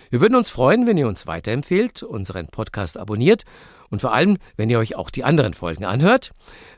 Wir 0.10 0.22
würden 0.22 0.36
uns 0.36 0.49
freuen, 0.49 0.88
wenn 0.88 0.97
ihr 0.97 1.07
uns 1.07 1.28
weiterempfehlt, 1.28 2.01
unseren 2.01 2.47
Podcast 2.47 2.97
abonniert 2.97 3.43
und 3.89 4.01
vor 4.01 4.14
allem, 4.14 4.38
wenn 4.57 4.70
ihr 4.70 4.80
euch 4.80 4.95
auch 4.95 5.12
die 5.12 5.24
anderen 5.24 5.53
Folgen 5.53 5.86
anhört. 5.86 6.32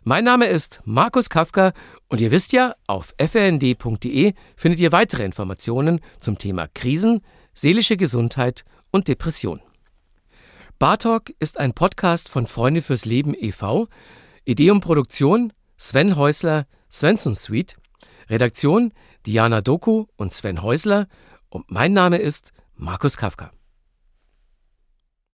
Mein 0.04 0.26
Name 0.26 0.48
ist 0.48 0.82
Markus 0.84 1.30
Kafka 1.30 1.72
und 2.10 2.20
ihr 2.20 2.32
wisst 2.32 2.52
ja, 2.52 2.76
auf 2.88 3.14
frnd.de 3.20 4.34
findet 4.58 4.80
ihr 4.82 4.92
weitere 4.92 5.24
Informationen 5.24 6.02
zum 6.20 6.38
Thema 6.38 6.68
Krisen, 6.74 7.22
seelische 7.54 7.96
Gesundheit 7.96 8.66
und 8.92 9.08
Depression. 9.08 9.62
Bartalk 10.78 11.34
ist 11.40 11.58
ein 11.58 11.74
Podcast 11.74 12.28
von 12.28 12.48
Freunde 12.48 12.82
fürs 12.82 13.06
Leben 13.06 13.34
e.V., 13.34 13.88
Idee 14.44 14.72
und 14.72 14.82
Produktion 14.82 15.54
Sven 15.78 16.16
Häusler, 16.16 16.66
Svensson 16.92 17.36
Suite, 17.36 17.78
Redaktion 18.30 18.92
Diana 19.26 19.62
Doku 19.62 20.06
und 20.18 20.34
Sven 20.34 20.62
Häusler 20.62 21.08
und 21.50 21.70
mein 21.70 21.94
Name 21.94 22.18
ist 22.18 22.52
Markus 22.82 23.16
Kafka. 23.16 23.52